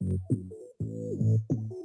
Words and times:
Thank 0.00 0.20
you. 1.50 1.77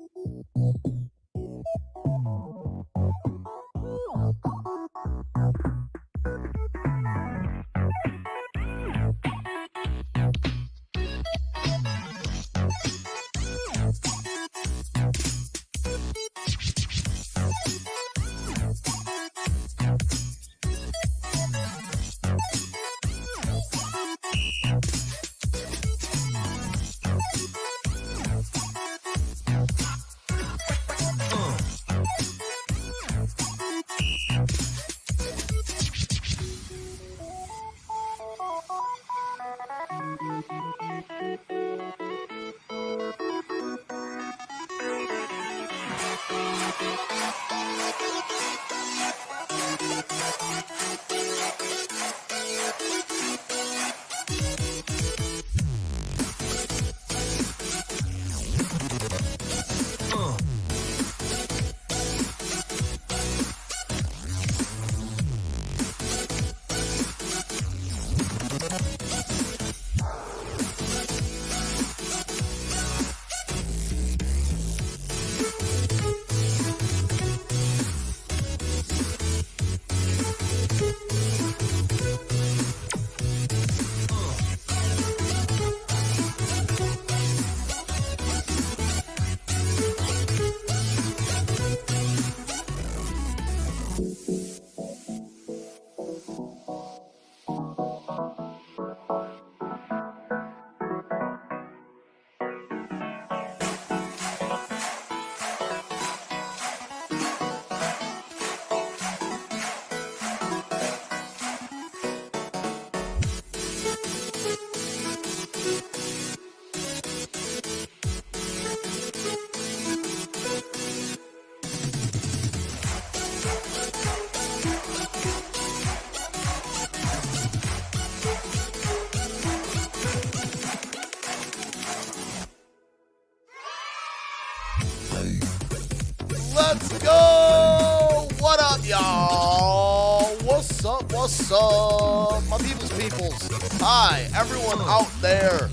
What's 141.23 141.53
up? 141.53 142.43
My 142.49 142.57
people's 142.57 142.91
peoples. 142.99 143.47
Hi, 143.79 144.27
everyone 144.35 144.77
out 144.89 145.09
there. 145.21 145.69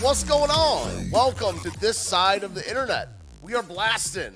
What's 0.00 0.24
going 0.24 0.50
on? 0.50 1.08
Welcome 1.12 1.60
to 1.60 1.70
this 1.78 1.96
side 1.96 2.42
of 2.42 2.52
the 2.52 2.68
internet. 2.68 3.10
We 3.40 3.54
are 3.54 3.62
blasting. 3.62 4.32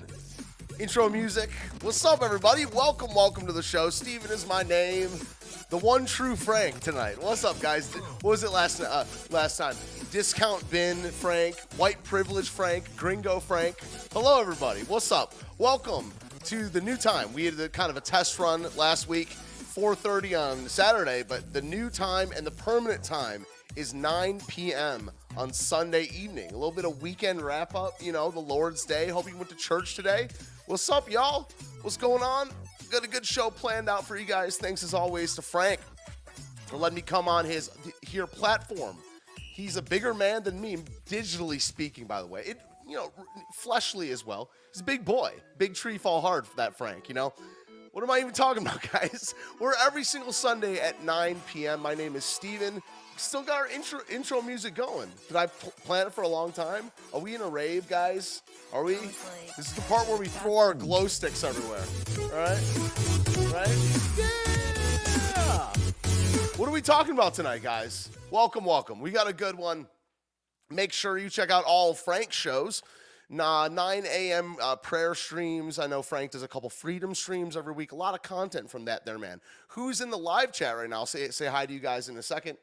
Intro 0.78 1.08
music. 1.08 1.50
What's 1.80 2.04
up, 2.04 2.22
everybody? 2.22 2.66
Welcome, 2.66 3.12
welcome 3.12 3.44
to 3.46 3.52
the 3.52 3.60
show. 3.60 3.90
Steven 3.90 4.30
is 4.30 4.46
my 4.46 4.62
name. 4.62 5.10
The 5.70 5.78
one 5.78 6.06
true 6.06 6.36
Frank 6.36 6.78
tonight. 6.78 7.20
What's 7.20 7.42
up, 7.42 7.58
guys? 7.58 7.92
What 8.20 8.30
was 8.30 8.44
it 8.44 8.52
last 8.52 8.80
uh, 8.80 9.04
last 9.30 9.56
time? 9.56 9.74
Discount 10.12 10.70
bin 10.70 10.96
Frank, 10.96 11.56
white 11.76 12.00
privilege 12.04 12.48
Frank, 12.50 12.84
gringo 12.96 13.40
Frank. 13.40 13.78
Hello, 14.12 14.40
everybody. 14.40 14.82
What's 14.82 15.10
up? 15.10 15.34
Welcome 15.58 16.12
to 16.44 16.68
the 16.68 16.80
new 16.80 16.96
time. 16.96 17.32
We 17.32 17.46
had 17.46 17.58
a, 17.58 17.68
kind 17.68 17.90
of 17.90 17.96
a 17.96 18.00
test 18.00 18.38
run 18.38 18.66
last 18.76 19.08
week, 19.08 19.36
4:30 19.74 20.38
on 20.38 20.68
Saturday, 20.68 21.22
but 21.26 21.52
the 21.52 21.62
new 21.62 21.88
time 21.88 22.30
and 22.36 22.46
the 22.46 22.50
permanent 22.50 23.02
time 23.02 23.46
is 23.74 23.94
9 23.94 24.40
p.m. 24.46 25.10
on 25.34 25.50
Sunday 25.50 26.10
evening. 26.14 26.50
A 26.50 26.52
little 26.52 26.72
bit 26.72 26.84
of 26.84 27.00
weekend 27.00 27.40
wrap 27.40 27.74
up. 27.74 27.94
You 28.02 28.12
know, 28.12 28.30
the 28.30 28.40
Lord's 28.40 28.84
Day. 28.84 29.08
Hope 29.08 29.30
you 29.30 29.36
went 29.36 29.48
to 29.48 29.56
church 29.56 29.94
today. 29.94 30.28
What's 30.66 30.90
up, 30.90 31.10
y'all? 31.10 31.48
What's 31.80 31.96
going 31.96 32.22
on? 32.22 32.50
Got 32.90 33.04
a 33.04 33.08
good 33.08 33.24
show 33.24 33.48
planned 33.48 33.88
out 33.88 34.06
for 34.06 34.18
you 34.18 34.26
guys. 34.26 34.58
Thanks 34.58 34.82
as 34.82 34.92
always 34.92 35.34
to 35.36 35.42
Frank 35.42 35.80
for 36.66 36.76
letting 36.76 36.96
me 36.96 37.02
come 37.02 37.26
on 37.26 37.46
his 37.46 37.70
here 38.02 38.26
platform. 38.26 38.98
He's 39.36 39.76
a 39.76 39.82
bigger 39.82 40.12
man 40.12 40.42
than 40.42 40.60
me, 40.60 40.76
digitally 41.08 41.60
speaking. 41.60 42.06
By 42.06 42.20
the 42.20 42.28
way, 42.28 42.42
it 42.42 42.60
you 42.86 42.96
know 42.96 43.10
fleshly 43.54 44.10
as 44.10 44.26
well. 44.26 44.50
He's 44.70 44.82
a 44.82 44.84
big 44.84 45.06
boy, 45.06 45.32
big 45.56 45.74
tree 45.74 45.96
fall 45.96 46.20
hard 46.20 46.46
for 46.46 46.56
that 46.56 46.76
Frank. 46.76 47.08
You 47.08 47.14
know. 47.14 47.32
What 47.92 48.02
am 48.02 48.10
I 48.10 48.20
even 48.20 48.32
talking 48.32 48.62
about, 48.62 48.80
guys? 48.92 49.34
We're 49.60 49.74
every 49.84 50.02
single 50.02 50.32
Sunday 50.32 50.80
at 50.80 51.04
9 51.04 51.40
p.m. 51.52 51.80
My 51.80 51.94
name 51.94 52.16
is 52.16 52.24
Steven. 52.24 52.82
Still 53.16 53.42
got 53.42 53.58
our 53.58 53.68
intro 53.68 54.00
intro 54.10 54.40
music 54.40 54.74
going. 54.74 55.10
Did 55.28 55.36
I 55.36 55.46
pl- 55.46 55.72
plan 55.84 56.06
it 56.06 56.14
for 56.14 56.22
a 56.22 56.28
long 56.28 56.50
time? 56.52 56.90
Are 57.12 57.20
we 57.20 57.34
in 57.34 57.42
a 57.42 57.48
rave, 57.48 57.86
guys? 57.86 58.40
Are 58.72 58.82
we? 58.82 58.94
This 58.94 59.68
is 59.68 59.72
the 59.74 59.82
part 59.82 60.08
where 60.08 60.16
we 60.16 60.26
throw 60.26 60.56
our 60.56 60.72
glow 60.72 61.06
sticks 61.06 61.44
everywhere. 61.44 61.84
All 62.18 62.38
right? 62.38 62.58
Right? 63.52 64.16
Yeah! 64.16 65.72
What 66.56 66.68
are 66.68 66.72
we 66.72 66.80
talking 66.80 67.12
about 67.12 67.34
tonight, 67.34 67.62
guys? 67.62 68.08
Welcome, 68.30 68.64
welcome. 68.64 69.00
We 69.00 69.10
got 69.10 69.28
a 69.28 69.34
good 69.34 69.56
one. 69.56 69.86
Make 70.70 70.94
sure 70.94 71.18
you 71.18 71.28
check 71.28 71.50
out 71.50 71.64
all 71.64 71.92
Frank's 71.92 72.36
shows. 72.36 72.82
Nah, 73.34 73.66
9 73.66 74.04
a.m. 74.04 74.56
Uh, 74.60 74.76
prayer 74.76 75.14
streams. 75.14 75.78
I 75.78 75.86
know 75.86 76.02
Frank 76.02 76.32
does 76.32 76.42
a 76.42 76.48
couple 76.48 76.68
freedom 76.68 77.14
streams 77.14 77.56
every 77.56 77.72
week. 77.72 77.92
A 77.92 77.96
lot 77.96 78.12
of 78.12 78.20
content 78.20 78.68
from 78.68 78.84
that 78.84 79.06
there, 79.06 79.18
man. 79.18 79.40
Who's 79.68 80.02
in 80.02 80.10
the 80.10 80.18
live 80.18 80.52
chat 80.52 80.76
right 80.76 80.88
now? 80.88 80.96
I'll 80.96 81.06
Say, 81.06 81.30
say 81.30 81.46
hi 81.46 81.64
to 81.64 81.72
you 81.72 81.80
guys 81.80 82.10
in 82.10 82.18
a 82.18 82.22
second. 82.22 82.58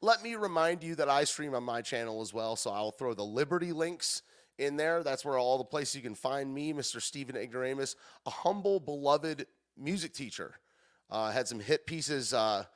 Let 0.00 0.22
me 0.22 0.36
remind 0.36 0.84
you 0.84 0.94
that 0.94 1.08
I 1.08 1.24
stream 1.24 1.52
on 1.52 1.64
my 1.64 1.82
channel 1.82 2.20
as 2.20 2.32
well, 2.32 2.54
so 2.54 2.70
I'll 2.70 2.92
throw 2.92 3.12
the 3.12 3.24
Liberty 3.24 3.72
links 3.72 4.22
in 4.56 4.76
there. 4.76 5.02
That's 5.02 5.24
where 5.24 5.36
all 5.36 5.58
the 5.58 5.64
places 5.64 5.96
you 5.96 6.02
can 6.02 6.14
find 6.14 6.54
me, 6.54 6.72
Mr. 6.72 7.02
Stephen 7.02 7.34
Ignoramus, 7.34 7.96
a 8.24 8.30
humble, 8.30 8.78
beloved 8.78 9.48
music 9.76 10.14
teacher. 10.14 10.60
Uh, 11.10 11.32
had 11.32 11.48
some 11.48 11.58
hit 11.58 11.86
pieces 11.86 12.32
uh, 12.32 12.66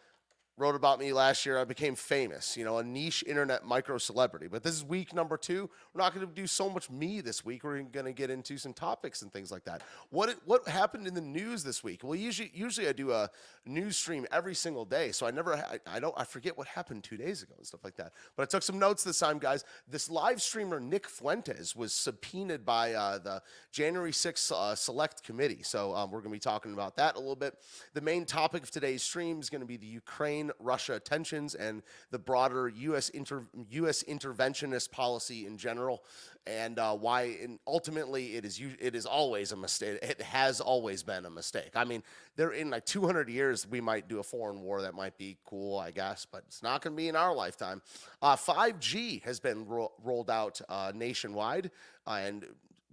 wrote 0.61 0.75
about 0.75 0.99
me 0.99 1.13
last 1.13 1.47
year. 1.47 1.59
I 1.59 1.65
became 1.65 1.95
famous, 1.95 2.57
you 2.57 2.65
know, 2.65 2.79
a 2.79 2.85
niche 2.85 3.25
internet 3.27 3.65
micro 3.65 3.97
celebrity. 3.99 4.47
But 4.47 4.63
this 4.63 4.75
is 4.75 4.85
week 4.85 5.15
number 5.15 5.37
two. 5.37 5.71
We're 5.95 6.03
not 6.03 6.15
going 6.15 6.27
to 6.27 6.33
do 6.33 6.47
so 6.47 6.69
much 6.69 6.91
me 6.91 7.23
this 7.23 7.45
week. 7.45 7.65
We're 7.65 7.81
going 7.83 8.05
to 8.05 8.13
get 8.13 8.31
into 8.31 8.59
some 8.59 8.75
topics 8.75 9.23
and 9.23 9.33
things 9.33 9.51
like 9.51 9.65
that. 9.65 9.83
What 10.11 10.37
what 10.45 10.69
happened 10.69 11.07
in 11.07 11.15
the 11.15 11.21
news 11.21 11.65
this 11.65 11.83
week? 11.83 12.03
Well, 12.05 12.15
usually 12.15 12.51
usually 12.55 12.89
I 12.89 12.93
do 12.93 13.11
a 13.13 13.31
news 13.65 13.97
stream 13.97 14.27
every 14.31 14.55
single 14.55 14.85
day, 14.85 15.13
so 15.13 15.27
I 15.27 15.31
never 15.31 15.55
I, 15.55 15.79
I 15.87 15.99
don't 15.99 16.15
I 16.17 16.25
forget 16.25 16.57
what 16.57 16.67
happened 16.67 17.05
two 17.05 17.17
days 17.17 17.43
ago 17.43 17.55
and 17.57 17.67
stuff 17.67 17.83
like 17.83 17.97
that. 17.97 18.13
But 18.37 18.43
I 18.43 18.47
took 18.47 18.63
some 18.63 18.79
notes 18.79 19.03
this 19.03 19.19
time, 19.19 19.39
guys. 19.39 19.65
This 19.89 20.11
live 20.11 20.43
streamer 20.43 20.79
Nick 20.79 21.09
Fuentes 21.09 21.75
was 21.75 21.95
subpoenaed 21.95 22.67
by 22.67 22.93
uh, 22.93 23.19
the 23.19 23.43
January 23.73 24.13
6th 24.13 24.53
uh, 24.53 24.75
Select 24.75 25.23
Committee. 25.23 25.63
So 25.63 25.95
um, 25.95 26.11
we're 26.11 26.21
going 26.21 26.33
to 26.33 26.37
be 26.37 26.39
talking 26.39 26.75
about 26.75 26.97
that 26.97 27.17
a 27.17 27.19
little 27.19 27.37
bit. 27.37 27.55
The 27.95 28.01
main 28.01 28.27
topic 28.27 28.63
of 28.63 28.71
today's 28.71 29.03
stream 29.03 29.41
is 29.41 29.49
going 29.49 29.63
to 29.63 29.67
be 29.67 29.77
the 29.77 29.87
Ukraine 29.87 30.50
Russia 30.59 30.99
tensions 31.01 31.55
and 31.55 31.83
the 32.11 32.19
broader 32.19 32.69
U.S. 32.69 33.09
Inter- 33.11 33.47
U.S. 33.71 34.03
interventionist 34.05 34.91
policy 34.91 35.47
in 35.47 35.57
general, 35.57 36.03
and 36.47 36.79
uh, 36.79 36.95
why 36.95 37.37
and 37.43 37.59
ultimately 37.67 38.37
it 38.37 38.45
is 38.45 38.61
it 38.81 38.95
is 38.95 39.07
always 39.07 39.53
a 39.53 39.57
mistake. 39.57 39.99
It 40.03 40.23
has 40.23 40.61
always 40.61 41.03
been 41.03 41.25
a 41.27 41.31
mistake. 41.31 41.71
I 41.75 41.85
mean, 41.85 42.03
there 42.37 42.53
in 42.53 42.71
like 42.71 42.87
200 42.87 43.29
years 43.29 43.67
we 43.67 43.81
might 43.81 44.09
do 44.09 44.19
a 44.19 44.23
foreign 44.23 44.63
war 44.63 44.83
that 44.83 44.95
might 44.95 45.17
be 45.19 45.37
cool, 45.45 45.79
I 45.79 45.91
guess, 45.91 46.27
but 46.31 46.43
it's 46.47 46.63
not 46.63 46.83
going 46.83 46.95
to 46.95 46.97
be 46.97 47.09
in 47.09 47.17
our 47.17 47.35
lifetime. 47.35 47.83
Uh, 48.23 48.37
5G 48.37 49.23
has 49.25 49.41
been 49.41 49.67
ro- 49.67 49.93
rolled 50.03 50.31
out 50.31 50.61
uh, 50.69 50.93
nationwide, 50.95 51.71
and 52.07 52.47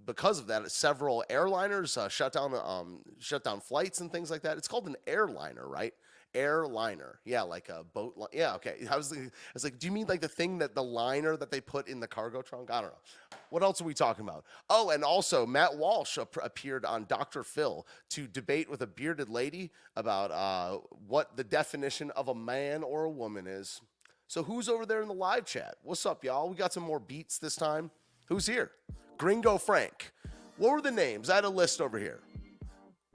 because 0.08 0.40
of 0.40 0.48
that, 0.48 0.72
several 0.72 1.24
airliners 1.30 1.98
uh, 1.98 2.10
shut 2.10 2.34
down 2.34 2.56
um, 2.66 3.02
shut 3.20 3.44
down 3.44 3.60
flights 3.60 4.00
and 4.02 4.12
things 4.12 4.32
like 4.32 4.42
that. 4.42 4.58
It's 4.58 4.68
called 4.68 4.88
an 4.88 4.96
airliner, 5.06 5.68
right? 5.68 5.94
Airliner, 6.38 7.20
yeah, 7.26 7.42
like 7.42 7.70
a 7.70 7.84
boat. 7.84 8.14
Li- 8.16 8.28
yeah, 8.32 8.54
okay. 8.56 8.76
I 8.90 8.96
was, 8.96 9.12
I 9.12 9.30
was 9.54 9.64
like, 9.64 9.80
do 9.80 9.88
you 9.88 9.92
mean 9.92 10.06
like 10.08 10.22
the 10.22 10.28
thing 10.28 10.60
that 10.60 10.76
the 10.76 10.84
liner 10.84 11.36
that 11.36 11.50
they 11.50 11.60
put 11.60 11.88
in 11.88 12.00
the 12.00 12.08
cargo 12.08 12.42
trunk? 12.42 12.70
I 12.72 12.82
don't 12.82 12.92
know. 12.92 13.38
What 13.50 13.64
else 13.64 13.82
are 13.82 13.86
we 13.86 13.94
talking 13.94 14.24
about? 14.24 14.46
Oh, 14.70 14.92
and 14.92 15.04
also 15.04 15.46
Matt 15.46 15.76
Walsh 15.78 16.18
ap- 16.18 16.38
appeared 16.44 16.86
on 16.86 17.06
Dr. 17.06 17.44
Phil 17.44 17.88
to 18.12 18.28
debate 18.28 18.70
with 18.70 18.82
a 18.82 18.88
bearded 18.88 19.30
lady 19.30 19.72
about 19.96 20.32
uh, 20.32 20.80
what 21.08 21.36
the 21.36 21.44
definition 21.44 22.12
of 22.12 22.28
a 22.28 22.36
man 22.36 22.84
or 22.84 23.06
a 23.06 23.10
woman 23.10 23.48
is. 23.48 23.82
So 24.28 24.44
who's 24.44 24.70
over 24.70 24.86
there 24.86 25.02
in 25.02 25.08
the 25.08 25.14
live 25.14 25.46
chat? 25.46 25.76
What's 25.82 26.06
up, 26.06 26.24
y'all? 26.24 26.50
We 26.50 26.56
got 26.56 26.74
some 26.74 26.84
more 26.84 27.00
beats 27.00 27.40
this 27.40 27.56
time. 27.56 27.90
Who's 28.26 28.46
here? 28.46 28.72
Gringo 29.18 29.58
Frank. 29.58 30.12
What 30.58 30.72
were 30.72 30.82
the 30.82 30.92
names? 30.92 31.30
I 31.30 31.36
had 31.36 31.46
a 31.46 31.50
list 31.50 31.82
over 31.82 31.98
here. 31.98 32.20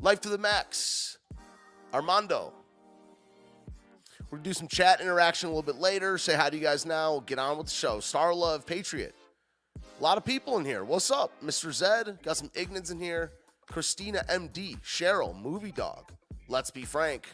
Life 0.00 0.20
to 0.22 0.28
the 0.28 0.38
Max. 0.38 1.18
Armando. 1.92 2.52
Gonna 4.32 4.44
do 4.44 4.55
some 4.55 4.67
chat 4.67 5.02
interaction 5.02 5.49
a 5.49 5.52
little 5.52 5.62
bit 5.62 5.79
later. 5.79 6.17
Say 6.17 6.34
hi 6.34 6.49
to 6.49 6.56
you 6.56 6.62
guys 6.62 6.87
now. 6.87 7.23
Get 7.26 7.38
on 7.38 7.58
with 7.58 7.67
the 7.67 7.73
show. 7.73 8.00
Star 8.00 8.32
Love 8.34 8.64
Patriot. 8.64 9.14
A 9.76 10.02
lot 10.02 10.17
of 10.17 10.25
people 10.25 10.56
in 10.56 10.64
here. 10.64 10.84
What's 10.84 11.11
up, 11.11 11.32
Mr. 11.44 11.70
Zed? 11.70 12.19
Got 12.23 12.38
some 12.38 12.49
Ignans 12.55 12.90
in 12.90 12.99
here. 12.99 13.32
Christina 13.70 14.25
MD, 14.31 14.81
Cheryl, 14.81 15.38
Movie 15.38 15.70
Dog. 15.70 16.12
Let's 16.49 16.70
be 16.70 16.82
frank. 16.82 17.31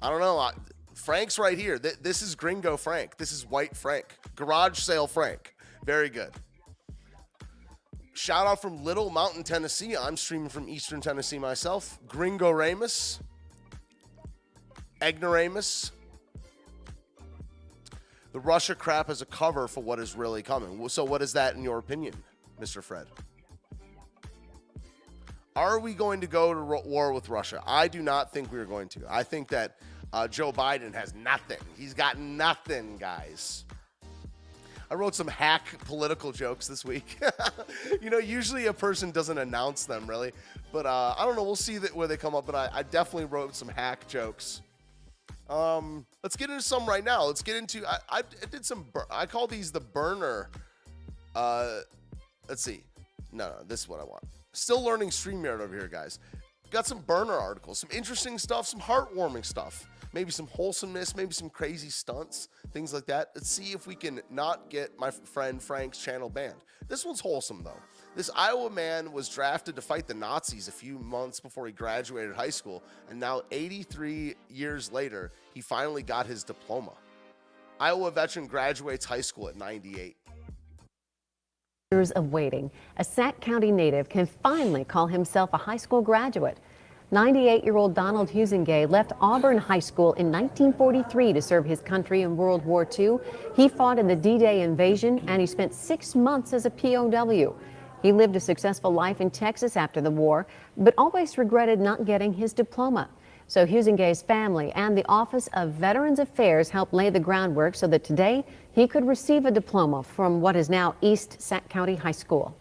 I 0.00 0.08
don't 0.08 0.20
know. 0.20 0.38
I, 0.38 0.52
Frank's 0.94 1.38
right 1.38 1.58
here. 1.58 1.78
Th- 1.78 1.98
this 2.00 2.22
is 2.22 2.34
Gringo 2.34 2.78
Frank. 2.78 3.18
This 3.18 3.30
is 3.30 3.44
White 3.44 3.76
Frank. 3.76 4.06
Garage 4.34 4.78
Sale 4.78 5.06
Frank. 5.06 5.54
Very 5.84 6.08
good. 6.08 6.30
Shout 8.14 8.46
out 8.46 8.62
from 8.62 8.82
Little 8.82 9.10
Mountain, 9.10 9.42
Tennessee. 9.42 9.98
I'm 9.98 10.16
streaming 10.16 10.48
from 10.48 10.66
Eastern 10.66 11.02
Tennessee 11.02 11.38
myself. 11.38 11.98
Gringo 12.08 12.50
Ramus. 12.50 13.20
Egnoramus. 15.02 15.90
The 18.32 18.40
Russia 18.40 18.74
crap 18.74 19.08
is 19.08 19.22
a 19.22 19.26
cover 19.26 19.68
for 19.68 19.82
what 19.82 19.98
is 19.98 20.14
really 20.14 20.42
coming. 20.42 20.86
So, 20.88 21.04
what 21.04 21.22
is 21.22 21.32
that 21.32 21.54
in 21.54 21.62
your 21.62 21.78
opinion, 21.78 22.14
Mr. 22.60 22.82
Fred? 22.82 23.06
Are 25.56 25.78
we 25.80 25.94
going 25.94 26.20
to 26.20 26.26
go 26.26 26.54
to 26.54 26.60
war 26.86 27.12
with 27.12 27.28
Russia? 27.28 27.62
I 27.66 27.88
do 27.88 28.00
not 28.00 28.32
think 28.32 28.52
we 28.52 28.58
are 28.58 28.64
going 28.64 28.88
to. 28.90 29.00
I 29.08 29.22
think 29.22 29.48
that 29.48 29.78
uh, 30.12 30.28
Joe 30.28 30.52
Biden 30.52 30.94
has 30.94 31.14
nothing. 31.14 31.58
He's 31.76 31.94
got 31.94 32.18
nothing, 32.18 32.96
guys. 32.96 33.64
I 34.90 34.94
wrote 34.94 35.14
some 35.14 35.26
hack 35.26 35.64
political 35.84 36.32
jokes 36.32 36.66
this 36.66 36.84
week. 36.84 37.18
you 38.00 38.08
know, 38.08 38.18
usually 38.18 38.66
a 38.66 38.72
person 38.72 39.10
doesn't 39.10 39.36
announce 39.36 39.84
them 39.84 40.06
really, 40.06 40.32
but 40.72 40.86
uh, 40.86 41.14
I 41.18 41.26
don't 41.26 41.36
know. 41.36 41.42
We'll 41.42 41.56
see 41.56 41.78
that 41.78 41.94
where 41.94 42.06
they 42.06 42.16
come 42.16 42.34
up. 42.34 42.46
But 42.46 42.54
I, 42.54 42.70
I 42.72 42.82
definitely 42.84 43.26
wrote 43.26 43.54
some 43.54 43.68
hack 43.68 44.06
jokes. 44.06 44.62
Um, 45.48 46.04
let's 46.22 46.36
get 46.36 46.50
into 46.50 46.62
some 46.62 46.86
right 46.86 47.04
now. 47.04 47.24
Let's 47.24 47.42
get 47.42 47.56
into. 47.56 47.86
I, 47.86 47.98
I 48.10 48.22
did 48.50 48.64
some. 48.64 48.86
I 49.10 49.26
call 49.26 49.46
these 49.46 49.72
the 49.72 49.80
burner. 49.80 50.50
Uh, 51.34 51.80
let's 52.48 52.62
see. 52.62 52.82
No, 53.32 53.48
no, 53.48 53.56
this 53.66 53.80
is 53.82 53.88
what 53.88 54.00
I 54.00 54.04
want. 54.04 54.24
Still 54.52 54.82
learning 54.82 55.10
StreamYard 55.10 55.60
over 55.60 55.74
here, 55.74 55.88
guys. 55.88 56.18
Got 56.70 56.86
some 56.86 57.00
burner 57.00 57.34
articles, 57.34 57.78
some 57.78 57.90
interesting 57.92 58.38
stuff, 58.38 58.66
some 58.66 58.80
heartwarming 58.80 59.44
stuff, 59.44 59.86
maybe 60.12 60.30
some 60.30 60.46
wholesomeness, 60.48 61.16
maybe 61.16 61.32
some 61.32 61.48
crazy 61.48 61.88
stunts, 61.88 62.48
things 62.72 62.92
like 62.92 63.06
that. 63.06 63.30
Let's 63.34 63.50
see 63.50 63.72
if 63.72 63.86
we 63.86 63.94
can 63.94 64.20
not 64.30 64.68
get 64.68 64.98
my 64.98 65.10
friend 65.10 65.62
Frank's 65.62 65.98
channel 65.98 66.28
banned. 66.28 66.60
This 66.88 67.06
one's 67.06 67.20
wholesome, 67.20 67.62
though. 67.64 67.80
This 68.18 68.30
Iowa 68.34 68.68
man 68.68 69.12
was 69.12 69.28
drafted 69.28 69.76
to 69.76 69.80
fight 69.80 70.08
the 70.08 70.14
Nazis 70.14 70.66
a 70.66 70.72
few 70.72 70.98
months 70.98 71.38
before 71.38 71.66
he 71.66 71.72
graduated 71.72 72.34
high 72.34 72.50
school, 72.50 72.82
and 73.08 73.20
now 73.20 73.42
83 73.52 74.34
years 74.50 74.90
later, 74.90 75.30
he 75.54 75.60
finally 75.60 76.02
got 76.02 76.26
his 76.26 76.42
diploma. 76.42 76.94
Iowa 77.78 78.10
veteran 78.10 78.48
graduates 78.48 79.04
high 79.04 79.20
school 79.20 79.48
at 79.48 79.54
98. 79.54 80.16
Years 81.92 82.10
of 82.10 82.32
waiting, 82.32 82.72
a 82.96 83.04
Sac 83.04 83.40
County 83.40 83.70
native 83.70 84.08
can 84.08 84.26
finally 84.26 84.82
call 84.82 85.06
himself 85.06 85.50
a 85.52 85.56
high 85.56 85.76
school 85.76 86.02
graduate. 86.02 86.58
98 87.12 87.62
year 87.62 87.76
old 87.76 87.94
Donald 87.94 88.28
Husengay 88.28 88.90
left 88.90 89.12
Auburn 89.20 89.58
High 89.58 89.78
School 89.78 90.14
in 90.14 90.32
1943 90.32 91.34
to 91.34 91.40
serve 91.40 91.64
his 91.64 91.80
country 91.80 92.22
in 92.22 92.36
World 92.36 92.64
War 92.64 92.84
II. 92.98 93.18
He 93.54 93.68
fought 93.68 93.96
in 93.96 94.08
the 94.08 94.16
D 94.16 94.38
Day 94.38 94.62
invasion 94.62 95.20
and 95.28 95.40
he 95.40 95.46
spent 95.46 95.72
six 95.72 96.16
months 96.16 96.52
as 96.52 96.66
a 96.66 96.70
POW. 96.70 97.54
He 98.02 98.12
lived 98.12 98.36
a 98.36 98.40
successful 98.40 98.92
life 98.92 99.20
in 99.20 99.30
Texas 99.30 99.76
after 99.76 100.00
the 100.00 100.10
war, 100.10 100.46
but 100.76 100.94
always 100.96 101.38
regretted 101.38 101.80
not 101.80 102.04
getting 102.04 102.32
his 102.32 102.52
diploma. 102.52 103.08
So 103.46 103.66
Husengay's 103.66 104.20
family 104.20 104.72
and 104.72 104.96
the 104.96 105.06
Office 105.08 105.48
of 105.54 105.70
Veterans 105.72 106.18
Affairs 106.18 106.68
helped 106.68 106.92
lay 106.92 107.08
the 107.10 107.18
groundwork 107.18 107.74
so 107.74 107.86
that 107.86 108.04
today 108.04 108.44
he 108.72 108.86
could 108.86 109.06
receive 109.06 109.46
a 109.46 109.50
diploma 109.50 110.02
from 110.02 110.40
what 110.40 110.54
is 110.54 110.68
now 110.68 110.94
East 111.00 111.40
Sac 111.40 111.68
County 111.68 111.96
High 111.96 112.12
School. 112.12 112.54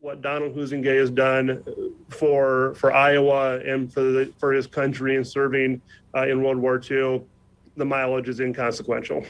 what 0.00 0.20
Donald 0.20 0.54
Husengay 0.54 0.98
has 0.98 1.10
done 1.10 1.64
for 2.10 2.74
for 2.74 2.92
Iowa 2.92 3.58
and 3.60 3.90
for 3.90 4.02
the, 4.02 4.32
for 4.38 4.52
his 4.52 4.66
country 4.66 5.16
and 5.16 5.26
serving 5.26 5.80
uh, 6.14 6.26
in 6.26 6.42
World 6.42 6.58
War 6.58 6.78
II, 6.78 7.22
the 7.76 7.84
mileage 7.86 8.28
is 8.28 8.38
inconsequential. 8.40 9.24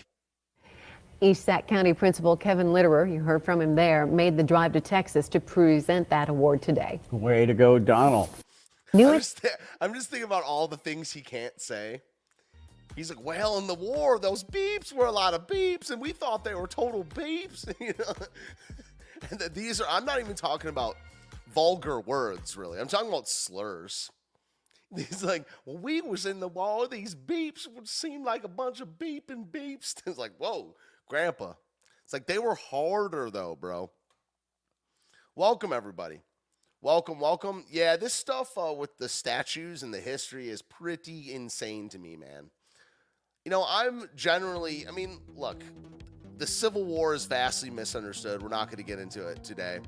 East 1.24 1.44
Sac 1.44 1.66
County 1.66 1.94
Principal 1.94 2.36
Kevin 2.36 2.66
Litterer, 2.68 3.10
you 3.10 3.20
heard 3.20 3.42
from 3.42 3.62
him 3.62 3.74
there, 3.74 4.06
made 4.06 4.36
the 4.36 4.42
drive 4.42 4.74
to 4.74 4.80
Texas 4.80 5.26
to 5.30 5.40
present 5.40 6.08
that 6.10 6.28
award 6.28 6.60
today. 6.60 7.00
Way 7.10 7.46
to 7.46 7.54
go, 7.54 7.78
Donald. 7.78 8.28
New 8.92 9.08
I'm 9.08 9.18
just, 9.18 9.46
I'm 9.80 9.94
just 9.94 10.10
thinking 10.10 10.26
about 10.26 10.44
all 10.44 10.68
the 10.68 10.76
things 10.76 11.12
he 11.12 11.22
can't 11.22 11.58
say. 11.58 12.02
He's 12.94 13.08
like, 13.08 13.24
well, 13.24 13.58
in 13.58 13.66
the 13.66 13.74
war, 13.74 14.18
those 14.18 14.44
beeps 14.44 14.92
were 14.92 15.06
a 15.06 15.12
lot 15.12 15.32
of 15.32 15.46
beeps, 15.46 15.90
and 15.90 16.00
we 16.00 16.12
thought 16.12 16.44
they 16.44 16.54
were 16.54 16.68
total 16.68 17.04
beeps. 17.04 17.72
you 17.80 17.94
know? 17.98 18.14
and 19.30 19.38
that 19.40 19.54
these 19.54 19.80
are, 19.80 19.86
I'm 19.88 20.04
not 20.04 20.20
even 20.20 20.34
talking 20.34 20.68
about 20.68 20.96
vulgar 21.54 22.00
words, 22.00 22.54
really. 22.54 22.78
I'm 22.78 22.86
talking 22.86 23.08
about 23.08 23.28
slurs. 23.28 24.10
He's 24.94 25.24
like, 25.24 25.46
well, 25.64 25.78
we 25.78 26.02
was 26.02 26.26
in 26.26 26.38
the 26.38 26.48
war. 26.48 26.86
These 26.86 27.14
beeps 27.14 27.66
would 27.66 27.88
seem 27.88 28.24
like 28.24 28.44
a 28.44 28.48
bunch 28.48 28.80
of 28.80 28.98
beeping 28.98 29.50
beeps. 29.50 29.94
It's 30.06 30.18
like, 30.18 30.32
whoa, 30.38 30.74
grandpa. 31.08 31.54
It's 32.04 32.12
like 32.12 32.26
they 32.26 32.38
were 32.38 32.54
harder, 32.54 33.30
though, 33.30 33.56
bro. 33.56 33.90
Welcome, 35.34 35.72
everybody. 35.72 36.20
Welcome, 36.80 37.18
welcome. 37.18 37.64
Yeah, 37.70 37.96
this 37.96 38.12
stuff 38.12 38.58
uh, 38.58 38.72
with 38.72 38.98
the 38.98 39.08
statues 39.08 39.82
and 39.82 39.92
the 39.92 40.00
history 40.00 40.48
is 40.48 40.60
pretty 40.60 41.32
insane 41.32 41.88
to 41.90 41.98
me, 41.98 42.16
man. 42.16 42.50
You 43.44 43.50
know, 43.50 43.64
I'm 43.68 44.08
generally, 44.14 44.86
I 44.86 44.90
mean, 44.90 45.20
look, 45.34 45.62
the 46.36 46.46
Civil 46.46 46.84
War 46.84 47.14
is 47.14 47.24
vastly 47.24 47.70
misunderstood. 47.70 48.42
We're 48.42 48.48
not 48.48 48.66
going 48.66 48.78
to 48.78 48.84
get 48.84 48.98
into 48.98 49.26
it 49.28 49.42
today. 49.42 49.80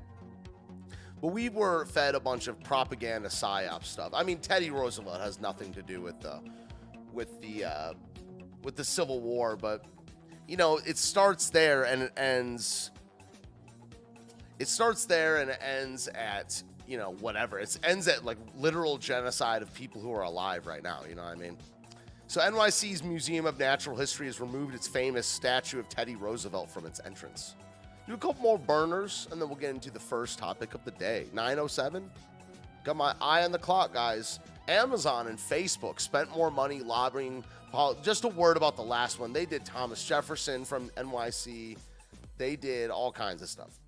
But 1.21 1.29
we 1.29 1.49
were 1.49 1.85
fed 1.85 2.15
a 2.15 2.19
bunch 2.19 2.47
of 2.47 2.61
propaganda 2.63 3.29
psyop 3.29 3.83
stuff. 3.83 4.11
I 4.13 4.23
mean, 4.23 4.39
Teddy 4.39 4.69
Roosevelt 4.69 5.19
has 5.19 5.39
nothing 5.39 5.73
to 5.73 5.81
do 5.81 6.01
with 6.01 6.19
the 6.19 6.39
with 7.11 7.41
the 7.41 7.65
uh, 7.65 7.93
with 8.63 8.75
the 8.75 8.83
Civil 8.83 9.19
War, 9.21 9.55
but 9.55 9.85
you 10.47 10.57
know, 10.57 10.77
it 10.85 10.97
starts 10.97 11.49
there 11.49 11.83
and 11.83 12.03
it 12.03 12.13
ends 12.17 12.91
it 14.59 14.67
starts 14.67 15.05
there 15.05 15.37
and 15.37 15.51
it 15.51 15.59
ends 15.61 16.07
at 16.07 16.61
you 16.87 16.97
know 16.97 17.11
whatever. 17.19 17.59
It 17.59 17.77
ends 17.83 18.07
at 18.07 18.25
like 18.25 18.37
literal 18.55 18.97
genocide 18.97 19.61
of 19.61 19.73
people 19.73 20.01
who 20.01 20.11
are 20.13 20.23
alive 20.23 20.65
right 20.65 20.81
now 20.81 21.01
you 21.07 21.15
know 21.15 21.23
what 21.23 21.33
i 21.33 21.35
mean? 21.35 21.57
So 22.27 22.41
nyc's 22.41 23.03
museum 23.03 23.45
of 23.45 23.59
natural 23.59 23.95
history 23.95 24.25
has 24.25 24.39
removed 24.39 24.73
its 24.73 24.87
famous 24.87 25.27
statue 25.27 25.79
of 25.79 25.87
teddy 25.89 26.15
roosevelt 26.15 26.69
from 26.69 26.85
its 26.85 26.99
entrance. 27.05 27.55
Do 28.07 28.13
a 28.13 28.17
couple 28.17 28.41
more 28.41 28.57
burners 28.57 29.27
and 29.31 29.41
then 29.41 29.49
we'll 29.49 29.57
get 29.57 29.71
into 29.71 29.91
the 29.91 29.99
first 29.99 30.39
topic 30.39 30.73
of 30.73 30.83
the 30.85 30.91
day. 30.91 31.27
907 31.33 32.09
got 32.83 32.95
my 32.95 33.13
eye 33.21 33.43
on 33.43 33.51
the 33.51 33.59
clock 33.59 33.93
guys 33.93 34.39
amazon 34.67 35.27
and 35.27 35.37
facebook 35.37 35.99
spent 35.99 36.29
more 36.35 36.51
money 36.51 36.79
lobbying 36.79 37.43
just 38.01 38.23
a 38.23 38.27
word 38.27 38.57
about 38.57 38.75
the 38.75 38.81
last 38.81 39.19
one 39.19 39.31
they 39.31 39.45
did 39.45 39.63
thomas 39.65 40.05
jefferson 40.05 40.65
from 40.65 40.89
nyc 40.91 41.77
they 42.37 42.55
did 42.55 42.89
all 42.89 43.11
kinds 43.11 43.41
of 43.41 43.49
stuff 43.49 43.79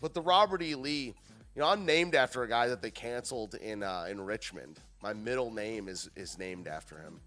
but 0.00 0.14
the 0.14 0.22
Robert 0.22 0.62
E. 0.62 0.74
Lee, 0.74 1.14
you 1.54 1.60
know, 1.60 1.66
I'm 1.66 1.84
named 1.84 2.14
after 2.14 2.42
a 2.42 2.48
guy 2.48 2.68
that 2.68 2.80
they 2.80 2.90
canceled 2.90 3.54
in 3.54 3.82
uh, 3.82 4.06
in 4.08 4.20
Richmond. 4.20 4.80
My 5.02 5.12
middle 5.12 5.52
name 5.52 5.88
is 5.88 6.10
is 6.16 6.38
named 6.38 6.66
after 6.66 6.98
him. 6.98 7.20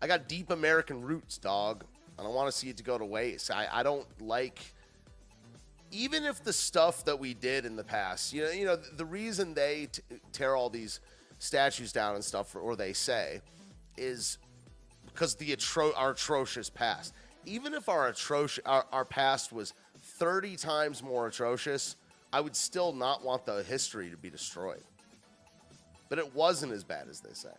I 0.00 0.06
got 0.06 0.28
deep 0.28 0.50
American 0.50 1.02
roots, 1.02 1.38
dog. 1.38 1.84
I 2.18 2.22
don't 2.22 2.34
want 2.34 2.50
to 2.50 2.56
see 2.56 2.68
it 2.68 2.76
to 2.76 2.84
go 2.84 2.98
to 2.98 3.04
waste. 3.04 3.50
I, 3.50 3.66
I 3.70 3.82
don't 3.82 4.06
like 4.20 4.60
even 5.90 6.24
if 6.24 6.42
the 6.44 6.52
stuff 6.52 7.04
that 7.04 7.18
we 7.18 7.34
did 7.34 7.64
in 7.64 7.76
the 7.76 7.84
past, 7.84 8.32
you 8.32 8.42
know, 8.44 8.50
you 8.50 8.66
know, 8.66 8.76
the 8.76 9.04
reason 9.04 9.54
they 9.54 9.88
t- 9.90 10.02
tear 10.32 10.54
all 10.54 10.70
these 10.70 11.00
statues 11.38 11.92
down 11.92 12.14
and 12.14 12.24
stuff, 12.24 12.54
or 12.54 12.76
they 12.76 12.92
say, 12.92 13.40
is 13.96 14.38
because 15.06 15.34
the 15.36 15.54
atro- 15.54 15.92
our 15.96 16.10
atrocious 16.10 16.70
past. 16.70 17.14
Even 17.46 17.74
if 17.74 17.88
our 17.88 18.08
atrocious 18.08 18.62
our, 18.66 18.84
our 18.92 19.04
past 19.04 19.52
was 19.52 19.72
30 20.00 20.56
times 20.56 21.02
more 21.02 21.26
atrocious, 21.26 21.96
I 22.32 22.40
would 22.40 22.54
still 22.54 22.92
not 22.92 23.24
want 23.24 23.46
the 23.46 23.62
history 23.62 24.10
to 24.10 24.16
be 24.16 24.30
destroyed. 24.30 24.82
But 26.08 26.18
it 26.18 26.34
wasn't 26.34 26.72
as 26.72 26.84
bad 26.84 27.08
as 27.08 27.20
they 27.20 27.32
say. 27.32 27.52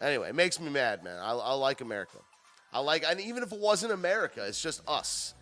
Anyway, 0.00 0.28
it 0.28 0.34
makes 0.34 0.60
me 0.60 0.70
mad, 0.70 1.02
man. 1.02 1.18
I, 1.18 1.32
I 1.32 1.52
like 1.54 1.80
America. 1.80 2.18
I 2.72 2.80
like, 2.80 3.04
and 3.08 3.20
even 3.20 3.42
if 3.42 3.52
it 3.52 3.58
wasn't 3.58 3.92
America, 3.92 4.44
it's 4.44 4.60
just 4.60 4.82
us. 4.86 5.34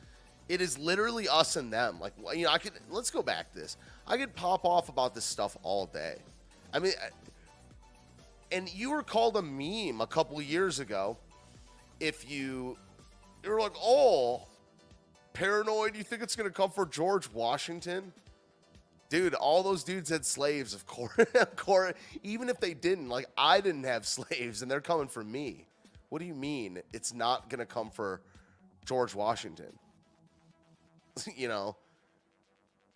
It 0.48 0.60
is 0.60 0.78
literally 0.78 1.28
us 1.28 1.56
and 1.56 1.72
them. 1.72 1.98
Like, 2.00 2.12
you 2.34 2.44
know, 2.44 2.50
I 2.50 2.58
could, 2.58 2.72
let's 2.90 3.10
go 3.10 3.22
back 3.22 3.52
this. 3.54 3.76
I 4.06 4.16
could 4.16 4.34
pop 4.34 4.64
off 4.64 4.88
about 4.88 5.14
this 5.14 5.24
stuff 5.24 5.56
all 5.62 5.86
day. 5.86 6.16
I 6.72 6.78
mean, 6.78 6.92
and 8.52 8.72
you 8.72 8.90
were 8.90 9.02
called 9.02 9.36
a 9.36 9.42
meme 9.42 10.00
a 10.00 10.06
couple 10.06 10.40
years 10.42 10.80
ago 10.80 11.16
if 12.00 12.30
you, 12.30 12.76
you 13.42 13.50
were 13.50 13.60
like, 13.60 13.74
oh, 13.82 14.46
paranoid, 15.32 15.96
you 15.96 16.02
think 16.02 16.22
it's 16.22 16.36
to 16.36 16.50
come 16.50 16.70
for 16.70 16.86
George 16.86 17.30
Washington? 17.32 18.12
Dude, 19.08 19.34
all 19.34 19.62
those 19.62 19.84
dudes 19.84 20.10
had 20.10 20.24
slaves, 20.26 20.74
of 20.74 20.86
course. 20.86 21.18
of 21.34 21.56
course. 21.56 21.94
Even 22.22 22.48
if 22.48 22.58
they 22.60 22.74
didn't, 22.74 23.08
like 23.08 23.26
I 23.36 23.60
didn't 23.60 23.84
have 23.84 24.06
slaves, 24.06 24.62
and 24.62 24.70
they're 24.70 24.80
coming 24.80 25.08
for 25.08 25.22
me. 25.22 25.66
What 26.08 26.18
do 26.20 26.26
you 26.26 26.34
mean 26.34 26.80
it's 26.92 27.14
not 27.14 27.48
gonna 27.48 27.66
come 27.66 27.90
for 27.90 28.20
George 28.84 29.14
Washington? 29.14 29.78
you 31.36 31.48
know, 31.48 31.76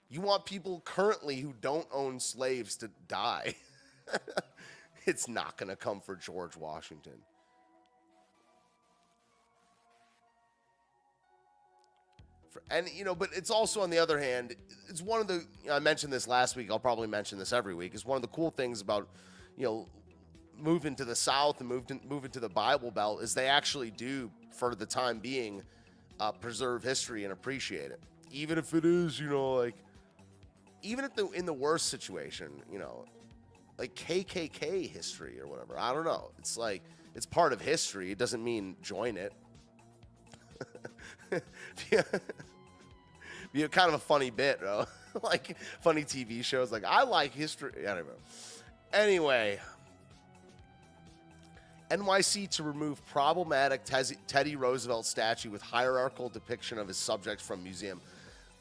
you 0.08 0.20
want 0.20 0.46
people 0.46 0.80
currently 0.84 1.36
who 1.36 1.54
don't 1.60 1.86
own 1.92 2.20
slaves 2.20 2.76
to 2.76 2.90
die. 3.08 3.54
it's 5.06 5.28
not 5.28 5.56
gonna 5.56 5.76
come 5.76 6.00
for 6.00 6.16
George 6.16 6.56
Washington. 6.56 7.20
and 12.70 12.88
you 12.90 13.04
know, 13.04 13.14
but 13.14 13.30
it's 13.34 13.50
also 13.50 13.80
on 13.80 13.90
the 13.90 13.98
other 13.98 14.18
hand, 14.18 14.54
it's 14.88 15.02
one 15.02 15.20
of 15.20 15.26
the 15.26 15.44
you 15.62 15.68
know, 15.68 15.74
I 15.74 15.78
mentioned 15.78 16.12
this 16.12 16.26
last 16.26 16.56
week. 16.56 16.70
I'll 16.70 16.78
probably 16.78 17.08
mention 17.08 17.38
this 17.38 17.52
every 17.52 17.74
week. 17.74 17.94
Is 17.94 18.04
one 18.04 18.16
of 18.16 18.22
the 18.22 18.28
cool 18.28 18.50
things 18.50 18.80
about 18.80 19.08
you 19.56 19.64
know 19.64 19.88
moving 20.56 20.94
to 20.96 21.04
the 21.04 21.16
South 21.16 21.60
and 21.60 21.68
moving 21.68 22.00
moving 22.08 22.30
to 22.32 22.40
the 22.40 22.48
Bible 22.48 22.90
Belt 22.90 23.22
is 23.22 23.34
they 23.34 23.46
actually 23.46 23.90
do 23.90 24.30
for 24.50 24.74
the 24.74 24.86
time 24.86 25.18
being 25.18 25.62
uh, 26.20 26.32
preserve 26.32 26.82
history 26.82 27.24
and 27.24 27.32
appreciate 27.32 27.90
it, 27.90 28.00
even 28.30 28.58
if 28.58 28.74
it 28.74 28.84
is 28.84 29.18
you 29.18 29.28
know 29.28 29.54
like 29.54 29.74
even 30.82 31.04
if 31.04 31.14
the 31.14 31.28
in 31.30 31.46
the 31.46 31.52
worst 31.52 31.86
situation, 31.86 32.50
you 32.70 32.78
know, 32.78 33.04
like 33.78 33.94
KKK 33.94 34.88
history 34.88 35.40
or 35.40 35.46
whatever. 35.46 35.78
I 35.78 35.92
don't 35.92 36.04
know. 36.04 36.30
It's 36.38 36.56
like 36.56 36.82
it's 37.14 37.26
part 37.26 37.52
of 37.52 37.60
history. 37.60 38.10
It 38.10 38.18
doesn't 38.18 38.42
mean 38.42 38.76
join 38.82 39.16
it. 39.16 39.32
be 43.52 43.62
a 43.62 43.68
kind 43.68 43.88
of 43.88 43.94
a 43.94 43.98
funny 43.98 44.30
bit, 44.30 44.60
bro. 44.60 44.86
like 45.22 45.56
funny 45.80 46.04
TV 46.04 46.44
shows. 46.44 46.70
Like 46.70 46.84
I 46.84 47.02
like 47.02 47.34
history. 47.34 47.72
Anyway, 47.86 48.08
anyway, 48.92 49.60
NYC 51.90 52.48
to 52.50 52.62
remove 52.62 53.04
problematic 53.06 53.82
Teddy 54.26 54.56
Roosevelt 54.56 55.06
statue 55.06 55.50
with 55.50 55.62
hierarchical 55.62 56.28
depiction 56.28 56.78
of 56.78 56.88
his 56.88 56.96
subjects 56.96 57.44
from 57.44 57.62
museum. 57.62 58.00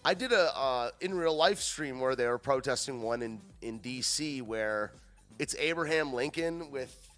I 0.05 0.13
did 0.13 0.31
a 0.31 0.55
uh, 0.57 0.91
in 1.01 1.13
real 1.13 1.35
life 1.35 1.59
stream 1.59 1.99
where 1.99 2.15
they 2.15 2.27
were 2.27 2.37
protesting 2.37 3.01
one 3.01 3.21
in 3.21 3.41
in 3.61 3.79
D.C. 3.79 4.41
where 4.41 4.91
it's 5.39 5.55
Abraham 5.55 6.13
Lincoln 6.13 6.71
with 6.71 7.09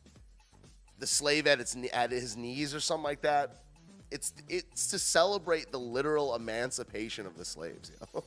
the 0.97 1.05
slave 1.05 1.45
at 1.45 1.59
its 1.59 1.77
at 1.93 2.11
his 2.11 2.35
knees 2.35 2.73
or 2.73 2.79
something 2.79 3.03
like 3.03 3.21
that 3.21 3.63
it's 4.11 4.33
it's 4.47 4.87
to 4.87 4.99
celebrate 4.99 5.71
the 5.71 5.79
literal 5.79 6.35
emancipation 6.35 7.25
of 7.25 7.37
the 7.37 7.45
slaves. 7.45 7.91
You 7.91 8.07
know? 8.13 8.23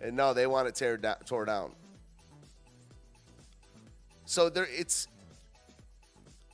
and 0.00 0.16
no, 0.16 0.34
they 0.34 0.46
want 0.46 0.68
it 0.68 0.74
tear 0.74 0.96
down, 0.96 1.16
tore 1.24 1.44
down. 1.44 1.72
So 4.24 4.48
there, 4.48 4.68
it's. 4.70 5.08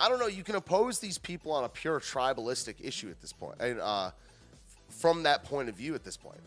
I 0.02 0.08
don't 0.08 0.18
know. 0.18 0.26
You 0.26 0.42
can 0.42 0.56
oppose 0.56 0.98
these 0.98 1.16
people 1.16 1.52
on 1.52 1.62
a 1.62 1.68
pure 1.68 2.00
tribalistic 2.00 2.74
issue 2.80 3.08
at 3.08 3.20
this 3.20 3.32
point, 3.32 3.60
and 3.60 3.80
uh, 3.80 4.10
from 4.88 5.22
that 5.22 5.44
point 5.44 5.68
of 5.68 5.76
view 5.76 5.94
at 5.94 6.02
this 6.02 6.16
point, 6.16 6.40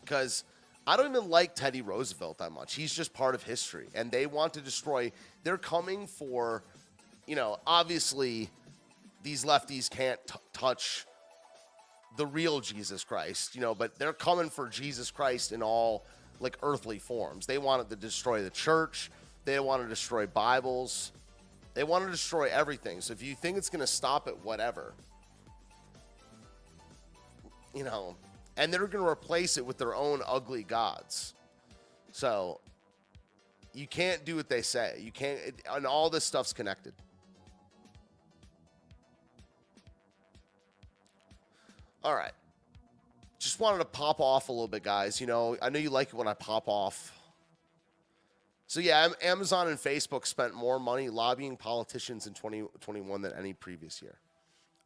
because 0.00 0.44
I 0.86 0.96
don't 0.96 1.14
even 1.14 1.28
like 1.28 1.54
Teddy 1.54 1.82
Roosevelt 1.82 2.38
that 2.38 2.52
much. 2.52 2.74
He's 2.74 2.94
just 2.94 3.12
part 3.12 3.34
of 3.34 3.42
history, 3.42 3.88
and 3.94 4.10
they 4.10 4.24
want 4.24 4.54
to 4.54 4.62
destroy. 4.62 5.12
They're 5.42 5.58
coming 5.58 6.06
for, 6.06 6.62
you 7.26 7.36
know, 7.36 7.58
obviously 7.66 8.48
these 9.22 9.44
lefties 9.44 9.90
can't 9.90 10.18
t- 10.26 10.38
touch 10.54 11.04
the 12.16 12.24
real 12.24 12.60
Jesus 12.60 13.04
Christ, 13.04 13.54
you 13.54 13.60
know, 13.60 13.74
but 13.74 13.98
they're 13.98 14.14
coming 14.14 14.48
for 14.48 14.70
Jesus 14.70 15.10
Christ 15.10 15.52
in 15.52 15.62
all 15.62 16.06
like 16.40 16.56
earthly 16.62 16.98
forms. 16.98 17.44
They 17.44 17.58
wanted 17.58 17.90
to 17.90 17.96
destroy 17.96 18.42
the 18.42 18.48
church, 18.48 19.10
they 19.44 19.60
want 19.60 19.82
to 19.82 19.88
destroy 19.88 20.26
Bibles, 20.26 21.12
they 21.74 21.84
want 21.84 22.04
to 22.04 22.10
destroy 22.10 22.48
everything. 22.50 23.00
So 23.00 23.12
if 23.12 23.22
you 23.22 23.34
think 23.34 23.58
it's 23.58 23.68
going 23.68 23.80
to 23.80 23.86
stop 23.86 24.28
at 24.28 24.44
whatever, 24.44 24.94
you 27.74 27.84
know, 27.84 28.16
and 28.56 28.72
they're 28.72 28.86
going 28.86 29.04
to 29.04 29.10
replace 29.10 29.56
it 29.56 29.66
with 29.66 29.78
their 29.78 29.94
own 29.94 30.22
ugly 30.26 30.62
gods. 30.62 31.34
So 32.12 32.60
you 33.72 33.88
can't 33.88 34.24
do 34.24 34.36
what 34.36 34.48
they 34.48 34.62
say. 34.62 35.00
You 35.00 35.10
can't, 35.10 35.40
it, 35.40 35.54
and 35.68 35.84
all 35.84 36.08
this 36.08 36.24
stuff's 36.24 36.52
connected. 36.52 36.94
All 42.04 42.14
right. 42.14 42.32
Just 43.40 43.58
wanted 43.58 43.78
to 43.78 43.84
pop 43.84 44.20
off 44.20 44.48
a 44.48 44.52
little 44.52 44.68
bit, 44.68 44.84
guys. 44.84 45.20
You 45.20 45.26
know, 45.26 45.56
I 45.60 45.70
know 45.70 45.78
you 45.78 45.90
like 45.90 46.08
it 46.08 46.14
when 46.14 46.28
I 46.28 46.34
pop 46.34 46.68
off. 46.68 47.12
So, 48.66 48.80
yeah, 48.80 49.08
Amazon 49.22 49.68
and 49.68 49.78
Facebook 49.78 50.26
spent 50.26 50.54
more 50.54 50.78
money 50.78 51.08
lobbying 51.08 51.56
politicians 51.56 52.26
in 52.26 52.34
2021 52.34 53.22
than 53.22 53.32
any 53.38 53.52
previous 53.52 54.00
year. 54.00 54.18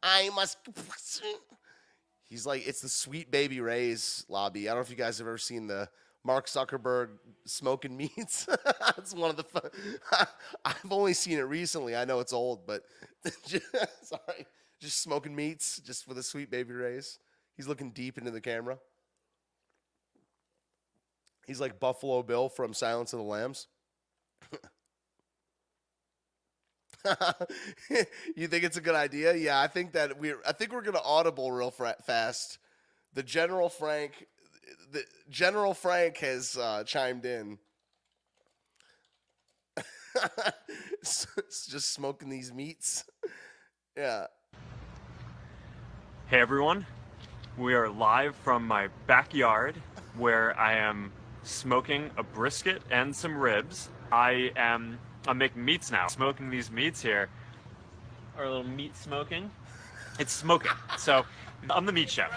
I 0.03 0.29
must. 0.35 0.57
He's 2.29 2.45
like, 2.45 2.67
it's 2.67 2.81
the 2.81 2.89
Sweet 2.89 3.31
Baby 3.31 3.59
Ray's 3.59 4.25
lobby. 4.29 4.69
I 4.69 4.71
don't 4.71 4.79
know 4.79 4.83
if 4.83 4.89
you 4.91 4.95
guys 4.95 5.17
have 5.17 5.27
ever 5.27 5.39
seen 5.39 5.65
the 5.65 5.89
Mark 6.23 6.47
Zuckerberg 6.47 7.09
smoking 7.45 7.97
meats. 7.97 8.47
it's 8.97 9.15
one 9.15 9.31
of 9.31 9.37
the 9.37 9.43
fun. 9.43 9.69
I've 10.65 10.91
only 10.91 11.13
seen 11.13 11.39
it 11.39 11.43
recently. 11.43 11.95
I 11.95 12.05
know 12.05 12.19
it's 12.19 12.33
old, 12.33 12.67
but 12.67 12.83
sorry 14.03 14.45
just 14.79 15.01
smoking 15.01 15.35
meats, 15.35 15.79
just 15.79 16.07
with 16.07 16.17
the 16.17 16.23
Sweet 16.23 16.49
Baby 16.49 16.73
Ray's. 16.73 17.19
He's 17.55 17.67
looking 17.67 17.91
deep 17.91 18.17
into 18.17 18.31
the 18.31 18.41
camera. 18.41 18.79
He's 21.49 21.59
like 21.59 21.79
Buffalo 21.79 22.21
Bill 22.21 22.47
from 22.47 22.75
Silence 22.75 23.11
of 23.11 23.17
the 23.17 23.25
Lambs. 23.25 23.65
you 28.35 28.47
think 28.47 28.63
it's 28.63 28.77
a 28.77 28.81
good 28.81 28.93
idea? 28.93 29.35
Yeah, 29.35 29.59
I 29.59 29.65
think 29.65 29.93
that 29.93 30.19
we're. 30.19 30.37
I 30.47 30.51
think 30.51 30.71
we're 30.71 30.83
gonna 30.83 31.01
audible 31.03 31.51
real 31.51 31.71
fast. 31.71 32.59
The 33.15 33.23
General 33.23 33.67
Frank, 33.67 34.27
the 34.91 35.03
General 35.27 35.73
Frank 35.73 36.17
has 36.17 36.55
uh, 36.55 36.83
chimed 36.83 37.25
in. 37.25 37.57
just 41.01 41.91
smoking 41.91 42.29
these 42.29 42.53
meats. 42.53 43.05
Yeah. 43.97 44.27
Hey 46.27 46.41
everyone, 46.41 46.85
we 47.57 47.73
are 47.73 47.89
live 47.89 48.35
from 48.35 48.67
my 48.67 48.89
backyard 49.07 49.81
where 50.15 50.55
I 50.55 50.73
am 50.73 51.11
smoking 51.43 52.11
a 52.17 52.23
brisket 52.23 52.81
and 52.91 53.15
some 53.15 53.37
ribs. 53.37 53.89
I 54.11 54.51
am 54.55 54.99
I'm 55.27 55.37
making 55.37 55.63
meats 55.63 55.91
now. 55.91 56.07
Smoking 56.07 56.49
these 56.49 56.71
meats 56.71 57.01
here. 57.01 57.29
Our 58.37 58.47
little 58.47 58.63
meat 58.63 58.95
smoking. 58.95 59.51
It's 60.17 60.33
smoking. 60.33 60.71
So 60.97 61.25
I'm 61.69 61.85
the 61.85 61.91
meat 61.91 62.09
chef. 62.09 62.31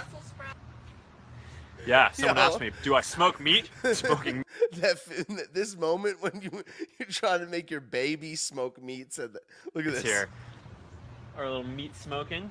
Yeah, 1.87 2.11
someone 2.12 2.37
Yo. 2.37 2.42
asked 2.42 2.61
me, 2.61 2.71
"Do 2.82 2.94
I 2.94 3.00
smoke 3.00 3.40
meat?" 3.40 3.68
Smoking. 3.92 4.44
that 4.75 4.99
this 5.52 5.76
moment 5.76 6.23
when 6.23 6.40
you 6.40 6.62
you're 6.99 7.09
trying 7.09 7.40
to 7.40 7.47
make 7.47 7.71
your 7.71 7.80
baby 7.80 8.37
smoke 8.37 8.80
meat. 8.80 9.12
Said 9.12 9.32
that. 9.32 9.42
Look 9.75 9.87
at 9.87 9.94
this. 9.94 10.02
Here. 10.02 10.28
Our 11.37 11.44
little 11.44 11.64
meat 11.64 11.97
smoking. 11.97 12.50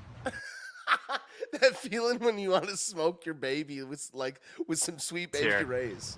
that 1.53 1.77
feeling 1.77 2.20
when 2.20 2.39
you 2.39 2.50
want 2.50 2.67
to 2.67 2.75
smoke 2.75 3.25
your 3.25 3.36
baby 3.36 3.84
with 3.84 4.10
like 4.13 4.41
with 4.67 4.79
some 4.79 5.00
sweet 5.00 5.31
baby 5.31 5.46
Here. 5.46 5.65
rays. 5.65 6.17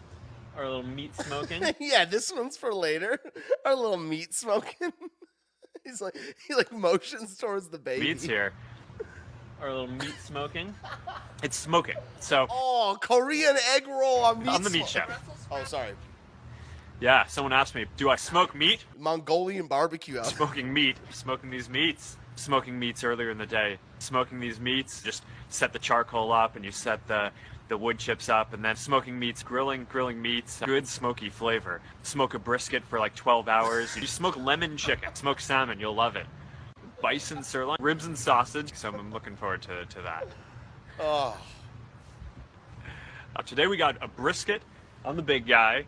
Our 0.58 0.66
little 0.66 0.84
meat 0.84 1.16
smoking. 1.20 1.64
yeah, 1.80 2.06
this 2.06 2.32
one's 2.32 2.58
for 2.58 2.74
later. 2.74 3.18
Our 3.66 3.76
little 3.76 3.98
meat 3.98 4.34
smoking. 4.34 4.92
He's 5.84 6.00
like 6.02 6.16
he 6.48 6.54
like 6.56 6.72
motions 6.72 7.38
towards 7.38 7.70
the 7.70 7.78
baby. 7.80 8.08
Meats 8.08 8.24
here. 8.24 8.54
Our 9.62 9.70
little 9.72 9.88
meat 9.88 10.16
smoking. 10.24 10.74
It's 11.42 11.58
smoking. 11.58 11.96
So 12.20 12.48
Oh, 12.50 12.98
Korean 13.02 13.58
egg 13.76 13.88
roll 13.88 14.20
on 14.20 14.40
meat. 14.40 14.50
I'm 14.50 14.64
the 14.64 14.70
meat 14.70 14.88
smoke. 14.88 15.08
chef. 15.10 15.24
Oh, 15.52 15.64
sorry. 15.66 15.92
Yeah, 17.02 17.26
someone 17.26 17.52
asked 17.52 17.76
me, 17.76 17.86
do 17.98 18.10
I 18.10 18.16
smoke 18.16 18.56
meat? 18.56 18.86
Mongolian 18.98 19.68
barbecue 19.68 20.20
out. 20.20 20.28
Smoking 20.28 20.72
meat. 20.72 20.96
Smoking 21.10 21.50
these 21.50 21.68
meats. 21.70 22.18
Smoking 22.36 22.80
meats 22.80 23.04
earlier 23.04 23.30
in 23.30 23.38
the 23.38 23.46
day. 23.46 23.78
Smoking 24.00 24.40
these 24.40 24.60
meats. 24.60 25.02
Just 25.02 25.24
set 25.50 25.74
the 25.74 25.80
charcoal 25.80 26.32
up 26.32 26.56
and 26.56 26.64
you 26.64 26.72
set 26.72 27.06
the 27.08 27.32
the 27.70 27.78
wood 27.78 27.98
chips 27.98 28.30
up 28.30 28.54
and 28.54 28.64
then 28.64 28.76
smoking 28.76 29.18
meats, 29.18 29.42
grilling, 29.44 29.88
grilling 29.90 30.22
meats, 30.22 30.62
good 30.66 30.88
smoky 30.88 31.30
flavor. 31.30 31.82
Smoke 32.04 32.34
a 32.34 32.40
brisket 32.40 32.84
for 32.84 33.00
like 33.00 33.16
12 33.16 33.48
hours. 33.48 33.96
You 33.96 34.08
smoke 34.08 34.38
lemon 34.38 34.78
chicken, 34.78 35.14
smoke 35.16 35.40
salmon, 35.40 35.80
you'll 35.80 35.96
love 35.96 36.16
it. 36.16 36.26
Bison 37.02 37.44
sirloin, 37.44 37.78
ribs 37.80 38.06
and 38.06 38.18
sausage. 38.18 38.74
So 38.76 38.90
I'm 38.90 39.12
looking 39.12 39.36
forward 39.36 39.62
to, 39.64 39.86
to 39.86 40.02
that. 40.02 40.28
Oh, 41.00 41.38
Uh, 43.36 43.42
today 43.42 43.68
we 43.68 43.78
got 43.78 43.98
a 44.02 44.08
brisket 44.08 44.62
on 45.04 45.16
the 45.16 45.24
big 45.24 45.48
guy, 45.48 45.86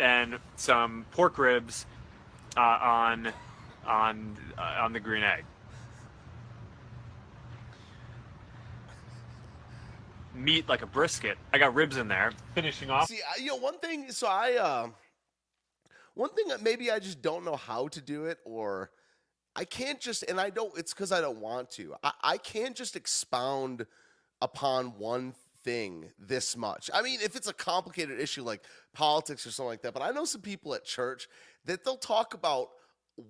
and 0.00 0.38
some 0.56 1.06
pork 1.12 1.38
ribs 1.38 1.86
uh, 2.56 2.60
on 2.60 3.32
on 3.86 4.36
uh, 4.58 4.80
on 4.80 4.92
the 4.92 5.00
green 5.00 5.22
egg. 5.22 5.44
Meat 10.38 10.68
like 10.68 10.82
a 10.82 10.86
brisket. 10.86 11.36
I 11.52 11.58
got 11.58 11.74
ribs 11.74 11.96
in 11.96 12.08
there. 12.08 12.32
Finishing 12.54 12.90
off. 12.90 13.08
see, 13.08 13.18
I, 13.18 13.40
you 13.40 13.48
know, 13.48 13.56
one 13.56 13.78
thing. 13.78 14.10
So 14.12 14.28
I, 14.28 14.54
uh, 14.54 14.88
one 16.14 16.30
thing 16.30 16.48
that 16.48 16.62
maybe 16.62 16.90
I 16.90 16.98
just 17.00 17.20
don't 17.20 17.44
know 17.44 17.56
how 17.56 17.88
to 17.88 18.00
do 18.00 18.26
it, 18.26 18.38
or 18.44 18.90
I 19.56 19.64
can't 19.64 20.00
just, 20.00 20.22
and 20.24 20.40
I 20.40 20.50
don't. 20.50 20.76
It's 20.78 20.94
because 20.94 21.12
I 21.12 21.20
don't 21.20 21.40
want 21.40 21.70
to. 21.72 21.94
I, 22.02 22.12
I 22.22 22.36
can't 22.38 22.76
just 22.76 22.96
expound 22.96 23.86
upon 24.40 24.98
one 24.98 25.34
thing 25.64 26.06
this 26.18 26.56
much. 26.56 26.88
I 26.94 27.02
mean, 27.02 27.18
if 27.22 27.36
it's 27.36 27.48
a 27.48 27.52
complicated 27.52 28.20
issue 28.20 28.42
like 28.42 28.62
politics 28.94 29.46
or 29.46 29.50
something 29.50 29.68
like 29.68 29.82
that, 29.82 29.92
but 29.94 30.02
I 30.02 30.10
know 30.10 30.24
some 30.24 30.40
people 30.40 30.74
at 30.74 30.84
church 30.84 31.28
that 31.64 31.84
they'll 31.84 31.96
talk 31.96 32.34
about 32.34 32.68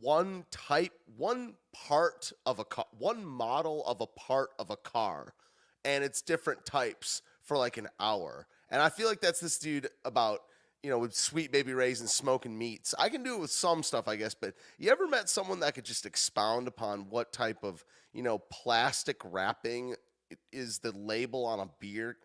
one 0.00 0.44
type, 0.50 0.92
one 1.16 1.54
part 1.74 2.32
of 2.44 2.58
a 2.58 2.64
car, 2.64 2.84
one 2.98 3.24
model 3.24 3.84
of 3.86 4.00
a 4.00 4.06
part 4.06 4.50
of 4.58 4.70
a 4.70 4.76
car, 4.76 5.34
and 5.85 6.02
it's 6.04 6.23
different 6.23 6.64
types 6.66 7.23
for 7.42 7.56
like 7.56 7.76
an 7.76 7.88
hour. 8.00 8.47
And 8.70 8.82
I 8.82 8.88
feel 8.88 9.08
like 9.08 9.20
that's 9.20 9.40
this 9.40 9.58
dude 9.58 9.88
about, 10.04 10.40
you 10.82 10.90
know, 10.90 10.99
with 10.99 11.14
sweet 11.14 11.50
baby 11.50 11.73
raisins, 11.73 12.12
smoking 12.12 12.56
meats. 12.56 12.94
I 12.99 13.08
can 13.08 13.23
do 13.23 13.35
it 13.35 13.40
with 13.40 13.50
some 13.50 13.82
stuff, 13.82 14.06
I 14.08 14.16
guess, 14.16 14.35
but 14.35 14.54
you 14.78 14.90
ever 14.90 15.06
met 15.06 15.28
someone 15.28 15.61
that 15.61 15.75
could 15.75 15.85
just 15.85 16.04
expound 16.06 16.68
upon 16.68 17.08
what 17.08 17.32
type 17.32 17.64
of, 17.64 17.85
you 18.12 18.23
know, 18.23 18.38
plastic 18.38 19.16
wrapping 19.25 19.94
is 20.52 20.78
the 20.80 20.92
label 20.92 21.47
on 21.47 21.61
a 21.61 21.70
beer, 21.80 22.18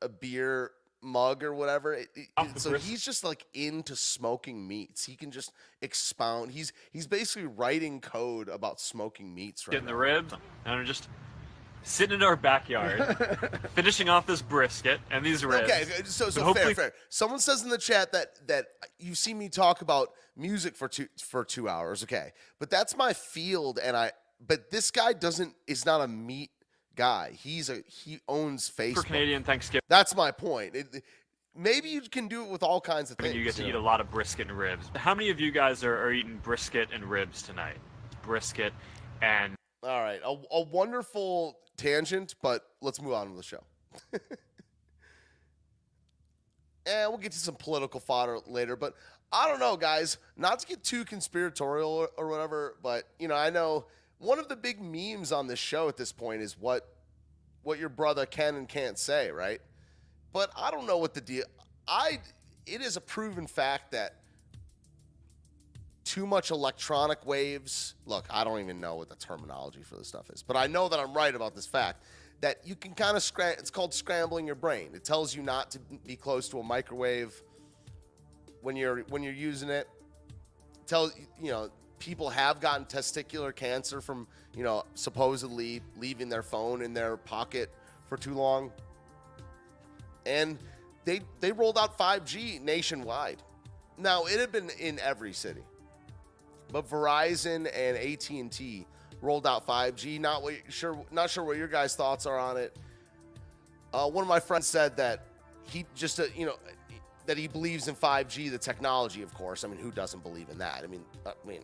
a- 0.00 0.08
beer 0.08 0.72
mug 1.00 1.42
or 1.44 1.54
whatever? 1.54 1.94
It- 1.94 2.10
it- 2.16 2.28
so 2.60 2.72
he's 2.74 3.04
just 3.04 3.22
like 3.24 3.46
into 3.54 3.94
smoking 3.94 4.66
meats. 4.66 5.04
He 5.04 5.14
can 5.16 5.30
just 5.30 5.52
expound. 5.80 6.50
He's 6.52 6.72
he's 6.92 7.06
basically 7.06 7.46
writing 7.46 8.00
code 8.00 8.48
about 8.48 8.80
smoking 8.80 9.32
meats 9.34 9.66
right 9.68 9.72
Getting 9.72 9.86
the 9.86 9.94
ribs, 9.96 10.34
and 10.64 10.84
just 10.86 11.08
sitting 11.82 12.16
in 12.16 12.22
our 12.22 12.36
backyard, 12.36 13.16
finishing 13.74 14.08
off 14.08 14.26
this 14.26 14.42
brisket 14.42 15.00
and 15.10 15.24
these 15.24 15.44
ribs. 15.44 15.70
Okay, 15.70 15.82
okay, 15.82 16.02
so 16.04 16.30
so 16.30 16.42
hopefully- 16.42 16.74
fair. 16.74 16.92
Someone 17.08 17.38
says 17.38 17.62
in 17.62 17.70
the 17.70 17.78
chat 17.78 18.12
that 18.12 18.46
that 18.48 18.66
you 18.98 19.14
see 19.14 19.34
me 19.34 19.48
talk 19.48 19.82
about 19.82 20.10
music 20.36 20.76
for 20.76 20.88
two 20.88 21.08
for 21.18 21.44
two 21.44 21.68
hours. 21.68 22.02
Okay, 22.02 22.32
but 22.58 22.70
that's 22.70 22.96
my 22.96 23.12
field, 23.12 23.78
and 23.82 23.96
I. 23.96 24.12
But 24.44 24.70
this 24.70 24.90
guy 24.90 25.12
doesn't 25.12 25.54
is 25.66 25.86
not 25.86 26.00
a 26.00 26.08
meat 26.08 26.50
guy. 26.96 27.32
He's 27.38 27.70
a 27.70 27.82
he 27.86 28.20
owns 28.28 28.68
For 28.68 29.02
Canadian 29.02 29.44
Thanksgiving, 29.44 29.84
That's 29.88 30.16
my 30.16 30.30
point. 30.30 30.74
It, 30.74 31.02
maybe 31.56 31.88
you 31.88 32.00
can 32.02 32.28
do 32.28 32.44
it 32.44 32.50
with 32.50 32.62
all 32.62 32.80
kinds 32.80 33.10
of 33.10 33.18
things. 33.18 33.34
you 33.34 33.44
get 33.44 33.54
to 33.56 33.66
eat 33.66 33.74
a 33.74 33.80
lot 33.80 34.00
of 34.00 34.10
brisket 34.10 34.48
and 34.48 34.56
ribs. 34.56 34.90
How 34.96 35.14
many 35.14 35.30
of 35.30 35.40
you 35.40 35.50
guys 35.50 35.84
are, 35.84 35.96
are 35.96 36.12
eating 36.12 36.38
brisket 36.42 36.88
and 36.92 37.04
ribs 37.04 37.42
tonight? 37.42 37.76
Brisket 38.22 38.72
and 39.20 39.54
All 39.82 40.00
right, 40.00 40.20
a, 40.24 40.36
a 40.52 40.62
wonderful 40.62 41.58
tangent, 41.76 42.36
but 42.40 42.64
let's 42.80 43.00
move 43.00 43.14
on 43.14 43.30
to 43.30 43.36
the 43.36 43.42
show. 43.42 43.64
and 46.86 47.10
we'll 47.10 47.18
get 47.18 47.32
to 47.32 47.38
some 47.38 47.56
political 47.56 47.98
fodder 47.98 48.38
later, 48.46 48.76
but 48.76 48.94
I 49.32 49.48
don't 49.48 49.58
know, 49.60 49.76
guys. 49.76 50.18
Not 50.36 50.60
to 50.60 50.66
get 50.66 50.84
too 50.84 51.04
conspiratorial 51.04 51.90
or, 51.90 52.10
or 52.16 52.28
whatever, 52.28 52.76
but 52.82 53.08
you 53.18 53.28
know, 53.28 53.34
I 53.34 53.50
know 53.50 53.86
one 54.18 54.38
of 54.38 54.48
the 54.48 54.56
big 54.56 54.80
memes 54.80 55.32
on 55.32 55.46
this 55.46 55.58
show 55.58 55.88
at 55.88 55.96
this 55.96 56.12
point 56.12 56.42
is 56.42 56.58
what 56.58 56.88
what 57.64 57.78
your 57.78 57.88
brother 57.88 58.26
can 58.26 58.56
and 58.56 58.68
can't 58.68 58.98
say, 58.98 59.30
right? 59.30 59.60
But 60.32 60.50
I 60.56 60.70
don't 60.70 60.86
know 60.86 60.98
what 60.98 61.14
the 61.14 61.20
deal. 61.20 61.44
I 61.88 62.20
it 62.66 62.80
is 62.80 62.96
a 62.96 63.00
proven 63.00 63.46
fact 63.46 63.92
that 63.92 64.21
too 66.12 66.26
much 66.26 66.50
electronic 66.50 67.24
waves. 67.24 67.94
Look, 68.04 68.26
I 68.28 68.44
don't 68.44 68.60
even 68.60 68.78
know 68.80 68.96
what 68.96 69.08
the 69.08 69.16
terminology 69.16 69.80
for 69.82 69.96
this 69.96 70.08
stuff 70.08 70.28
is, 70.28 70.42
but 70.42 70.58
I 70.58 70.66
know 70.66 70.90
that 70.90 71.00
I'm 71.00 71.14
right 71.14 71.34
about 71.34 71.54
this 71.54 71.64
fact 71.64 72.04
that 72.42 72.58
you 72.66 72.74
can 72.74 72.92
kind 72.92 73.16
of 73.16 73.22
scram. 73.22 73.54
It's 73.58 73.70
called 73.70 73.94
scrambling 73.94 74.46
your 74.46 74.54
brain. 74.54 74.90
It 74.92 75.04
tells 75.04 75.34
you 75.34 75.42
not 75.42 75.70
to 75.70 75.78
be 76.04 76.14
close 76.16 76.50
to 76.50 76.58
a 76.58 76.62
microwave 76.62 77.42
when 78.60 78.76
you're 78.76 79.04
when 79.04 79.22
you're 79.22 79.32
using 79.32 79.70
it. 79.70 79.88
Tell 80.86 81.10
you 81.40 81.50
know 81.50 81.70
people 81.98 82.28
have 82.28 82.60
gotten 82.60 82.84
testicular 82.84 83.56
cancer 83.56 84.02
from 84.02 84.26
you 84.54 84.64
know 84.64 84.84
supposedly 84.92 85.80
leaving 85.96 86.28
their 86.28 86.42
phone 86.42 86.82
in 86.82 86.92
their 86.92 87.16
pocket 87.16 87.72
for 88.06 88.18
too 88.18 88.34
long, 88.34 88.70
and 90.26 90.58
they 91.06 91.22
they 91.40 91.52
rolled 91.52 91.78
out 91.78 91.96
5G 91.96 92.60
nationwide. 92.60 93.42
Now 93.96 94.24
it 94.24 94.38
had 94.38 94.52
been 94.52 94.68
in 94.78 94.98
every 94.98 95.32
city 95.32 95.62
but 96.72 96.88
Verizon 96.88 97.70
and 97.74 97.96
AT&T 97.96 98.86
rolled 99.20 99.46
out 99.46 99.66
5G. 99.66 100.18
Not 100.18 100.42
what, 100.42 100.54
sure, 100.68 100.98
not 101.10 101.30
sure 101.30 101.44
what 101.44 101.56
your 101.56 101.68
guys' 101.68 101.94
thoughts 101.94 102.26
are 102.26 102.38
on 102.38 102.56
it. 102.56 102.76
Uh, 103.92 104.08
one 104.08 104.22
of 104.22 104.28
my 104.28 104.40
friends 104.40 104.66
said 104.66 104.96
that 104.96 105.24
he 105.64 105.84
just, 105.94 106.18
uh, 106.18 106.24
you 106.34 106.46
know, 106.46 106.56
that 107.26 107.38
he 107.38 107.46
believes 107.46 107.88
in 107.88 107.94
5G, 107.94 108.50
the 108.50 108.58
technology, 108.58 109.22
of 109.22 109.32
course. 109.34 109.64
I 109.64 109.68
mean, 109.68 109.78
who 109.78 109.90
doesn't 109.90 110.22
believe 110.22 110.48
in 110.48 110.58
that? 110.58 110.82
I 110.82 110.86
mean, 110.86 111.04
I 111.26 111.32
mean, 111.46 111.60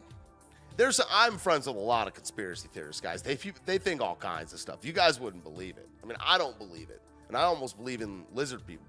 there's 0.77 1.01
I'm 1.11 1.39
friends 1.39 1.67
with 1.67 1.75
a 1.75 1.81
lot 1.81 2.07
of 2.07 2.15
conspiracy 2.15 2.69
theorists, 2.73 3.01
guys. 3.01 3.23
They 3.23 3.37
they 3.67 3.79
think 3.79 4.01
all 4.01 4.15
kinds 4.15 4.53
of 4.53 4.61
stuff. 4.61 4.85
You 4.85 4.93
guys 4.93 5.19
wouldn't 5.19 5.43
believe 5.43 5.77
it. 5.77 5.89
I 6.03 6.07
mean, 6.07 6.17
I 6.25 6.39
don't 6.39 6.57
believe 6.57 6.91
it, 6.91 7.03
and 7.27 7.37
I 7.37 7.43
almost 7.43 7.77
believe 7.77 8.01
in 8.01 8.25
lizard 8.33 8.65
people. 8.65 8.87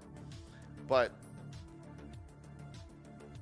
But 0.88 1.12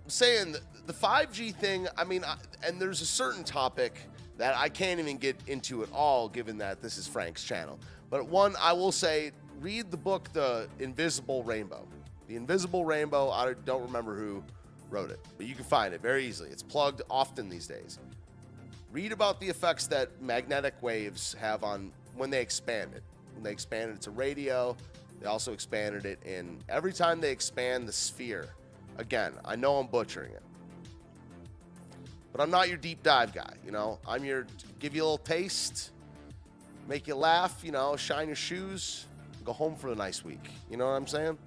saying 0.08 0.52
the, 0.52 0.60
the 0.86 0.92
5G 0.92 1.54
thing, 1.54 1.88
I 1.96 2.04
mean, 2.04 2.24
I, 2.24 2.36
and 2.66 2.80
there's 2.80 3.00
a 3.00 3.06
certain 3.06 3.44
topic 3.44 3.98
that 4.38 4.56
I 4.56 4.68
can't 4.68 5.00
even 5.00 5.18
get 5.18 5.36
into 5.46 5.82
at 5.82 5.92
all, 5.92 6.28
given 6.28 6.58
that 6.58 6.80
this 6.80 6.96
is 6.96 7.06
Frank's 7.06 7.44
channel. 7.44 7.78
But 8.10 8.26
one, 8.26 8.54
I 8.60 8.72
will 8.72 8.92
say, 8.92 9.32
read 9.60 9.90
the 9.90 9.96
book, 9.96 10.32
The 10.32 10.68
Invisible 10.78 11.42
Rainbow. 11.42 11.86
The 12.28 12.36
Invisible 12.36 12.84
Rainbow, 12.84 13.30
I 13.30 13.54
don't 13.64 13.82
remember 13.82 14.16
who 14.16 14.42
wrote 14.90 15.10
it, 15.10 15.18
but 15.36 15.46
you 15.46 15.54
can 15.54 15.64
find 15.64 15.92
it 15.92 16.00
very 16.00 16.24
easily. 16.24 16.50
It's 16.50 16.62
plugged 16.62 17.02
often 17.10 17.48
these 17.48 17.66
days. 17.66 17.98
Read 18.92 19.12
about 19.12 19.40
the 19.40 19.48
effects 19.48 19.86
that 19.88 20.22
magnetic 20.22 20.74
waves 20.82 21.36
have 21.38 21.62
on 21.62 21.92
when 22.16 22.30
they 22.30 22.40
expand 22.40 22.94
it. 22.94 23.02
When 23.34 23.42
they 23.42 23.52
expanded 23.52 23.96
it 23.96 24.02
to 24.02 24.10
radio, 24.10 24.76
they 25.20 25.26
also 25.26 25.52
expanded 25.52 26.06
it 26.06 26.22
in 26.24 26.58
every 26.68 26.92
time 26.92 27.20
they 27.20 27.32
expand 27.32 27.86
the 27.86 27.92
sphere. 27.92 28.48
Again, 28.98 29.32
I 29.44 29.56
know 29.56 29.78
I'm 29.78 29.86
butchering 29.86 30.32
it. 30.32 30.42
But 32.32 32.42
I'm 32.42 32.50
not 32.50 32.68
your 32.68 32.76
deep 32.76 33.02
dive 33.02 33.32
guy, 33.32 33.54
you 33.64 33.70
know. 33.70 33.98
I'm 34.06 34.24
your 34.24 34.46
give 34.78 34.94
you 34.94 35.02
a 35.02 35.04
little 35.04 35.18
taste, 35.18 35.92
make 36.86 37.06
you 37.06 37.14
laugh, 37.14 37.62
you 37.64 37.72
know, 37.72 37.96
shine 37.96 38.26
your 38.26 38.36
shoes, 38.36 39.06
go 39.44 39.52
home 39.52 39.76
for 39.76 39.88
a 39.88 39.94
nice 39.94 40.24
week. 40.24 40.50
You 40.70 40.76
know 40.76 40.86
what 40.86 40.92
I'm 40.92 41.06
saying? 41.06 41.38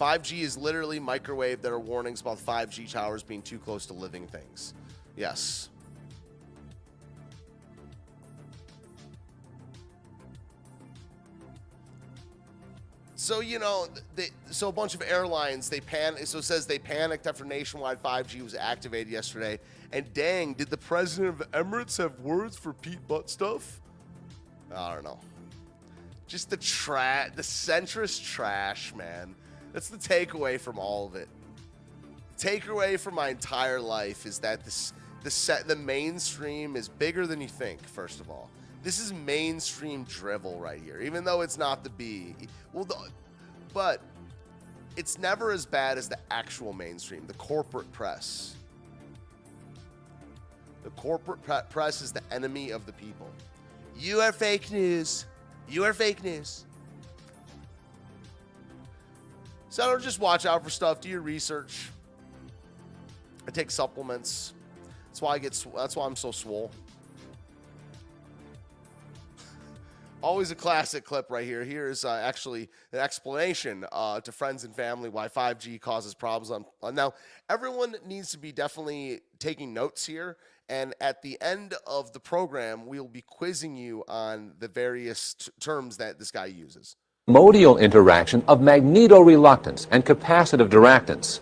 5G 0.00 0.40
is 0.40 0.56
literally 0.56 0.98
microwave. 0.98 1.62
There 1.62 1.72
are 1.72 1.80
warnings 1.80 2.20
about 2.20 2.38
5G 2.38 2.90
towers 2.90 3.22
being 3.22 3.42
too 3.42 3.58
close 3.58 3.86
to 3.86 3.92
living 3.92 4.26
things. 4.26 4.74
Yes. 5.16 5.68
So 13.22 13.38
you 13.38 13.60
know, 13.60 13.86
they, 14.16 14.30
so 14.50 14.68
a 14.68 14.72
bunch 14.72 14.96
of 14.96 15.02
airlines 15.02 15.70
they 15.70 15.78
pan. 15.78 16.16
So 16.26 16.38
it 16.38 16.42
says 16.42 16.66
they 16.66 16.80
panicked 16.80 17.28
after 17.28 17.44
nationwide 17.44 18.02
5G 18.02 18.42
was 18.42 18.56
activated 18.56 19.12
yesterday. 19.12 19.60
And 19.92 20.12
dang, 20.12 20.54
did 20.54 20.70
the 20.70 20.76
president 20.76 21.28
of 21.28 21.38
the 21.38 21.44
Emirates 21.56 21.98
have 21.98 22.18
words 22.18 22.56
for 22.56 22.72
Pete 22.72 23.06
Butt 23.06 23.30
stuff? 23.30 23.80
I 24.74 24.92
don't 24.92 25.04
know. 25.04 25.20
Just 26.26 26.50
the 26.50 26.56
trash, 26.56 27.30
the 27.36 27.42
centrist 27.42 28.24
trash, 28.24 28.92
man. 28.92 29.36
That's 29.72 29.88
the 29.88 29.98
takeaway 29.98 30.60
from 30.60 30.80
all 30.80 31.06
of 31.06 31.14
it. 31.14 31.28
The 32.36 32.48
takeaway 32.48 32.98
from 32.98 33.14
my 33.14 33.28
entire 33.28 33.80
life 33.80 34.26
is 34.26 34.40
that 34.40 34.64
this 34.64 34.92
the 35.22 35.30
set 35.30 35.68
the 35.68 35.76
mainstream 35.76 36.74
is 36.74 36.88
bigger 36.88 37.28
than 37.28 37.40
you 37.40 37.46
think. 37.46 37.86
First 37.86 38.18
of 38.18 38.30
all, 38.30 38.50
this 38.82 38.98
is 38.98 39.12
mainstream 39.12 40.04
drivel 40.04 40.58
right 40.58 40.80
here, 40.82 41.00
even 41.00 41.24
though 41.24 41.42
it's 41.42 41.56
not 41.56 41.84
the 41.84 41.90
B. 41.90 42.34
Well, 42.72 42.84
the, 42.84 42.96
but 43.72 44.00
it's 44.96 45.18
never 45.18 45.52
as 45.52 45.64
bad 45.64 45.98
as 45.98 46.08
the 46.08 46.18
actual 46.30 46.72
mainstream, 46.72 47.26
the 47.26 47.34
corporate 47.34 47.90
press. 47.92 48.56
The 50.82 50.90
corporate 50.90 51.42
pre- 51.42 51.60
press 51.70 52.02
is 52.02 52.12
the 52.12 52.22
enemy 52.32 52.70
of 52.70 52.86
the 52.86 52.92
people. 52.92 53.30
You 53.96 54.20
are 54.20 54.32
fake 54.32 54.70
news. 54.72 55.26
You 55.68 55.84
are 55.84 55.92
fake 55.92 56.24
news. 56.24 56.64
So 59.68 59.86
don't 59.86 60.02
just 60.02 60.18
watch 60.18 60.44
out 60.44 60.64
for 60.64 60.70
stuff. 60.70 61.00
Do 61.00 61.08
your 61.08 61.20
research. 61.20 61.88
I 63.46 63.50
take 63.52 63.70
supplements. 63.70 64.54
That's 65.06 65.22
why 65.22 65.34
I 65.34 65.38
get. 65.38 65.66
That's 65.76 65.96
why 65.96 66.04
I'm 66.04 66.16
so 66.16 66.30
swole. 66.30 66.70
Always 70.22 70.52
a 70.52 70.54
classic 70.54 71.04
clip 71.04 71.30
right 71.30 71.44
here. 71.44 71.64
Here 71.64 71.88
is 71.88 72.04
uh, 72.04 72.12
actually 72.12 72.68
an 72.92 73.00
explanation 73.00 73.84
uh, 73.90 74.20
to 74.20 74.30
friends 74.30 74.62
and 74.62 74.74
family 74.74 75.08
why 75.08 75.26
5G 75.26 75.80
causes 75.80 76.14
problems. 76.14 76.52
On, 76.52 76.64
on 76.80 76.94
now, 76.94 77.14
everyone 77.50 77.96
needs 78.06 78.30
to 78.30 78.38
be 78.38 78.52
definitely 78.52 79.20
taking 79.40 79.74
notes 79.74 80.06
here. 80.06 80.36
And 80.68 80.94
at 81.00 81.22
the 81.22 81.36
end 81.40 81.74
of 81.88 82.12
the 82.12 82.20
program, 82.20 82.86
we 82.86 83.00
will 83.00 83.08
be 83.08 83.22
quizzing 83.22 83.76
you 83.76 84.04
on 84.06 84.52
the 84.60 84.68
various 84.68 85.34
t- 85.34 85.50
terms 85.58 85.96
that 85.96 86.20
this 86.20 86.30
guy 86.30 86.46
uses. 86.46 86.94
modial 87.26 87.78
interaction 87.78 88.44
of 88.46 88.60
magnetoreluctance 88.60 89.86
and 89.90 90.04
capacitive 90.04 90.68
diractance. 90.68 91.40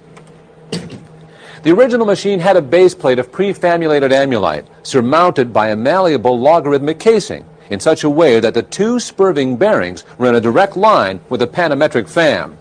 The 1.62 1.72
original 1.72 2.06
machine 2.06 2.40
had 2.40 2.56
a 2.56 2.62
base 2.62 2.94
plate 2.94 3.18
of 3.18 3.30
prefamulated 3.30 4.12
amulite 4.12 4.66
surmounted 4.82 5.52
by 5.52 5.68
a 5.68 5.76
malleable 5.76 6.38
logarithmic 6.38 6.98
casing 6.98 7.44
in 7.70 7.80
such 7.80 8.04
a 8.04 8.10
way 8.10 8.40
that 8.40 8.54
the 8.54 8.62
two 8.62 9.00
spurving 9.00 9.56
bearings 9.56 10.04
were 10.18 10.28
in 10.28 10.34
a 10.34 10.40
direct 10.40 10.76
line 10.76 11.20
with 11.28 11.40
the 11.40 11.46
panametric 11.46 12.08
fan. 12.08 12.56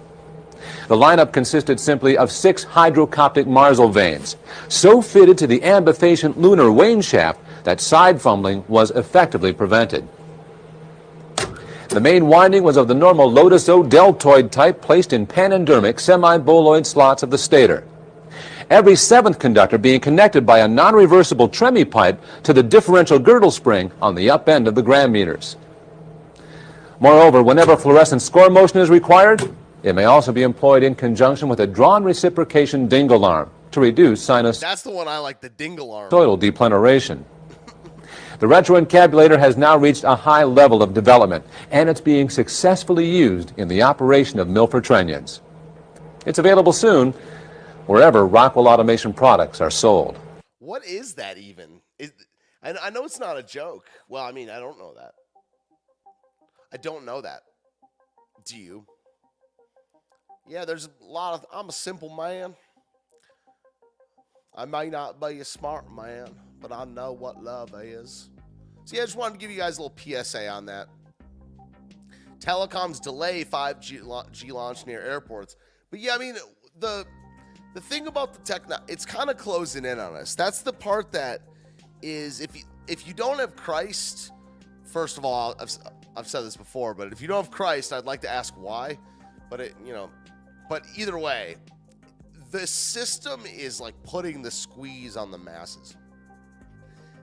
The 0.88 0.96
lineup 0.96 1.32
consisted 1.34 1.80
simply 1.80 2.18
of 2.18 2.32
six 2.32 2.66
hydrocoptic 2.66 3.46
marzlevanes, 3.46 4.36
so 4.70 5.02
fitted 5.02 5.38
to 5.40 5.48
the 5.48 5.60
ambifacient 5.60 6.38
lunar 6.38 6.72
wane 6.72 7.02
shaft 7.02 7.40
that 7.64 7.82
side 7.82 8.22
fumbling 8.22 8.64
was 8.68 8.92
effectively 8.92 9.54
prevented. 9.54 10.08
The 11.90 12.00
main 12.00 12.28
winding 12.28 12.64
was 12.64 12.78
of 12.78 12.88
the 12.88 12.94
normal 12.94 13.32
Lotus 13.32 13.68
O 13.68 13.82
deltoid 13.82 14.52
type 14.52 14.80
placed 14.80 15.12
in 15.12 15.26
panendermic 15.26 16.00
semi-boloid 16.00 16.86
slots 16.86 17.24
of 17.24 17.32
the 17.32 17.38
stator. 17.38 17.84
Every 18.70 18.96
seventh 18.96 19.40
conductor 19.40 19.80
being 19.80 20.00
connected 20.00 20.46
by 20.46 20.60
a 20.60 20.68
non-reversible 20.68 21.50
tremie 21.50 21.86
pipe 21.86 22.22
to 22.44 22.54
the 22.54 22.62
differential 22.62 23.18
girdle 23.18 23.50
spring 23.50 23.92
on 24.00 24.14
the 24.14 24.30
up 24.30 24.48
end 24.48 24.68
of 24.68 24.76
the 24.76 24.84
gram 24.84 25.12
meters. 25.12 25.58
Moreover, 27.00 27.42
whenever 27.42 27.76
fluorescent 27.76 28.22
score 28.22 28.50
motion 28.50 28.80
is 28.80 28.92
required, 28.92 29.56
it 29.82 29.96
may 29.96 30.04
also 30.04 30.32
be 30.32 30.44
employed 30.44 30.84
in 30.84 30.94
conjunction 30.94 31.50
with 31.50 31.62
a 31.62 31.68
drawn 31.68 32.04
reciprocation 32.04 32.88
dingle 32.88 33.26
arm 33.26 33.50
to 33.72 33.80
reduce 33.80 34.24
sinusoidal 34.24 34.60
That's 34.60 34.84
the 34.84 34.92
one 34.92 35.08
I 35.08 35.18
like, 35.18 35.42
the 35.42 35.50
dingle 35.50 35.92
arm. 35.92 36.12
depleneration. 36.12 37.24
The 38.38 38.46
retroencabulator 38.46 39.40
has 39.40 39.58
now 39.58 39.78
reached 39.78 40.04
a 40.04 40.16
high 40.16 40.44
level 40.44 40.84
of 40.84 40.94
development, 40.94 41.44
and 41.72 41.90
it's 41.90 42.02
being 42.02 42.30
successfully 42.30 43.10
used 43.10 43.52
in 43.58 43.68
the 43.68 43.82
operation 43.82 44.40
of 44.40 44.48
Milford 44.48 44.84
trunnions. 44.84 45.42
It's 46.26 46.40
available 46.40 46.72
soon 46.72 47.14
wherever 47.90 48.28
Rockwell 48.28 48.68
Automation 48.68 49.12
products 49.12 49.60
are 49.60 49.72
sold. 49.72 50.16
What 50.60 50.86
is 50.86 51.16
that 51.16 51.40
even? 51.40 51.82
Is, 51.98 52.14
I, 52.62 52.76
I 52.84 52.90
know 52.92 53.04
it's 53.04 53.20
not 53.20 53.36
a 53.36 53.42
joke. 53.42 53.88
Well, 54.08 54.24
I 54.24 54.32
mean, 54.32 54.48
I 54.48 54.60
don't 54.60 54.78
know 54.78 54.94
that. 54.96 55.14
I 56.72 56.78
don't 56.78 57.04
know 57.04 57.20
that. 57.22 57.42
Do 58.46 58.58
you? 58.58 58.86
Yeah, 60.48 60.66
there's 60.66 60.86
a 60.86 60.92
lot 61.04 61.34
of. 61.34 61.46
I'm 61.52 61.70
a 61.70 61.72
simple 61.72 62.16
man. 62.16 62.54
I 64.56 64.66
may 64.66 64.92
not 64.92 65.20
be 65.20 65.40
a 65.40 65.46
smart 65.46 65.92
man, 65.92 66.28
but 66.62 66.72
I 66.72 66.86
know 66.86 67.12
what 67.14 67.44
love 67.44 67.74
is. 67.82 68.30
So, 68.86 68.98
yeah, 68.98 69.02
I 69.02 69.06
just 69.06 69.18
wanted 69.18 69.34
to 69.34 69.40
give 69.40 69.50
you 69.50 69.58
guys 69.58 69.80
a 69.80 69.82
little 69.82 69.98
PSA 69.98 70.48
on 70.48 70.68
that. 70.68 70.90
Telecoms 72.40 73.02
delay 73.02 73.44
5G 73.44 74.04
la- 74.04 74.30
G 74.32 74.52
launch 74.52 74.86
near 74.86 75.02
airports. 75.02 75.56
But 75.90 76.02
yeah, 76.02 76.14
I 76.14 76.20
mean, 76.20 76.36
the 76.80 77.06
the 77.74 77.82
thing 77.82 78.08
about 78.08 78.34
the 78.34 78.40
tech, 78.40 78.64
it's 78.88 79.06
kind 79.06 79.30
of 79.30 79.38
closing 79.38 79.86
in 79.86 80.00
on 80.00 80.16
us. 80.16 80.36
That's 80.36 80.62
the 80.62 80.74
part 80.74 81.12
that 81.12 81.42
is 82.02 82.42
if 82.42 82.56
you 82.56 82.64
if 82.88 83.08
you 83.08 83.14
don't 83.14 83.40
have 83.40 83.56
Christ, 83.56 84.32
first 84.84 85.18
of 85.18 85.26
all, 85.26 85.56
I've 85.60 85.72
I've 86.16 86.28
said 86.28 86.42
this 86.42 86.58
before, 86.58 86.94
but 86.94 87.12
if 87.12 87.22
you 87.22 87.28
don't 87.28 87.44
have 87.44 87.52
Christ, 87.52 87.94
I'd 87.94 88.06
like 88.06 88.22
to 88.22 88.30
ask 88.30 88.54
why. 88.58 88.98
But 89.50 89.62
it, 89.62 89.76
you 89.86 89.94
know, 89.94 90.10
but 90.68 90.84
either 90.96 91.18
way, 91.18 91.56
the 92.52 92.66
system 92.66 93.42
is 93.46 93.80
like 93.80 94.02
putting 94.04 94.42
the 94.42 94.52
squeeze 94.52 95.16
on 95.16 95.32
the 95.32 95.38
masses. 95.38 95.96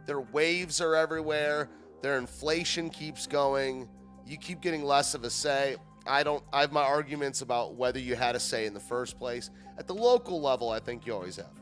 Their 0.07 0.21
waves 0.21 0.81
are 0.81 0.95
everywhere. 0.95 1.69
Their 2.03 2.19
inflation 2.19 2.91
keeps 2.91 3.27
going. 3.27 3.89
You 4.25 4.37
keep 4.37 4.61
getting 4.61 4.85
less 4.85 5.15
of 5.15 5.25
a 5.25 5.31
say. 5.31 5.77
I 6.07 6.23
don't. 6.23 6.45
I 6.53 6.61
have 6.61 6.73
my 6.73 6.83
arguments 6.83 7.43
about 7.43 7.75
whether 7.75 7.99
you 7.99 8.15
had 8.15 8.37
a 8.37 8.41
say 8.41 8.67
in 8.67 8.75
the 8.75 8.81
first 8.81 9.19
place. 9.19 9.51
At 9.79 9.87
the 9.87 9.95
local 9.95 10.41
level, 10.41 10.71
I 10.71 10.81
think 10.81 11.07
you 11.07 11.15
always 11.15 11.37
have. 11.37 11.53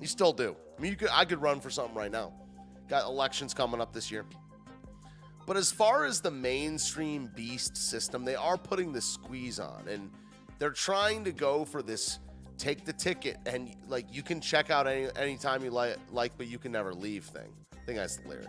You 0.00 0.06
still 0.06 0.32
do. 0.32 0.56
I 0.76 0.80
mean, 0.80 0.90
you 0.90 0.96
could. 0.96 1.10
I 1.12 1.24
could 1.24 1.40
run 1.40 1.60
for 1.60 1.70
something 1.70 1.94
right 1.94 2.10
now. 2.10 2.32
Got 2.88 3.04
elections 3.04 3.54
coming 3.54 3.80
up 3.80 3.92
this 3.92 4.10
year. 4.10 4.24
But 5.46 5.56
as 5.56 5.70
far 5.70 6.04
as 6.04 6.20
the 6.20 6.30
mainstream 6.30 7.30
beast 7.34 7.76
system, 7.76 8.24
they 8.24 8.34
are 8.34 8.56
putting 8.56 8.92
the 8.92 9.00
squeeze 9.00 9.60
on, 9.60 9.84
and 9.88 10.10
they're 10.58 10.70
trying 10.70 11.24
to 11.24 11.32
go 11.32 11.64
for 11.64 11.82
this 11.82 12.18
take 12.56 12.84
the 12.84 12.92
ticket 12.92 13.36
and 13.46 13.74
like 13.88 14.06
you 14.12 14.22
can 14.22 14.40
check 14.40 14.70
out 14.70 14.86
any 14.86 15.08
anytime 15.16 15.64
you 15.64 15.70
like, 15.70 15.96
like, 16.12 16.32
but 16.36 16.46
you 16.46 16.58
can 16.58 16.72
never 16.72 16.94
leave 16.94 17.24
thing. 17.24 17.52
I 17.72 17.84
think 17.84 17.98
that's 17.98 18.16
the 18.16 18.28
lyric. 18.28 18.46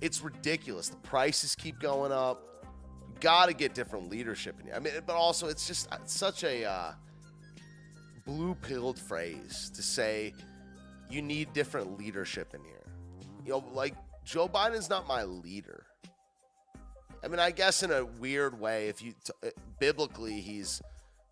It's 0.00 0.22
ridiculous. 0.22 0.88
The 0.88 0.96
prices 0.96 1.54
keep 1.54 1.78
going 1.80 2.12
up. 2.12 2.49
Got 3.20 3.46
to 3.46 3.54
get 3.54 3.74
different 3.74 4.10
leadership 4.10 4.58
in 4.60 4.66
here. 4.66 4.74
I 4.74 4.78
mean, 4.78 4.94
but 5.06 5.14
also 5.14 5.48
it's 5.48 5.66
just 5.66 5.88
such 6.06 6.44
a 6.44 6.64
uh, 6.64 6.92
blue 8.24 8.54
pilled 8.54 8.98
phrase 8.98 9.70
to 9.74 9.82
say 9.82 10.32
you 11.10 11.22
need 11.22 11.52
different 11.52 11.98
leadership 11.98 12.54
in 12.54 12.62
here. 12.62 12.82
You 13.44 13.52
know, 13.52 13.64
like 13.72 13.94
Joe 14.24 14.48
Biden's 14.48 14.88
not 14.88 15.06
my 15.06 15.24
leader. 15.24 15.86
I 17.22 17.28
mean, 17.28 17.38
I 17.38 17.50
guess 17.50 17.82
in 17.82 17.90
a 17.90 18.04
weird 18.04 18.58
way, 18.58 18.88
if 18.88 19.02
you 19.02 19.12
t- 19.12 19.32
uh, 19.44 19.50
biblically, 19.78 20.40
he's 20.40 20.80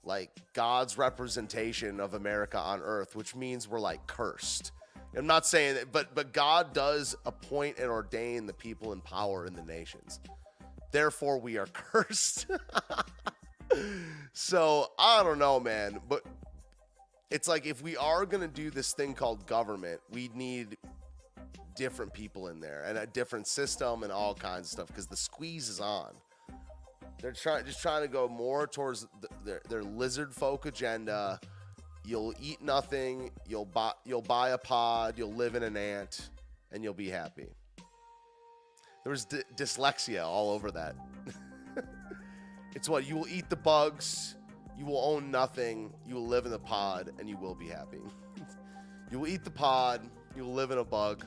like 0.04 0.30
God's 0.52 0.98
representation 0.98 2.00
of 2.00 2.14
America 2.14 2.58
on 2.58 2.80
earth, 2.82 3.16
which 3.16 3.34
means 3.34 3.68
we're 3.68 3.80
like 3.80 4.06
cursed. 4.06 4.72
I'm 5.16 5.26
not 5.26 5.46
saying 5.46 5.76
that, 5.76 5.90
but 5.90 6.14
but 6.14 6.32
God 6.32 6.74
does 6.74 7.16
appoint 7.24 7.78
and 7.78 7.88
ordain 7.88 8.46
the 8.46 8.52
people 8.52 8.92
in 8.92 9.00
power 9.00 9.46
in 9.46 9.54
the 9.54 9.62
nations. 9.62 10.20
Therefore, 10.90 11.38
we 11.38 11.58
are 11.58 11.66
cursed. 11.72 12.46
so 14.32 14.90
I 14.98 15.22
don't 15.22 15.38
know, 15.38 15.60
man, 15.60 16.00
but 16.08 16.24
it's 17.30 17.48
like 17.48 17.66
if 17.66 17.82
we 17.82 17.96
are 17.96 18.24
gonna 18.24 18.48
do 18.48 18.70
this 18.70 18.92
thing 18.92 19.14
called 19.14 19.46
government, 19.46 20.00
we 20.10 20.30
need 20.34 20.76
different 21.76 22.12
people 22.12 22.48
in 22.48 22.58
there 22.60 22.82
and 22.86 22.98
a 22.98 23.06
different 23.06 23.46
system 23.46 24.02
and 24.02 24.10
all 24.10 24.34
kinds 24.34 24.66
of 24.66 24.72
stuff 24.72 24.86
because 24.88 25.06
the 25.06 25.16
squeeze 25.16 25.68
is 25.68 25.80
on. 25.80 26.12
They're 27.20 27.32
trying, 27.32 27.64
just 27.64 27.80
trying 27.80 28.02
to 28.02 28.08
go 28.08 28.28
more 28.28 28.66
towards 28.66 29.06
the, 29.20 29.28
their, 29.44 29.60
their 29.68 29.82
lizard 29.82 30.34
folk 30.34 30.66
agenda. 30.66 31.40
You'll 32.04 32.34
eat 32.40 32.62
nothing. 32.62 33.30
You'll 33.46 33.64
buy, 33.64 33.92
you'll 34.04 34.22
buy 34.22 34.50
a 34.50 34.58
pod. 34.58 35.14
You'll 35.16 35.32
live 35.32 35.54
in 35.54 35.62
an 35.62 35.76
ant, 35.76 36.30
and 36.72 36.82
you'll 36.82 36.94
be 36.94 37.10
happy. 37.10 37.48
There 39.08 39.12
was 39.12 39.24
d- 39.24 39.40
dyslexia 39.56 40.22
all 40.22 40.50
over 40.50 40.70
that. 40.70 40.94
it's 42.74 42.90
what 42.90 43.08
you 43.08 43.16
will 43.16 43.26
eat 43.26 43.48
the 43.48 43.56
bugs. 43.56 44.36
You 44.76 44.84
will 44.84 45.00
own 45.02 45.30
nothing. 45.30 45.94
You 46.06 46.16
will 46.16 46.26
live 46.26 46.44
in 46.44 46.50
the 46.50 46.58
pod, 46.58 47.12
and 47.18 47.26
you 47.26 47.38
will 47.38 47.54
be 47.54 47.68
happy. 47.68 48.00
you 49.10 49.18
will 49.18 49.28
eat 49.28 49.44
the 49.44 49.50
pod. 49.50 50.02
You 50.36 50.44
will 50.44 50.52
live 50.52 50.72
in 50.72 50.76
a 50.76 50.84
bug. 50.84 51.24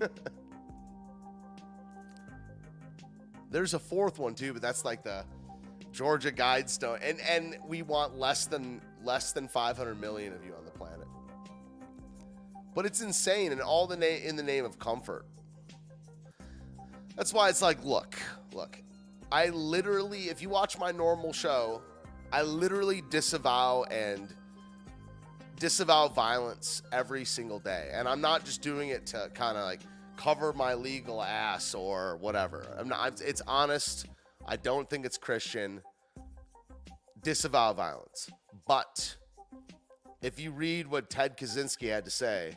There's 3.50 3.74
a 3.74 3.78
fourth 3.78 4.18
one 4.18 4.34
too, 4.34 4.54
but 4.54 4.62
that's 4.62 4.86
like 4.86 5.02
the 5.02 5.26
Georgia 5.92 6.32
Guidestone, 6.32 6.98
and 7.02 7.20
and 7.20 7.58
we 7.68 7.82
want 7.82 8.18
less 8.18 8.46
than 8.46 8.80
less 9.02 9.32
than 9.32 9.48
500 9.48 10.00
million 10.00 10.32
of 10.32 10.42
you 10.42 10.54
on 10.54 10.64
the 10.64 10.70
planet. 10.70 11.08
But 12.74 12.86
it's 12.86 13.02
insane, 13.02 13.52
and 13.52 13.60
all 13.60 13.86
the 13.86 13.98
na- 13.98 14.06
in 14.06 14.36
the 14.36 14.42
name 14.42 14.64
of 14.64 14.78
comfort. 14.78 15.26
That's 17.16 17.32
why 17.32 17.48
it's 17.48 17.62
like, 17.62 17.82
look, 17.84 18.16
look. 18.52 18.78
I 19.30 19.48
literally, 19.48 20.24
if 20.24 20.42
you 20.42 20.48
watch 20.48 20.78
my 20.78 20.90
normal 20.90 21.32
show, 21.32 21.82
I 22.32 22.42
literally 22.42 23.02
disavow 23.10 23.84
and 23.84 24.34
disavow 25.58 26.08
violence 26.08 26.82
every 26.92 27.24
single 27.24 27.58
day. 27.58 27.90
And 27.92 28.08
I'm 28.08 28.20
not 28.20 28.44
just 28.44 28.62
doing 28.62 28.88
it 28.90 29.06
to 29.06 29.30
kind 29.34 29.56
of 29.56 29.64
like 29.64 29.80
cover 30.16 30.52
my 30.52 30.74
legal 30.74 31.22
ass 31.22 31.74
or 31.74 32.16
whatever. 32.16 32.66
I'm 32.78 32.88
not 32.88 33.20
it's 33.20 33.42
honest. 33.46 34.06
I 34.46 34.56
don't 34.56 34.88
think 34.88 35.06
it's 35.06 35.16
Christian. 35.16 35.80
Disavow 37.22 37.72
violence. 37.72 38.30
But 38.66 39.16
if 40.22 40.38
you 40.38 40.50
read 40.50 40.86
what 40.86 41.10
Ted 41.10 41.36
Kaczynski 41.36 41.88
had 41.88 42.04
to 42.04 42.10
say 42.10 42.56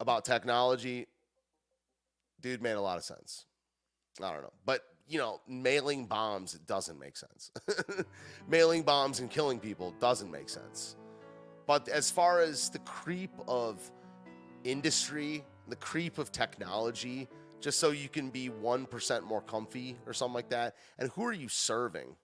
about 0.00 0.24
technology, 0.24 1.06
dude 2.40 2.62
made 2.62 2.72
a 2.72 2.80
lot 2.80 2.98
of 2.98 3.04
sense. 3.04 3.46
I 4.22 4.32
don't 4.32 4.42
know. 4.42 4.52
But, 4.64 4.82
you 5.06 5.18
know, 5.18 5.40
mailing 5.48 6.06
bombs 6.06 6.54
doesn't 6.54 6.98
make 6.98 7.16
sense. 7.16 7.50
mailing 8.48 8.82
bombs 8.82 9.20
and 9.20 9.30
killing 9.30 9.58
people 9.58 9.94
doesn't 10.00 10.30
make 10.30 10.48
sense. 10.48 10.96
But 11.66 11.88
as 11.88 12.10
far 12.10 12.40
as 12.40 12.68
the 12.70 12.80
creep 12.80 13.30
of 13.46 13.78
industry, 14.64 15.44
the 15.68 15.76
creep 15.76 16.18
of 16.18 16.32
technology, 16.32 17.28
just 17.60 17.78
so 17.78 17.90
you 17.90 18.08
can 18.08 18.30
be 18.30 18.50
1% 18.50 19.22
more 19.22 19.42
comfy 19.42 19.96
or 20.06 20.12
something 20.12 20.34
like 20.34 20.48
that, 20.48 20.74
and 20.98 21.10
who 21.10 21.24
are 21.24 21.32
you 21.32 21.48
serving? 21.48 22.16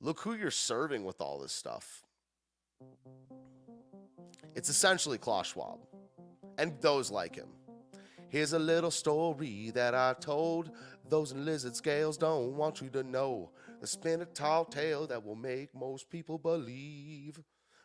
Look 0.00 0.20
who 0.20 0.34
you're 0.34 0.50
serving 0.50 1.04
with 1.04 1.20
all 1.20 1.38
this 1.38 1.52
stuff. 1.52 2.04
It's 4.54 4.68
essentially 4.68 5.18
Klaus 5.18 5.48
Schwab 5.48 5.78
and 6.58 6.72
those 6.80 7.10
like 7.10 7.36
him. 7.36 7.48
Here's 8.30 8.52
a 8.52 8.58
little 8.60 8.92
story 8.92 9.72
that 9.74 9.92
I 9.92 10.14
told. 10.20 10.70
Those 11.08 11.32
lizard 11.32 11.74
scales 11.74 12.16
don't 12.16 12.56
want 12.56 12.80
you 12.80 12.88
to 12.90 13.02
know. 13.02 13.50
They 13.80 13.86
spin 13.86 14.22
a 14.22 14.24
tall 14.24 14.64
tale 14.64 15.08
that 15.08 15.24
will 15.24 15.34
make 15.34 15.74
most 15.74 16.08
people 16.08 16.38
believe. 16.38 17.40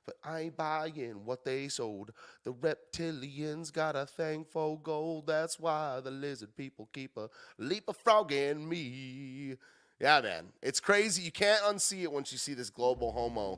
But 0.06 0.18
I 0.24 0.42
ain't 0.42 0.56
buying 0.56 1.26
what 1.26 1.44
they 1.44 1.68
sold. 1.68 2.12
The 2.44 2.54
reptilians 2.54 3.74
got 3.74 3.96
a 3.96 4.06
thing 4.06 4.46
for 4.46 4.80
gold. 4.80 5.26
That's 5.26 5.60
why 5.60 6.00
the 6.00 6.12
lizard 6.12 6.56
people 6.56 6.90
keep 6.94 7.18
a 7.18 7.28
leap 7.58 7.86
of 7.88 7.98
frog 7.98 8.32
in 8.32 8.70
me. 8.70 9.56
Yeah, 10.00 10.22
man. 10.22 10.50
It's 10.62 10.80
crazy. 10.80 11.24
You 11.24 11.32
can't 11.32 11.64
unsee 11.64 12.04
it 12.04 12.12
once 12.12 12.32
you 12.32 12.38
see 12.38 12.54
this 12.54 12.70
global 12.70 13.12
homo 13.12 13.58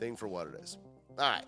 thing 0.00 0.16
for 0.16 0.26
what 0.26 0.48
it 0.48 0.54
is. 0.60 0.78
All 1.16 1.30
right. 1.30 1.46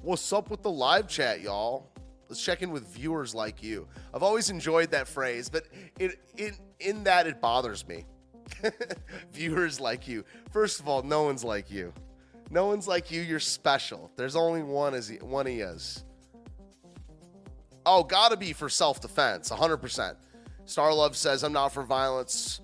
What's 0.00 0.32
up 0.32 0.50
with 0.50 0.62
the 0.62 0.70
live 0.70 1.08
chat, 1.08 1.42
y'all? 1.42 1.90
Let's 2.28 2.42
check 2.42 2.62
in 2.62 2.70
with 2.70 2.86
viewers 2.88 3.34
like 3.34 3.62
you. 3.62 3.86
I've 4.12 4.22
always 4.22 4.50
enjoyed 4.50 4.90
that 4.90 5.06
phrase, 5.06 5.48
but 5.48 5.64
it, 5.98 6.18
in 6.36 6.54
in 6.80 7.04
that 7.04 7.26
it 7.26 7.40
bothers 7.40 7.86
me. 7.86 8.04
viewers 9.32 9.80
like 9.80 10.06
you. 10.08 10.24
First 10.52 10.80
of 10.80 10.88
all, 10.88 11.02
no 11.02 11.22
one's 11.22 11.44
like 11.44 11.70
you. 11.70 11.92
No 12.50 12.66
one's 12.66 12.86
like 12.86 13.10
you. 13.10 13.20
You're 13.20 13.40
special. 13.40 14.10
There's 14.16 14.36
only 14.36 14.62
one 14.62 14.94
as 14.94 15.08
he, 15.08 15.16
one 15.16 15.46
he 15.46 15.60
is. 15.60 16.04
Oh, 17.84 18.02
gotta 18.02 18.36
be 18.36 18.52
for 18.52 18.68
self-defense, 18.68 19.50
100%. 19.50 20.16
Starlove 20.64 21.14
says, 21.14 21.44
I'm 21.44 21.52
not 21.52 21.72
for 21.72 21.84
violence, 21.84 22.60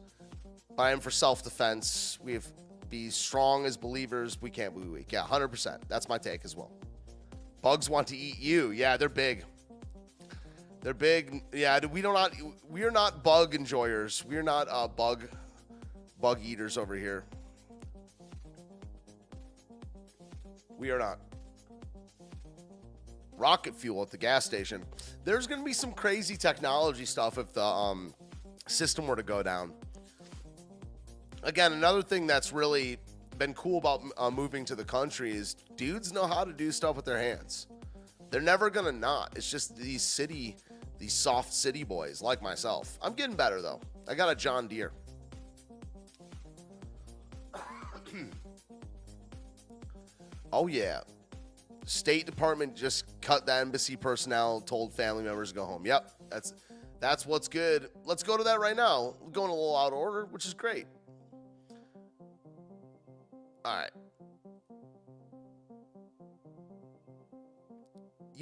I 0.77 0.91
am 0.91 0.99
for 0.99 1.13
self-defense. 1.13 2.19
We 2.23 2.33
have 2.33 2.47
be 2.93 3.09
strong 3.09 3.65
as 3.65 3.79
believers. 3.79 4.37
We 4.43 4.51
can't 4.51 4.77
be 4.79 4.87
weak. 4.87 5.13
Yeah, 5.13 5.23
100%. 5.23 5.79
That's 5.89 6.11
my 6.11 6.19
take 6.19 6.45
as 6.45 6.55
well. 6.55 6.71
Bugs 7.63 7.89
want 7.89 8.07
to 8.09 8.17
eat 8.17 8.39
you. 8.39 8.71
Yeah, 8.71 8.99
they're 8.99 9.09
big. 9.09 9.45
They're 10.83 10.95
big. 10.95 11.43
Yeah, 11.53 11.79
we 11.87 12.03
do 12.03 12.13
not. 12.13 12.33
We 12.69 12.83
are 12.83 12.91
not 12.91 13.23
bug 13.23 13.55
enjoyers. 13.55 14.25
We 14.25 14.37
are 14.37 14.43
not 14.43 14.67
uh, 14.69 14.89
bug 14.89 15.29
bug 16.21 16.41
eaters 16.43 16.77
over 16.77 16.95
here. 16.95 17.25
We 20.77 20.91
are 20.91 20.99
not. 20.99 21.19
Rocket 23.37 23.75
fuel 23.75 24.03
at 24.03 24.11
the 24.11 24.19
gas 24.19 24.45
station. 24.45 24.85
There's 25.25 25.47
going 25.47 25.61
to 25.61 25.65
be 25.65 25.73
some 25.73 25.93
crazy 25.93 26.37
technology 26.37 27.05
stuff 27.05 27.39
if 27.39 27.53
the 27.53 27.65
um, 27.65 28.15
system 28.67 29.07
were 29.07 29.17
to 29.17 29.23
go 29.23 29.43
down. 29.43 29.73
Again, 31.45 31.73
another 31.73 32.03
thing 32.03 32.27
that's 32.27 32.53
really 32.53 32.99
been 33.39 33.55
cool 33.55 33.79
about 33.79 34.03
uh, 34.17 34.31
moving 34.31 34.65
to 34.65 34.75
the 34.75 34.85
country 34.85 35.33
is 35.33 35.55
dudes 35.77 36.13
know 36.13 36.27
how 36.27 36.45
to 36.45 36.53
do 36.53 36.71
stuff 36.71 36.97
with 36.97 37.05
their 37.05 37.19
hands. 37.19 37.67
They're 38.31 38.41
never 38.41 38.71
going 38.71 38.87
to 38.87 38.93
not. 38.93 39.33
It's 39.37 39.51
just 39.51 39.77
these 39.77 40.03
city, 40.03 40.57
these 41.03 41.13
soft 41.13 41.53
city 41.53 41.83
boys 41.83 42.23
like 42.23 42.41
myself. 42.41 42.97
I'm 43.03 43.15
getting 43.15 43.35
better 43.35 43.61
though. 43.61 43.81
I 44.07 44.15
got 44.15 44.31
a 44.31 44.37
John 44.37 44.69
Deere. 44.69 44.93
oh, 50.53 50.69
yeah. 50.69 51.01
State 51.87 52.25
Department 52.25 52.77
just 52.77 53.21
cut 53.21 53.47
the 53.47 53.55
embassy 53.55 53.97
personnel, 53.97 54.61
told 54.61 54.95
family 54.95 55.25
members 55.25 55.49
to 55.49 55.57
go 55.57 55.65
home. 55.65 55.85
Yep, 55.85 56.09
that's 56.31 56.55
that's 57.01 57.27
what's 57.27 57.49
good. 57.49 57.89
Let's 58.05 58.23
go 58.23 58.37
to 58.37 58.45
that 58.45 58.61
right 58.61 58.77
now. 58.77 59.15
We're 59.21 59.33
going 59.33 59.51
a 59.51 59.55
little 59.55 59.77
out 59.77 59.89
of 59.89 59.99
order, 59.99 60.27
which 60.27 60.47
is 60.47 60.55
great. 60.55 60.87
All 63.65 63.77
right. 63.77 63.91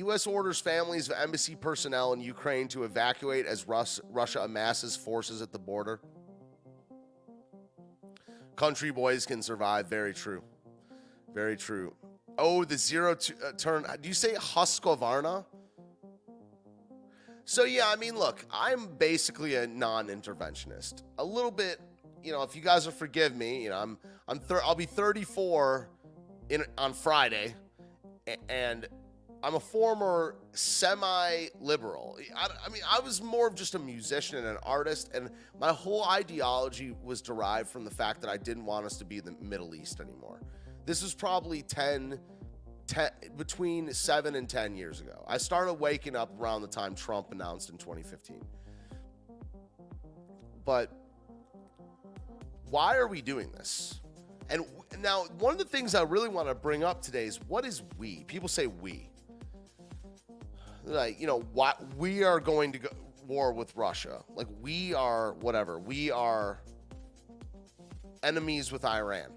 U.S. 0.04 0.26
orders 0.26 0.60
families 0.60 1.08
of 1.08 1.16
embassy 1.18 1.54
personnel 1.54 2.12
in 2.12 2.20
Ukraine 2.20 2.68
to 2.68 2.84
evacuate 2.84 3.46
as 3.46 3.66
Rus- 3.66 4.00
Russia 4.10 4.40
amasses 4.40 4.96
forces 4.96 5.42
at 5.42 5.52
the 5.52 5.58
border. 5.58 6.00
Country 8.56 8.90
boys 8.90 9.26
can 9.26 9.42
survive. 9.42 9.86
Very 9.88 10.14
true. 10.14 10.42
Very 11.34 11.56
true. 11.56 11.94
Oh, 12.38 12.64
the 12.64 12.76
zero 12.76 13.14
to, 13.14 13.34
uh, 13.46 13.52
turn. 13.52 13.84
Do 14.00 14.08
you 14.08 14.14
say 14.14 14.34
Husqvarna? 14.34 15.44
So 17.44 17.64
yeah, 17.64 17.88
I 17.88 17.96
mean, 17.96 18.16
look, 18.16 18.46
I'm 18.50 18.86
basically 18.96 19.56
a 19.56 19.66
non-interventionist. 19.66 21.02
A 21.18 21.24
little 21.24 21.50
bit, 21.50 21.80
you 22.22 22.32
know, 22.32 22.42
if 22.42 22.54
you 22.54 22.62
guys 22.62 22.86
will 22.86 22.92
forgive 22.92 23.34
me, 23.34 23.64
you 23.64 23.70
know, 23.70 23.78
I'm 23.78 23.98
I'm 24.28 24.38
thir- 24.38 24.62
I'll 24.64 24.74
be 24.74 24.86
34 24.86 25.88
in 26.48 26.64
on 26.78 26.92
Friday, 26.92 27.54
and 28.48 28.86
I'm 29.42 29.55
a 29.55 29.61
former 29.61 30.37
semi-liberal. 30.53 32.18
I, 32.37 32.48
I 32.66 32.68
mean, 32.68 32.83
I 32.88 33.00
was 33.00 33.22
more 33.22 33.46
of 33.46 33.55
just 33.55 33.74
a 33.74 33.79
musician 33.79 34.38
and 34.38 34.46
an 34.46 34.59
artist, 34.62 35.11
and 35.14 35.31
my 35.59 35.72
whole 35.72 36.05
ideology 36.05 36.94
was 37.03 37.22
derived 37.22 37.68
from 37.68 37.85
the 37.85 37.90
fact 37.90 38.20
that 38.20 38.31
I 38.31 38.37
didn't 38.37 38.66
want 38.66 38.85
us 38.85 38.98
to 38.98 39.05
be 39.05 39.18
in 39.18 39.24
the 39.24 39.37
Middle 39.40 39.74
East 39.74 40.00
anymore. 40.00 40.40
This 40.85 41.03
was 41.03 41.14
probably 41.14 41.62
10, 41.62 42.18
10, 42.87 43.11
between 43.37 43.92
seven 43.94 44.35
and 44.35 44.48
10 44.48 44.76
years 44.76 45.00
ago. 45.00 45.24
I 45.26 45.38
started 45.38 45.74
waking 45.74 46.16
up 46.16 46.38
around 46.38 46.62
the 46.62 46.68
time 46.68 46.94
Trump 46.94 47.33
announced 47.33 47.70
in 47.70 47.79
2015. 47.79 48.44
But 50.64 50.92
why 52.68 52.96
are 52.96 53.09
we 53.09 53.22
doing 53.22 53.50
this? 53.53 54.00
And 54.50 54.64
now, 55.00 55.24
one 55.38 55.53
of 55.53 55.59
the 55.59 55.64
things 55.64 55.94
I 55.94 56.03
really 56.03 56.29
want 56.29 56.48
to 56.48 56.55
bring 56.55 56.83
up 56.83 57.00
today 57.03 57.24
is 57.24 57.40
what 57.46 57.64
is 57.64 57.83
we? 57.98 58.24
People 58.24 58.48
say 58.48 58.66
we. 58.66 59.09
Like, 60.90 61.20
you 61.20 61.26
know, 61.26 61.40
what 61.53 61.79
we 61.96 62.24
are 62.24 62.40
going 62.40 62.72
to 62.72 62.79
go 62.79 62.88
war 63.26 63.53
with 63.53 63.74
Russia. 63.76 64.22
Like, 64.35 64.48
we 64.61 64.92
are 64.92 65.35
whatever. 65.35 65.79
We 65.79 66.11
are 66.11 66.61
enemies 68.24 68.72
with 68.72 68.85
Iran. 68.85 69.31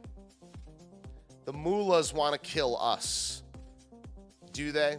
The 1.46 1.54
mullahs 1.54 2.12
want 2.12 2.34
to 2.34 2.40
kill 2.40 2.76
us. 2.78 3.44
Do 4.52 4.72
they? 4.72 4.98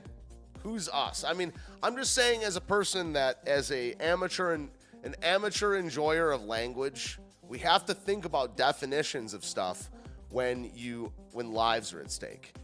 Who's 0.62 0.88
us? 0.88 1.24
I 1.24 1.32
mean, 1.32 1.52
I'm 1.82 1.96
just 1.96 2.14
saying 2.14 2.44
as 2.44 2.56
a 2.56 2.60
person 2.60 3.12
that 3.14 3.40
as 3.46 3.70
a 3.72 3.94
amateur 3.94 4.52
and 4.54 4.70
an 5.02 5.14
amateur 5.22 5.76
enjoyer 5.76 6.30
of 6.30 6.44
language, 6.44 7.18
we 7.42 7.58
have 7.58 7.84
to 7.86 7.94
think 7.94 8.24
about 8.24 8.56
definitions 8.56 9.34
of 9.34 9.44
stuff 9.44 9.90
when 10.30 10.70
you 10.74 11.12
when 11.32 11.52
lives 11.52 11.92
are 11.92 12.00
at 12.00 12.10
stake. 12.10 12.54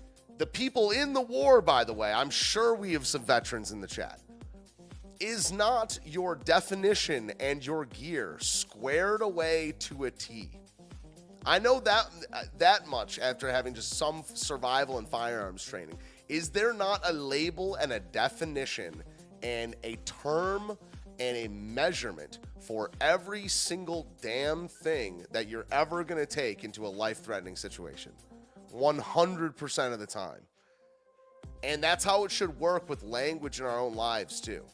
The 0.41 0.47
people 0.47 0.93
in 0.93 1.13
the 1.13 1.21
war, 1.21 1.61
by 1.61 1.85
the 1.85 1.93
way, 1.93 2.11
I'm 2.11 2.31
sure 2.31 2.75
we 2.75 2.95
have 2.95 3.07
some 3.07 3.21
veterans 3.21 3.73
in 3.73 3.83
the 3.83 3.87
chat. 3.87 4.21
Is 5.21 5.53
not 5.53 5.99
your 6.03 6.35
definition 6.35 7.31
and 7.39 7.65
your 7.65 7.85
gear 7.85 8.39
squared 8.41 9.21
away 9.21 9.75
to 9.81 10.05
a 10.05 10.11
T? 10.11 10.49
I 11.45 11.59
know 11.59 11.79
that 11.81 12.07
that 12.57 12.87
much 12.89 13.19
after 13.19 13.51
having 13.51 13.75
just 13.75 13.99
some 13.99 14.25
survival 14.33 14.97
and 14.97 15.07
firearms 15.07 15.63
training. 15.63 15.99
Is 16.31 16.49
there 16.49 16.73
not 16.73 17.03
a 17.05 17.13
label 17.13 17.75
and 17.75 17.93
a 17.93 18.01
definition 18.01 19.03
and 19.43 19.77
a 19.85 19.97
term 20.07 20.79
and 21.19 21.37
a 21.37 21.49
measurement 21.49 22.39
for 22.61 22.91
every 23.03 23.47
single 23.47 24.07
damn 24.23 24.69
thing 24.69 25.23
that 25.33 25.49
you're 25.49 25.67
ever 25.71 26.03
going 26.03 26.19
to 26.19 26.25
take 26.25 26.65
into 26.65 26.87
a 26.87 26.89
life-threatening 26.89 27.57
situation? 27.57 28.13
100% 28.71 29.93
of 29.93 29.99
the 29.99 30.07
time. 30.07 30.41
And 31.63 31.83
that's 31.83 32.05
how 32.05 32.25
it 32.25 32.31
should 32.31 32.59
work 32.59 32.89
with 32.89 33.03
language 33.03 33.61
in 33.61 33.67
our 33.67 33.79
own 33.79 33.95
lives 33.95 34.41
too. 34.41 34.65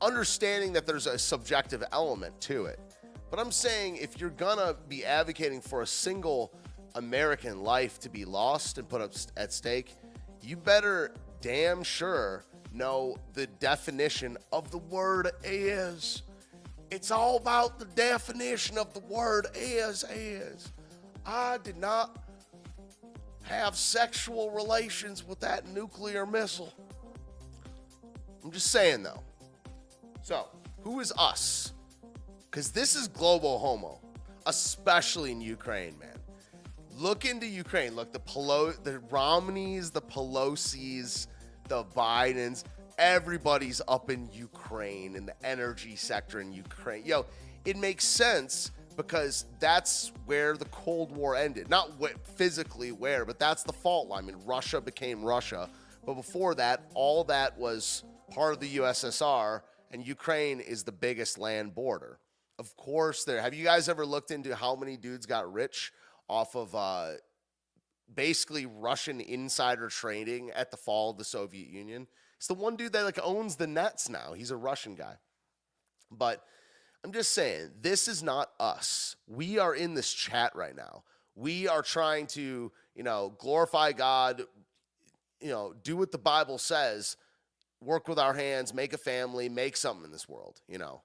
Understanding 0.00 0.72
that 0.74 0.86
there's 0.86 1.06
a 1.06 1.18
subjective 1.18 1.82
element 1.92 2.40
to 2.42 2.66
it 2.66 2.80
But 3.32 3.40
I'm 3.40 3.50
saying 3.50 3.96
if 3.96 4.20
you're 4.20 4.28
gonna 4.28 4.76
be 4.90 5.06
advocating 5.06 5.62
for 5.62 5.80
a 5.80 5.86
single 5.86 6.52
American 6.96 7.62
life 7.62 7.98
to 8.00 8.10
be 8.10 8.26
lost 8.26 8.76
and 8.76 8.86
put 8.86 9.00
up 9.00 9.12
at 9.38 9.54
stake, 9.54 9.94
you 10.42 10.54
better 10.54 11.14
damn 11.40 11.82
sure 11.82 12.44
know 12.74 13.16
the 13.32 13.46
definition 13.46 14.36
of 14.52 14.70
the 14.70 14.76
word 14.76 15.30
is. 15.44 16.24
It's 16.90 17.10
all 17.10 17.38
about 17.38 17.78
the 17.78 17.86
definition 17.86 18.76
of 18.76 18.92
the 18.92 19.00
word 19.00 19.46
is 19.54 20.04
is. 20.10 20.70
I 21.24 21.56
did 21.64 21.78
not 21.78 22.22
have 23.42 23.76
sexual 23.76 24.50
relations 24.50 25.24
with 25.24 25.40
that 25.40 25.66
nuclear 25.66 26.26
missile. 26.26 26.72
I'm 28.44 28.50
just 28.50 28.70
saying 28.70 29.02
though. 29.02 29.22
So, 30.22 30.48
who 30.82 31.00
is 31.00 31.12
us? 31.18 31.72
Because 32.50 32.70
this 32.70 32.96
is 32.96 33.08
global 33.08 33.58
homo, 33.58 34.00
especially 34.46 35.32
in 35.32 35.40
Ukraine, 35.40 35.98
man. 35.98 36.08
Look 36.96 37.24
into 37.24 37.46
Ukraine. 37.46 37.96
Look, 37.96 38.12
the 38.12 38.20
Pelo- 38.20 38.72
the 38.72 39.00
Romneys, 39.10 39.90
the 39.90 40.02
Pelosi's, 40.02 41.28
the 41.68 41.84
Bidens, 41.84 42.64
everybody's 42.98 43.80
up 43.88 44.10
in 44.10 44.28
Ukraine 44.32 45.16
in 45.16 45.26
the 45.26 45.34
energy 45.44 45.96
sector 45.96 46.40
in 46.40 46.52
Ukraine. 46.52 47.04
Yo, 47.04 47.26
it 47.64 47.76
makes 47.76 48.04
sense 48.04 48.70
because 48.92 49.46
that's 49.58 50.12
where 50.26 50.56
the 50.56 50.66
Cold 50.66 51.14
War 51.14 51.34
ended. 51.36 51.68
Not 51.68 51.90
wh- 52.00 52.16
physically 52.36 52.92
where, 52.92 53.24
but 53.24 53.38
that's 53.38 53.62
the 53.62 53.72
fault 53.72 54.08
line. 54.08 54.24
I 54.24 54.26
mean, 54.26 54.36
Russia 54.44 54.80
became 54.80 55.22
Russia. 55.22 55.68
But 56.04 56.14
before 56.14 56.54
that, 56.56 56.90
all 56.94 57.24
that 57.24 57.58
was 57.58 58.04
part 58.30 58.54
of 58.54 58.60
the 58.60 58.76
USSR, 58.76 59.62
and 59.90 60.06
Ukraine 60.06 60.60
is 60.60 60.82
the 60.82 60.92
biggest 60.92 61.38
land 61.38 61.74
border. 61.74 62.18
Of 62.58 62.76
course, 62.76 63.24
there. 63.24 63.40
Have 63.40 63.54
you 63.54 63.64
guys 63.64 63.88
ever 63.88 64.06
looked 64.06 64.30
into 64.30 64.54
how 64.54 64.74
many 64.74 64.96
dudes 64.96 65.26
got 65.26 65.52
rich 65.52 65.92
off 66.28 66.54
of 66.54 66.74
uh, 66.74 67.12
basically 68.12 68.66
Russian 68.66 69.20
insider 69.20 69.88
trading 69.88 70.50
at 70.50 70.70
the 70.70 70.76
fall 70.76 71.10
of 71.10 71.18
the 71.18 71.24
Soviet 71.24 71.68
Union? 71.68 72.06
It's 72.36 72.46
the 72.46 72.54
one 72.54 72.76
dude 72.76 72.92
that 72.92 73.04
like 73.04 73.18
owns 73.22 73.56
the 73.56 73.66
Nets 73.66 74.08
now. 74.08 74.32
He's 74.32 74.50
a 74.50 74.56
Russian 74.56 74.94
guy. 74.94 75.14
But 76.10 76.44
I'm 77.04 77.12
just 77.12 77.32
saying, 77.32 77.70
this 77.80 78.06
is 78.06 78.22
not 78.22 78.50
us. 78.60 79.16
We 79.26 79.58
are 79.58 79.74
in 79.74 79.94
this 79.94 80.12
chat 80.12 80.54
right 80.54 80.76
now. 80.76 81.02
We 81.34 81.66
are 81.66 81.82
trying 81.82 82.26
to, 82.28 82.70
you 82.94 83.02
know, 83.02 83.34
glorify 83.38 83.92
God, 83.92 84.42
you 85.40 85.48
know, 85.48 85.74
do 85.82 85.96
what 85.96 86.12
the 86.12 86.18
Bible 86.18 86.58
says, 86.58 87.16
work 87.80 88.06
with 88.06 88.18
our 88.18 88.34
hands, 88.34 88.72
make 88.72 88.92
a 88.92 88.98
family, 88.98 89.48
make 89.48 89.76
something 89.76 90.04
in 90.04 90.12
this 90.12 90.28
world, 90.28 90.60
you 90.68 90.78
know. 90.78 91.02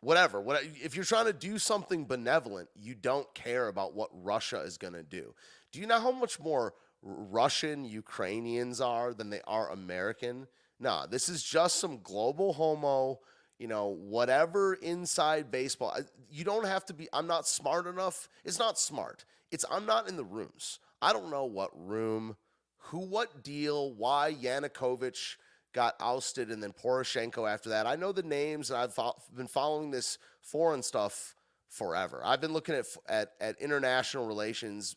Whatever. 0.00 0.40
What 0.40 0.62
if 0.62 0.94
you're 0.94 1.04
trying 1.04 1.24
to 1.24 1.32
do 1.32 1.58
something 1.58 2.04
benevolent, 2.04 2.68
you 2.74 2.94
don't 2.94 3.32
care 3.34 3.68
about 3.68 3.94
what 3.94 4.10
Russia 4.12 4.60
is 4.60 4.76
going 4.76 4.92
to 4.92 5.02
do. 5.02 5.34
Do 5.72 5.80
you 5.80 5.86
know 5.86 5.98
how 5.98 6.12
much 6.12 6.38
more 6.38 6.74
Russian 7.02 7.84
Ukrainians 7.84 8.80
are 8.80 9.14
than 9.14 9.30
they 9.30 9.40
are 9.46 9.70
American? 9.70 10.46
Nah, 10.78 11.06
this 11.06 11.28
is 11.28 11.42
just 11.42 11.76
some 11.76 12.00
global 12.02 12.52
homo 12.52 13.20
you 13.58 13.68
know, 13.68 13.88
whatever 13.88 14.74
inside 14.74 15.50
baseball. 15.50 15.96
You 16.30 16.44
don't 16.44 16.66
have 16.66 16.84
to 16.86 16.94
be, 16.94 17.08
I'm 17.12 17.26
not 17.26 17.48
smart 17.48 17.86
enough. 17.86 18.28
It's 18.44 18.58
not 18.58 18.78
smart. 18.78 19.24
It's, 19.50 19.64
I'm 19.70 19.86
not 19.86 20.08
in 20.08 20.16
the 20.16 20.24
rooms. 20.24 20.78
I 21.00 21.12
don't 21.12 21.30
know 21.30 21.44
what 21.44 21.70
room, 21.74 22.36
who, 22.78 22.98
what 22.98 23.42
deal, 23.42 23.92
why 23.94 24.34
Yanukovych 24.40 25.36
got 25.72 25.94
ousted 26.00 26.50
and 26.50 26.62
then 26.62 26.72
Poroshenko 26.72 27.50
after 27.50 27.70
that. 27.70 27.86
I 27.86 27.96
know 27.96 28.12
the 28.12 28.22
names 28.22 28.70
and 28.70 28.78
I've 28.78 28.98
been 29.34 29.46
following 29.46 29.90
this 29.90 30.18
foreign 30.40 30.82
stuff 30.82 31.34
forever. 31.68 32.22
I've 32.24 32.40
been 32.40 32.52
looking 32.52 32.74
at, 32.74 32.86
at, 33.08 33.32
at 33.40 33.60
international 33.60 34.26
relations. 34.26 34.96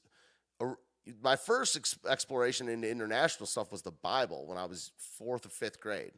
My 1.21 1.35
first 1.35 1.75
ex- 1.75 1.97
exploration 2.07 2.69
into 2.69 2.89
international 2.89 3.47
stuff 3.47 3.71
was 3.71 3.81
the 3.81 3.91
Bible 3.91 4.47
when 4.47 4.57
I 4.57 4.65
was 4.65 4.91
fourth 4.97 5.45
or 5.45 5.49
fifth 5.49 5.79
grade 5.79 6.11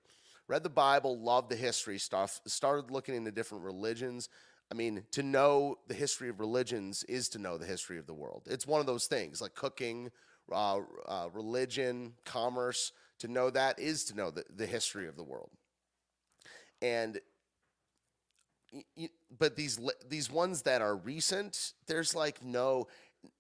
read 0.51 0.63
the 0.63 0.69
Bible, 0.69 1.17
loved 1.17 1.49
the 1.49 1.55
history 1.55 1.97
stuff, 1.97 2.41
started 2.45 2.91
looking 2.91 3.15
into 3.15 3.31
different 3.31 3.63
religions. 3.63 4.27
I 4.69 4.75
mean, 4.75 5.03
to 5.11 5.23
know 5.23 5.77
the 5.87 5.93
history 5.93 6.27
of 6.27 6.41
religions 6.41 7.05
is 7.05 7.29
to 7.29 7.39
know 7.39 7.57
the 7.57 7.65
history 7.65 7.97
of 7.97 8.05
the 8.05 8.13
world. 8.13 8.43
It's 8.49 8.67
one 8.67 8.81
of 8.81 8.85
those 8.85 9.05
things 9.05 9.41
like 9.41 9.55
cooking, 9.55 10.11
uh, 10.51 10.79
uh, 11.07 11.29
religion, 11.33 12.13
commerce. 12.25 12.91
To 13.19 13.29
know 13.29 13.49
that 13.51 13.79
is 13.79 14.03
to 14.05 14.15
know 14.15 14.29
the, 14.29 14.43
the 14.53 14.65
history 14.65 15.07
of 15.07 15.15
the 15.15 15.23
world. 15.23 15.51
And 16.81 17.21
but 19.37 19.55
these 19.55 19.79
these 20.09 20.29
ones 20.29 20.63
that 20.63 20.81
are 20.81 20.97
recent, 20.97 21.73
there's 21.87 22.13
like 22.13 22.43
no. 22.43 22.87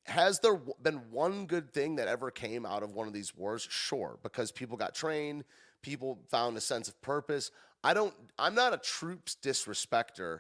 Has 0.05 0.39
there 0.39 0.61
been 0.81 1.01
one 1.09 1.47
good 1.47 1.73
thing 1.73 1.95
that 1.95 2.07
ever 2.07 2.29
came 2.29 2.65
out 2.65 2.83
of 2.83 2.93
one 2.93 3.07
of 3.07 3.13
these 3.13 3.35
wars? 3.35 3.67
Sure, 3.69 4.19
because 4.21 4.51
people 4.51 4.77
got 4.77 4.93
trained, 4.93 5.43
people 5.81 6.19
found 6.29 6.57
a 6.57 6.61
sense 6.61 6.87
of 6.87 7.01
purpose. 7.01 7.51
I 7.83 7.93
don't 7.93 8.13
I'm 8.37 8.55
not 8.55 8.73
a 8.73 8.77
troops 8.77 9.35
disrespecter, 9.41 10.39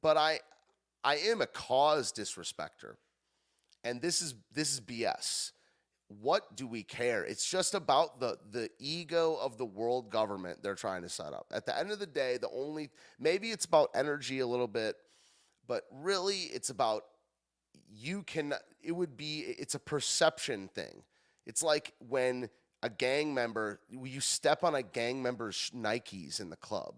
but 0.00 0.16
I 0.16 0.40
I 1.02 1.16
am 1.16 1.42
a 1.42 1.46
cause 1.46 2.12
disrespecter. 2.12 2.96
And 3.82 4.00
this 4.00 4.22
is 4.22 4.34
this 4.52 4.72
is 4.72 4.80
BS. 4.80 5.52
What 6.08 6.54
do 6.56 6.66
we 6.66 6.82
care? 6.82 7.24
It's 7.24 7.48
just 7.48 7.74
about 7.74 8.20
the 8.20 8.38
the 8.50 8.70
ego 8.78 9.36
of 9.40 9.58
the 9.58 9.64
world 9.64 10.10
government 10.10 10.62
they're 10.62 10.74
trying 10.74 11.02
to 11.02 11.08
set 11.08 11.32
up. 11.32 11.46
At 11.52 11.66
the 11.66 11.76
end 11.76 11.90
of 11.90 11.98
the 11.98 12.06
day, 12.06 12.38
the 12.38 12.50
only 12.50 12.90
maybe 13.18 13.50
it's 13.50 13.64
about 13.64 13.90
energy 13.94 14.40
a 14.40 14.46
little 14.46 14.68
bit, 14.68 14.96
but 15.66 15.84
really 15.92 16.42
it's 16.52 16.70
about 16.70 17.04
you 17.90 18.22
can 18.22 18.54
it 18.82 18.92
would 18.92 19.16
be 19.16 19.40
it's 19.40 19.74
a 19.74 19.78
perception 19.78 20.68
thing. 20.68 21.02
It's 21.46 21.62
like 21.62 21.92
when 22.08 22.48
a 22.84 22.90
gang 22.90 23.32
member, 23.32 23.80
you 23.90 24.20
step 24.20 24.62
on 24.62 24.74
a 24.74 24.82
gang 24.82 25.22
member's 25.22 25.70
Nikes 25.74 26.38
in 26.38 26.50
the 26.50 26.56
club. 26.56 26.96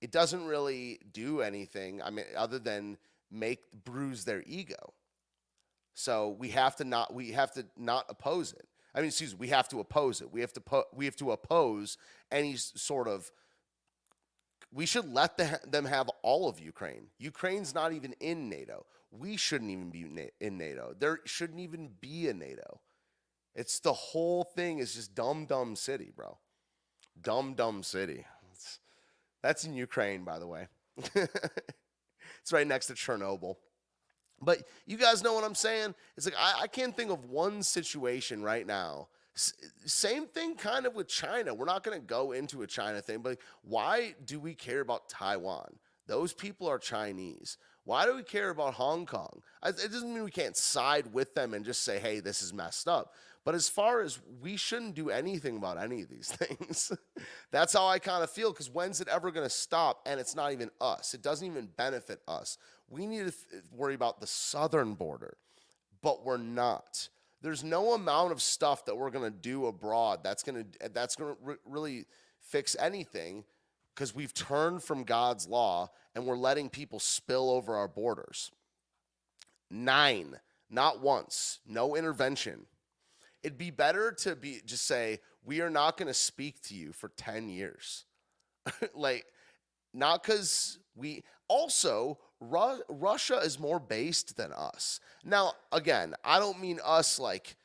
It 0.00 0.12
doesn't 0.12 0.46
really 0.46 1.00
do 1.12 1.40
anything. 1.40 2.00
I 2.00 2.10
mean, 2.10 2.24
other 2.36 2.60
than 2.60 2.98
make 3.28 3.58
bruise 3.84 4.24
their 4.24 4.44
ego. 4.46 4.94
So 5.92 6.36
we 6.38 6.50
have 6.50 6.76
to 6.76 6.84
not 6.84 7.12
we 7.12 7.32
have 7.32 7.50
to 7.54 7.66
not 7.76 8.06
oppose 8.08 8.52
it. 8.52 8.68
I 8.94 9.00
mean, 9.00 9.08
excuse 9.08 9.32
me, 9.32 9.38
we 9.40 9.48
have 9.48 9.68
to 9.70 9.80
oppose 9.80 10.20
it. 10.20 10.32
We 10.32 10.40
have 10.40 10.52
to 10.52 10.60
po- 10.60 10.86
we 10.94 11.04
have 11.06 11.16
to 11.16 11.32
oppose 11.32 11.98
any 12.30 12.54
sort 12.54 13.08
of. 13.08 13.28
We 14.72 14.86
should 14.86 15.12
let 15.12 15.36
the, 15.36 15.58
them 15.66 15.86
have 15.86 16.08
all 16.22 16.48
of 16.48 16.60
Ukraine. 16.60 17.08
Ukraine's 17.18 17.74
not 17.74 17.92
even 17.92 18.14
in 18.20 18.48
NATO. 18.48 18.86
We 19.10 19.36
shouldn't 19.36 19.70
even 19.72 19.90
be 19.90 20.30
in 20.40 20.58
NATO. 20.58 20.94
There 20.96 21.18
shouldn't 21.24 21.58
even 21.58 21.88
be 22.00 22.28
a 22.28 22.34
NATO. 22.34 22.80
It's 23.54 23.80
the 23.80 23.92
whole 23.92 24.44
thing 24.44 24.78
is 24.78 24.94
just 24.94 25.14
dumb, 25.14 25.46
dumb 25.46 25.74
city, 25.76 26.12
bro. 26.14 26.38
Dumb, 27.20 27.54
dumb 27.54 27.82
city. 27.82 28.24
It's, 28.52 28.78
that's 29.42 29.64
in 29.64 29.74
Ukraine, 29.74 30.24
by 30.24 30.38
the 30.38 30.46
way. 30.46 30.68
it's 31.14 32.52
right 32.52 32.66
next 32.66 32.86
to 32.86 32.94
Chernobyl. 32.94 33.56
But 34.40 34.62
you 34.86 34.96
guys 34.96 35.22
know 35.22 35.34
what 35.34 35.44
I'm 35.44 35.54
saying? 35.54 35.94
It's 36.16 36.26
like 36.26 36.36
I, 36.38 36.62
I 36.62 36.66
can't 36.68 36.96
think 36.96 37.10
of 37.10 37.24
one 37.24 37.62
situation 37.62 38.42
right 38.42 38.66
now. 38.66 39.08
S- 39.36 39.54
same 39.84 40.26
thing 40.26 40.54
kind 40.54 40.86
of 40.86 40.94
with 40.94 41.08
China. 41.08 41.54
We're 41.54 41.64
not 41.64 41.82
going 41.82 42.00
to 42.00 42.06
go 42.06 42.32
into 42.32 42.62
a 42.62 42.66
China 42.66 43.00
thing, 43.00 43.20
but 43.20 43.38
why 43.62 44.14
do 44.24 44.38
we 44.38 44.54
care 44.54 44.80
about 44.80 45.08
Taiwan? 45.08 45.78
Those 46.06 46.32
people 46.32 46.68
are 46.68 46.78
Chinese. 46.78 47.58
Why 47.84 48.04
do 48.04 48.14
we 48.14 48.22
care 48.22 48.50
about 48.50 48.74
Hong 48.74 49.06
Kong? 49.06 49.42
It 49.64 49.76
doesn't 49.76 50.12
mean 50.12 50.22
we 50.22 50.30
can't 50.30 50.56
side 50.56 51.12
with 51.12 51.34
them 51.34 51.54
and 51.54 51.64
just 51.64 51.84
say, 51.84 51.98
hey, 51.98 52.20
this 52.20 52.42
is 52.42 52.52
messed 52.52 52.86
up. 52.86 53.14
But 53.48 53.54
as 53.54 53.66
far 53.66 54.02
as 54.02 54.18
we 54.42 54.58
shouldn't 54.58 54.94
do 54.94 55.08
anything 55.08 55.56
about 55.56 55.78
any 55.78 56.02
of 56.02 56.10
these 56.10 56.30
things, 56.32 56.92
that's 57.50 57.72
how 57.72 57.86
I 57.86 57.98
kind 57.98 58.22
of 58.22 58.28
feel. 58.28 58.50
Because 58.50 58.68
when's 58.68 59.00
it 59.00 59.08
ever 59.08 59.30
going 59.30 59.46
to 59.46 59.48
stop? 59.48 60.02
And 60.04 60.20
it's 60.20 60.36
not 60.36 60.52
even 60.52 60.70
us, 60.82 61.14
it 61.14 61.22
doesn't 61.22 61.46
even 61.46 61.70
benefit 61.74 62.20
us. 62.28 62.58
We 62.90 63.06
need 63.06 63.20
to 63.24 63.30
th- 63.30 63.62
worry 63.74 63.94
about 63.94 64.20
the 64.20 64.26
southern 64.26 64.92
border, 64.92 65.38
but 66.02 66.26
we're 66.26 66.36
not. 66.36 67.08
There's 67.40 67.64
no 67.64 67.94
amount 67.94 68.32
of 68.32 68.42
stuff 68.42 68.84
that 68.84 68.98
we're 68.98 69.08
going 69.08 69.24
to 69.24 69.38
do 69.38 69.64
abroad 69.64 70.20
that's 70.22 70.42
going 70.42 70.66
to 70.82 70.90
that's 70.90 71.16
going 71.16 71.34
to 71.34 71.40
re- 71.42 71.56
really 71.64 72.04
fix 72.42 72.76
anything 72.78 73.44
because 73.94 74.14
we've 74.14 74.34
turned 74.34 74.82
from 74.82 75.04
God's 75.04 75.48
law 75.48 75.88
and 76.14 76.26
we're 76.26 76.36
letting 76.36 76.68
people 76.68 77.00
spill 77.00 77.48
over 77.48 77.76
our 77.76 77.88
borders. 77.88 78.50
Nine, 79.70 80.36
not 80.68 81.00
once, 81.00 81.60
no 81.66 81.96
intervention. 81.96 82.66
It'd 83.48 83.56
be 83.56 83.70
better 83.70 84.12
to 84.12 84.36
be 84.36 84.60
just 84.66 84.86
say, 84.86 85.20
we 85.42 85.62
are 85.62 85.70
not 85.70 85.96
going 85.96 86.08
to 86.08 86.12
speak 86.12 86.60
to 86.64 86.74
you 86.74 86.92
for 86.92 87.08
10 87.16 87.48
years. 87.48 88.04
like, 88.94 89.24
not 89.94 90.22
because 90.22 90.78
we 90.94 91.24
also, 91.48 92.18
Ru- 92.40 92.82
Russia 92.90 93.38
is 93.38 93.58
more 93.58 93.80
based 93.80 94.36
than 94.36 94.52
us. 94.52 95.00
Now, 95.24 95.54
again, 95.72 96.14
I 96.22 96.38
don't 96.38 96.60
mean 96.60 96.78
us 96.84 97.18
like 97.18 97.56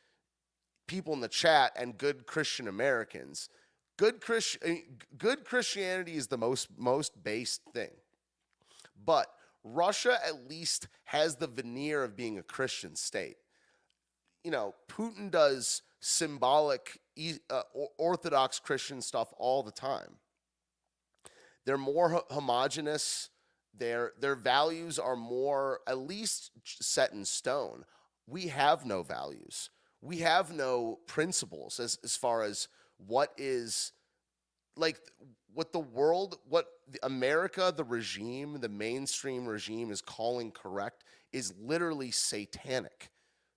people 0.87 1.13
in 1.15 1.19
the 1.19 1.27
chat 1.27 1.73
and 1.75 1.97
good 1.97 2.27
Christian 2.27 2.69
Americans. 2.69 3.49
Good, 3.97 4.21
Christ- 4.21 4.59
eh, 4.63 4.83
good 5.17 5.43
Christianity 5.43 6.15
is 6.15 6.27
the 6.27 6.37
most, 6.37 6.69
most 6.77 7.21
based 7.25 7.59
thing. 7.73 7.91
But 9.05 9.27
Russia 9.65 10.17
at 10.25 10.49
least 10.49 10.87
has 11.03 11.35
the 11.35 11.47
veneer 11.47 12.05
of 12.05 12.15
being 12.15 12.37
a 12.37 12.43
Christian 12.43 12.95
state. 12.95 13.35
You 14.43 14.51
know, 14.51 14.75
Putin 14.89 15.31
does 15.31 15.81
symbolic 15.99 16.99
uh, 17.49 17.61
Orthodox 17.97 18.59
Christian 18.59 19.01
stuff 19.01 19.33
all 19.37 19.63
the 19.63 19.71
time. 19.71 20.17
They're 21.65 21.77
more 21.77 22.09
ho- 22.09 22.25
homogenous. 22.29 23.29
Their 23.75 24.11
their 24.19 24.35
values 24.35 24.99
are 24.99 25.15
more 25.15 25.79
at 25.87 25.97
least 25.97 26.51
set 26.63 27.13
in 27.13 27.25
stone. 27.25 27.85
We 28.27 28.47
have 28.47 28.85
no 28.85 29.01
values. 29.01 29.69
We 30.01 30.17
have 30.19 30.53
no 30.53 30.99
principles 31.07 31.79
as 31.79 31.97
as 32.03 32.15
far 32.15 32.43
as 32.43 32.67
what 32.97 33.33
is 33.37 33.93
like 34.75 34.99
what 35.53 35.71
the 35.71 35.79
world 35.79 36.37
what 36.47 36.67
America 37.01 37.73
the 37.75 37.83
regime 37.83 38.59
the 38.59 38.69
mainstream 38.69 39.45
regime 39.45 39.91
is 39.91 40.01
calling 40.01 40.51
correct 40.51 41.03
is 41.31 41.53
literally 41.59 42.11
satanic. 42.11 43.09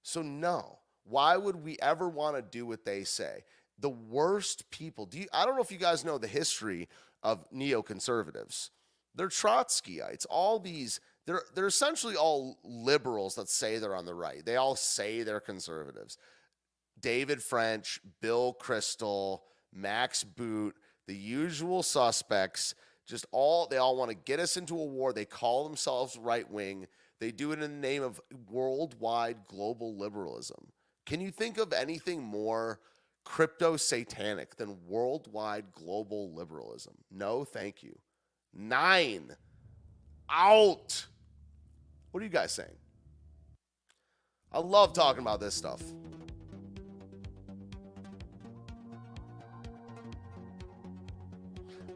So 0.07 0.23
no, 0.23 0.79
why 1.03 1.37
would 1.37 1.57
we 1.57 1.77
ever 1.83 2.09
want 2.09 2.37
to 2.37 2.43
do 2.43 2.65
what 2.65 2.85
they 2.85 3.03
say? 3.03 3.43
The 3.81 3.91
worst 3.91 4.71
people. 4.71 5.05
Do 5.05 5.19
you 5.19 5.27
I 5.33 5.45
don't 5.45 5.57
know 5.57 5.63
if 5.63 5.73
you 5.73 5.79
guys 5.79 6.05
know 6.05 6.17
the 6.17 6.29
history 6.29 6.89
of 7.25 7.45
neoconservatives. 7.51 8.71
They're 9.17 9.27
Trotskyites. 9.27 10.25
All 10.31 10.61
these 10.61 11.01
they're 11.27 11.43
they're 11.57 11.67
essentially 11.67 12.15
all 12.15 12.57
liberals 12.63 13.35
that 13.35 13.49
say 13.49 13.79
they're 13.79 13.97
on 13.97 14.07
the 14.07 14.15
right. 14.15 14.47
They 14.47 14.55
all 14.55 14.77
say 14.77 15.25
they're 15.25 15.41
conservatives. 15.41 16.19
David 17.01 17.43
French, 17.43 17.99
Bill 18.23 18.57
Kristol, 18.61 19.41
Max 19.73 20.23
Boot, 20.23 20.77
the 21.09 21.17
usual 21.17 21.83
suspects, 21.83 22.77
just 23.07 23.27
all 23.33 23.67
they 23.67 23.79
all 23.79 23.97
want 23.97 24.13
to 24.13 24.17
get 24.17 24.39
us 24.39 24.57
into 24.57 24.79
a 24.79 24.85
war. 24.85 25.13
They 25.13 25.25
call 25.25 25.65
themselves 25.65 26.17
right 26.17 26.49
wing. 26.49 26.87
They 27.19 27.31
do 27.31 27.53
it 27.53 27.63
in 27.63 27.81
the 27.81 27.89
name 27.89 28.03
of 28.03 28.21
worldwide 28.51 29.47
global 29.47 29.97
liberalism. 29.97 30.73
Can 31.07 31.21
you 31.21 31.31
think 31.31 31.57
of 31.59 31.73
anything 31.73 32.23
more 32.23 32.81
crypto 33.25 33.77
satanic 33.77 34.57
than 34.57 34.77
worldwide 34.87 35.73
global 35.73 36.35
liberalism? 36.35 36.95
No, 37.11 37.45
thank 37.45 37.83
you. 37.83 37.97
Nine. 38.53 39.33
Out. 40.29 41.07
What 42.11 42.21
are 42.21 42.25
you 42.25 42.31
guys 42.31 42.53
saying? 42.53 42.69
I 44.53 44.59
love 44.59 44.93
talking 44.93 45.23
about 45.23 45.41
this 45.41 45.55
stuff. 45.55 45.83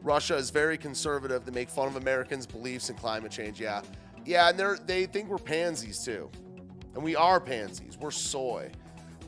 Russia 0.01 0.35
is 0.35 0.49
very 0.49 0.77
conservative. 0.77 1.45
They 1.45 1.51
make 1.51 1.69
fun 1.69 1.87
of 1.87 1.95
Americans' 1.95 2.47
beliefs 2.47 2.89
in 2.89 2.95
climate 2.95 3.31
change. 3.31 3.59
Yeah. 3.59 3.81
Yeah, 4.25 4.49
and 4.49 4.59
they're 4.59 4.77
they 4.85 5.05
think 5.05 5.29
we're 5.29 5.37
pansies 5.37 6.03
too. 6.03 6.29
And 6.93 7.03
we 7.03 7.15
are 7.15 7.39
pansies. 7.39 7.97
We're 7.99 8.11
soy. 8.11 8.71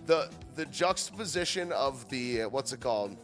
The 0.05 0.29
the 0.55 0.65
juxtaposition 0.65 1.71
of 1.71 2.07
the 2.09 2.43
uh, 2.43 2.49
what's 2.49 2.73
it 2.73 2.79
called? 2.79 3.17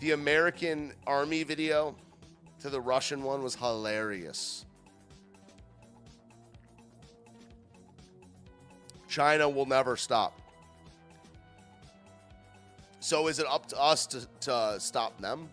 The 0.00 0.12
American 0.12 0.92
army 1.06 1.42
video 1.42 1.94
to 2.60 2.70
the 2.70 2.80
Russian 2.80 3.22
one 3.22 3.42
was 3.42 3.54
hilarious. 3.54 4.64
China 9.08 9.48
will 9.48 9.66
never 9.66 9.96
stop. 9.96 10.40
So 13.00 13.28
is 13.28 13.38
it 13.38 13.46
up 13.46 13.66
to 13.66 13.80
us 13.80 14.06
to, 14.08 14.26
to 14.42 14.76
stop 14.78 15.18
them? 15.20 15.48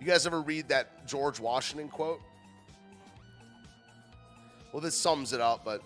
You 0.00 0.06
guys 0.06 0.26
ever 0.26 0.40
read 0.40 0.68
that 0.68 1.06
George 1.06 1.38
Washington 1.38 1.88
quote? 1.88 2.20
Well, 4.72 4.80
this 4.80 4.96
sums 4.96 5.32
it 5.32 5.40
up, 5.40 5.64
but 5.64 5.82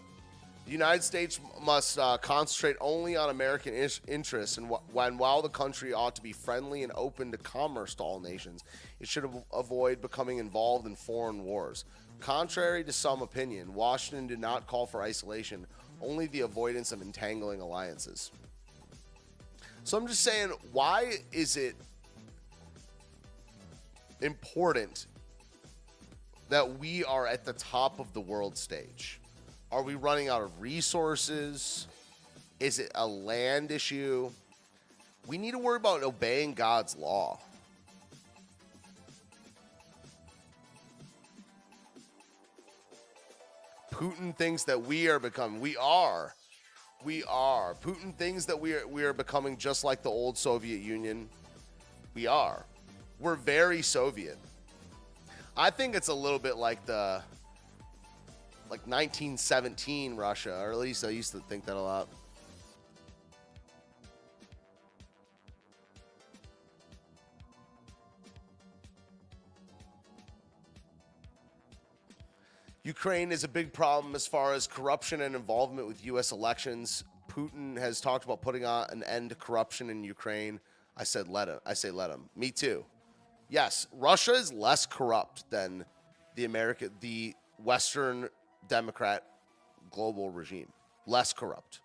the 0.67 0.73
United 0.73 1.03
States 1.03 1.41
must 1.63 1.99
uh, 1.99 2.19
concentrate 2.19 2.77
only 2.81 3.17
on 3.17 3.31
American 3.31 3.75
is- 3.75 4.01
interests, 4.09 4.59
and 4.59 4.69
wh- 4.69 4.95
when 4.95 5.19
while 5.19 5.43
the 5.43 5.49
country 5.49 5.93
ought 5.93 6.17
to 6.17 6.23
be 6.23 6.33
friendly 6.33 6.83
and 6.83 6.93
open 6.95 7.31
to 7.33 7.39
commerce 7.39 7.95
to 7.97 8.03
all 8.03 8.21
nations, 8.21 8.65
it 9.01 9.09
should 9.09 9.25
av- 9.25 9.45
avoid 9.53 10.01
becoming 10.01 10.39
involved 10.39 10.87
in 10.87 10.97
foreign 10.97 11.45
wars. 11.45 11.85
Contrary 12.21 12.85
to 12.85 12.93
some 12.93 13.23
opinion, 13.23 13.75
Washington 13.75 14.27
did 14.27 14.39
not 14.39 14.67
call 14.67 14.87
for 14.87 15.03
isolation, 15.03 15.67
only 16.03 16.27
the 16.27 16.41
avoidance 16.41 16.93
of 16.93 17.03
entangling 17.03 17.61
alliances. 17.61 18.31
So 19.85 19.99
I'm 19.99 20.07
just 20.07 20.23
saying, 20.23 20.51
why 20.73 21.17
is 21.33 21.57
it 21.57 21.75
important 24.23 25.07
that 26.55 26.79
we 26.79 27.03
are 27.03 27.27
at 27.27 27.45
the 27.45 27.53
top 27.55 27.99
of 27.99 28.13
the 28.13 28.21
world 28.21 28.57
stage? 28.57 29.19
Are 29.73 29.83
we 29.83 29.97
running 29.97 30.29
out 30.29 30.41
of 30.41 30.61
resources? 30.61 31.89
Is 32.61 32.79
it 32.79 32.93
a 32.95 33.05
land 33.05 33.73
issue? 33.73 34.31
We 35.27 35.37
need 35.37 35.51
to 35.51 35.59
worry 35.59 35.79
about 35.79 36.05
obeying 36.05 36.55
God's 36.55 36.95
law. 36.95 37.41
Putin 43.91 44.37
thinks 44.37 44.63
that 44.63 44.81
we 44.81 45.09
are 45.09 45.19
becoming, 45.19 45.61
we 45.61 45.77
are, 45.77 46.37
we 47.05 47.25
are. 47.25 47.75
Putin 47.83 48.15
thinks 48.15 48.45
that 48.45 48.61
we 48.61 48.75
are, 48.75 48.87
we 48.87 49.03
are 49.03 49.13
becoming 49.13 49.57
just 49.57 49.83
like 49.83 50.05
the 50.05 50.09
old 50.09 50.39
Soviet 50.39 50.81
Union. 50.81 51.29
We 52.15 52.29
are. 52.29 52.65
We're 53.19 53.35
very 53.35 53.83
Soviet. 53.83 54.39
I 55.57 55.71
think 55.71 55.95
it's 55.95 56.09
a 56.09 56.15
little 56.15 56.41
bit 56.41 56.57
like 56.57 56.85
the 56.85 57.23
like 58.71 58.81
1917 58.89 60.17
Russia, 60.17 60.59
or 60.61 60.73
at 60.73 60.79
least 60.79 61.05
I 61.05 61.11
used 61.11 61.31
to 61.33 61.39
think 61.39 61.65
that 61.67 61.77
a 61.77 61.81
lot. 61.81 62.09
Ukraine 72.83 73.33
is 73.33 73.45
a 73.45 73.49
big 73.49 73.73
problem 73.73 74.15
as 74.15 74.27
far 74.27 74.53
as 74.53 74.67
corruption 74.67 75.23
and 75.23 75.37
involvement 75.37 75.87
with 75.87 76.05
U.S. 76.07 76.33
elections. 76.33 77.05
Putin 77.31 77.79
has 77.79 78.01
talked 78.01 78.25
about 78.25 78.43
putting 78.43 78.67
on 78.67 78.91
an 78.91 79.03
end 79.05 79.31
to 79.31 79.37
corruption 79.37 79.89
in 79.89 80.03
Ukraine. 80.05 80.61
I 80.97 81.05
said 81.05 81.29
let 81.29 81.49
him. 81.49 81.61
I 81.65 81.75
say 81.75 81.91
let 81.93 82.11
him. 82.11 82.29
Me 82.37 82.51
too. 82.51 82.85
Yes, 83.49 83.87
Russia 83.93 84.33
is 84.33 84.53
less 84.53 84.87
corrupt 84.87 85.49
than 85.51 85.85
the 86.35 86.45
America, 86.45 86.91
the 87.01 87.35
Western 87.59 88.29
Democrat 88.69 89.25
global 89.91 90.31
regime. 90.31 90.69
Less 91.07 91.33
corrupt. 91.33 91.81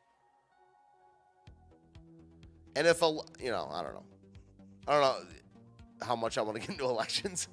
And 2.76 2.88
if 2.88 3.01
a, 3.01 3.18
you 3.39 3.51
know, 3.51 3.70
I 3.72 3.84
don't 3.84 3.93
know, 3.93 4.03
I 4.88 4.91
don't 4.93 5.01
know 5.01 6.05
how 6.05 6.16
much 6.16 6.38
I 6.38 6.41
want 6.41 6.55
to 6.55 6.62
get 6.62 6.70
into 6.70 6.86
elections. 6.89 7.47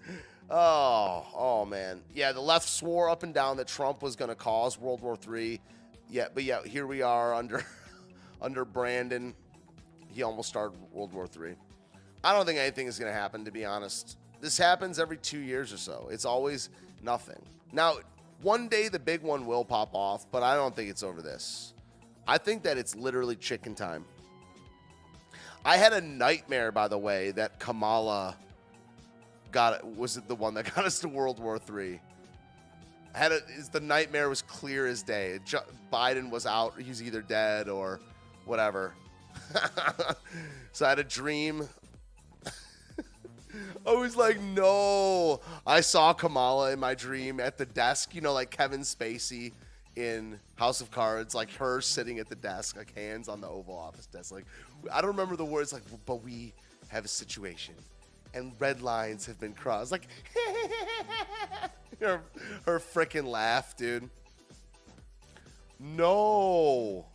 Oh, 0.49 1.27
oh 1.35 1.65
man, 1.65 2.03
yeah. 2.15 2.33
The 2.33 2.41
left 2.41 2.69
swore 2.69 3.11
up 3.11 3.25
and 3.25 3.35
down 3.35 3.57
that 3.57 3.67
Trump 3.67 4.03
was 4.03 4.15
going 4.15 4.29
to 4.29 4.37
cause 4.37 4.79
World 4.79 5.01
War 5.01 5.19
III. 5.29 5.61
Yeah, 6.09 6.29
but 6.33 6.45
yeah, 6.45 6.63
here 6.65 6.87
we 6.87 7.03
are 7.03 7.35
under 7.35 7.65
under 8.41 8.65
Brandon. 8.65 9.35
He 10.09 10.23
almost 10.23 10.49
started 10.49 10.79
World 10.93 11.13
War 11.13 11.27
III. 11.27 11.57
I 12.27 12.33
don't 12.33 12.45
think 12.45 12.59
anything 12.59 12.89
is 12.89 12.99
going 12.99 13.13
to 13.13 13.17
happen, 13.17 13.45
to 13.45 13.53
be 13.53 13.65
honest. 13.65 14.19
This 14.41 14.59
happens 14.59 14.99
every 14.99 15.17
two 15.17 15.39
years 15.39 15.73
or 15.73 15.77
so. 15.77 16.09
It's 16.11 16.25
always 16.25 16.71
nothing. 17.01 17.41
Now, 17.73 17.99
one 18.43 18.67
day 18.67 18.89
the 18.89 18.99
big 18.99 19.23
one 19.23 19.47
will 19.47 19.65
pop 19.65 19.91
off, 19.95 20.27
but 20.33 20.43
I 20.43 20.57
don't 20.57 20.75
think 20.75 20.91
it's 20.91 21.05
over 21.05 21.23
this. 21.23 21.73
I 22.27 22.39
think 22.39 22.65
that 22.65 22.79
it's 22.79 22.97
literally 22.97 23.37
chicken 23.37 23.77
time. 23.77 24.05
I 25.65 25.77
had 25.77 25.93
a 25.93 26.01
nightmare, 26.01 26.73
by 26.73 26.89
the 26.89 26.99
way, 26.99 27.31
that 27.31 27.61
Kamala 27.61 28.37
got. 29.53 29.87
Was 29.97 30.17
it 30.17 30.27
the 30.27 30.35
one 30.35 30.55
that 30.55 30.75
got 30.75 30.85
us 30.85 30.99
to 31.01 31.09
World 31.09 31.39
War? 31.39 31.61
I 31.79 32.01
had 33.15 33.31
a, 33.31 33.37
is 33.57 33.69
the 33.69 33.79
nightmare 33.79 34.29
was 34.29 34.43
clear 34.43 34.89
as 34.89 35.05
day. 35.05 35.39
Biden 35.93 36.31
was 36.31 36.45
out. 36.45 36.75
He's 36.77 37.01
either 37.01 37.23
dead 37.23 37.69
or 37.69 38.01
whatever. 38.47 38.95
so 40.73 40.87
I 40.87 40.89
had 40.89 40.99
a 40.99 41.05
dream. 41.05 41.69
I 43.87 43.95
was 43.95 44.17
like, 44.17 44.41
no. 44.41 45.41
I 45.67 45.81
saw 45.81 46.13
Kamala 46.13 46.73
in 46.73 46.79
my 46.79 46.95
dream 46.95 47.41
at 47.41 47.59
the 47.59 47.67
desk, 47.67 48.15
you 48.15 48.21
know, 48.21 48.33
like 48.33 48.51
Kevin 48.51 48.81
Spacey 48.81 49.53
in 49.97 50.39
House 50.57 50.81
of 50.81 50.91
Cards, 50.91 51.35
like 51.35 51.51
her 51.55 51.81
sitting 51.81 52.19
at 52.19 52.29
the 52.29 52.37
desk, 52.37 52.77
like 52.77 52.95
hands 52.95 53.29
on 53.29 53.41
the 53.41 53.49
Oval 53.49 53.77
Office 53.77 54.07
desk. 54.07 54.33
Like, 54.33 54.47
I 54.93 55.01
don't 55.01 55.11
remember 55.11 55.37
the 55.37 55.45
words, 55.45 55.73
like, 55.73 55.83
but 56.05 56.23
we 56.23 56.53
have 56.89 57.05
a 57.05 57.09
situation 57.09 57.75
and 58.37 58.53
red 58.59 58.83
lines 58.83 59.27
have 59.27 59.41
been 59.41 59.55
crossed. 59.55 59.91
Like, 59.91 60.07
her, 62.01 62.21
her 62.67 62.79
freaking 62.79 63.27
laugh, 63.27 63.77
dude. 63.77 64.11
No. 65.81 67.07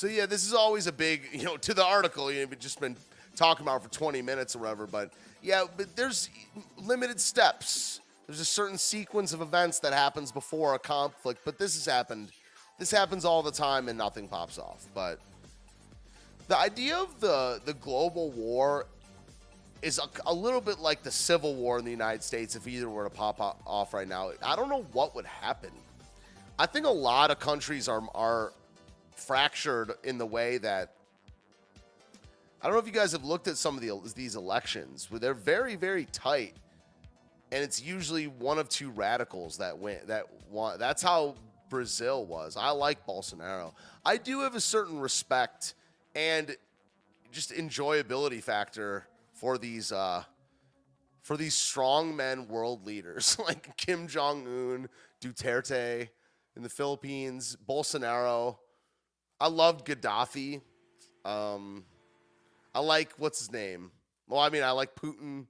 So 0.00 0.06
yeah, 0.06 0.24
this 0.24 0.46
is 0.46 0.54
always 0.54 0.86
a 0.86 0.92
big, 0.92 1.28
you 1.32 1.42
know, 1.42 1.58
to 1.58 1.74
the 1.74 1.84
article. 1.84 2.32
You've 2.32 2.58
just 2.58 2.80
been 2.80 2.96
talking 3.36 3.66
about 3.66 3.82
for 3.82 3.90
20 3.90 4.22
minutes 4.22 4.56
or 4.56 4.60
whatever. 4.60 4.86
But 4.86 5.12
yeah, 5.42 5.64
but 5.76 5.94
there's 5.94 6.30
limited 6.78 7.20
steps. 7.20 8.00
There's 8.26 8.40
a 8.40 8.46
certain 8.46 8.78
sequence 8.78 9.34
of 9.34 9.42
events 9.42 9.78
that 9.80 9.92
happens 9.92 10.32
before 10.32 10.74
a 10.74 10.78
conflict, 10.78 11.42
but 11.44 11.58
this 11.58 11.74
has 11.74 11.84
happened. 11.84 12.30
This 12.78 12.90
happens 12.90 13.26
all 13.26 13.42
the 13.42 13.52
time 13.52 13.90
and 13.90 13.98
nothing 13.98 14.26
pops 14.26 14.58
off. 14.58 14.86
But 14.94 15.20
the 16.48 16.56
idea 16.56 16.96
of 16.96 17.20
the 17.20 17.60
the 17.66 17.74
global 17.74 18.30
war 18.30 18.86
is 19.82 19.98
a, 19.98 20.08
a, 20.24 20.32
little 20.32 20.62
bit 20.62 20.78
like 20.78 21.02
the 21.02 21.10
Civil 21.10 21.54
War 21.54 21.78
in 21.78 21.84
the 21.84 21.90
United 21.90 22.22
States 22.22 22.56
if 22.56 22.66
either 22.66 22.88
were 22.88 23.04
to 23.04 23.10
pop 23.10 23.38
off 23.66 23.92
right 23.92 24.08
now. 24.08 24.30
I 24.42 24.56
don't 24.56 24.70
know 24.70 24.86
what 24.92 25.14
would 25.14 25.26
happen. 25.26 25.72
I 26.58 26.64
think 26.64 26.86
a 26.86 26.90
lot 26.90 27.30
of 27.30 27.38
countries 27.38 27.86
are 27.86 28.02
are 28.14 28.52
fractured 29.20 29.92
in 30.04 30.18
the 30.18 30.26
way 30.26 30.58
that 30.58 30.94
I 32.62 32.66
don't 32.66 32.74
know 32.74 32.80
if 32.80 32.86
you 32.86 32.92
guys 32.92 33.12
have 33.12 33.24
looked 33.24 33.48
at 33.48 33.56
some 33.56 33.76
of 33.76 33.80
the 33.80 33.92
these 34.14 34.36
elections 34.36 35.10
where 35.10 35.20
they're 35.20 35.34
very 35.34 35.76
very 35.76 36.06
tight 36.06 36.54
and 37.52 37.62
it's 37.64 37.82
usually 37.82 38.26
one 38.26 38.58
of 38.58 38.68
two 38.68 38.90
radicals 38.90 39.58
that 39.58 39.78
win 39.78 39.98
that 40.06 40.26
want 40.50 40.78
that's 40.78 41.02
how 41.02 41.34
Brazil 41.70 42.26
was. 42.26 42.56
I 42.58 42.70
like 42.70 43.06
Bolsonaro. 43.06 43.72
I 44.04 44.18
do 44.18 44.40
have 44.40 44.54
a 44.54 44.60
certain 44.60 44.98
respect 44.98 45.74
and 46.14 46.54
just 47.32 47.52
enjoyability 47.52 48.42
factor 48.42 49.06
for 49.32 49.56
these 49.56 49.92
uh, 49.92 50.24
for 51.22 51.36
these 51.36 51.54
strong 51.54 52.14
men 52.14 52.48
world 52.48 52.84
leaders 52.84 53.38
like 53.46 53.74
Kim 53.76 54.06
Jong 54.06 54.46
Un, 54.46 54.88
Duterte 55.22 56.08
in 56.56 56.62
the 56.62 56.68
Philippines, 56.68 57.56
Bolsonaro. 57.66 58.58
I 59.40 59.48
loved 59.48 59.86
Gaddafi. 59.86 60.60
Um, 61.24 61.84
I 62.74 62.80
like 62.80 63.12
what's 63.16 63.38
his 63.38 63.52
name. 63.52 63.90
Well, 64.28 64.40
I 64.40 64.50
mean, 64.50 64.62
I 64.62 64.70
like 64.72 64.94
Putin. 64.94 65.46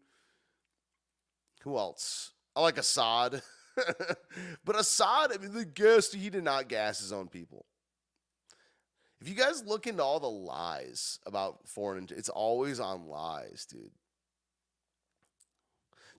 Who 1.62 1.76
else? 1.76 2.32
I 2.54 2.60
like 2.60 2.78
Assad. 2.78 3.42
but 4.64 4.78
Assad, 4.78 5.32
I 5.32 5.38
mean, 5.38 5.52
the 5.52 5.64
gas, 5.64 6.12
he 6.12 6.30
did 6.30 6.44
not 6.44 6.68
gas 6.68 7.00
his 7.00 7.12
own 7.12 7.28
people. 7.28 7.66
If 9.20 9.28
you 9.28 9.34
guys 9.34 9.64
look 9.66 9.86
into 9.86 10.02
all 10.02 10.18
the 10.18 10.30
lies 10.30 11.18
about 11.26 11.68
foreign, 11.68 12.08
it's 12.10 12.30
always 12.30 12.80
on 12.80 13.06
lies, 13.06 13.66
dude. 13.66 13.90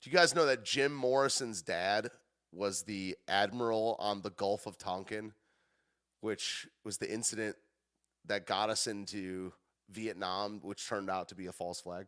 Do 0.02 0.10
you 0.10 0.16
guys 0.16 0.36
know 0.36 0.46
that 0.46 0.64
Jim 0.64 0.94
Morrison's 0.94 1.62
dad 1.62 2.12
was 2.52 2.84
the 2.84 3.18
admiral 3.28 3.96
on 4.00 4.22
the 4.22 4.30
Gulf 4.32 4.68
of 4.68 4.78
Tonkin, 4.78 5.34
which 6.22 6.68
was 6.84 6.98
the 6.98 7.12
incident 7.12 7.56
that 8.26 8.46
got 8.46 8.70
us 8.70 8.88
into 8.88 9.52
Vietnam, 9.90 10.60
which 10.64 10.88
turned 10.88 11.10
out 11.10 11.28
to 11.30 11.36
be 11.36 11.48
a 11.48 11.52
false 11.52 11.82
flag? 11.82 12.08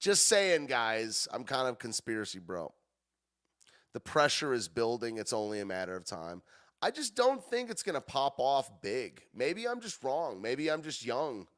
Just 0.00 0.26
saying, 0.26 0.66
guys, 0.66 1.28
I'm 1.32 1.44
kind 1.44 1.68
of 1.68 1.78
conspiracy 1.78 2.38
bro. 2.38 2.72
The 3.92 4.00
pressure 4.00 4.52
is 4.52 4.68
building, 4.68 5.18
it's 5.18 5.32
only 5.32 5.60
a 5.60 5.66
matter 5.66 5.96
of 5.96 6.04
time. 6.04 6.42
I 6.80 6.90
just 6.92 7.16
don't 7.16 7.42
think 7.42 7.70
it's 7.70 7.82
going 7.82 7.94
to 7.94 8.00
pop 8.00 8.38
off 8.38 8.70
big. 8.80 9.22
Maybe 9.34 9.66
I'm 9.66 9.80
just 9.80 10.02
wrong. 10.04 10.40
Maybe 10.40 10.70
I'm 10.70 10.82
just 10.82 11.04
young 11.04 11.48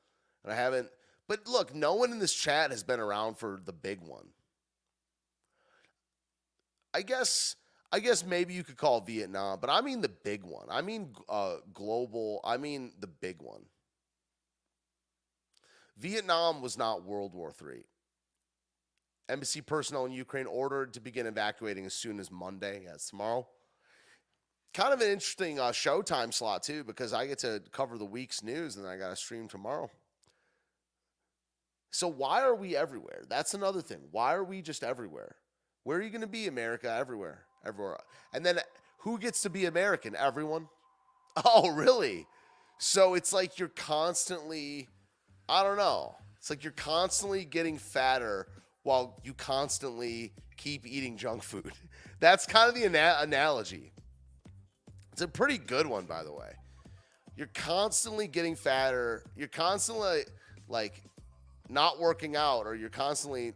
and 0.42 0.52
I 0.52 0.56
haven't. 0.56 0.88
But 1.28 1.46
look, 1.46 1.74
no 1.74 1.94
one 1.94 2.10
in 2.10 2.18
this 2.18 2.34
chat 2.34 2.70
has 2.70 2.82
been 2.82 3.00
around 3.00 3.36
for 3.36 3.60
the 3.64 3.72
big 3.72 4.00
one. 4.00 4.28
I 6.92 7.02
guess 7.02 7.56
I 7.92 8.00
guess 8.00 8.24
maybe 8.24 8.54
you 8.54 8.62
could 8.62 8.76
call 8.76 9.00
Vietnam, 9.00 9.58
but 9.60 9.68
I 9.68 9.80
mean 9.80 10.00
the 10.00 10.08
big 10.08 10.44
one. 10.44 10.66
I 10.70 10.80
mean 10.80 11.14
uh, 11.28 11.56
global. 11.74 12.40
I 12.44 12.56
mean 12.56 12.92
the 13.00 13.08
big 13.08 13.42
one. 13.42 13.62
Vietnam 15.96 16.62
was 16.62 16.78
not 16.78 17.04
World 17.04 17.34
War 17.34 17.52
III. 17.60 17.84
Embassy 19.28 19.60
personnel 19.60 20.06
in 20.06 20.12
Ukraine 20.12 20.46
ordered 20.46 20.94
to 20.94 21.00
begin 21.00 21.26
evacuating 21.26 21.84
as 21.84 21.94
soon 21.94 22.18
as 22.20 22.30
Monday. 22.30 22.82
Yes, 22.84 23.08
tomorrow 23.08 23.46
kind 24.72 24.92
of 24.92 25.00
an 25.00 25.10
interesting 25.10 25.58
uh, 25.58 25.70
showtime 25.70 26.32
slot 26.32 26.62
too 26.62 26.84
because 26.84 27.12
I 27.12 27.26
get 27.26 27.38
to 27.40 27.62
cover 27.72 27.98
the 27.98 28.04
week's 28.04 28.42
news 28.42 28.76
and 28.76 28.86
I 28.86 28.96
got 28.96 29.10
to 29.10 29.16
stream 29.16 29.48
tomorrow. 29.48 29.90
So 31.90 32.06
why 32.06 32.42
are 32.42 32.54
we 32.54 32.76
everywhere? 32.76 33.22
That's 33.28 33.54
another 33.54 33.82
thing. 33.82 33.98
Why 34.12 34.34
are 34.34 34.44
we 34.44 34.62
just 34.62 34.84
everywhere? 34.84 35.36
Where 35.82 35.98
are 35.98 36.02
you 36.02 36.10
going 36.10 36.20
to 36.20 36.28
be, 36.28 36.46
America? 36.46 36.90
Everywhere, 36.90 37.42
everywhere. 37.64 37.98
And 38.32 38.44
then 38.44 38.60
who 38.98 39.18
gets 39.18 39.42
to 39.42 39.50
be 39.50 39.66
American? 39.66 40.14
Everyone. 40.16 40.68
Oh, 41.44 41.70
really? 41.70 42.26
So 42.78 43.14
it's 43.14 43.32
like 43.32 43.58
you're 43.58 43.68
constantly, 43.68 44.88
I 45.48 45.62
don't 45.62 45.76
know. 45.76 46.16
It's 46.38 46.50
like 46.50 46.64
you're 46.64 46.72
constantly 46.72 47.44
getting 47.44 47.78
fatter 47.78 48.48
while 48.82 49.20
you 49.22 49.32
constantly 49.34 50.32
keep 50.56 50.86
eating 50.86 51.16
junk 51.16 51.44
food. 51.44 51.72
That's 52.20 52.46
kind 52.46 52.68
of 52.68 52.74
the 52.74 52.84
ana- 52.84 53.18
analogy. 53.20 53.92
It's 55.12 55.22
a 55.22 55.28
pretty 55.28 55.56
good 55.56 55.86
one, 55.86 56.04
by 56.04 56.24
the 56.24 56.32
way. 56.32 56.50
You're 57.36 57.50
constantly 57.54 58.26
getting 58.26 58.56
fatter. 58.56 59.22
You're 59.36 59.48
constantly 59.48 60.22
like 60.68 61.02
not 61.68 62.00
working 62.00 62.36
out, 62.36 62.66
or 62.66 62.74
you're 62.74 62.90
constantly 62.90 63.52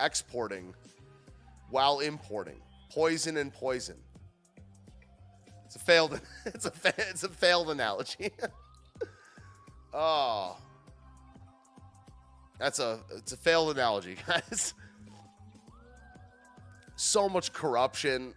exporting 0.00 0.74
while 1.70 2.00
importing. 2.00 2.60
Poison 2.90 3.36
and 3.36 3.52
poison. 3.52 3.96
It's 5.66 5.76
a 5.76 5.78
failed. 5.78 6.20
It's 6.46 6.66
a 6.66 6.72
it's 6.98 7.22
a 7.22 7.28
failed 7.28 7.70
analogy. 7.70 8.32
oh, 9.94 10.56
that's 12.58 12.80
a 12.80 13.00
it's 13.16 13.32
a 13.32 13.36
failed 13.36 13.70
analogy, 13.70 14.16
guys. 14.26 14.74
So 16.96 17.28
much 17.28 17.52
corruption. 17.52 18.34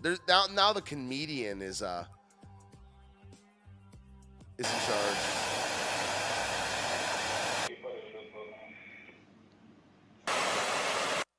There's 0.00 0.18
now 0.26 0.46
now 0.54 0.72
the 0.72 0.80
comedian 0.80 1.60
is 1.60 1.82
uh 1.82 2.06
is 4.56 4.66
in 4.66 4.78
charge. 4.86 5.42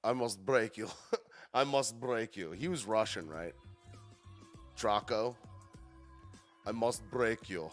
I 0.04 0.12
must 0.14 0.46
break 0.46 0.78
you. 0.78 0.90
I 1.54 1.64
must 1.64 2.00
break 2.00 2.36
you. 2.36 2.52
He 2.52 2.68
was 2.68 2.86
Russian, 2.86 3.28
right? 3.28 3.54
Drago. 4.78 5.36
I 6.66 6.72
must 6.72 7.08
break 7.12 7.50
you. 7.50 7.70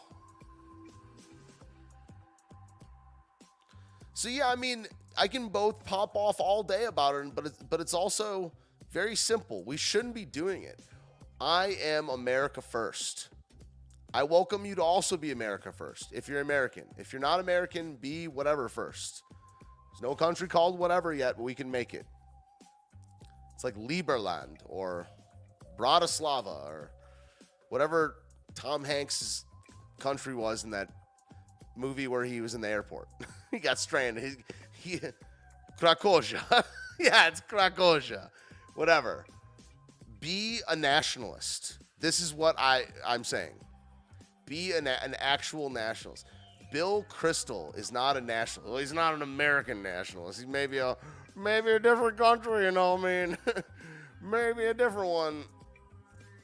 So 4.12 4.28
yeah, 4.28 4.48
I 4.48 4.56
mean, 4.56 4.86
I 5.16 5.28
can 5.28 5.48
both 5.48 5.82
pop 5.84 6.14
off 6.14 6.40
all 6.40 6.62
day 6.62 6.84
about 6.84 7.14
it, 7.14 7.34
but 7.34 7.46
it's, 7.46 7.62
but 7.70 7.80
it's 7.80 7.94
also 7.94 8.52
very 8.90 9.16
simple. 9.16 9.64
We 9.64 9.76
shouldn't 9.76 10.14
be 10.14 10.26
doing 10.26 10.64
it. 10.64 10.80
I 11.40 11.76
am 11.82 12.10
America 12.10 12.60
first. 12.60 13.30
I 14.12 14.24
welcome 14.24 14.66
you 14.66 14.74
to 14.74 14.82
also 14.82 15.16
be 15.16 15.30
America 15.30 15.72
first 15.72 16.12
if 16.12 16.28
you're 16.28 16.40
American. 16.40 16.84
If 16.98 17.12
you're 17.12 17.22
not 17.22 17.40
American, 17.40 17.96
be 17.96 18.28
whatever 18.28 18.68
first. 18.68 19.22
There's 19.92 20.02
no 20.02 20.14
country 20.14 20.48
called 20.48 20.78
whatever 20.78 21.14
yet, 21.14 21.36
but 21.36 21.44
we 21.44 21.54
can 21.54 21.70
make 21.70 21.94
it. 21.94 22.04
It's 23.60 23.64
like 23.64 23.76
Liberland 23.76 24.56
or 24.64 25.06
Bratislava 25.78 26.66
or 26.66 26.92
whatever 27.68 28.14
Tom 28.54 28.82
Hanks' 28.82 29.44
country 29.98 30.34
was 30.34 30.64
in 30.64 30.70
that 30.70 30.88
movie 31.76 32.08
where 32.08 32.24
he 32.24 32.40
was 32.40 32.54
in 32.54 32.62
the 32.62 32.70
airport. 32.70 33.08
he 33.50 33.58
got 33.58 33.78
stranded. 33.78 34.38
He, 34.72 34.92
he 34.92 35.00
yeah, 36.98 37.28
it's 37.28 37.42
Krakozhia 37.42 38.30
whatever. 38.76 39.26
Be 40.20 40.60
a 40.66 40.74
nationalist. 40.74 41.80
This 41.98 42.18
is 42.18 42.32
what 42.32 42.54
I, 42.58 42.84
I'm 43.06 43.24
saying. 43.24 43.52
Be 44.46 44.72
an, 44.72 44.86
an 44.86 45.14
actual 45.18 45.68
nationalist. 45.68 46.24
Bill 46.72 47.04
Kristol 47.10 47.76
is 47.76 47.92
not 47.92 48.16
a 48.16 48.22
nationalist. 48.22 48.70
Well, 48.70 48.78
he's 48.78 48.94
not 48.94 49.12
an 49.12 49.20
American 49.20 49.82
nationalist. 49.82 50.38
He's 50.38 50.48
maybe 50.48 50.78
a 50.78 50.96
maybe 51.42 51.70
a 51.70 51.78
different 51.78 52.16
country, 52.16 52.64
you 52.64 52.70
know. 52.70 52.96
I 52.96 53.00
mean, 53.00 53.38
maybe 54.22 54.64
a 54.66 54.74
different 54.74 55.08
one. 55.08 55.44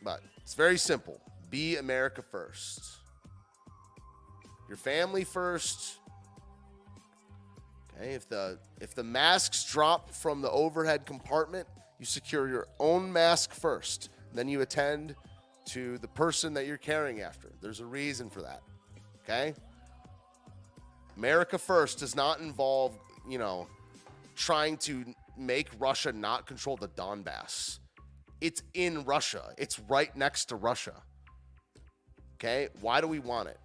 But 0.03 0.21
it's 0.43 0.55
very 0.55 0.79
simple. 0.79 1.21
Be 1.51 1.77
America 1.77 2.23
first. 2.23 2.83
Your 4.69 4.77
family 4.77 5.25
first. 5.25 5.99
Okay, 7.97 8.13
if 8.13 8.29
the 8.29 8.59
if 8.81 8.95
the 8.95 9.05
masks 9.05 9.71
drop 9.71 10.11
from 10.11 10.43
the 10.43 10.51
overhead 10.51 11.07
compartment, 11.07 11.67
you 11.99 12.07
secure 12.07 12.49
your 12.49 12.67
own 12.79 13.13
mask 13.13 13.53
first. 13.53 14.11
Then 14.35 14.49
you 14.49 14.61
attend 14.61 15.15
to 15.67 15.99
the 15.99 16.09
person 16.09 16.55
that 16.55 16.67
you're 16.67 16.77
caring 16.77 17.21
after. 17.23 17.51
There's 17.61 17.81
a 17.81 17.87
reason 17.87 18.29
for 18.29 18.43
that. 18.43 18.63
Okay? 19.25 19.55
America 21.17 21.59
first 21.59 21.99
does 21.99 22.15
not 22.15 22.41
involve, 22.41 22.97
you 23.29 23.39
know, 23.39 23.67
trying 24.37 24.77
to 24.77 25.05
make 25.37 25.69
Russia 25.79 26.13
not 26.13 26.47
control 26.47 26.77
the 26.77 26.89
Donbass. 26.89 27.79
It's 28.41 28.63
in 28.75 29.05
Russia. 29.05 29.55
It's 29.59 29.79
right 29.81 30.15
next 30.15 30.47
to 30.47 30.57
Russia. 30.57 31.03
Okay? 32.35 32.69
Why 32.81 33.01
do 33.01 33.09
we 33.09 33.19
want 33.19 33.49
it? 33.49 33.59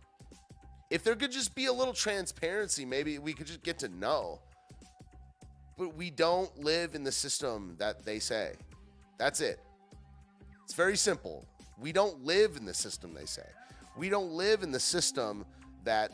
If 0.89 1.03
there 1.03 1.15
could 1.15 1.31
just 1.31 1.55
be 1.55 1.65
a 1.65 1.73
little 1.73 1.93
transparency, 1.93 2.85
maybe 2.85 3.19
we 3.19 3.33
could 3.33 3.47
just 3.47 3.63
get 3.63 3.79
to 3.79 3.89
know. 3.89 4.39
But 5.77 5.95
we 5.95 6.09
don't 6.09 6.57
live 6.57 6.95
in 6.95 7.03
the 7.03 7.11
system 7.11 7.75
that 7.79 8.05
they 8.05 8.19
say. 8.19 8.55
That's 9.17 9.41
it. 9.41 9.59
It's 10.63 10.73
very 10.73 10.97
simple. 10.97 11.45
We 11.79 11.91
don't 11.91 12.23
live 12.23 12.55
in 12.57 12.65
the 12.65 12.73
system 12.73 13.13
they 13.13 13.25
say. 13.25 13.47
We 13.97 14.09
don't 14.09 14.31
live 14.31 14.63
in 14.63 14.71
the 14.71 14.79
system 14.79 15.45
that 15.83 16.11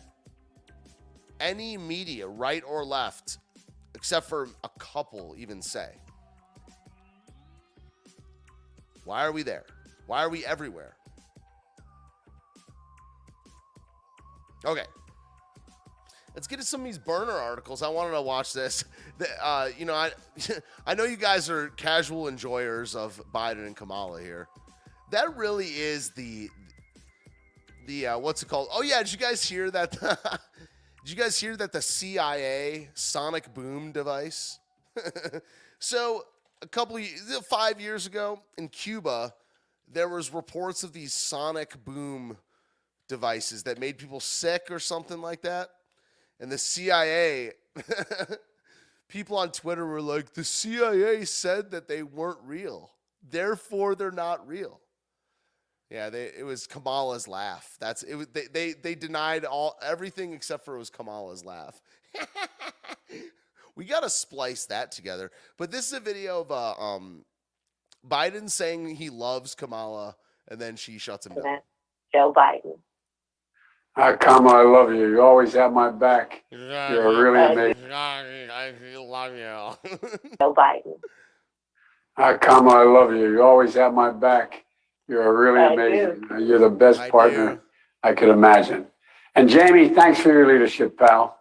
any 1.40 1.78
media, 1.78 2.28
right 2.28 2.64
or 2.66 2.84
left, 2.84 3.38
except 3.98 4.30
for 4.30 4.48
a 4.64 4.70
couple, 4.78 5.34
even 5.40 5.60
say. 5.60 5.90
Why 9.06 9.26
are 9.26 9.32
we 9.32 9.42
there? 9.42 9.66
Why 10.06 10.24
are 10.24 10.30
we 10.30 10.46
everywhere? 10.46 10.96
Okay. 14.64 14.86
Let's 16.36 16.46
get 16.46 16.60
to 16.60 16.66
some 16.66 16.82
of 16.82 16.86
these 16.86 17.00
burner 17.00 17.32
articles. 17.32 17.82
I 17.82 17.90
wanted 17.90 18.12
to 18.12 18.22
watch 18.22 18.54
this. 18.54 18.86
Uh, 19.42 19.70
you 19.76 19.84
know, 19.84 19.96
I 19.96 20.12
I 20.86 20.94
know 20.94 21.04
you 21.04 21.18
guys 21.18 21.50
are 21.50 21.70
casual 21.70 22.28
enjoyers 22.28 22.96
of 22.96 23.20
Biden 23.34 23.66
and 23.66 23.76
Kamala 23.76 24.22
here. 24.22 24.48
That 25.10 25.36
really 25.36 25.66
is 25.70 26.12
the 26.12 26.50
the 27.88 28.06
uh, 28.06 28.20
what's 28.20 28.44
it 28.44 28.46
called? 28.48 28.68
Oh 28.72 28.84
yeah, 28.84 29.02
did 29.02 29.12
you 29.12 29.18
guys 29.18 29.44
hear 29.44 29.72
that? 29.72 29.98
did 31.08 31.18
you 31.18 31.24
guys 31.24 31.40
hear 31.40 31.56
that 31.56 31.72
the 31.72 31.82
CIA 31.82 32.90
sonic 32.94 33.54
boom 33.54 33.94
device? 33.94 34.60
so 35.80 36.26
a 36.62 36.68
couple 36.68 36.98
of 36.98 37.06
five 37.50 37.80
years 37.80 38.06
ago 38.06 38.42
in 38.58 38.68
Cuba, 38.68 39.34
there 39.90 40.10
was 40.10 40.34
reports 40.34 40.84
of 40.84 40.92
these 40.92 41.14
sonic 41.14 41.82
boom 41.86 42.36
devices 43.08 43.64
that 43.64 43.80
made 43.80 43.98
people 43.98 44.20
sick 44.20 44.64
or 44.70 44.80
something 44.80 45.22
like 45.22 45.44
that. 45.44 45.70
And 46.42 46.52
the 46.52 46.58
CIA, 46.58 47.54
people 49.08 49.38
on 49.38 49.54
Twitter 49.54 49.86
were 49.86 50.02
like, 50.02 50.34
the 50.34 50.44
CIA 50.44 51.24
said 51.24 51.72
that 51.72 51.88
they 51.88 52.04
weren't 52.04 52.40
real. 52.44 52.92
Therefore, 53.32 53.96
they're 53.96 54.12
not 54.12 54.46
real. 54.46 54.82
Yeah, 55.90 56.10
they, 56.10 56.32
it 56.38 56.46
was 56.46 56.68
Kamala's 56.68 57.28
laugh. 57.28 57.78
That's 57.80 58.04
it. 58.04 58.16
Was, 58.16 58.28
they, 58.28 58.48
they 58.52 58.74
they 58.74 58.96
denied 58.96 59.46
all 59.46 59.78
everything 59.82 60.34
except 60.34 60.66
for 60.66 60.76
it 60.76 60.80
was 60.80 60.90
Kamala's 60.90 61.46
laugh. 61.46 61.82
we 63.76 63.86
gotta 63.86 64.10
splice 64.10 64.66
that 64.66 64.92
together. 64.92 65.32
But 65.58 65.72
this 65.72 65.88
is 65.88 65.94
a 65.94 66.00
video 66.02 66.42
of 66.42 66.52
uh, 66.52 66.74
um, 66.74 67.24
Biden 68.06 68.50
saying 68.50 68.96
he 68.96 69.10
loves 69.10 69.56
Kamala, 69.56 70.18
and 70.50 70.60
then 70.60 70.76
she 70.76 70.98
shuts 70.98 71.26
him 71.26 71.36
down. 71.36 71.60
Joe 72.14 72.34
Biden. 72.36 72.80
Hi, 73.96 74.16
Kamala, 74.16 74.60
I 74.60 74.64
love 74.64 74.94
you. 74.94 75.10
You 75.10 75.22
always 75.22 75.54
have 75.54 75.74
my 75.74 75.90
back. 75.90 76.44
You're 76.52 77.24
really 77.24 77.44
amazing. 77.52 77.92
I 77.92 78.74
love 78.98 79.34
you. 79.34 80.30
Joe 80.40 80.54
Biden. 80.54 81.00
Hi, 82.18 82.38
Kamala, 82.38 82.82
I 82.82 82.84
love 82.84 83.12
you. 83.12 83.32
You 83.32 83.42
always 83.42 83.74
have 83.74 83.94
my 83.94 84.12
back. 84.12 84.66
You're 85.08 85.24
a 85.24 85.34
really 85.34 85.60
I 85.60 85.74
amazing. 85.74 86.48
You're 86.48 86.60
the 86.60 86.70
best 86.70 87.00
I 87.00 87.10
partner 87.10 87.56
do. 87.56 87.62
I 88.04 88.14
could 88.14 88.30
imagine. 88.30 88.88
And 89.36 89.48
Jamie, 89.50 89.90
thanks 89.90 90.20
for 90.20 90.32
your 90.32 90.52
leadership, 90.52 90.98
pal. 90.98 91.40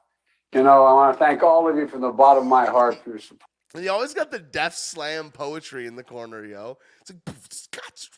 You 0.52 0.62
know, 0.62 0.84
I 0.84 0.92
want 0.92 1.18
to 1.18 1.24
thank 1.24 1.42
all 1.42 1.68
of 1.68 1.76
you 1.76 1.88
from 1.88 2.00
the 2.00 2.10
bottom 2.10 2.44
of 2.44 2.48
my 2.48 2.66
heart 2.66 3.02
for 3.02 3.10
your 3.10 3.18
support. 3.18 3.50
You 3.74 3.90
always 3.90 4.14
got 4.14 4.30
the 4.30 4.38
Def 4.38 4.74
Slam 4.74 5.30
poetry 5.30 5.86
in 5.86 5.96
the 5.96 6.04
corner, 6.04 6.44
yo. 6.44 6.78
It's 7.00 7.10
like, 7.10 7.36
scotch. 7.50 8.10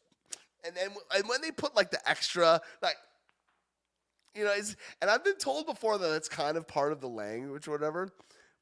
and 0.64 0.76
then 0.76 0.90
and 1.16 1.28
when 1.28 1.40
they 1.40 1.51
put 1.51 1.74
like 1.74 1.90
the 1.90 2.09
extra, 2.09 2.61
like, 2.82 2.96
you 4.34 4.44
know, 4.44 4.53
it's, 4.57 4.76
and 5.01 5.11
I've 5.11 5.24
been 5.24 5.36
told 5.36 5.66
before 5.66 5.99
that 5.99 6.14
it's 6.14 6.28
kind 6.28 6.57
of 6.57 6.68
part 6.68 6.92
of 6.92 7.01
the 7.01 7.09
language 7.09 7.66
or 7.66 7.72
whatever, 7.72 8.11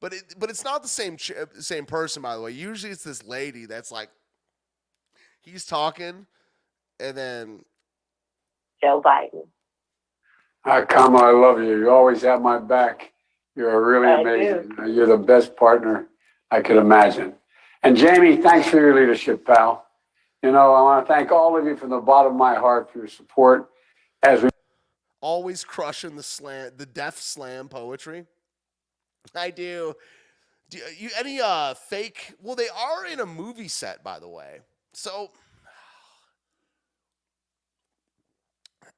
but 0.01 0.15
it 0.15 0.35
but 0.39 0.49
it's 0.49 0.65
not 0.65 0.83
the 0.83 0.89
same 0.89 1.17
ch- 1.17 1.33
same 1.59 1.85
person 1.85 2.23
by 2.23 2.35
the 2.35 2.41
way. 2.41 2.53
Usually 2.53 2.93
it's 2.93 3.05
this 3.05 3.25
lady 3.25 3.67
that's 3.67 3.93
like, 3.93 4.09
he's 5.43 5.67
talking, 5.67 6.27
and 7.01 7.17
then 7.17 7.61
Joe 8.83 9.03
Biden. 9.05 9.47
Hi, 10.65 10.85
Kamala, 10.85 11.29
I 11.29 11.31
love 11.33 11.59
you. 11.61 11.79
You 11.79 11.91
always 11.91 12.23
have 12.23 12.43
my 12.43 12.59
back. 12.59 13.13
You're 13.55 13.87
really 13.87 14.09
I 14.09 14.21
amazing. 14.21 14.73
You're 14.89 15.07
the 15.07 15.17
best 15.17 15.57
partner 15.57 16.09
I 16.51 16.61
could 16.61 16.77
imagine. 16.77 17.35
And 17.83 17.97
Jamie, 17.97 18.37
thanks 18.37 18.69
for 18.69 18.79
your 18.79 18.95
leadership, 18.99 19.47
pal. 19.47 19.87
You 20.43 20.53
know, 20.53 20.75
I 20.75 20.83
want 20.83 21.07
to 21.07 21.13
thank 21.13 21.31
all 21.31 21.57
of 21.57 21.65
you 21.65 21.77
from 21.77 21.91
the 21.91 22.01
bottom 22.01 22.33
of 22.33 22.39
my 22.39 22.55
heart 22.55 22.93
for 22.93 22.99
your 22.99 23.09
support 23.09 23.71
as 24.23 24.43
we 24.43 24.51
always 25.21 25.65
crushing 25.65 26.17
the 26.17 26.23
slam, 26.23 26.73
the 26.77 26.87
Def 26.87 27.19
Slam 27.19 27.69
poetry. 27.69 28.27
I 29.35 29.51
do. 29.51 29.95
Do 30.69 30.79
you 30.97 31.11
any 31.19 31.41
uh 31.41 31.75
fake? 31.75 32.35
Well, 32.43 32.55
they 32.55 32.69
are 32.69 33.07
in 33.07 33.21
a 33.21 33.27
movie 33.27 33.69
set, 33.69 34.05
by 34.05 34.19
the 34.19 34.29
way. 34.29 34.61
So 34.93 35.33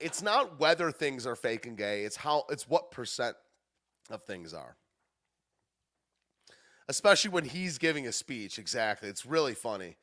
it's 0.00 0.22
not 0.22 0.58
whether 0.60 0.90
things 0.90 1.26
are 1.26 1.36
fake 1.36 1.66
and 1.66 1.76
gay. 1.76 2.04
It's 2.04 2.16
how. 2.16 2.44
It's 2.50 2.68
what 2.68 2.90
percent 2.90 3.36
of 4.10 4.22
things 4.22 4.54
are. 4.54 4.76
Especially 6.88 7.30
when 7.30 7.44
he's 7.44 7.78
giving 7.78 8.06
a 8.06 8.12
speech. 8.12 8.58
Exactly. 8.58 9.08
It's 9.08 9.26
really 9.26 9.54
funny. 9.54 9.96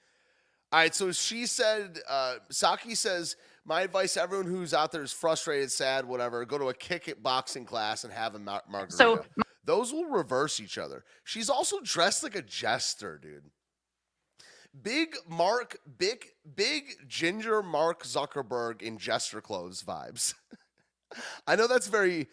All 0.71 0.79
right, 0.79 0.93
so 0.93 1.11
she 1.11 1.45
said, 1.45 1.99
uh, 2.09 2.35
Psaki 2.51 2.97
says, 2.97 3.35
my 3.63 3.81
advice 3.81 4.15
to 4.15 4.21
everyone 4.21 4.47
who's 4.47 4.73
out 4.73 4.91
there 4.91 5.03
is 5.03 5.13
frustrated, 5.13 5.71
sad, 5.71 6.05
whatever, 6.05 6.43
go 6.43 6.57
to 6.57 6.69
a 6.69 6.73
kickboxing 6.73 7.65
class 7.65 8.03
and 8.03 8.11
have 8.11 8.35
a 8.35 8.39
mar- 8.39 8.63
margarita. 8.69 8.95
So- 8.97 9.25
Those 9.63 9.93
will 9.93 10.05
reverse 10.05 10.59
each 10.59 10.77
other. 10.77 11.03
She's 11.23 11.49
also 11.49 11.79
dressed 11.81 12.23
like 12.23 12.35
a 12.35 12.41
jester, 12.41 13.17
dude. 13.17 13.49
Big 14.81 15.15
Mark, 15.27 15.77
big, 15.97 16.25
big 16.55 16.83
ginger 17.07 17.63
Mark 17.63 18.03
Zuckerberg 18.03 18.81
in 18.81 18.97
jester 18.97 19.41
clothes 19.41 19.83
vibes. 19.83 20.33
I 21.47 21.55
know 21.55 21.67
that's 21.67 21.87
very 21.87 22.27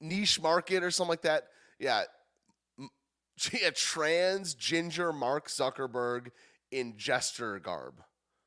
niche 0.00 0.40
market 0.40 0.82
or 0.82 0.90
something 0.90 1.10
like 1.10 1.22
that. 1.22 1.44
Yeah. 1.78 2.02
Yeah, 3.50 3.70
trans 3.74 4.54
ginger 4.54 5.12
Mark 5.12 5.48
Zuckerberg 5.48 6.28
in 6.70 6.96
jester 6.96 7.58
garb. 7.58 7.94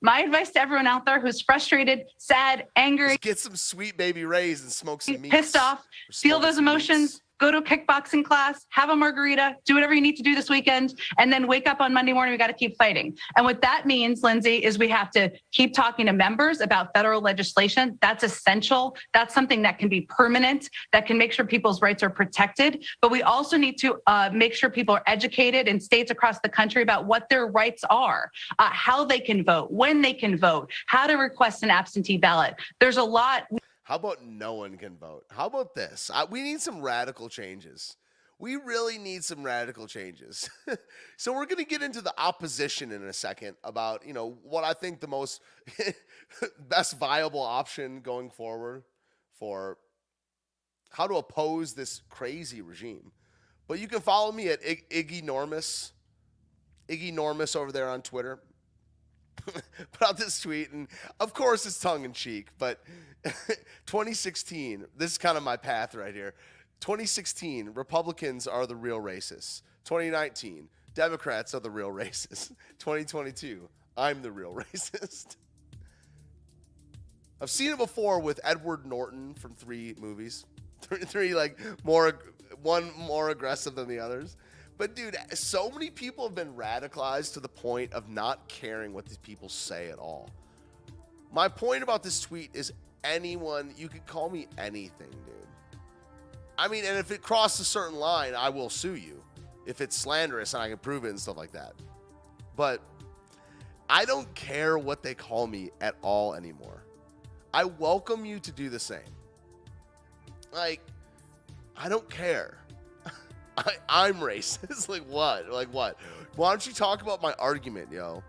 My 0.01 0.19
advice 0.19 0.51
to 0.51 0.59
everyone 0.61 0.87
out 0.87 1.05
there 1.05 1.19
who's 1.19 1.41
frustrated, 1.41 2.03
sad, 2.17 2.67
angry, 2.75 3.09
Just 3.09 3.21
get 3.21 3.39
some 3.39 3.55
sweet 3.55 3.97
baby 3.97 4.23
rays 4.23 4.61
and 4.61 4.71
smoke 4.71 5.01
some 5.01 5.19
meat. 5.19 5.31
pissed 5.31 5.57
off, 5.57 5.85
feel 6.13 6.39
those 6.39 6.59
emotions, 6.59 7.21
go 7.39 7.51
to 7.51 7.57
a 7.57 7.61
kickboxing 7.61 8.23
class, 8.23 8.65
have 8.69 8.89
a 8.89 8.95
margarita, 8.95 9.55
do 9.65 9.73
whatever 9.73 9.93
you 9.93 10.01
need 10.01 10.15
to 10.15 10.23
do 10.23 10.35
this 10.35 10.49
weekend, 10.49 10.99
and 11.17 11.31
then 11.31 11.47
wake 11.47 11.67
up 11.67 11.81
on 11.81 11.93
Monday 11.93 12.13
morning. 12.13 12.31
We 12.31 12.37
got 12.37 12.47
to 12.47 12.53
keep 12.53 12.77
fighting. 12.77 13.17
And 13.35 13.45
what 13.45 13.61
that 13.61 13.85
means, 13.85 14.23
Lindsay, 14.23 14.63
is 14.63 14.77
we 14.77 14.89
have 14.89 15.11
to 15.11 15.31
keep 15.51 15.73
talking 15.73 16.05
to 16.05 16.13
members 16.13 16.61
about 16.61 16.89
federal 16.95 17.21
legislation. 17.21 17.97
That's 18.01 18.23
essential. 18.23 18.95
That's 19.13 19.33
something 19.33 19.61
that 19.63 19.79
can 19.79 19.89
be 19.89 20.01
permanent, 20.01 20.69
that 20.91 21.05
can 21.05 21.17
make 21.17 21.31
sure 21.31 21.45
people's 21.45 21.81
rights 21.81 22.03
are 22.03 22.09
protected. 22.09 22.85
But 23.01 23.11
we 23.11 23.21
also 23.21 23.57
need 23.57 23.77
to 23.79 23.99
uh, 24.07 24.29
make 24.33 24.53
sure 24.53 24.69
people 24.69 24.95
are 24.95 25.03
educated 25.07 25.67
in 25.67 25.79
states 25.79 26.11
across 26.11 26.39
the 26.39 26.49
country 26.49 26.81
about 26.81 27.05
what 27.05 27.27
their 27.29 27.47
rights 27.47 27.83
are, 27.89 28.31
uh, 28.59 28.69
how 28.71 29.05
they 29.05 29.19
can 29.19 29.43
vote, 29.43 29.71
when 29.71 30.01
they 30.01 30.13
can 30.13 30.37
vote, 30.37 30.71
how 30.87 31.07
to 31.07 31.15
request 31.15 31.63
an 31.63 31.69
absentee 31.69 32.17
ballot. 32.17 32.55
There's 32.79 32.97
a 32.97 33.03
lot. 33.03 33.43
How 33.85 33.97
about 33.97 34.25
no 34.25 34.55
one 34.55 34.77
can 34.77 34.97
vote? 34.97 35.25
How 35.29 35.45
about 35.45 35.75
this? 35.75 36.09
I, 36.11 36.25
we 36.25 36.41
need 36.41 36.59
some 36.59 36.81
radical 36.81 37.29
changes. 37.29 37.97
We 38.39 38.55
really 38.55 38.97
need 38.97 39.23
some 39.23 39.43
radical 39.43 39.85
changes. 39.85 40.49
so 41.17 41.31
we're 41.31 41.45
going 41.45 41.63
to 41.63 41.65
get 41.65 41.83
into 41.83 42.01
the 42.01 42.13
opposition 42.17 42.91
in 42.91 43.03
a 43.03 43.13
second 43.13 43.57
about, 43.63 44.05
you 44.05 44.11
know, 44.11 44.39
what 44.41 44.63
I 44.63 44.73
think 44.73 45.01
the 45.01 45.07
most 45.07 45.39
best 46.67 46.97
viable 46.97 47.43
option 47.43 48.01
going 48.01 48.31
forward 48.31 48.85
for 49.37 49.77
how 50.89 51.05
to 51.05 51.17
oppose 51.17 51.75
this 51.75 52.01
crazy 52.09 52.63
regime. 52.63 53.11
But 53.67 53.77
you 53.77 53.87
can 53.87 54.01
follow 54.01 54.31
me 54.31 54.47
at 54.49 54.65
Ig- 54.65 54.89
Iggy 54.89 55.23
Normus, 55.23 55.91
Iggy 56.89 57.13
Normus 57.13 57.55
over 57.55 57.71
there 57.71 57.89
on 57.89 58.01
Twitter. 58.01 58.39
Put 59.35 60.01
out 60.01 60.17
this 60.17 60.39
tweet, 60.39 60.71
and 60.71 60.87
of 61.19 61.33
course 61.33 61.65
it's 61.65 61.79
tongue 61.79 62.05
in 62.05 62.13
cheek, 62.13 62.47
but 62.57 62.81
2016, 63.85 64.85
this 64.97 65.11
is 65.11 65.17
kind 65.17 65.37
of 65.37 65.43
my 65.43 65.57
path 65.57 65.95
right 65.95 66.13
here. 66.13 66.33
2016, 66.81 67.71
Republicans 67.73 68.47
are 68.47 68.67
the 68.67 68.75
real 68.75 68.99
racists. 68.99 69.61
2019, 69.85 70.67
Democrats 70.93 71.53
are 71.53 71.59
the 71.59 71.69
real 71.69 71.89
racists. 71.91 72.49
2022, 72.79 73.67
I'm 73.97 74.21
the 74.21 74.31
real 74.31 74.53
racist. 74.73 75.37
I've 77.41 77.49
seen 77.49 77.71
it 77.71 77.77
before 77.77 78.19
with 78.19 78.39
Edward 78.43 78.85
Norton 78.85 79.33
from 79.33 79.53
three 79.53 79.95
movies. 79.99 80.45
Three, 80.81 80.99
three 80.99 81.35
like 81.35 81.59
more, 81.83 82.19
one 82.61 82.91
more 82.97 83.29
aggressive 83.29 83.75
than 83.75 83.87
the 83.87 83.99
others. 83.99 84.37
But 84.77 84.95
dude, 84.95 85.15
so 85.33 85.69
many 85.71 85.89
people 85.89 86.25
have 86.25 86.35
been 86.35 86.53
radicalized 86.53 87.33
to 87.33 87.39
the 87.39 87.47
point 87.47 87.93
of 87.93 88.09
not 88.09 88.47
caring 88.47 88.93
what 88.93 89.05
these 89.05 89.17
people 89.17 89.47
say 89.47 89.89
at 89.89 89.97
all. 89.97 90.29
My 91.31 91.47
point 91.47 91.83
about 91.83 92.03
this 92.03 92.19
tweet 92.19 92.51
is 92.53 92.73
anyone, 93.03 93.73
you 93.77 93.87
could 93.87 94.05
call 94.05 94.29
me 94.29 94.47
anything, 94.57 95.09
dude. 95.09 95.79
I 96.57 96.67
mean, 96.67 96.85
and 96.85 96.97
if 96.97 97.11
it 97.11 97.21
crosses 97.21 97.61
a 97.61 97.65
certain 97.65 97.97
line, 97.97 98.33
I 98.35 98.49
will 98.49 98.69
sue 98.69 98.95
you 98.95 99.21
if 99.65 99.81
it's 99.81 99.95
slanderous 99.95 100.53
and 100.53 100.63
I 100.63 100.69
can 100.69 100.77
prove 100.77 101.05
it 101.05 101.09
and 101.09 101.19
stuff 101.19 101.37
like 101.37 101.51
that. 101.53 101.73
But 102.55 102.81
I 103.89 104.05
don't 104.05 104.33
care 104.35 104.77
what 104.77 105.03
they 105.03 105.13
call 105.13 105.47
me 105.47 105.71
at 105.81 105.95
all 106.01 106.33
anymore. 106.33 106.83
I 107.53 107.65
welcome 107.65 108.25
you 108.25 108.39
to 108.39 108.51
do 108.51 108.69
the 108.69 108.79
same. 108.79 108.99
Like, 110.51 110.81
I 111.77 111.89
don't 111.89 112.09
care. 112.09 112.57
I, 113.57 113.73
I'm 113.87 114.15
racist. 114.15 114.89
like 114.89 115.03
what? 115.07 115.49
Like 115.49 115.73
what? 115.73 115.97
Why 116.35 116.49
don't 116.51 116.65
you 116.65 116.73
talk 116.73 117.01
about 117.01 117.21
my 117.21 117.33
argument, 117.33 117.91
yo? 117.91 118.23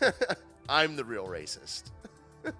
I'm 0.68 0.96
the 0.96 1.04
real 1.04 1.26
racist. 1.26 1.90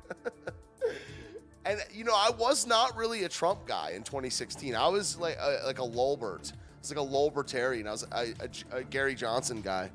and 1.65 1.81
you 1.93 2.05
know, 2.05 2.15
I 2.15 2.31
was 2.31 2.67
not 2.67 2.97
really 2.97 3.25
a 3.25 3.29
Trump 3.29 3.67
guy 3.67 3.91
in 3.91 4.03
2016. 4.03 4.75
I 4.75 4.89
was 4.89 5.17
like 5.19 5.39
a, 5.41 5.63
like 5.65 5.79
a 5.79 5.85
Lulbert. 5.85 6.53
It's 6.79 6.91
like 6.91 6.99
a 6.99 7.09
Lulbertarian. 7.09 7.87
I 7.87 7.93
was 7.93 8.07
a, 8.13 8.35
a, 8.41 8.79
a 8.79 8.85
Gary 8.85 9.15
Johnson 9.15 9.61
guy. 9.61 9.91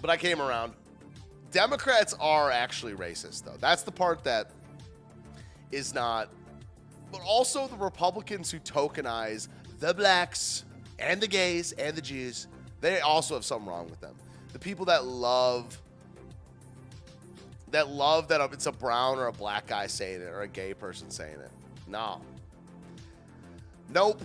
But 0.00 0.10
I 0.10 0.16
came 0.16 0.42
around. 0.42 0.72
Democrats 1.52 2.14
are 2.18 2.50
actually 2.50 2.94
racist, 2.94 3.44
though. 3.44 3.56
That's 3.60 3.82
the 3.82 3.92
part 3.92 4.24
that 4.24 4.50
is 5.70 5.94
not. 5.94 6.28
But 7.12 7.20
also 7.20 7.68
the 7.68 7.76
Republicans 7.76 8.50
who 8.50 8.58
tokenize 8.58 9.48
the 9.78 9.92
blacks 9.92 10.64
and 10.98 11.20
the 11.20 11.28
gays 11.28 11.72
and 11.72 11.94
the 11.94 12.00
Jews, 12.00 12.48
they 12.80 13.00
also 13.00 13.34
have 13.34 13.44
something 13.44 13.68
wrong 13.68 13.88
with 13.88 14.00
them. 14.00 14.14
The 14.52 14.58
people 14.58 14.86
that 14.86 15.04
love 15.04 15.78
that 17.70 17.88
love 17.88 18.28
that 18.28 18.40
it's 18.52 18.66
a 18.66 18.72
brown 18.72 19.18
or 19.18 19.26
a 19.28 19.32
black 19.32 19.66
guy 19.66 19.86
saying 19.86 20.20
it 20.20 20.28
or 20.28 20.42
a 20.42 20.48
gay 20.48 20.74
person 20.74 21.10
saying 21.10 21.38
it. 21.40 21.50
No. 21.86 22.20
Nope. 23.88 24.22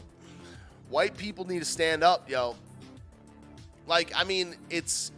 White 0.89 1.17
people 1.17 1.45
need 1.45 1.59
to 1.59 1.65
stand 1.65 2.03
up, 2.03 2.29
yo. 2.29 2.55
Like, 3.85 4.11
I 4.15 4.25
mean, 4.25 4.55
it's 4.69 5.11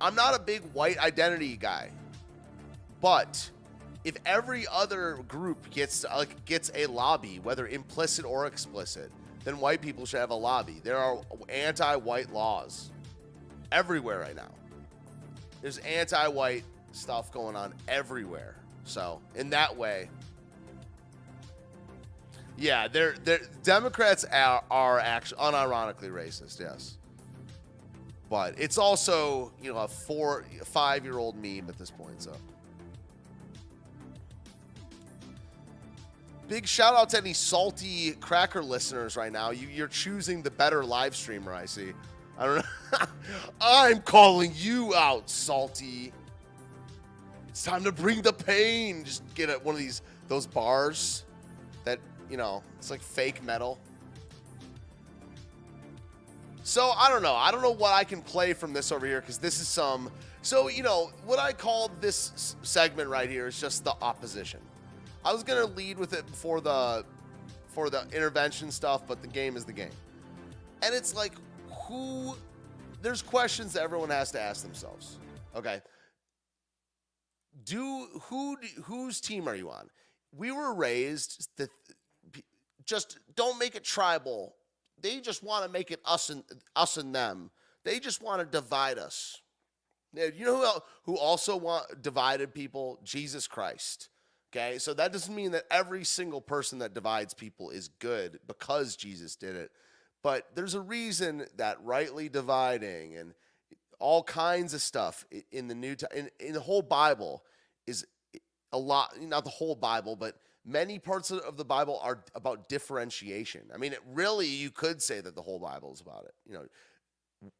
I'm 0.00 0.14
not 0.14 0.34
a 0.34 0.38
big 0.38 0.62
white 0.72 0.98
identity 0.98 1.56
guy. 1.56 1.90
But 3.00 3.50
if 4.04 4.16
every 4.26 4.66
other 4.70 5.18
group 5.28 5.70
gets 5.70 6.04
like 6.04 6.44
gets 6.44 6.70
a 6.74 6.86
lobby, 6.86 7.40
whether 7.42 7.66
implicit 7.66 8.24
or 8.24 8.46
explicit, 8.46 9.10
then 9.44 9.58
white 9.58 9.80
people 9.80 10.06
should 10.06 10.20
have 10.20 10.30
a 10.30 10.34
lobby. 10.34 10.80
There 10.82 10.98
are 10.98 11.20
anti-white 11.48 12.32
laws 12.32 12.90
everywhere 13.72 14.20
right 14.20 14.36
now. 14.36 14.50
There's 15.62 15.78
anti-white 15.78 16.64
stuff 16.92 17.32
going 17.32 17.56
on 17.56 17.74
everywhere. 17.88 18.56
So 18.84 19.20
in 19.34 19.50
that 19.50 19.76
way, 19.76 20.10
yeah, 22.56 22.88
they're 22.88 23.14
they're 23.24 23.40
Democrats 23.62 24.24
are, 24.24 24.64
are 24.70 24.98
actually 24.98 25.40
unironically 25.40 26.10
racist. 26.10 26.60
Yes, 26.60 26.97
but 28.28 28.54
it's 28.58 28.78
also 28.78 29.52
you 29.62 29.72
know 29.72 29.78
a 29.78 29.88
four 29.88 30.44
five 30.64 31.04
year 31.04 31.18
old 31.18 31.36
meme 31.36 31.68
at 31.68 31.78
this 31.78 31.90
point. 31.90 32.22
So. 32.22 32.32
Big 36.48 36.66
shout 36.66 36.94
out 36.94 37.10
to 37.10 37.18
any 37.18 37.34
salty 37.34 38.12
cracker 38.12 38.62
listeners 38.62 39.16
right 39.18 39.30
now. 39.30 39.50
You, 39.50 39.68
you're 39.68 39.86
choosing 39.86 40.42
the 40.42 40.50
better 40.50 40.82
live 40.82 41.14
streamer, 41.14 41.52
I 41.52 41.66
see. 41.66 41.92
I 42.38 42.46
don't 42.46 42.56
know. 42.56 42.98
I'm 43.60 44.00
calling 44.00 44.52
you 44.54 44.94
out, 44.94 45.28
salty. 45.28 46.10
It's 47.48 47.64
time 47.64 47.84
to 47.84 47.92
bring 47.92 48.22
the 48.22 48.32
pain. 48.32 49.04
Just 49.04 49.22
get 49.34 49.50
at 49.50 49.62
one 49.62 49.74
of 49.74 49.80
these 49.80 50.00
those 50.28 50.46
bars 50.46 51.24
that 51.84 51.98
you 52.30 52.36
know 52.36 52.62
it's 52.78 52.90
like 52.90 53.02
fake 53.02 53.42
metal. 53.42 53.78
So 56.68 56.92
I 56.98 57.08
don't 57.08 57.22
know. 57.22 57.34
I 57.34 57.50
don't 57.50 57.62
know 57.62 57.70
what 57.70 57.94
I 57.94 58.04
can 58.04 58.20
play 58.20 58.52
from 58.52 58.74
this 58.74 58.92
over 58.92 59.06
here 59.06 59.22
because 59.22 59.38
this 59.38 59.58
is 59.58 59.66
some. 59.66 60.10
So 60.42 60.68
you 60.68 60.82
know 60.82 61.10
what 61.24 61.38
I 61.38 61.54
call 61.54 61.90
this 61.98 62.56
segment 62.60 63.08
right 63.08 63.30
here 63.30 63.46
is 63.46 63.58
just 63.58 63.84
the 63.84 63.94
opposition. 64.02 64.60
I 65.24 65.32
was 65.32 65.42
gonna 65.42 65.64
lead 65.64 65.98
with 65.98 66.12
it 66.12 66.26
before 66.26 66.60
the 66.60 67.06
for 67.68 67.88
the 67.88 68.06
intervention 68.12 68.70
stuff, 68.70 69.06
but 69.06 69.22
the 69.22 69.28
game 69.28 69.56
is 69.56 69.64
the 69.64 69.72
game. 69.72 69.96
And 70.82 70.94
it's 70.94 71.16
like 71.16 71.32
who 71.86 72.36
there's 73.00 73.22
questions 73.22 73.72
that 73.72 73.82
everyone 73.82 74.10
has 74.10 74.30
to 74.32 74.40
ask 74.40 74.62
themselves. 74.62 75.16
Okay. 75.56 75.80
Do 77.64 78.08
who 78.24 78.58
whose 78.84 79.22
team 79.22 79.48
are 79.48 79.54
you 79.54 79.70
on? 79.70 79.88
We 80.36 80.52
were 80.52 80.74
raised 80.74 81.48
that 81.56 81.70
just 82.84 83.20
don't 83.36 83.58
make 83.58 83.74
it 83.74 83.84
tribal. 83.84 84.57
They 85.02 85.20
just 85.20 85.42
want 85.42 85.64
to 85.64 85.70
make 85.70 85.90
it 85.90 86.00
us 86.04 86.30
and 86.30 86.42
us 86.76 86.96
and 86.96 87.14
them. 87.14 87.50
They 87.84 88.00
just 88.00 88.22
want 88.22 88.40
to 88.40 88.46
divide 88.46 88.98
us. 88.98 89.40
You 90.14 90.44
know 90.44 90.56
who 90.56 90.80
who 91.04 91.18
also 91.18 91.56
want 91.56 92.02
divided 92.02 92.54
people? 92.54 92.98
Jesus 93.04 93.46
Christ. 93.46 94.08
Okay, 94.50 94.78
so 94.78 94.94
that 94.94 95.12
doesn't 95.12 95.34
mean 95.34 95.52
that 95.52 95.64
every 95.70 96.04
single 96.04 96.40
person 96.40 96.78
that 96.78 96.94
divides 96.94 97.34
people 97.34 97.68
is 97.68 97.88
good 97.88 98.40
because 98.46 98.96
Jesus 98.96 99.36
did 99.36 99.56
it. 99.56 99.70
But 100.22 100.46
there's 100.54 100.74
a 100.74 100.80
reason 100.80 101.46
that 101.56 101.76
rightly 101.82 102.30
dividing 102.30 103.16
and 103.16 103.34
all 103.98 104.22
kinds 104.22 104.72
of 104.72 104.80
stuff 104.80 105.26
in 105.52 105.68
the 105.68 105.74
New 105.74 105.96
in, 106.14 106.30
in 106.40 106.54
the 106.54 106.60
whole 106.60 106.82
Bible 106.82 107.42
is 107.86 108.06
a 108.72 108.78
lot, 108.78 109.20
not 109.20 109.44
the 109.44 109.50
whole 109.50 109.74
Bible, 109.74 110.16
but 110.16 110.36
many 110.68 110.98
parts 110.98 111.30
of 111.30 111.56
the 111.56 111.64
Bible 111.64 111.98
are 112.02 112.22
about 112.34 112.68
differentiation. 112.68 113.62
I 113.74 113.78
mean, 113.78 113.92
it 113.92 114.00
really, 114.12 114.46
you 114.46 114.70
could 114.70 115.02
say 115.02 115.20
that 115.20 115.34
the 115.34 115.42
whole 115.42 115.58
Bible 115.58 115.92
is 115.92 116.00
about 116.00 116.26
it. 116.26 116.34
You 116.46 116.54
know, 117.42 117.50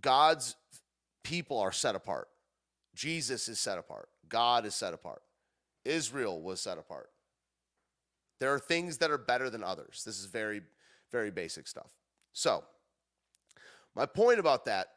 God's 0.00 0.56
people 1.22 1.58
are 1.58 1.72
set 1.72 1.94
apart. 1.94 2.28
Jesus 2.94 3.48
is 3.48 3.58
set 3.58 3.78
apart. 3.78 4.08
God 4.28 4.64
is 4.64 4.74
set 4.74 4.94
apart. 4.94 5.22
Israel 5.84 6.40
was 6.40 6.60
set 6.60 6.78
apart. 6.78 7.10
There 8.40 8.52
are 8.52 8.58
things 8.58 8.98
that 8.98 9.10
are 9.10 9.18
better 9.18 9.50
than 9.50 9.62
others. 9.62 10.02
This 10.04 10.18
is 10.18 10.26
very, 10.26 10.62
very 11.12 11.30
basic 11.30 11.66
stuff. 11.68 11.90
So, 12.32 12.64
my 13.94 14.06
point 14.06 14.38
about 14.38 14.64
that 14.66 14.88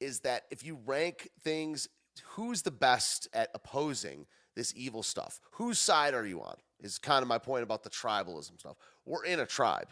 is 0.00 0.20
that 0.20 0.44
if 0.50 0.64
you 0.64 0.78
rank 0.84 1.30
things, 1.42 1.88
who's 2.22 2.62
the 2.62 2.70
best 2.70 3.28
at 3.32 3.50
opposing 3.54 4.26
this 4.54 4.72
evil 4.76 5.02
stuff? 5.02 5.40
Whose 5.52 5.78
side 5.78 6.14
are 6.14 6.26
you 6.26 6.42
on? 6.42 6.56
Is 6.80 6.98
kind 6.98 7.22
of 7.22 7.28
my 7.28 7.38
point 7.38 7.62
about 7.62 7.82
the 7.82 7.90
tribalism 7.90 8.58
stuff. 8.58 8.76
We're 9.06 9.24
in 9.24 9.40
a 9.40 9.46
tribe. 9.46 9.88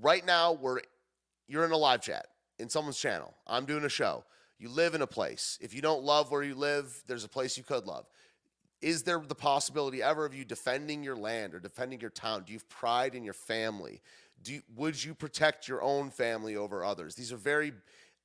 Right 0.00 0.24
now, 0.24 0.52
we're 0.52 0.80
you're 1.46 1.64
in 1.64 1.70
a 1.70 1.76
live 1.76 2.02
chat 2.02 2.26
in 2.58 2.68
someone's 2.68 2.98
channel. 2.98 3.34
I'm 3.46 3.64
doing 3.64 3.84
a 3.84 3.88
show. 3.88 4.24
You 4.58 4.68
live 4.68 4.94
in 4.94 5.02
a 5.02 5.06
place. 5.06 5.56
If 5.62 5.72
you 5.72 5.80
don't 5.80 6.02
love 6.02 6.30
where 6.30 6.42
you 6.42 6.54
live, 6.54 7.02
there's 7.06 7.24
a 7.24 7.28
place 7.28 7.56
you 7.56 7.62
could 7.62 7.86
love 7.86 8.06
is 8.80 9.02
there 9.02 9.18
the 9.18 9.34
possibility 9.34 10.02
ever 10.02 10.24
of 10.24 10.34
you 10.34 10.44
defending 10.44 11.02
your 11.02 11.16
land 11.16 11.54
or 11.54 11.60
defending 11.60 12.00
your 12.00 12.10
town? 12.10 12.44
Do 12.46 12.52
you 12.52 12.58
have 12.58 12.68
pride 12.68 13.14
in 13.14 13.24
your 13.24 13.34
family? 13.34 14.00
Do 14.42 14.54
you, 14.54 14.62
would 14.76 15.02
you 15.02 15.14
protect 15.14 15.66
your 15.66 15.82
own 15.82 16.10
family 16.10 16.56
over 16.56 16.84
others? 16.84 17.14
These 17.14 17.32
are 17.32 17.36
very 17.36 17.72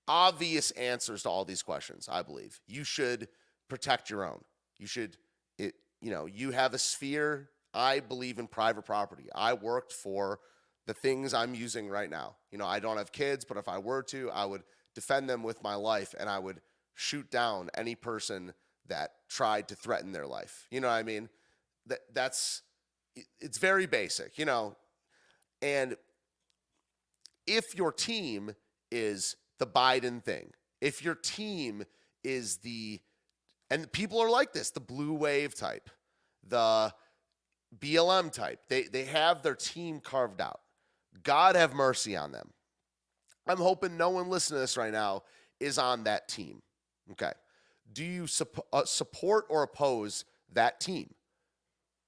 obvious 0.08 0.72
answers 0.72 1.24
to 1.24 1.30
all 1.30 1.44
these 1.44 1.64
questions. 1.64 2.08
I 2.12 2.22
believe 2.22 2.60
you 2.68 2.84
should 2.84 3.30
protect 3.68 4.10
your 4.10 4.24
own. 4.24 4.44
You 4.84 4.88
should, 4.88 5.16
it, 5.58 5.76
you 6.02 6.12
know, 6.12 6.26
you 6.26 6.52
have 6.52 6.74
a 6.74 6.78
sphere. 6.78 7.48
I 7.74 8.02
believe 8.02 8.38
in 8.38 8.48
private 8.48 8.86
property. 8.86 9.30
I 9.34 9.54
worked 9.54 9.94
for 9.94 10.42
the 10.88 10.94
things 10.94 11.34
I'm 11.34 11.56
using 11.56 11.88
right 11.88 12.10
now. 12.10 12.36
You 12.52 12.58
know, 12.58 12.66
I 12.66 12.82
don't 12.82 12.98
have 12.98 13.14
kids, 13.14 13.46
but 13.46 13.56
if 13.56 13.70
I 13.70 13.78
were 13.78 14.04
to, 14.04 14.30
I 14.32 14.44
would 14.44 14.64
defend 14.94 15.30
them 15.30 15.42
with 15.42 15.64
my 15.64 15.76
life 15.76 16.14
and 16.20 16.30
I 16.30 16.38
would 16.38 16.60
shoot 16.96 17.32
down 17.32 17.70
any 17.76 17.96
person 17.96 18.54
that 18.90 19.12
tried 19.30 19.70
to 19.70 19.76
threaten 19.76 20.12
their 20.12 20.28
life. 20.28 20.68
You 20.70 20.82
know 20.82 20.90
what 20.90 20.96
I 20.96 21.04
mean? 21.04 21.30
That 21.86 22.00
that's 22.14 22.64
it's 23.40 23.58
very 23.58 23.86
basic, 23.86 24.38
you 24.38 24.44
know. 24.44 24.76
And 25.62 25.96
if 27.48 27.74
your 27.74 27.94
team 27.94 28.54
is 28.92 29.38
the 29.60 29.66
Biden 29.66 30.22
thing, 30.22 30.52
if 30.82 31.02
your 31.02 31.16
team 31.16 31.86
is 32.22 32.58
the 32.58 33.00
and 33.74 33.92
people 33.92 34.20
are 34.20 34.30
like 34.30 34.54
this, 34.54 34.72
the 34.72 34.80
blue 34.80 35.14
wave 35.14 35.56
type, 35.56 35.90
the 36.48 36.94
BLM 37.78 38.32
type. 38.32 38.60
They 38.70 38.84
they 38.84 39.06
have 39.06 39.42
their 39.42 39.56
team 39.56 40.00
carved 40.00 40.42
out. 40.42 40.62
God 41.24 41.56
have 41.56 41.74
mercy 41.74 42.16
on 42.16 42.32
them. 42.32 42.52
I'm 43.48 43.58
hoping 43.58 43.98
no 43.98 44.10
one 44.10 44.30
listening 44.30 44.58
to 44.58 44.62
this 44.62 44.78
right 44.78 44.92
now 44.92 45.24
is 45.60 45.78
on 45.78 46.06
that 46.06 46.28
team. 46.28 46.62
Okay 47.12 47.32
do 47.94 48.04
you 48.04 48.28
sup- 48.28 48.66
uh, 48.74 48.86
support 48.86 49.46
or 49.50 49.64
oppose 49.64 50.26
that 50.52 50.80
team? 50.80 51.14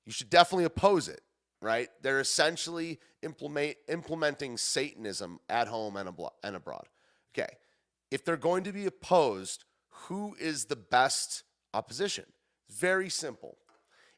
You 0.05 0.11
should 0.11 0.30
definitely 0.30 0.66
oppose 0.66 1.07
it, 1.07 1.22
right? 1.61 1.89
They're 2.01 2.20
essentially 2.20 2.99
implement, 3.22 3.78
implementing 3.88 4.57
Satanism 4.57 5.39
at 5.49 5.68
home 5.68 5.95
and, 5.97 6.09
and 6.43 6.55
abroad. 6.55 6.88
Okay. 7.38 7.57
if 8.11 8.24
they're 8.24 8.38
going 8.38 8.63
to 8.63 8.72
be 8.72 8.86
opposed, 8.86 9.66
who 9.89 10.36
is 10.39 10.66
the 10.66 10.76
best 10.78 11.43
opposition? 11.76 12.26
It's 12.67 12.80
very 12.80 13.09
simple. 13.09 13.57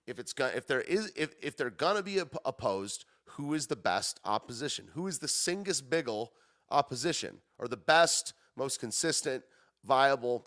If 0.05 0.19
it's 0.19 0.31
going, 0.31 0.53
if 0.55 0.67
there 0.67 0.81
is, 0.81 1.11
if 1.15 1.33
if 1.41 1.57
they're 1.57 1.69
gonna 1.69 2.03
be 2.03 2.21
op- 2.21 2.41
opposed, 2.45 3.05
who 3.25 3.53
is 3.53 3.67
the 3.67 3.75
best 3.75 4.19
opposition? 4.23 4.87
Who 4.93 5.07
is 5.07 5.19
the 5.19 5.27
Singus 5.27 5.81
Biggle 5.81 6.29
opposition, 6.69 7.39
or 7.59 7.67
the 7.67 7.77
best, 7.77 8.33
most 8.55 8.79
consistent, 8.79 9.43
viable? 9.83 10.45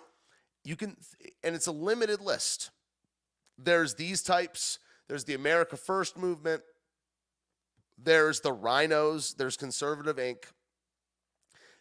You 0.65 0.77
can, 0.77 0.97
and 1.43 1.55
it's 1.55 1.67
a 1.67 1.73
limited 1.73 2.21
list. 2.21 2.71
There's 3.59 3.95
these 3.95 4.23
types. 4.23 4.79
There's 5.09 5.25
the 5.25 5.35
America 5.35 5.77
First 5.77 6.17
movement. 6.17 6.63
There's 7.99 8.41
the 8.41 8.55
RINOs. 8.55 9.37
There's 9.37 9.57
Conservative 9.59 10.17
Inc. 10.17 10.45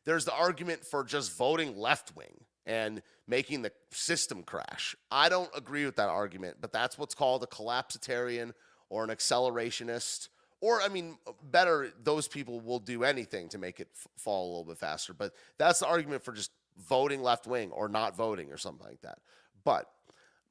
There's 0.04 0.26
the 0.26 0.34
argument 0.34 0.84
for 0.84 1.04
just 1.04 1.38
voting 1.38 1.78
left 1.78 2.16
wing 2.16 2.46
and 2.70 3.02
making 3.28 3.64
the 3.64 3.72
system 3.90 4.44
crash. 4.44 4.96
I 5.12 5.28
don't 5.28 5.50
agree 5.56 5.86
with 5.86 5.96
that 5.96 6.08
argument, 6.08 6.58
but 6.62 6.72
that's 6.72 7.00
what's 7.00 7.16
called 7.16 7.44
a 7.44 7.48
collapsitarian 7.48 8.54
or 8.90 9.04
an 9.04 9.10
accelerationist. 9.10 10.30
Or, 10.62 10.80
I 10.80 10.88
mean, 10.88 11.18
better, 11.52 11.92
those 12.04 12.28
people 12.28 12.62
will 12.62 12.80
do 12.80 13.04
anything 13.04 13.50
to 13.50 13.58
make 13.58 13.80
it 13.80 13.88
f- 13.96 14.08
fall 14.18 14.46
a 14.46 14.50
little 14.50 14.66
bit 14.66 14.78
faster. 14.78 15.14
But 15.14 15.34
that's 15.58 15.80
the 15.80 15.88
argument 15.88 16.24
for 16.24 16.32
just 16.32 16.52
voting 16.78 17.24
left 17.24 17.48
wing 17.48 17.72
or 17.72 17.90
not 17.90 18.16
voting 18.16 18.52
or 18.52 18.58
something 18.58 18.86
like 18.86 19.02
that. 19.02 19.18
But 19.64 19.90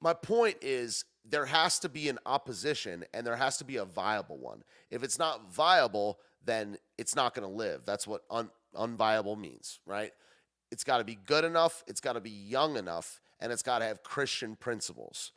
my 0.01 0.13
point 0.13 0.57
is 0.61 1.05
there 1.25 1.47
has 1.47 1.79
to 1.81 1.89
be 1.89 2.09
an 2.09 2.19
opposition 2.27 3.05
and 3.15 3.25
there 3.25 3.37
has 3.37 3.59
to 3.59 3.65
be 3.65 3.77
a 3.77 3.85
viable 3.85 4.39
one. 4.39 4.65
If 4.91 5.05
it's 5.05 5.21
not 5.21 5.53
viable, 5.53 6.19
then 6.45 6.79
it's 6.97 7.15
not 7.15 7.35
going 7.35 7.49
to 7.49 7.55
live. 7.55 7.83
That's 7.85 8.09
what 8.09 8.23
un- 8.29 8.51
unviable 8.75 9.39
means, 9.39 9.79
right? 9.87 10.13
It's 10.71 10.85
got 10.85 10.99
to 10.99 11.05
be 11.05 11.19
good 11.27 11.45
enough, 11.45 11.83
it's 11.87 12.01
got 12.01 12.15
to 12.15 12.21
be 12.21 12.31
young 12.31 12.77
enough, 12.77 13.21
and 13.41 13.53
it's 13.53 13.63
got 13.63 13.79
to 13.79 13.87
have 13.87 14.03
Christian 14.03 14.57
principles. 14.57 15.33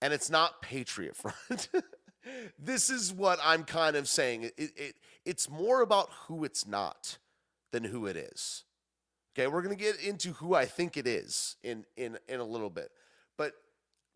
And 0.00 0.12
it's 0.12 0.30
not 0.30 0.60
Patriot 0.62 1.16
Front. 1.16 1.68
this 2.58 2.90
is 2.90 3.12
what 3.12 3.38
I'm 3.42 3.64
kind 3.64 3.96
of 3.96 4.08
saying. 4.08 4.44
It, 4.44 4.52
it, 4.58 4.94
it's 5.24 5.48
more 5.48 5.80
about 5.80 6.10
who 6.26 6.44
it's 6.44 6.66
not 6.66 7.18
than 7.72 7.84
who 7.84 8.06
it 8.06 8.16
is. 8.16 8.64
Okay, 9.36 9.46
we're 9.48 9.62
going 9.62 9.76
to 9.76 9.82
get 9.82 10.00
into 10.00 10.32
who 10.34 10.54
I 10.54 10.64
think 10.64 10.96
it 10.96 11.06
is 11.06 11.56
in, 11.64 11.84
in, 11.96 12.18
in 12.28 12.38
a 12.40 12.44
little 12.44 12.70
bit. 12.70 12.90
But 13.36 13.52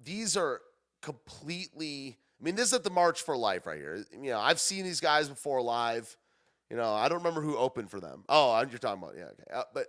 these 0.03 0.36
are 0.36 0.61
completely, 1.03 2.18
I 2.40 2.44
mean, 2.44 2.55
this 2.55 2.68
is 2.68 2.74
at 2.74 2.84
the 2.84 2.90
March 2.90 3.22
for 3.22 3.36
Life 3.36 3.66
right 3.66 3.78
here. 3.78 4.05
You 4.12 4.30
know, 4.30 4.38
I've 4.38 4.61
seen 4.61 4.84
these 4.84 5.01
guys 5.01 5.28
before 5.28 5.61
live. 5.61 6.16
You 6.70 6.76
know, 6.76 6.92
I 6.92 7.09
don't 7.09 7.18
remember 7.18 7.40
who 7.40 7.57
opened 7.57 7.90
for 7.90 7.99
them. 7.99 8.24
Oh, 8.28 8.57
you're 8.61 8.78
talking 8.78 9.03
about, 9.03 9.14
yeah, 9.16 9.24
okay. 9.24 9.44
Uh, 9.53 9.62
but, 9.74 9.86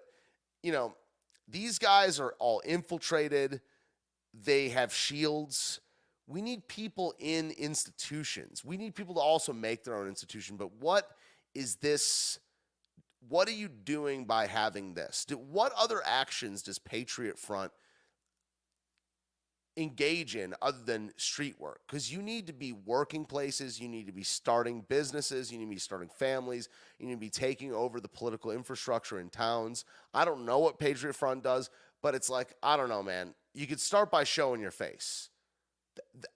you 0.64 0.72
know, 0.72 0.95
these 1.47 1.80
guys 1.80 2.20
are 2.20 2.36
all 2.39 2.62
infiltrated, 2.66 3.62
they 4.34 4.70
have 4.70 4.93
shields. 4.93 5.80
We 6.28 6.41
need 6.41 6.68
people 6.68 7.16
in 7.18 7.51
institutions. 7.51 8.64
We 8.64 8.78
need 8.78 8.93
people 8.93 9.16
to 9.16 9.22
also 9.22 9.51
make 9.51 9.84
their 9.84 9.95
own 9.95 10.07
institution. 10.07 10.57
But 10.57 10.74
what 10.74 11.10
is 11.55 11.78
this? 11.78 12.39
What 13.28 13.47
are 13.47 13.53
you 13.53 13.68
doing 13.68 14.26
by 14.26 14.45
having 14.45 14.93
this? 14.93 15.26
Do, 15.26 15.38
what 15.38 15.74
other 15.78 16.01
actions 16.05 16.62
does 16.62 16.78
Patriot 16.78 17.39
Front 17.39 17.72
engage 19.78 20.36
in 20.36 20.53
other 20.61 20.80
than 20.84 21.11
street 21.15 21.59
work 21.59 21.82
because 21.88 22.11
you 22.11 22.22
need 22.22 22.47
to 22.47 22.53
be 22.53 22.74
working 22.74 23.24
places 23.24 23.80
you 23.80 23.88
need 23.88 24.07
to 24.07 24.11
be 24.11 24.24
starting 24.24 24.84
businesses 24.89 25.51
you 25.51 25.57
need 25.57 25.65
to 25.65 25.72
be 25.72 25.80
starting 25.80 26.09
families 26.09 26.70
you 26.97 27.07
need 27.07 27.13
to 27.13 27.20
be 27.20 27.30
taking 27.30 27.74
over 27.74 27.99
the 27.99 28.07
political 28.07 28.51
infrastructure 28.51 29.20
in 29.20 29.30
towns. 29.30 29.86
I 30.13 30.26
don't 30.26 30.45
know 30.45 30.59
what 30.59 30.80
patriot 30.80 31.13
front 31.13 31.43
does 31.43 31.70
but 32.01 32.15
it's 32.15 32.30
like 32.30 32.53
i 32.63 32.76
don't 32.76 32.89
know 32.89 33.03
man. 33.03 33.34
You 33.53 33.67
could 33.67 33.80
start 33.80 34.11
by 34.11 34.24
showing 34.24 34.61
your 34.61 34.72
face. 34.72 35.30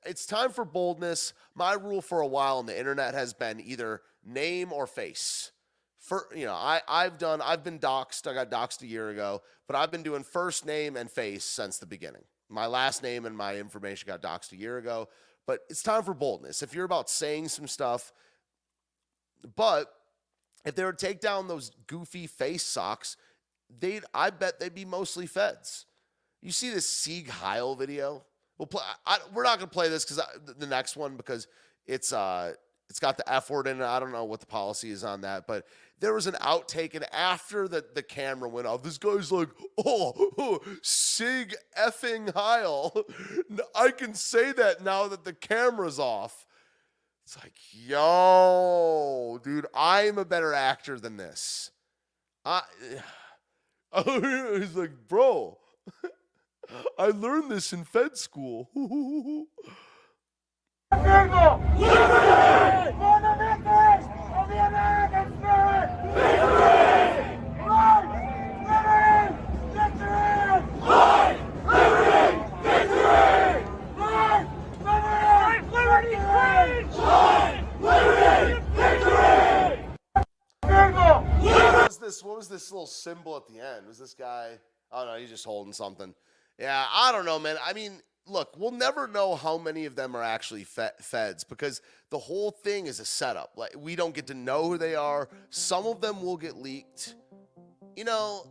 It's 0.03 0.25
time 0.25 0.49
for 0.49 0.65
boldness. 0.65 1.33
My 1.53 1.73
rule 1.73 2.01
for 2.01 2.21
a 2.21 2.27
while 2.27 2.57
on 2.57 2.65
the 2.65 2.77
internet 2.77 3.13
has 3.13 3.33
been 3.33 3.61
either 3.61 4.01
name 4.25 4.73
or 4.73 4.87
face. 4.87 5.51
For 5.99 6.27
you 6.35 6.45
know 6.45 6.53
I, 6.53 6.81
i've 6.87 7.17
done 7.17 7.41
i've 7.41 7.63
been 7.63 7.79
doxxed. 7.79 8.27
I 8.27 8.33
got 8.33 8.51
doxxed 8.51 8.81
a 8.83 8.87
year 8.87 9.09
ago 9.09 9.41
but 9.67 9.75
i've 9.75 9.91
been 9.91 10.03
doing 10.03 10.23
first 10.23 10.65
name 10.65 10.95
and 10.95 11.09
face 11.09 11.43
since 11.45 11.77
the 11.77 11.85
beginning 11.85 12.23
my 12.53 12.67
last 12.67 13.03
name 13.03 13.25
and 13.25 13.35
my 13.35 13.57
information 13.57 14.07
got 14.07 14.21
doxxed 14.21 14.51
a 14.51 14.57
year 14.57 14.77
ago, 14.77 15.09
but 15.45 15.61
it's 15.69 15.83
time 15.83 16.03
for 16.03 16.13
boldness. 16.13 16.61
If 16.61 16.73
you're 16.73 16.85
about 16.85 17.09
saying 17.09 17.49
some 17.49 17.67
stuff, 17.67 18.13
but 19.55 19.87
if 20.65 20.75
they 20.75 20.83
were 20.83 20.93
to 20.93 21.05
take 21.05 21.19
down 21.19 21.47
those 21.47 21.71
goofy 21.87 22.27
face 22.27 22.63
socks, 22.63 23.17
they'd 23.79 24.03
I 24.13 24.29
bet 24.29 24.59
they'd 24.59 24.73
be 24.73 24.85
mostly 24.85 25.25
feds. 25.25 25.85
You 26.41 26.51
see 26.51 26.69
this 26.69 26.87
Sieg 26.87 27.29
Heil 27.29 27.75
video? 27.75 28.23
We'll 28.57 28.67
play. 28.67 28.83
I, 29.05 29.17
we're 29.33 29.43
not 29.43 29.59
gonna 29.59 29.67
play 29.67 29.89
this 29.89 30.05
because 30.05 30.23
the 30.57 30.67
next 30.67 30.95
one 30.95 31.17
because 31.17 31.47
it's 31.85 32.13
uh 32.13 32.53
it's 32.93 32.99
got 32.99 33.17
the 33.17 33.27
F 33.33 33.49
word 33.49 33.65
in 33.65 33.81
it. 33.81 33.83
I 33.83 33.99
don't 33.99 34.11
know 34.11 34.23
what 34.23 34.39
the 34.39 34.45
policy 34.45 34.91
is 34.91 35.03
on 35.03 35.21
that, 35.21 35.47
but 35.47 35.65
there 35.99 36.13
was 36.13 36.27
an 36.27 36.35
outtake, 36.35 36.93
and 36.93 37.11
after 37.11 37.67
the, 37.67 37.83
the 37.95 38.03
camera 38.03 38.47
went 38.47 38.67
off, 38.67 38.83
this 38.83 38.99
guy's 38.99 39.31
like, 39.31 39.49
oh, 39.83 40.29
oh 40.37 40.59
Sig 40.83 41.55
effing 41.75 42.31
Heil. 42.35 43.03
I 43.75 43.89
can 43.89 44.13
say 44.13 44.51
that 44.51 44.83
now 44.83 45.07
that 45.07 45.23
the 45.23 45.33
camera's 45.33 45.97
off. 45.97 46.45
It's 47.25 47.35
like, 47.43 47.55
yo, 47.71 49.39
dude, 49.43 49.65
I'm 49.73 50.19
a 50.19 50.25
better 50.25 50.53
actor 50.53 50.99
than 50.99 51.17
this. 51.17 51.71
I, 52.45 52.61
oh, 53.91 54.55
he's 54.59 54.75
like, 54.75 54.91
bro, 55.07 55.57
I 56.99 57.07
learned 57.07 57.49
this 57.49 57.73
in 57.73 57.85
Fed 57.85 58.17
school. 58.17 58.69
What 82.21 82.37
was 82.37 82.47
this? 82.47 82.71
Little 82.71 82.87
symbol 82.87 83.35
at 83.35 83.47
the 83.47 83.59
end? 83.59 83.85
Was 83.87 83.99
this 83.99 84.13
guy? 84.13 84.57
Oh 84.91 85.05
no, 85.05 85.19
he's 85.19 85.29
just 85.29 85.45
holding 85.45 85.73
something. 85.73 86.13
Yeah, 86.57 86.85
I 86.91 87.11
don't 87.11 87.25
know, 87.25 87.39
man. 87.39 87.57
I 87.63 87.73
mean, 87.73 88.01
look, 88.27 88.55
we'll 88.57 88.71
never 88.71 89.07
know 89.07 89.35
how 89.35 89.57
many 89.57 89.85
of 89.85 89.95
them 89.95 90.15
are 90.15 90.23
actually 90.23 90.63
fe- 90.63 90.91
feds 90.99 91.43
because 91.43 91.81
the 92.09 92.17
whole 92.17 92.51
thing 92.51 92.87
is 92.87 92.99
a 92.99 93.05
setup. 93.05 93.53
Like 93.55 93.75
we 93.77 93.95
don't 93.95 94.13
get 94.13 94.27
to 94.27 94.33
know 94.33 94.67
who 94.69 94.77
they 94.77 94.95
are. 94.95 95.29
Some 95.49 95.85
of 95.85 96.01
them 96.01 96.21
will 96.21 96.37
get 96.37 96.55
leaked. 96.57 97.15
You 97.95 98.05
know, 98.05 98.47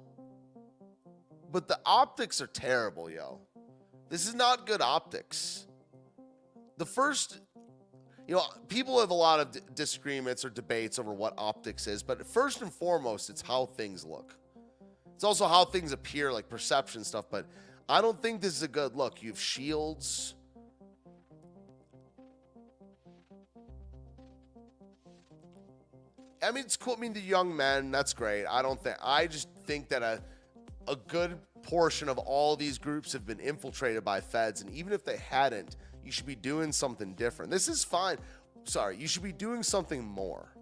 but 1.51 1.69
the 1.69 1.79
optics 1.85 2.41
are 2.41 2.47
terrible, 2.47 3.11
yo. 3.11 3.41
This 4.09 4.27
is 4.27 4.35
not 4.35 4.67
good 4.67 4.81
optics. 4.81 5.67
The 6.77 6.87
first 6.87 7.41
you 8.29 8.35
know, 8.35 8.45
people 8.69 9.01
have 9.01 9.11
a 9.11 9.15
lot 9.15 9.41
of 9.41 9.51
d- 9.51 9.61
disagreements 9.75 10.45
or 10.45 10.51
debates 10.51 10.99
over 10.99 11.13
what 11.13 11.35
optics 11.37 11.87
is, 11.87 12.03
but 12.03 12.25
first 12.27 12.63
and 12.63 12.73
foremost, 12.73 13.31
it's 13.31 13.43
how 13.43 13.67
things 13.67 14.05
look. 14.05 14.37
It's 15.15 15.25
also 15.25 15.47
how 15.47 15.65
things 15.65 15.93
appear, 15.93 16.33
like 16.33 16.49
perception 16.49 17.05
stuff, 17.05 17.27
but 17.31 17.47
I 17.89 18.01
don't 18.01 18.21
think 18.21 18.41
this 18.41 18.57
is 18.57 18.63
a 18.63 18.69
good 18.69 18.97
look. 18.97 19.23
You 19.23 19.31
have 19.31 19.41
shields. 19.41 20.35
I 26.43 26.51
mean, 26.51 26.65
it's 26.65 26.77
cool. 26.77 26.95
I 26.97 27.01
mean, 27.01 27.13
the 27.13 27.21
young 27.21 27.57
men, 27.57 27.91
that's 27.91 28.13
great. 28.13 28.47
I 28.47 28.63
don't 28.63 28.83
think, 28.83 28.97
I 29.03 29.27
just 29.27 29.49
think 29.65 29.89
that 29.91 30.03
a, 30.03 30.21
a 30.89 30.97
good 30.97 31.39
portion 31.63 32.09
of 32.09 32.19
all 32.19 32.57
these 32.57 32.79
groups 32.79 33.13
have 33.13 33.25
been 33.25 33.39
infiltrated 33.39 34.05
by 34.05 34.21
feds. 34.21 34.61
And 34.61 34.71
even 34.73 34.93
if 34.93 35.05
they 35.05 35.19
hadn't, 35.19 35.77
you 36.05 36.11
should 36.11 36.27
be 36.27 36.35
doing 36.35 36.73
something 36.73 37.15
different. 37.15 37.51
This 37.51 37.69
is 37.69 37.85
fine. 37.85 38.17
Sorry, 38.65 38.97
you 38.97 39.07
should 39.07 39.23
be 39.23 39.33
doing 39.33 39.63
something 39.63 40.05
more. 40.05 40.53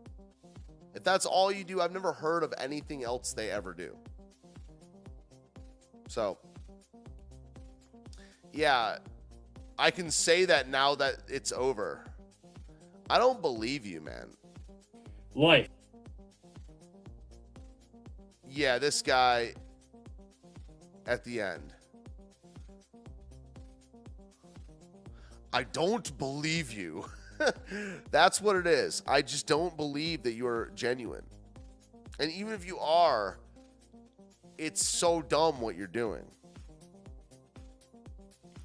If 0.94 1.02
that's 1.02 1.24
all 1.24 1.50
you 1.52 1.64
do, 1.64 1.80
I've 1.80 1.92
never 1.92 2.12
heard 2.12 2.42
of 2.42 2.52
anything 2.58 3.04
else 3.04 3.32
they 3.32 3.50
ever 3.50 3.72
do. 3.72 3.96
So, 6.08 6.38
yeah, 8.52 8.98
I 9.78 9.90
can 9.90 10.10
say 10.10 10.44
that 10.44 10.68
now 10.68 10.94
that 10.96 11.16
it's 11.28 11.52
over. 11.52 12.04
I 13.08 13.18
don't 13.18 13.40
believe 13.40 13.86
you, 13.86 14.00
man. 14.00 14.28
Life. 15.34 15.68
Yeah, 18.48 18.78
this 18.78 19.02
guy 19.02 19.54
at 21.06 21.24
the 21.24 21.40
end. 21.40 21.72
I 25.52 25.64
don't 25.64 26.16
believe 26.18 26.72
you. 26.72 27.04
That's 28.10 28.40
what 28.40 28.56
it 28.56 28.66
is. 28.66 29.02
I 29.06 29.22
just 29.22 29.46
don't 29.46 29.76
believe 29.76 30.22
that 30.24 30.32
you're 30.32 30.70
genuine. 30.74 31.24
And 32.18 32.30
even 32.30 32.52
if 32.52 32.66
you 32.66 32.78
are, 32.78 33.38
it's 34.58 34.86
so 34.86 35.22
dumb 35.22 35.60
what 35.60 35.76
you're 35.76 35.86
doing. 35.86 36.24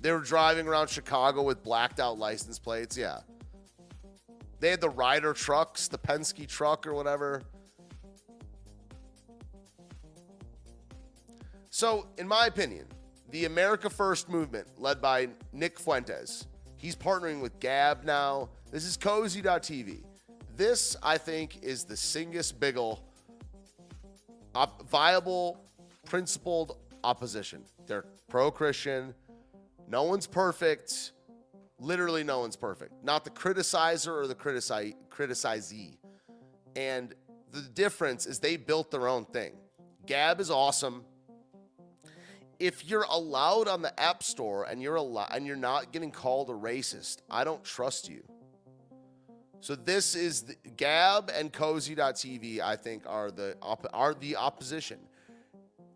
They 0.06 0.12
were 0.12 0.20
driving 0.20 0.68
around 0.68 0.88
Chicago 0.92 1.42
with 1.42 1.64
blacked 1.64 2.00
out 2.00 2.20
license 2.20 2.60
plates. 2.60 2.96
Yeah. 2.96 3.22
They 4.60 4.70
had 4.70 4.80
the 4.80 4.92
Ryder 4.92 5.34
trucks, 5.34 5.88
the 5.88 5.98
Penske 5.98 6.48
truck 6.48 6.86
or 6.86 6.94
whatever. 6.94 7.42
So, 11.72 12.06
in 12.20 12.28
my 12.28 12.46
opinion, 12.46 12.86
the 13.32 13.46
America 13.46 13.90
First 13.90 14.30
movement, 14.30 14.68
led 14.78 15.02
by 15.02 15.28
Nick 15.52 15.80
Fuentes, 15.80 16.46
he's 16.78 16.96
partnering 16.96 17.42
with 17.42 17.60
Gab 17.60 18.04
now. 18.04 18.50
This 18.70 18.86
is 18.86 18.98
cozy.tv. 18.98 20.04
This, 20.56 20.96
I 21.02 21.18
think, 21.18 21.64
is 21.64 21.84
the 21.84 21.96
Singus 21.96 22.54
Biggle 22.54 23.00
op- 24.54 24.88
viable, 24.88 25.66
principled 26.06 26.78
opposition. 27.04 27.64
They're 27.88 28.06
pro 28.30 28.52
Christian. 28.52 29.16
No 29.88 30.04
one's 30.04 30.28
perfect. 30.28 31.12
Literally, 31.80 32.24
no 32.24 32.40
one's 32.40 32.56
perfect. 32.56 33.04
Not 33.04 33.24
the 33.24 33.30
criticizer 33.30 34.14
or 34.14 34.28
the 34.28 34.36
criticize, 34.36 34.94
criticizee. 35.10 35.98
And 36.76 37.14
the 37.52 37.62
difference 37.62 38.26
is 38.26 38.40
they 38.40 38.58
built 38.58 38.92
their 38.92 39.08
own 39.08 39.26
thing. 39.26 39.54
Gab 40.06 40.40
is 40.40 40.50
awesome. 40.50 41.04
If 42.60 42.86
you're 42.86 43.06
allowed 43.10 43.68
on 43.68 43.82
the 43.82 43.98
App 44.00 44.24
Store 44.24 44.64
and 44.64 44.82
you're 44.82 44.98
allo- 44.98 45.28
and 45.32 45.46
you're 45.46 45.56
not 45.56 45.92
getting 45.92 46.12
called 46.12 46.50
a 46.50 46.54
racist, 46.54 47.18
I 47.30 47.44
don't 47.44 47.64
trust 47.64 48.10
you. 48.10 48.24
So 49.60 49.76
this 49.76 50.16
is 50.16 50.44
the, 50.44 50.56
Gab 50.78 51.32
and 51.34 51.52
Cozy.tv. 51.52 52.62
I 52.62 52.76
think 52.76 53.04
are 53.08 53.32
the 53.32 53.58
op- 53.62 53.88
are 53.94 54.14
the 54.14 54.36
opposition. 54.38 55.00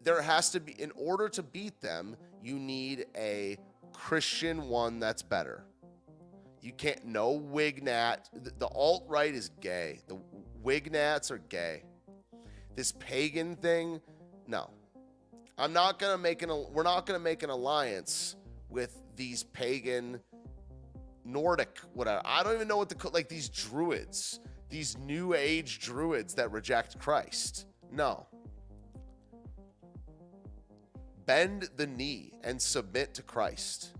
There 0.04 0.22
has 0.22 0.50
to 0.52 0.60
be 0.60 0.74
in 0.74 0.92
order 0.96 1.30
to 1.30 1.44
beat 1.44 1.80
them, 1.82 2.18
you 2.42 2.58
need 2.58 3.06
a 3.16 3.58
Christian 4.00 4.70
one 4.70 5.00
that's 5.00 5.22
better. 5.22 5.66
You 6.62 6.72
can't 6.72 7.06
no 7.06 7.38
Wignat. 7.38 8.30
The, 8.34 8.52
the 8.58 8.68
alt 8.68 9.04
right 9.08 9.34
is 9.34 9.50
gay. 9.60 10.00
The 10.08 10.18
Wignats 10.64 11.32
are 11.32 11.38
gay. 11.38 11.84
This 12.76 12.94
pagan 12.94 13.58
thing, 13.58 14.00
no. 14.48 14.70
I'm 15.58 15.74
not 15.74 16.00
gonna 16.00 16.18
make 16.18 16.42
an. 16.42 16.50
We're 16.72 16.84
not 16.84 17.06
gonna 17.06 17.20
make 17.20 17.44
an 17.44 17.50
alliance 17.50 18.38
with 18.70 18.98
these 19.18 19.44
pagan 19.44 20.22
Nordic, 21.26 21.78
whatever. 21.94 22.22
I 22.24 22.42
don't 22.42 22.56
even 22.56 22.70
know 22.70 22.78
what 22.78 22.88
the 22.88 23.10
like 23.10 23.28
these 23.28 23.50
druids, 23.50 24.40
these 24.70 24.98
new 24.98 25.34
age 25.34 25.80
druids 25.80 26.34
that 26.36 26.52
reject 26.52 26.98
Christ. 27.00 27.68
No. 27.92 28.26
Bend 31.30 31.70
the 31.76 31.86
knee 31.86 32.34
and 32.44 32.60
submit 32.60 33.14
to 33.14 33.22
Christ. 33.22 33.92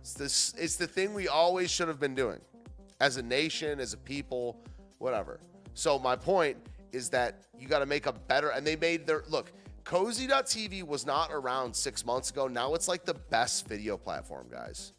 It's 0.00 0.12
this 0.14 0.54
it's 0.58 0.74
the 0.74 0.88
thing 0.88 1.14
we 1.14 1.28
always 1.28 1.70
should 1.70 1.86
have 1.86 2.00
been 2.00 2.16
doing 2.16 2.40
as 3.00 3.16
a 3.16 3.22
nation, 3.22 3.78
as 3.78 3.92
a 3.92 3.96
people, 3.96 4.58
whatever. 4.98 5.38
So 5.74 6.00
my 6.00 6.16
point 6.16 6.56
is 6.90 7.10
that 7.10 7.44
you 7.60 7.68
got 7.68 7.78
to 7.78 7.86
make 7.86 8.06
a 8.06 8.12
better 8.12 8.48
and 8.48 8.66
they 8.66 8.74
made 8.74 9.06
their 9.06 9.22
look, 9.28 9.52
cozy.tv 9.84 10.82
was 10.82 11.06
not 11.06 11.30
around 11.30 11.72
6 11.72 12.04
months 12.04 12.30
ago. 12.30 12.48
Now 12.48 12.74
it's 12.74 12.88
like 12.88 13.04
the 13.04 13.14
best 13.14 13.68
video 13.68 13.96
platform, 13.96 14.48
guys. 14.50 14.94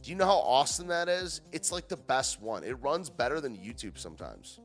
Do 0.00 0.12
you 0.12 0.16
know 0.16 0.26
how 0.26 0.38
awesome 0.38 0.86
that 0.86 1.08
is? 1.08 1.40
It's 1.50 1.72
like 1.72 1.88
the 1.88 1.96
best 1.96 2.40
one. 2.40 2.62
It 2.62 2.80
runs 2.80 3.10
better 3.10 3.40
than 3.40 3.56
YouTube 3.56 3.98
sometimes. 3.98 4.60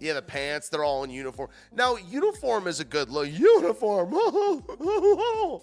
Yeah, 0.00 0.12
the 0.14 0.22
pants, 0.22 0.68
they're 0.68 0.84
all 0.84 1.04
in 1.04 1.10
uniform. 1.10 1.50
Now, 1.72 1.96
uniform 1.96 2.66
is 2.66 2.80
a 2.80 2.84
good 2.84 3.10
look. 3.10 3.28
Uniform. 3.28 4.12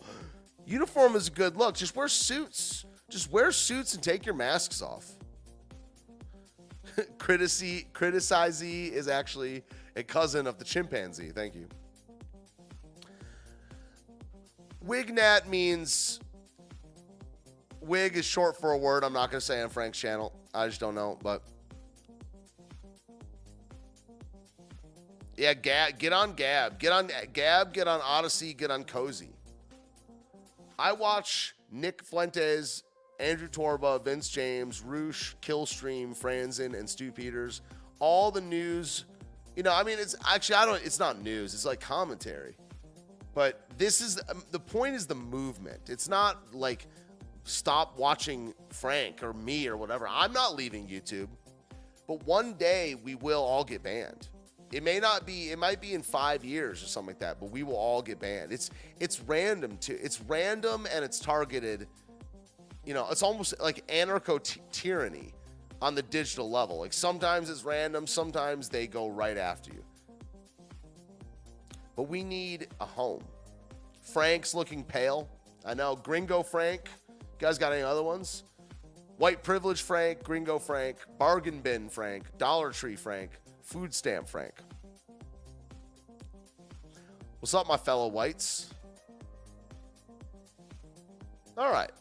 uniform 0.65 1.15
is 1.15 1.27
a 1.27 1.31
good 1.31 1.55
look. 1.55 1.75
Just 1.75 1.95
wear 1.95 2.07
suits. 2.07 2.86
Just 3.09 3.31
wear 3.31 3.51
suits 3.51 3.93
and 3.93 4.03
take 4.03 4.25
your 4.25 4.36
masks 4.36 4.81
off. 4.81 5.09
Critici- 7.17 7.86
criticizee 7.93 8.91
is 8.91 9.07
actually 9.07 9.63
a 9.95 10.03
cousin 10.03 10.47
of 10.47 10.57
the 10.57 10.65
chimpanzee. 10.65 11.29
Thank 11.29 11.55
you. 11.55 11.67
Wignat 14.86 15.47
means 15.47 16.19
wig 17.81 18.17
is 18.17 18.25
short 18.25 18.59
for 18.59 18.73
a 18.73 18.77
word 18.77 19.03
I'm 19.03 19.13
not 19.13 19.31
going 19.31 19.39
to 19.39 19.45
say 19.45 19.61
on 19.61 19.69
Frank's 19.69 19.97
channel. 19.97 20.33
I 20.53 20.67
just 20.67 20.79
don't 20.79 20.95
know, 20.95 21.17
but 21.21 21.43
yeah, 25.38 25.53
Gab, 25.53 25.97
get 25.97 26.13
on 26.13 26.33
Gab, 26.33 26.79
get 26.79 26.91
on 26.91 27.09
Gab, 27.33 27.73
get 27.73 27.88
on 27.88 28.01
Odysee, 28.01 28.53
get 28.53 28.71
on 28.71 28.83
Cozy. 28.83 29.29
I 30.77 30.91
watch 30.93 31.55
Nick 31.71 32.03
Fuentes, 32.03 32.83
Andrew 33.19 33.47
Torba, 33.47 34.03
Vince 34.03 34.29
James, 34.29 34.81
Roosh, 34.81 35.36
Killstream, 35.41 36.17
Franzen, 36.17 36.77
and 36.77 36.89
Stu 36.89 37.11
Peters. 37.11 37.61
All 37.99 38.31
the 38.31 38.41
news, 38.41 39.05
you 39.55 39.63
know, 39.63 39.73
I 39.73 39.83
mean, 39.83 39.99
it's 39.99 40.15
actually 40.27 40.55
I 40.55 40.65
don't. 40.65 40.86
It's 40.86 40.99
not 40.99 41.21
news. 41.21 41.53
It's 41.53 41.65
like 41.65 41.79
commentary. 41.79 42.57
But 43.33 43.67
this 43.77 44.01
is 44.01 44.19
um, 44.29 44.43
the 44.51 44.59
point 44.59 44.95
is 44.95 45.07
the 45.07 45.15
movement. 45.15 45.89
It's 45.89 46.07
not 46.07 46.53
like 46.53 46.88
stop 47.43 47.97
watching 47.97 48.53
Frank 48.69 49.23
or 49.23 49.33
me 49.33 49.67
or 49.67 49.77
whatever. 49.77 50.07
I'm 50.09 50.33
not 50.33 50.55
leaving 50.55 50.88
YouTube. 50.88 51.27
But 52.07 52.23
one 52.25 52.53
day 52.53 52.95
we 52.95 53.15
will 53.15 53.43
all 53.43 53.63
get 53.63 53.83
banned. 53.83 54.29
It 54.76 54.84
may 54.84 54.99
not 54.99 55.26
be 55.26 55.51
it 55.51 55.57
might 55.57 55.80
be 55.80 55.93
in 55.93 56.01
5 56.01 56.43
years 56.43 56.84
or 56.84 56.88
something 56.88 57.13
like 57.13 57.19
that, 57.19 57.39
but 57.39 57.49
we 57.49 57.63
will 57.63 57.78
all 57.78 58.01
get 58.01 58.19
banned. 58.19 58.51
It's 58.51 58.69
it's 58.99 59.21
random 59.21 59.78
too. 59.78 59.97
It's 60.01 60.19
random 60.21 60.86
and 60.93 61.03
it's 61.05 61.19
targeted. 61.19 61.88
You 62.86 62.93
know, 62.93 63.07
it's 63.09 63.23
almost 63.23 63.59
like 63.61 63.88
anarcho 63.88 64.39
tyranny 64.71 65.34
on 65.82 65.95
the 65.95 66.03
digital 66.03 66.51
level. 66.51 66.80
Like 66.80 66.93
sometimes 66.93 67.49
it's 67.49 67.63
random, 67.63 68.05
sometimes 68.05 68.69
they 68.69 68.86
go 68.86 69.07
right 69.07 69.38
after 69.38 69.71
you 69.71 69.84
but 71.95 72.03
we 72.03 72.23
need 72.23 72.67
a 72.82 72.86
home. 72.86 73.23
Frank's 74.01 74.53
looking 74.53 74.84
pale. 74.84 75.30
I 75.65 75.73
know. 75.73 75.95
Gringo 75.95 76.43
Frank. 76.43 76.89
You 77.09 77.15
guys 77.39 77.57
got 77.57 77.73
any 77.73 77.82
other 77.82 78.03
ones? 78.03 78.43
White 79.17 79.43
privilege 79.43 79.82
Frank, 79.82 80.23
Gringo 80.23 80.59
Frank, 80.59 80.97
bargain 81.17 81.61
bin 81.61 81.88
Frank, 81.88 82.38
Dollar 82.38 82.71
Tree 82.71 82.97
Frank, 82.97 83.32
food 83.66 83.93
stamp 83.93 84.30
Frank. 84.30 84.53
What's 87.39 87.53
up, 87.53 87.68
my 87.68 87.78
fellow 87.78 88.07
whites? 88.07 88.70
All 91.57 91.72
right. 91.72 91.91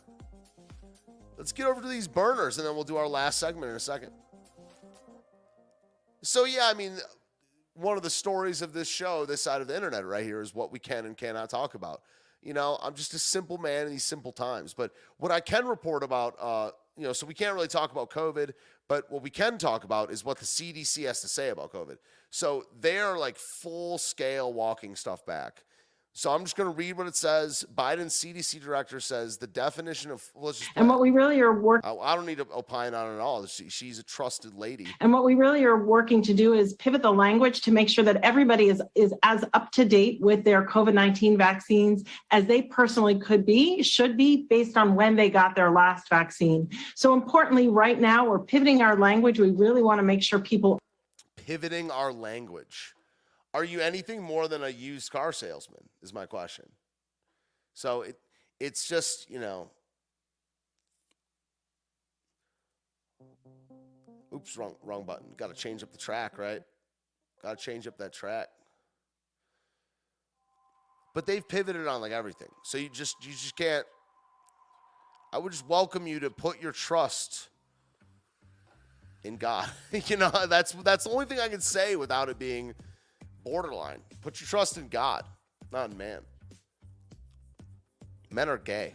Let's 1.37 1.53
get 1.53 1.67
over 1.67 1.81
to 1.81 1.89
these 1.89 2.07
burners 2.07 2.59
and 2.59 2.67
then 2.67 2.75
we'll 2.75 2.85
do 2.85 2.97
our 2.97 3.09
last 3.09 3.39
segment 3.39 3.71
in 3.71 3.77
a 3.77 3.81
second. 3.81 4.11
So, 6.23 6.45
yeah, 6.45 6.71
I 6.71 6.75
mean, 6.75 6.97
one 7.75 7.97
of 7.97 8.03
the 8.03 8.11
stories 8.11 8.63
of 8.63 8.73
this 8.73 8.89
show, 8.89 9.27
this 9.27 9.43
side 9.43 9.61
of 9.61 9.67
the 9.67 9.77
internet 9.77 10.07
right 10.07 10.25
here, 10.25 10.41
is 10.41 10.55
what 10.55 10.73
we 10.73 10.79
can 10.79 11.05
and 11.05 11.17
cannot 11.17 11.51
talk 11.51 11.75
about. 11.75 12.03
You 12.43 12.55
know, 12.55 12.79
I'm 12.83 12.95
just 12.95 13.13
a 13.15 13.19
simple 13.19 13.59
man 13.59 13.87
in 13.87 13.93
these 13.93 14.05
simple 14.05 14.33
times. 14.33 14.75
But 14.75 14.93
what 15.19 15.33
I 15.33 15.41
can 15.41 15.67
report 15.67 16.03
about, 16.03 16.37
uh, 16.41 16.71
you 16.97 17.05
know, 17.05 17.13
so 17.13 17.27
we 17.27 17.35
can't 17.35 17.55
really 17.55 17.69
talk 17.69 17.93
about 17.93 18.11
COVID, 18.11 18.53
but 18.89 19.11
what 19.11 19.23
we 19.23 19.31
can 19.31 19.59
talk 19.59 19.85
about 19.85 20.11
is 20.11 20.25
what 20.25 20.39
the 20.39 20.45
CDC 20.45 21.07
has 21.07 21.21
to 21.21 21.29
say 21.29 21.49
about 21.49 21.73
COVID. 21.73 21.97
So 22.31 22.65
they're 22.81 23.17
like 23.19 23.37
full 23.37 23.99
scale 23.99 24.53
walking 24.53 24.95
stuff 24.97 25.25
back. 25.27 25.65
So 26.17 26.31
I'm 26.31 26.45
just 26.45 26.55
going 26.55 26.71
to 26.71 26.77
read 26.77 26.97
what 26.97 27.09
it 27.09 27.17
says. 27.17 27.65
Biden's 27.75 28.15
CDC 28.15 28.63
director 28.63 29.01
says 29.01 29.37
the 29.37 29.49
definition 29.49 30.13
of 30.13 30.23
let's 30.37 30.61
just 30.61 30.71
And 30.77 30.89
what 30.89 31.01
we 31.01 31.11
really 31.11 31.41
are 31.41 31.53
working 31.53 31.91
I, 32.01 32.15
don't 32.15 32.25
need 32.25 32.39
to 32.39 32.47
opine 32.55 32.95
on 32.95 33.11
it 33.11 33.15
at 33.17 33.21
all. 33.21 33.45
She, 33.47 33.69
she's 33.69 33.99
a 33.99 34.05
trusted 34.05 34.55
lady. 34.55 34.87
and 35.01 35.13
what 35.13 35.25
we 35.25 35.35
really 35.35 35.65
are 35.65 35.85
working 35.85 36.23
to 36.23 36.33
do 36.33 36.55
is 36.55 36.75
pivot 36.75 37.03
the 37.03 37.13
language 37.13 37.63
to 37.63 37.73
make 37.73 37.89
sure 37.89 38.05
that 38.05 38.19
everybody 38.23 38.69
is 38.69 38.81
is 38.95 39.13
as 39.25 39.45
up 39.55 39.73
to 39.73 39.85
date 39.85 40.21
with 40.21 40.45
their 40.45 40.65
COVID-19 40.65 41.37
vaccines 41.37 42.05
as 42.31 42.47
they 42.47 42.63
personally 42.63 43.19
could 43.19 43.45
be, 43.45 43.83
should 43.83 44.17
be 44.17 44.47
based 44.49 44.77
on 44.77 44.95
when 44.95 45.17
they 45.17 45.29
got 45.29 45.57
their 45.57 45.73
last 45.73 46.09
vaccine. 46.09 46.71
So 46.95 47.13
importantly, 47.13 47.69
right 47.69 48.01
now 48.01 48.29
we're 48.29 48.39
pivoting 48.39 48.83
our 48.83 48.97
language. 48.97 49.41
We 49.41 49.51
really 49.51 49.83
want 49.83 49.99
to 49.99 50.05
make 50.05 50.23
sure 50.23 50.39
people 50.39 50.79
pivoting 51.45 51.91
our 51.91 52.13
language. 52.13 52.95
Are 53.55 53.65
you 53.65 53.81
anything 53.81 54.21
more 54.21 54.49
than 54.49 54.65
a 54.65 54.69
used 54.69 55.13
car 55.13 55.33
salesman? 55.33 55.89
Is 56.03 56.13
my 56.13 56.27
question. 56.27 56.67
So 57.73 58.03
it 58.03 58.19
it's 58.61 58.87
just, 58.87 59.31
you 59.31 59.39
know. 59.39 59.71
Oops, 64.35 64.57
wrong 64.57 64.75
wrong 64.83 65.05
button. 65.05 65.29
Got 65.37 65.55
to 65.55 65.55
change 65.55 65.85
up 65.85 65.93
the 65.93 65.99
track, 65.99 66.37
right? 66.37 66.63
Got 67.43 67.57
to 67.57 67.65
change 67.65 67.87
up 67.87 67.97
that 67.99 68.13
track. 68.13 68.49
But 71.15 71.27
they've 71.27 71.47
pivoted 71.47 71.87
on 71.87 72.01
like 72.01 72.11
everything. 72.11 72.49
So 72.65 72.77
you 72.77 72.89
just 72.89 73.25
you 73.25 73.31
just 73.31 73.57
can't 73.57 73.87
I 75.33 75.39
would 75.39 75.53
just 75.53 75.69
welcome 75.69 76.09
you 76.09 76.21
to 76.21 76.31
put 76.31 76.61
your 76.61 76.71
trust 76.73 77.49
in 79.23 79.37
God. 79.37 79.69
you 80.07 80.17
know, 80.17 80.31
that's 80.49 80.73
that's 80.73 81.05
the 81.05 81.11
only 81.11 81.27
thing 81.27 81.39
I 81.39 81.49
can 81.49 81.61
say 81.61 81.95
without 81.95 82.29
it 82.29 82.39
being 82.39 82.75
borderline. 83.45 84.01
Put 84.23 84.41
your 84.41 84.49
trust 84.49 84.79
in 84.79 84.89
God, 84.89 85.25
not 85.73 85.91
in 85.91 85.99
man. 85.99 86.21
Men 88.31 88.49
are 88.49 88.59
gay. 88.59 88.95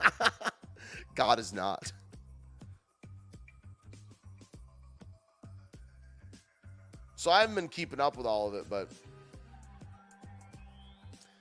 God 1.14 1.38
is 1.38 1.52
not. 1.52 1.92
So 7.16 7.30
I 7.30 7.40
haven't 7.40 7.56
been 7.56 7.68
keeping 7.68 7.98
up 7.98 8.16
with 8.16 8.26
all 8.26 8.46
of 8.46 8.54
it, 8.54 8.66
but 8.70 8.88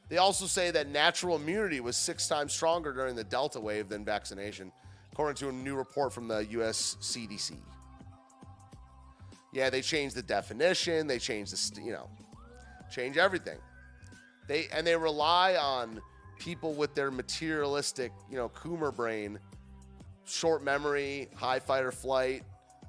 they 0.10 0.18
also 0.18 0.46
say 0.46 0.72
that 0.72 0.88
natural 0.88 1.36
immunity 1.36 1.80
was 1.80 1.96
six 1.98 2.28
times 2.28 2.54
stronger 2.54 2.94
during 2.94 3.16
the 3.16 3.24
Delta 3.24 3.60
wave 3.60 3.90
than 3.90 4.06
vaccination, 4.06 4.72
according 5.12 5.36
to 5.36 5.50
a 5.50 5.52
new 5.52 5.76
report 5.76 6.14
from 6.14 6.28
the 6.28 6.46
US 6.48 6.98
CDC. 7.02 7.56
Yeah, 9.56 9.70
they 9.70 9.82
changed 9.82 10.18
the 10.18 10.22
definition, 10.22 11.08
they 11.08 11.18
changed 11.18 11.54
the, 11.54 11.82
you 11.82 11.94
know, 11.94 12.10
change 12.92 13.16
everything. 13.16 13.58
They 14.50 14.68
and 14.74 14.86
they 14.86 14.98
rely 14.98 15.56
on 15.56 16.02
people 16.40 16.74
with 16.74 16.94
their 16.94 17.10
materialistic, 17.10 18.12
you 18.30 18.36
know, 18.36 18.50
Coomer 18.50 18.94
brain, 18.94 19.40
short 20.26 20.62
memory, 20.62 21.30
high 21.36 21.60
fight 21.60 21.86
or 21.86 21.94
flight, 21.94 22.44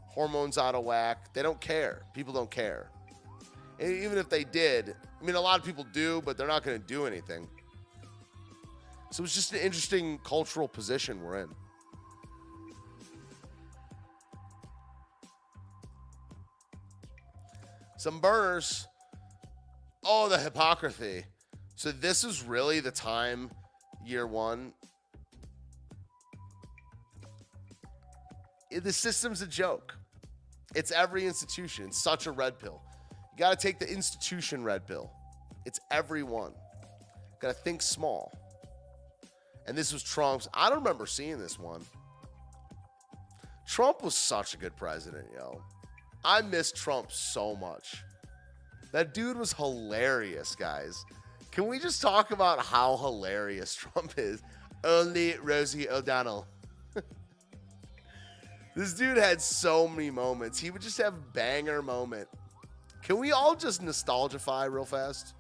hormones 0.09 0.59
out 0.59 0.75
of 0.75 0.85
whack. 0.85 1.33
They 1.35 1.43
don't 1.43 1.61
care. 1.61 2.03
People 2.15 2.35
don't 2.35 2.51
care. 2.51 2.89
And 3.79 3.93
even 3.93 4.19
if 4.19 4.29
they 4.29 4.43
did, 4.43 4.97
I 5.21 5.25
mean, 5.25 5.37
a 5.37 5.41
lot 5.41 5.61
of 5.61 5.65
people 5.65 5.87
do, 5.93 6.21
but 6.25 6.37
they're 6.37 6.49
not 6.49 6.65
going 6.65 6.81
to 6.81 6.87
do 6.87 7.07
anything. 7.07 7.47
So 9.13 9.23
it's 9.23 9.37
just 9.37 9.53
an 9.53 9.61
interesting 9.61 10.19
cultural 10.25 10.67
position 10.67 11.23
we're 11.23 11.43
in. 11.43 11.49
Some 17.97 18.21
burners. 18.21 18.87
Oh, 20.05 20.29
the 20.29 20.39
hypocrisy. 20.39 21.25
So 21.77 21.93
this 21.93 22.25
is 22.25 22.43
really 22.43 22.81
the 22.81 22.91
time, 22.91 23.51
year 24.05 24.27
one. 24.27 24.73
The 28.71 28.93
system's 28.93 29.43
a 29.43 29.47
joke. 29.47 29.95
It's 30.75 30.93
every 30.93 31.27
institution. 31.27 31.87
It's 31.87 32.03
such 32.03 32.27
a 32.27 32.31
red 32.31 32.59
pill. 32.59 32.83
You 33.33 33.39
got 33.39 33.51
to 33.51 33.57
take 33.57 33.79
the 33.79 33.91
institution 33.91 34.63
red 34.63 34.87
pill. 34.87 35.11
It's 35.65 35.81
everyone. 35.91 36.53
Got 37.41 37.49
to 37.49 37.55
think 37.55 37.83
small. 37.83 38.33
And 39.67 39.77
this 39.77 39.93
was 39.93 40.03
Trump's. 40.03 40.49
I 40.55 40.69
don't 40.69 40.79
remember 40.79 41.07
seeing 41.07 41.39
this 41.39 41.59
one. 41.59 41.83
Trump 43.67 44.03
was 44.03 44.15
such 44.15 44.55
a 44.55 44.57
good 44.59 44.77
president, 44.77 45.27
yo. 45.35 45.61
I 46.27 46.43
miss 46.43 46.73
Trump 46.73 47.13
so 47.13 47.55
much. 47.55 48.03
That 48.91 49.15
dude 49.15 49.37
was 49.37 49.53
hilarious, 49.53 50.57
guys. 50.57 51.05
Can 51.53 51.69
we 51.69 51.79
just 51.79 52.03
talk 52.03 52.33
about 52.33 52.59
how 52.59 52.97
hilarious 52.97 53.75
Trump 53.77 54.15
is? 54.17 54.43
Only 54.83 55.37
Rosie 55.41 55.89
O'Donnell. 55.89 56.49
this 58.75 58.93
dude 58.93 59.19
had 59.19 59.41
so 59.41 59.87
many 59.87 60.11
moments. 60.11 60.59
He 60.59 60.73
would 60.73 60.83
just 60.83 60.99
have 60.99 61.33
banger 61.33 61.81
moment. 61.81 62.27
Can 63.05 63.19
we 63.19 63.31
all 63.31 63.55
just 63.55 63.81
nostalgify 63.81 64.69
real 64.69 64.85
fast? 64.85 65.35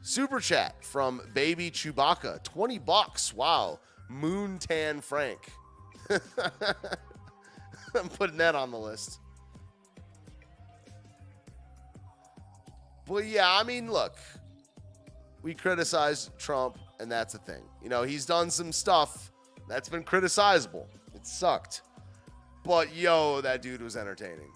Super 0.00 0.38
chat 0.38 0.84
from 0.84 1.22
Baby 1.34 1.72
Chewbacca, 1.72 2.44
20 2.44 2.78
bucks. 2.78 3.34
Wow. 3.34 3.80
Moon 4.08 4.60
Tan 4.60 5.00
Frank. 5.00 5.40
I'm 7.96 8.08
putting 8.10 8.36
that 8.36 8.54
on 8.54 8.70
the 8.70 8.78
list. 8.78 9.18
Well, 13.10 13.24
yeah, 13.24 13.50
I 13.50 13.64
mean, 13.64 13.90
look, 13.90 14.14
we 15.42 15.52
criticize 15.52 16.30
Trump, 16.38 16.78
and 17.00 17.10
that's 17.10 17.34
a 17.34 17.38
thing. 17.38 17.64
You 17.82 17.88
know, 17.88 18.04
he's 18.04 18.24
done 18.24 18.52
some 18.52 18.70
stuff 18.70 19.32
that's 19.68 19.88
been 19.88 20.04
criticizable. 20.04 20.86
It 21.12 21.26
sucked. 21.26 21.82
But 22.62 22.94
yo, 22.94 23.40
that 23.40 23.62
dude 23.62 23.82
was 23.82 23.96
entertaining. 23.96 24.52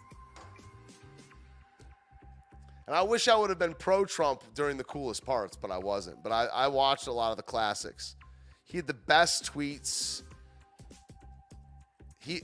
And 2.87 2.95
I 2.95 3.03
wish 3.03 3.27
I 3.27 3.35
would 3.35 3.51
have 3.51 3.59
been 3.59 3.75
pro 3.75 4.05
Trump 4.05 4.45
during 4.55 4.77
the 4.77 4.85
coolest 4.85 5.27
parts, 5.27 5.57
but 5.57 5.73
I 5.73 5.79
wasn't. 5.79 6.23
But 6.23 6.31
I, 6.31 6.45
I 6.45 6.69
watched 6.69 7.09
a 7.09 7.13
lot 7.13 7.33
of 7.33 7.37
the 7.37 7.43
classics. 7.43 8.15
He 8.63 8.77
had 8.77 8.87
the 8.87 8.95
best 8.95 9.53
tweets. 9.53 10.23
He 12.21 12.43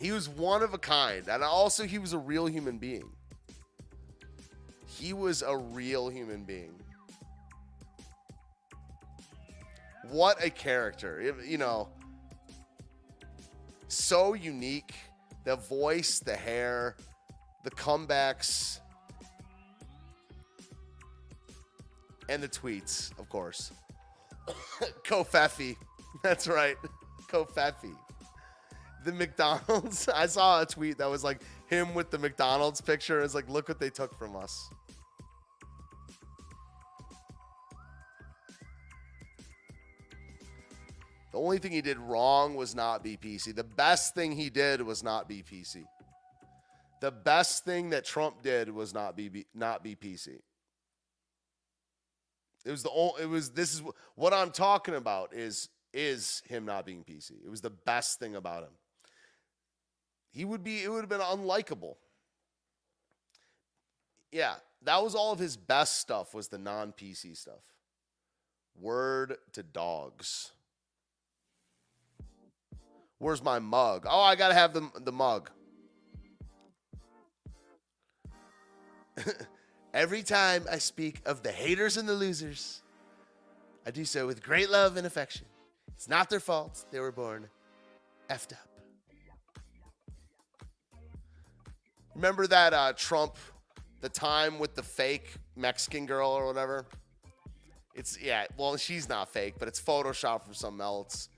he 0.00 0.10
was 0.10 0.28
one 0.28 0.64
of 0.64 0.74
a 0.74 0.78
kind. 0.78 1.28
And 1.28 1.44
also 1.44 1.84
he 1.84 2.00
was 2.00 2.14
a 2.14 2.18
real 2.18 2.46
human 2.46 2.78
being. 2.78 3.12
He 4.98 5.12
was 5.12 5.42
a 5.42 5.56
real 5.56 6.08
human 6.08 6.44
being. 6.44 6.74
What 10.10 10.42
a 10.44 10.50
character. 10.50 11.34
You 11.44 11.58
know, 11.58 11.88
so 13.88 14.34
unique. 14.34 14.94
The 15.44 15.56
voice, 15.56 16.20
the 16.20 16.34
hair, 16.34 16.96
the 17.64 17.70
comebacks, 17.70 18.78
and 22.28 22.42
the 22.42 22.48
tweets, 22.48 23.10
of 23.18 23.28
course. 23.28 23.72
Covfefe. 25.04 25.76
That's 26.22 26.46
right. 26.46 26.76
Covfefe. 27.30 27.94
The 29.04 29.12
McDonald's. 29.12 30.08
I 30.14 30.26
saw 30.26 30.62
a 30.62 30.66
tweet 30.66 30.98
that 30.98 31.10
was 31.10 31.24
like 31.24 31.40
him 31.66 31.94
with 31.94 32.10
the 32.10 32.18
McDonald's 32.18 32.80
picture. 32.80 33.20
It's 33.20 33.34
like, 33.34 33.48
look 33.50 33.68
what 33.68 33.78
they 33.78 33.90
took 33.90 34.16
from 34.18 34.36
us. 34.36 34.70
The 41.34 41.40
only 41.40 41.58
thing 41.58 41.72
he 41.72 41.82
did 41.82 41.98
wrong 41.98 42.54
was 42.54 42.76
not 42.76 43.02
be 43.02 43.16
PC. 43.16 43.56
The 43.56 43.64
best 43.64 44.14
thing 44.14 44.30
he 44.30 44.50
did 44.50 44.80
was 44.80 45.02
not 45.02 45.28
be 45.28 45.42
PC. 45.42 45.84
The 47.00 47.10
best 47.10 47.64
thing 47.64 47.90
that 47.90 48.04
Trump 48.04 48.40
did 48.40 48.70
was 48.70 48.94
not 48.94 49.16
be, 49.16 49.44
not 49.52 49.82
be 49.82 49.96
PC. 49.96 50.38
It 52.64 52.70
was 52.70 52.84
the 52.84 52.90
only, 52.90 53.24
it 53.24 53.28
was 53.28 53.50
this 53.50 53.74
is 53.74 53.82
what 54.14 54.32
I'm 54.32 54.52
talking 54.52 54.94
about 54.94 55.34
is 55.34 55.70
is 55.92 56.40
him 56.46 56.66
not 56.66 56.86
being 56.86 57.02
PC. 57.02 57.32
It 57.44 57.50
was 57.50 57.60
the 57.60 57.70
best 57.70 58.20
thing 58.20 58.36
about 58.36 58.62
him. 58.62 58.76
He 60.30 60.44
would 60.44 60.62
be 60.62 60.84
it 60.84 60.88
would 60.88 61.00
have 61.00 61.08
been 61.08 61.18
unlikable. 61.18 61.96
Yeah, 64.30 64.54
that 64.82 65.02
was 65.02 65.16
all 65.16 65.32
of 65.32 65.40
his 65.40 65.56
best 65.56 65.98
stuff 65.98 66.32
was 66.32 66.46
the 66.46 66.58
non-PC 66.58 67.36
stuff. 67.36 67.64
Word 68.80 69.36
to 69.52 69.64
dogs. 69.64 70.52
Where's 73.24 73.42
my 73.42 73.58
mug? 73.58 74.06
Oh, 74.06 74.20
I 74.20 74.36
got 74.36 74.48
to 74.48 74.54
have 74.54 74.74
the 74.74 74.86
the 75.00 75.10
mug. 75.10 75.48
Every 79.94 80.22
time 80.22 80.66
I 80.70 80.76
speak 80.76 81.22
of 81.24 81.42
the 81.42 81.50
haters 81.50 81.96
and 81.96 82.06
the 82.06 82.12
losers, 82.12 82.82
I 83.86 83.92
do 83.92 84.04
so 84.04 84.26
with 84.26 84.42
great 84.42 84.68
love 84.68 84.98
and 84.98 85.06
affection. 85.06 85.46
It's 85.94 86.06
not 86.06 86.28
their 86.28 86.38
fault. 86.38 86.84
They 86.90 87.00
were 87.00 87.12
born 87.12 87.48
effed 88.28 88.52
up. 88.52 88.68
Remember 92.14 92.46
that 92.46 92.74
uh, 92.74 92.92
Trump, 92.94 93.36
the 94.02 94.10
time 94.10 94.58
with 94.58 94.74
the 94.74 94.82
fake 94.82 95.32
Mexican 95.56 96.04
girl 96.04 96.28
or 96.28 96.46
whatever? 96.46 96.84
It's, 97.94 98.20
yeah, 98.20 98.44
well, 98.58 98.76
she's 98.76 99.08
not 99.08 99.30
fake, 99.30 99.54
but 99.58 99.66
it's 99.66 99.80
Photoshop 99.80 100.42
from 100.42 100.52
something 100.52 100.82
else. 100.82 101.30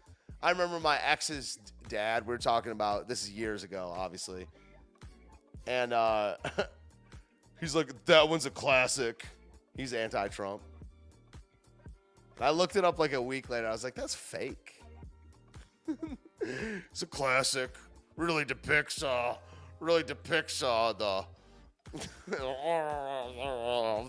I 0.47 0.51
remember 0.51 0.79
my 0.79 0.97
ex's 1.03 1.59
dad, 1.89 2.25
we 2.25 2.31
were 2.31 2.39
talking 2.39 2.71
about, 2.71 3.09
this 3.09 3.25
is 3.25 3.31
years 3.31 3.65
ago, 3.65 3.93
obviously. 3.97 4.47
And, 5.67 5.93
uh, 5.93 6.37
He's 7.61 7.75
like, 7.75 8.05
that 8.05 8.29
one's 8.29 8.47
a 8.47 8.51
classic. 8.51 9.27
He's 9.77 9.93
anti 9.93 10.29
Trump. 10.29 10.63
I 12.41 12.51
looked 12.51 12.77
it 12.77 12.85
up 12.85 13.01
like 13.01 13.13
a 13.13 13.21
week 13.21 13.51
later. 13.51 13.67
I 13.67 13.73
was 13.73 13.83
like, 13.83 13.97
that's 13.97 14.15
fake. 14.15 14.81
it's 16.41 17.03
a 17.03 17.07
classic. 17.07 17.75
Really 18.17 18.45
depicts 18.45 19.03
uh 19.03 19.35
really 19.81 20.05
depicts 20.05 20.63
uh 20.63 20.93
the 20.93 21.25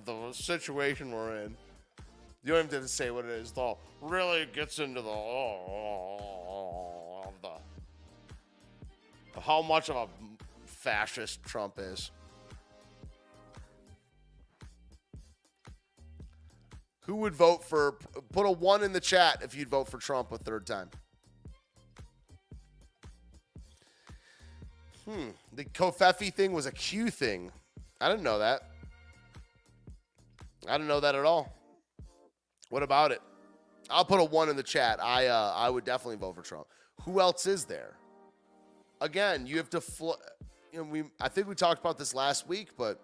the 0.05 0.31
situation 0.33 1.11
we're 1.11 1.37
in. 1.37 1.57
You 2.47 2.53
don't 2.53 2.67
even 2.67 2.75
have 2.75 2.83
to 2.83 2.87
say 2.87 3.11
what 3.11 3.25
it 3.25 3.31
is 3.31 3.51
though. 3.51 3.77
Really 3.99 4.45
gets 4.45 4.79
into 4.79 5.01
the 5.01 5.09
the 9.33 9.41
how 9.41 9.61
much 9.61 9.89
of 9.89 9.97
a 9.97 10.07
fascist 10.65 11.43
Trump 11.43 11.73
is. 11.77 12.09
Who 17.01 17.17
would 17.17 17.35
vote 17.35 17.65
for? 17.65 17.97
Put 18.31 18.45
a 18.45 18.51
one 18.51 18.81
in 18.81 18.93
the 18.93 19.01
chat 19.01 19.41
if 19.43 19.53
you'd 19.53 19.67
vote 19.67 19.89
for 19.89 19.97
Trump 19.97 20.31
a 20.31 20.37
third 20.37 20.65
time. 20.65 20.89
Hmm. 25.03 25.31
The 25.51 25.65
Covfefe 25.65 26.33
thing 26.33 26.53
was 26.53 26.65
a 26.65 26.71
Q 26.71 27.09
thing. 27.09 27.51
I 27.99 28.07
didn't 28.07 28.23
know 28.23 28.39
that. 28.39 28.61
I 30.65 30.71
didn't 30.77 30.87
know 30.87 31.01
that 31.01 31.13
at 31.13 31.25
all. 31.25 31.53
What 32.69 32.83
about 32.83 33.11
it? 33.11 33.21
I'll 33.89 34.05
put 34.05 34.19
a 34.19 34.23
one 34.23 34.49
in 34.49 34.55
the 34.55 34.63
chat. 34.63 35.01
I 35.01 35.27
uh, 35.27 35.53
I 35.55 35.69
would 35.69 35.85
definitely 35.85 36.17
vote 36.17 36.35
for 36.35 36.41
Trump. 36.41 36.67
Who 37.03 37.19
else 37.21 37.45
is 37.45 37.65
there? 37.65 37.97
Again, 38.99 39.45
you 39.45 39.57
have 39.57 39.69
to 39.71 39.81
float. 39.81 40.17
you 40.71 40.79
know, 40.79 40.85
we 40.85 41.03
I 41.21 41.29
think 41.29 41.47
we 41.47 41.55
talked 41.55 41.79
about 41.79 41.97
this 41.97 42.13
last 42.13 42.47
week, 42.47 42.69
but 42.77 43.01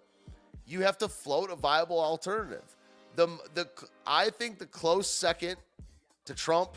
you 0.66 0.80
have 0.80 0.98
to 0.98 1.08
float 1.08 1.50
a 1.50 1.56
viable 1.56 2.00
alternative. 2.00 2.76
The 3.16 3.26
the 3.54 3.68
I 4.06 4.30
think 4.30 4.58
the 4.58 4.66
close 4.66 5.08
second 5.08 5.56
to 6.26 6.34
Trump 6.34 6.76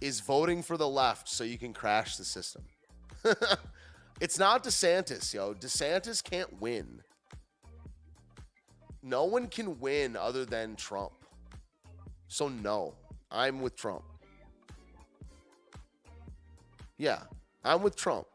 is 0.00 0.20
voting 0.20 0.62
for 0.62 0.76
the 0.76 0.88
left 0.88 1.28
so 1.28 1.44
you 1.44 1.58
can 1.58 1.72
crash 1.72 2.16
the 2.16 2.24
system. 2.24 2.62
it's 4.20 4.38
not 4.38 4.64
DeSantis, 4.64 5.32
yo. 5.32 5.54
DeSantis 5.54 6.22
can't 6.22 6.60
win. 6.60 7.02
No 9.02 9.24
one 9.24 9.46
can 9.46 9.78
win 9.78 10.16
other 10.16 10.44
than 10.44 10.76
Trump. 10.76 11.12
So 12.32 12.48
no, 12.48 12.94
I'm 13.30 13.60
with 13.60 13.76
Trump. 13.76 14.04
Yeah, 16.96 17.18
I'm 17.62 17.82
with 17.82 17.94
Trump. 17.94 18.26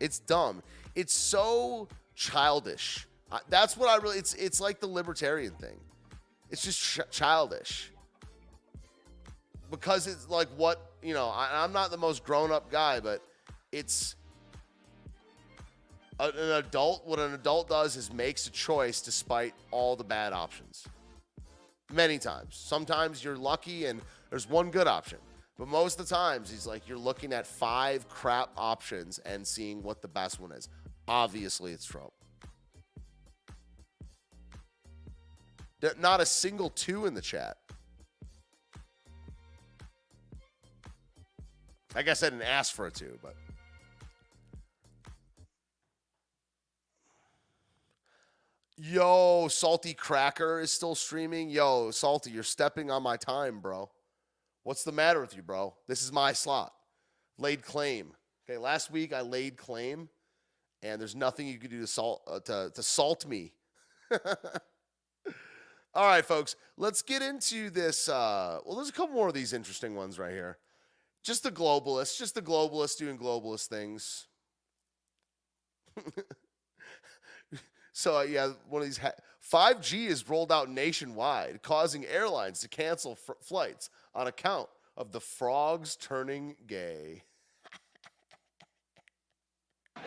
It's 0.00 0.18
dumb. 0.18 0.60
It's 0.96 1.14
so 1.14 1.86
childish. 2.16 3.06
That's 3.48 3.76
what 3.76 3.88
I 3.88 4.02
really. 4.02 4.18
It's 4.18 4.34
it's 4.34 4.60
like 4.60 4.80
the 4.80 4.88
libertarian 4.88 5.52
thing. 5.52 5.78
It's 6.50 6.64
just 6.64 6.80
ch- 6.80 7.08
childish 7.12 7.92
because 9.70 10.08
it's 10.08 10.28
like 10.28 10.48
what 10.56 10.90
you 11.00 11.14
know. 11.14 11.28
I, 11.28 11.62
I'm 11.62 11.72
not 11.72 11.92
the 11.92 11.98
most 11.98 12.24
grown 12.24 12.50
up 12.50 12.72
guy, 12.72 12.98
but 12.98 13.22
it's 13.70 14.16
a- 16.18 16.24
an 16.24 16.64
adult. 16.64 17.06
What 17.06 17.20
an 17.20 17.34
adult 17.34 17.68
does 17.68 17.94
is 17.94 18.12
makes 18.12 18.48
a 18.48 18.50
choice 18.50 19.00
despite 19.00 19.54
all 19.70 19.94
the 19.94 20.02
bad 20.02 20.32
options. 20.32 20.88
Many 21.92 22.18
times. 22.18 22.56
Sometimes 22.56 23.22
you're 23.22 23.36
lucky 23.36 23.84
and 23.84 24.00
there's 24.30 24.48
one 24.48 24.70
good 24.70 24.86
option. 24.86 25.18
But 25.58 25.68
most 25.68 26.00
of 26.00 26.08
the 26.08 26.14
times, 26.14 26.50
he's 26.50 26.66
like, 26.66 26.88
you're 26.88 26.96
looking 26.96 27.32
at 27.34 27.46
five 27.46 28.08
crap 28.08 28.50
options 28.56 29.18
and 29.18 29.46
seeing 29.46 29.82
what 29.82 30.00
the 30.00 30.08
best 30.08 30.40
one 30.40 30.52
is. 30.52 30.68
Obviously, 31.06 31.72
it's 31.72 31.84
Trump. 31.84 32.12
Not 36.00 36.20
a 36.20 36.26
single 36.26 36.70
two 36.70 37.06
in 37.06 37.14
the 37.14 37.20
chat. 37.20 37.58
I 41.94 42.02
guess 42.02 42.22
I 42.22 42.30
didn't 42.30 42.42
ask 42.42 42.74
for 42.74 42.86
a 42.86 42.90
two, 42.90 43.18
but. 43.22 43.34
Yo, 48.76 49.48
Salty 49.48 49.92
Cracker 49.92 50.58
is 50.58 50.72
still 50.72 50.94
streaming. 50.94 51.50
Yo, 51.50 51.90
Salty, 51.90 52.30
you're 52.30 52.42
stepping 52.42 52.90
on 52.90 53.02
my 53.02 53.16
time, 53.16 53.60
bro. 53.60 53.90
What's 54.62 54.82
the 54.82 54.92
matter 54.92 55.20
with 55.20 55.36
you, 55.36 55.42
bro? 55.42 55.74
This 55.88 56.02
is 56.02 56.10
my 56.10 56.32
slot. 56.32 56.72
Laid 57.38 57.62
claim. 57.62 58.12
Okay, 58.48 58.56
last 58.56 58.90
week 58.90 59.12
I 59.12 59.20
laid 59.20 59.56
claim, 59.56 60.08
and 60.82 61.00
there's 61.00 61.14
nothing 61.14 61.46
you 61.46 61.58
can 61.58 61.70
do 61.70 61.80
to 61.80 61.86
salt 61.86 62.22
uh, 62.26 62.40
to, 62.40 62.70
to 62.74 62.82
salt 62.82 63.26
me. 63.26 63.52
All 65.94 66.06
right, 66.06 66.24
folks, 66.24 66.56
let's 66.78 67.02
get 67.02 67.20
into 67.20 67.68
this. 67.68 68.08
Uh, 68.08 68.58
well, 68.64 68.76
there's 68.76 68.88
a 68.88 68.92
couple 68.92 69.14
more 69.14 69.28
of 69.28 69.34
these 69.34 69.52
interesting 69.52 69.94
ones 69.94 70.18
right 70.18 70.32
here. 70.32 70.56
Just 71.22 71.42
the 71.42 71.52
globalists, 71.52 72.18
just 72.18 72.34
the 72.34 72.42
globalists 72.42 72.96
doing 72.96 73.18
globalist 73.18 73.66
things. 73.66 74.28
so 78.02 78.18
uh, 78.18 78.22
yeah, 78.22 78.50
one 78.68 78.82
of 78.82 78.88
these 78.88 78.98
ha- 78.98 79.12
5G 79.48 80.08
is 80.08 80.28
rolled 80.28 80.50
out 80.50 80.68
nationwide, 80.68 81.62
causing 81.62 82.04
airlines 82.04 82.58
to 82.60 82.68
cancel 82.68 83.14
fr- 83.14 83.34
flights 83.40 83.90
on 84.12 84.26
account 84.26 84.68
of 84.96 85.12
the 85.12 85.20
frogs 85.20 85.94
turning 85.94 86.56
gay. 86.66 87.22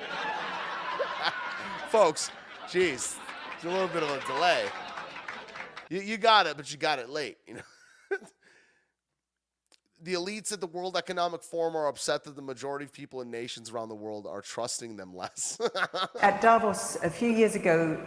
Folks, 1.90 2.32
jeez, 2.68 3.16
it's 3.56 3.64
a 3.64 3.70
little 3.70 3.88
bit 3.88 4.04
of 4.04 4.10
a 4.10 4.20
delay. 4.28 4.66
You, 5.90 6.02
you 6.02 6.18
got 6.18 6.48
it, 6.48 6.58
but 6.58 6.70
you 6.70 6.78
got 6.78 7.00
it 7.00 7.10
late. 7.10 7.38
You 7.48 7.54
know. 7.54 7.62
The 10.06 10.14
elites 10.14 10.52
at 10.52 10.62
the 10.62 10.68
World 10.68 10.96
Economic 10.96 11.44
Forum 11.44 11.76
are 11.76 11.88
upset 11.88 12.24
that 12.24 12.36
the 12.36 12.42
majority 12.42 12.86
of 12.86 12.94
people 12.94 13.22
in 13.22 13.32
nations 13.32 13.72
around 13.72 13.90
the 13.90 13.96
world 13.96 14.28
are 14.28 14.42
trusting 14.42 14.96
them 14.96 15.16
less. 15.16 15.60
At 16.22 16.42
Davos 16.42 16.98
a 17.04 17.10
few 17.10 17.32
years 17.32 17.56
ago, 17.56 18.06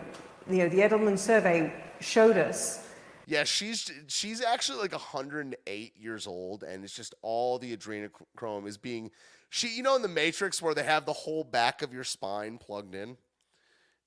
you 0.48 0.58
know, 0.58 0.68
the 0.68 0.78
Edelman 0.78 1.18
survey 1.18 1.72
showed 2.00 2.38
us 2.38 2.84
yeah, 3.28 3.44
she's 3.44 3.92
she's 4.06 4.42
actually 4.42 4.78
like 4.78 4.92
108 4.92 5.96
years 5.98 6.26
old, 6.26 6.62
and 6.62 6.82
it's 6.82 6.94
just 6.94 7.14
all 7.20 7.58
the 7.58 7.76
adrenochrome 7.76 8.66
is 8.66 8.78
being. 8.78 9.10
She, 9.50 9.68
you 9.68 9.82
know, 9.82 9.96
in 9.96 10.02
the 10.02 10.08
Matrix 10.08 10.62
where 10.62 10.74
they 10.74 10.82
have 10.82 11.04
the 11.04 11.12
whole 11.12 11.44
back 11.44 11.82
of 11.82 11.92
your 11.92 12.04
spine 12.04 12.56
plugged 12.56 12.94
in, 12.94 13.18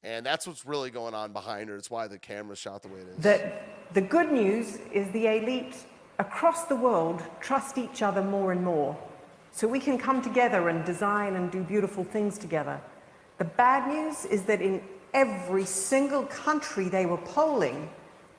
and 0.02 0.26
that's 0.26 0.48
what's 0.48 0.66
really 0.66 0.90
going 0.90 1.14
on 1.14 1.34
behind 1.34 1.70
her. 1.70 1.76
It's 1.76 1.92
why 1.92 2.08
the 2.08 2.18
camera 2.18 2.56
shot 2.56 2.82
the 2.82 2.88
way 2.88 3.02
it 3.02 3.08
is. 3.10 3.18
that 3.18 3.94
the 3.94 4.02
good 4.02 4.32
news 4.32 4.80
is 4.92 5.08
the 5.12 5.28
elite 5.28 5.76
across 6.22 6.66
the 6.66 6.76
world 6.76 7.24
trust 7.40 7.78
each 7.80 8.04
other 8.04 8.22
more 8.22 8.52
and 8.52 8.64
more. 8.64 8.96
So 9.52 9.68
we 9.68 9.80
can 9.80 9.98
come 9.98 10.22
together 10.22 10.70
and 10.70 10.86
design 10.86 11.36
and 11.36 11.52
do 11.52 11.62
beautiful 11.64 12.04
things 12.04 12.38
together. 12.38 12.80
The 13.40 13.46
bad 13.46 13.88
news 13.88 14.26
is 14.26 14.44
that 14.44 14.62
in 14.62 14.82
every 15.16 15.66
single 15.66 16.24
country 16.28 16.88
they 16.90 17.06
were 17.08 17.18
polling, 17.18 17.90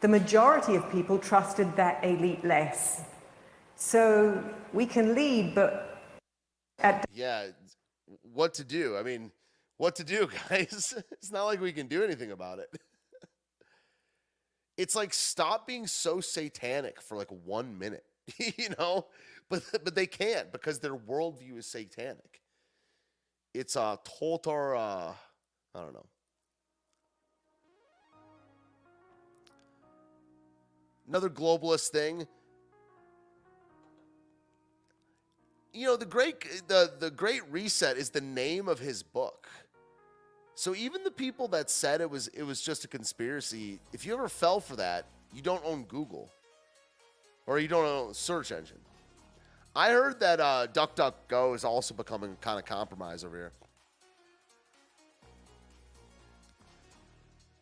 the 0.01 0.09
majority 0.09 0.77
of 0.77 0.91
people 0.91 1.19
trusted 1.19 1.75
that 1.77 2.05
elite 2.05 2.45
less. 2.45 3.03
So 3.75 4.43
we 4.73 4.87
can 4.87 5.15
lead, 5.17 5.55
but 5.55 5.99
at 6.79 7.05
yeah, 7.13 7.49
what 8.33 8.55
to 8.55 8.65
do? 8.65 8.97
I 8.97 9.03
mean, 9.03 9.33
what 9.77 9.97
to 9.97 10.05
do, 10.05 10.29
guys? 10.49 10.95
it's 11.11 11.33
not 11.33 11.45
like 11.45 11.61
we 11.61 11.73
can 11.73 11.89
do 11.89 12.05
anything 12.05 12.31
about 12.31 12.61
it. 12.61 12.71
It's 14.77 14.97
like 14.97 15.13
stop 15.13 15.67
being 15.67 15.87
so 15.87 16.21
satanic 16.21 17.01
for 17.01 17.17
like 17.17 17.31
one 17.45 17.79
minute, 17.79 18.05
you 18.39 18.69
know? 18.79 19.07
But 19.49 19.63
but 19.85 19.95
they 19.95 20.07
can't 20.07 20.51
because 20.51 20.79
their 20.79 20.97
worldview 20.97 21.59
is 21.59 21.67
satanic. 21.67 22.41
It's 23.55 23.77
a 23.77 23.99
total, 24.19 24.79
uh, 24.79 25.13
I 25.75 25.83
don't 25.83 25.93
know. 25.93 26.07
Another 31.07 31.29
globalist 31.29 31.89
thing. 31.89 32.27
You 35.75 35.87
know, 35.87 35.97
the 35.97 36.07
great 36.07 36.69
the 36.69 36.93
the 36.99 37.11
Great 37.11 37.43
Reset 37.51 37.99
is 37.99 38.11
the 38.11 38.21
name 38.21 38.69
of 38.69 38.79
his 38.79 39.03
book. 39.03 39.49
So 40.63 40.77
even 40.77 41.03
the 41.03 41.11
people 41.11 41.49
that 41.49 41.71
said 41.71 42.01
it 42.01 42.09
was 42.09 42.29
it 42.29 42.45
was 42.45 42.61
just 42.61 42.85
a 42.85 42.87
conspiracy, 42.87 43.81
if 43.93 44.07
you 44.07 44.15
ever 44.15 44.29
fell 44.29 44.61
for 44.61 44.77
that, 44.77 45.07
you 45.35 45.43
don't 45.43 45.61
own 45.65 45.83
Google. 45.83 46.31
Or 47.49 47.59
you 47.59 47.67
don't 47.67 47.85
own 47.85 48.15
search 48.15 48.53
engine. 48.53 48.79
I 49.75 49.91
heard 49.91 50.21
that 50.21 50.39
uh, 50.39 50.69
DuckDuckGo 50.73 51.57
is 51.57 51.65
also 51.65 51.95
becoming 51.95 52.37
kind 52.41 52.61
of 52.61 52.65
compromised 52.65 53.25
over 53.25 53.37
here. 53.37 53.53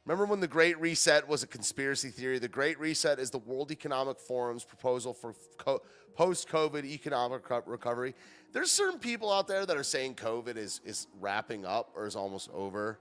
Remember 0.07 0.25
when 0.25 0.41
the 0.41 0.49
Great 0.49 0.81
Reset 0.81 1.29
was 1.29 1.43
a 1.43 1.47
conspiracy 1.47 2.09
theory? 2.09 2.39
The 2.39 2.49
Great 2.49 2.79
Reset 2.81 3.19
is 3.19 3.31
the 3.31 3.39
World 3.39 3.71
Economic 3.71 4.19
Forum's 4.19 4.65
proposal 4.65 5.13
for 5.13 5.35
co- 5.59 5.83
post-COVID 6.15 6.85
economic 6.85 7.43
co- 7.43 7.63
recovery. 7.67 8.15
There's 8.53 8.73
certain 8.73 8.99
people 8.99 9.31
out 9.31 9.47
there 9.47 9.67
that 9.67 9.77
are 9.77 9.85
saying 9.85 10.15
COVID 10.17 10.57
is 10.57 10.81
is 10.85 11.07
wrapping 11.21 11.65
up 11.65 11.91
or 11.95 12.07
is 12.07 12.17
almost 12.17 12.49
over. 12.53 12.99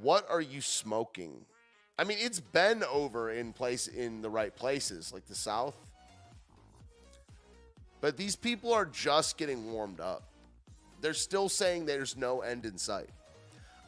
What 0.00 0.26
are 0.30 0.40
you 0.40 0.60
smoking? 0.60 1.44
I 1.98 2.04
mean, 2.04 2.18
it's 2.20 2.40
been 2.40 2.84
over 2.84 3.32
in 3.32 3.52
place 3.52 3.88
in 3.88 4.22
the 4.22 4.30
right 4.30 4.54
places, 4.54 5.12
like 5.12 5.26
the 5.26 5.34
South. 5.34 5.74
But 8.00 8.16
these 8.16 8.36
people 8.36 8.72
are 8.72 8.86
just 8.86 9.36
getting 9.36 9.72
warmed 9.72 9.98
up. 9.98 10.22
They're 11.00 11.14
still 11.14 11.48
saying 11.48 11.86
there's 11.86 12.16
no 12.16 12.42
end 12.42 12.64
in 12.64 12.78
sight. 12.78 13.10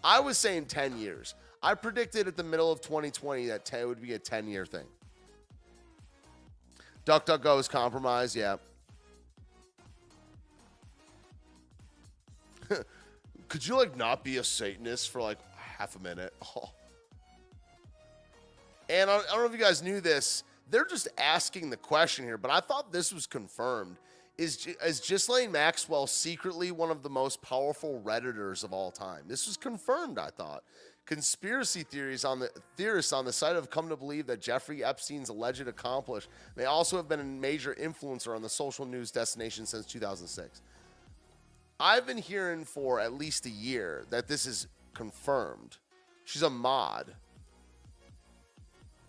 I 0.03 0.19
was 0.19 0.37
saying 0.37 0.66
10 0.66 0.99
years. 0.99 1.35
I 1.62 1.74
predicted 1.74 2.27
at 2.27 2.37
the 2.37 2.43
middle 2.43 2.73
of 2.73 2.81
2020 2.81 3.47
that 3.47 3.65
10 3.65 3.89
would 3.89 4.01
be 4.01 4.15
a 4.15 4.19
10 4.19 4.49
year 4.49 4.65
thing. 4.65 4.87
DuckDuckGo 7.05 7.59
is 7.59 7.69
compromised, 7.69 8.37
yeah. 8.37 8.57
Could 13.49 13.66
you 13.66 13.77
like 13.77 13.97
not 13.97 14.23
be 14.23 14.37
a 14.37 14.45
Satanist 14.45 15.11
for 15.11 15.20
like 15.20 15.39
half 15.57 15.97
a 15.97 15.99
minute? 15.99 16.35
And 18.91 19.09
I, 19.09 19.19
don't 19.19 19.39
know 19.39 19.47
if 19.47 19.53
you 19.53 19.59
guys 19.59 19.85
knew 19.85 20.01
this. 20.01 20.43
They're 20.69 20.85
just 20.85 21.07
asking 21.16 21.70
the 21.70 21.77
question 21.77 22.24
here, 22.24 22.37
but 22.37 22.51
I 22.51 22.59
thought 22.59 22.93
this 22.93 23.12
was 23.12 23.24
confirmed. 23.24 23.99
is 24.37 24.66
is 24.85 24.99
Ghislaine 24.99 25.53
Maxwell 25.53 26.09
secretly 26.09 26.73
one 26.73 26.91
of 26.91 27.05
the 27.05 27.09
most 27.09 27.41
powerful 27.41 28.03
redditors 28.05 28.65
of 28.65 28.73
all 28.73 28.91
time? 28.91 29.23
This 29.28 29.47
was 29.47 29.57
confirmed, 29.57 30.19
I 30.19 30.31
thought. 30.31 30.65
Conspiracy 31.11 31.82
theories 31.82 32.24
on 32.24 32.39
the 32.39 32.49
theorists 32.77 33.12
on 33.12 33.24
the 33.24 33.32
site 33.32 33.57
have 33.57 33.69
come 33.69 33.89
to 33.89 33.97
believe 33.97 34.28
that 34.28 34.41
Jeffrey 34.41 34.85
Epstein's 34.85 35.28
alleged 35.28 35.66
accomplice 35.66 36.28
may 36.55 36.66
also 36.66 36.97
have 36.97 37.09
been 37.09 37.19
a 37.19 37.24
major 37.24 37.74
influencer 37.74 38.32
on 38.32 38.43
the 38.43 38.49
social 38.49 38.87
news 38.87 39.11
destination 39.11 39.66
since 39.66 39.85
2006. 39.87 40.62
I've 41.81 42.07
been 42.07 42.16
hearing 42.16 42.65
for 42.65 43.01
at 43.01 43.12
least 43.12 43.45
a 43.45 43.51
year 43.51 44.05
that 44.11 44.28
this 44.28 44.47
is 44.47 44.69
confirmed. 44.95 45.78
She's 46.24 46.43
a 46.43 46.51
mod. 46.51 47.12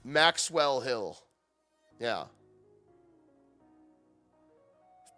Maxwell 0.03 0.79
Hill. 0.79 1.19
Yeah. 1.99 2.23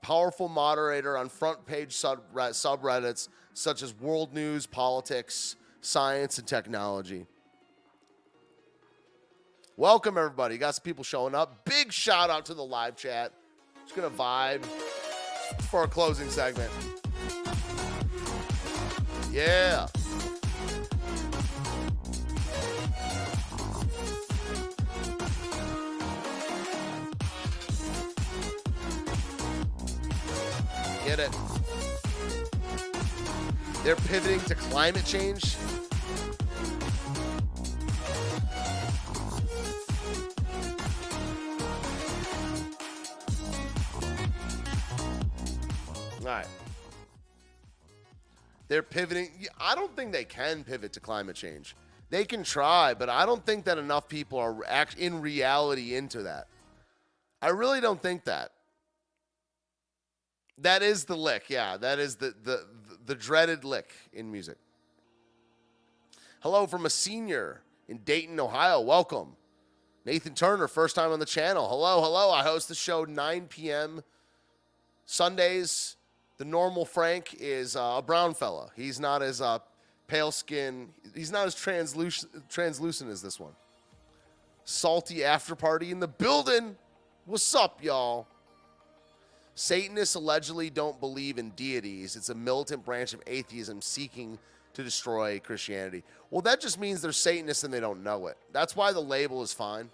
Powerful 0.02 0.50
moderator 0.50 1.18
on 1.18 1.30
front 1.30 1.66
page 1.66 1.94
sub- 1.94 2.30
subreddits 2.34 3.30
such 3.54 3.82
as 3.82 3.94
world 4.02 4.34
news, 4.34 4.66
politics, 4.66 5.56
science, 5.84 6.38
and 6.38 6.48
technology. 6.48 7.26
Welcome, 9.76 10.18
everybody. 10.18 10.58
Got 10.58 10.76
some 10.76 10.84
people 10.84 11.04
showing 11.04 11.36
up. 11.36 11.66
Big 11.66 11.92
shout 11.92 12.30
out 12.30 12.46
to 12.46 12.54
the 12.54 12.64
live 12.64 12.96
chat. 12.96 13.34
Just 13.84 13.96
going 13.96 14.10
to 14.10 14.18
vibe 14.18 14.64
for 15.70 15.82
our 15.82 15.88
closing 15.88 16.30
segment. 16.30 16.72
Yeah. 19.32 19.88
Get 31.04 31.20
it. 31.20 31.36
They're 33.84 33.96
pivoting 33.98 34.40
to 34.42 34.56
climate 34.56 35.04
change. 35.04 35.58
All 46.24 46.30
right. 46.30 46.48
They're 48.70 48.82
pivoting. 48.82 49.30
I 49.60 49.76
don't 49.76 49.94
think 49.94 50.14
they 50.14 50.24
can 50.24 50.64
pivot 50.64 50.94
to 50.94 51.02
climate 51.02 51.36
change. 51.36 51.76
They 52.10 52.24
can 52.24 52.44
try, 52.44 52.94
but 52.94 53.10
I 53.10 53.26
don't 53.26 53.46
think 53.46 53.66
that 53.66 53.78
enough 53.78 54.08
people 54.08 54.40
are 54.40 54.56
act 54.66 54.98
in 54.98 55.20
reality 55.20 55.96
into 55.96 56.24
that. 56.24 56.48
I 57.42 57.50
really 57.50 57.82
don't 57.82 58.02
think 58.02 58.24
that. 58.24 58.52
That 60.60 60.82
is 60.82 61.06
the 61.06 61.18
lick. 61.18 61.50
Yeah, 61.50 61.76
that 61.78 62.00
is 62.00 62.16
the 62.16 62.34
the 62.44 62.66
the 63.06 63.16
dreaded 63.16 63.66
lick 63.66 63.92
in 64.14 64.32
music. 64.32 64.58
Hello 66.40 66.68
from 66.68 66.86
a 66.86 66.90
senior 66.90 67.62
in 67.90 67.98
Dayton, 67.98 68.40
Ohio. 68.40 68.80
Welcome. 68.80 69.36
Nathan 70.06 70.36
Turner, 70.36 70.68
first 70.68 70.96
time 70.96 71.12
on 71.12 71.20
the 71.20 71.26
channel. 71.26 71.68
Hello, 71.68 72.02
hello. 72.02 72.32
I 72.32 72.44
host 72.44 72.68
the 72.68 72.76
show 72.76 73.04
9 73.04 73.48
p.m. 73.48 74.04
Sundays. 75.06 75.96
The 76.38 76.46
normal 76.46 76.86
Frank 76.86 77.36
is 77.40 77.76
uh, 77.76 77.96
a 77.98 78.02
brown 78.02 78.34
fella. 78.34 78.72
He's 78.76 79.00
not 79.00 79.22
as 79.22 79.42
uh, 79.42 79.60
pale 80.08 80.32
skin. 80.32 80.90
He's 81.16 81.32
not 81.32 81.46
as 81.46 81.56
translucent, 81.56 82.50
translucent 82.50 83.12
as 83.12 83.22
this 83.22 83.40
one. 83.40 83.54
Salty 84.66 85.24
after 85.24 85.56
party 85.56 85.92
in 85.92 86.00
the 86.00 86.08
building. 86.08 86.76
What's 87.26 87.54
up, 87.54 87.84
y'all? 87.84 88.28
Satanists 89.56 90.16
allegedly 90.16 90.70
don't 90.70 91.00
believe 91.00 91.38
in 91.38 91.52
deities. 91.52 92.16
It's 92.16 92.30
a 92.30 92.36
militant 92.36 92.84
branch 92.84 93.14
of 93.14 93.22
atheism 93.28 93.82
seeking 93.82 94.40
to 94.74 94.84
destroy 94.84 95.40
Christianity. 95.40 96.04
Well, 96.32 96.42
that 96.42 96.60
just 96.60 96.80
means 96.80 97.02
they're 97.02 97.12
Satanists 97.12 97.64
and 97.64 97.72
they 97.72 97.80
don't 97.80 98.04
know 98.04 98.28
it. 98.28 98.38
That's 98.52 98.76
why 98.76 98.92
the 98.92 99.02
label 99.02 99.44
is 99.44 99.54
fine. 99.54 99.90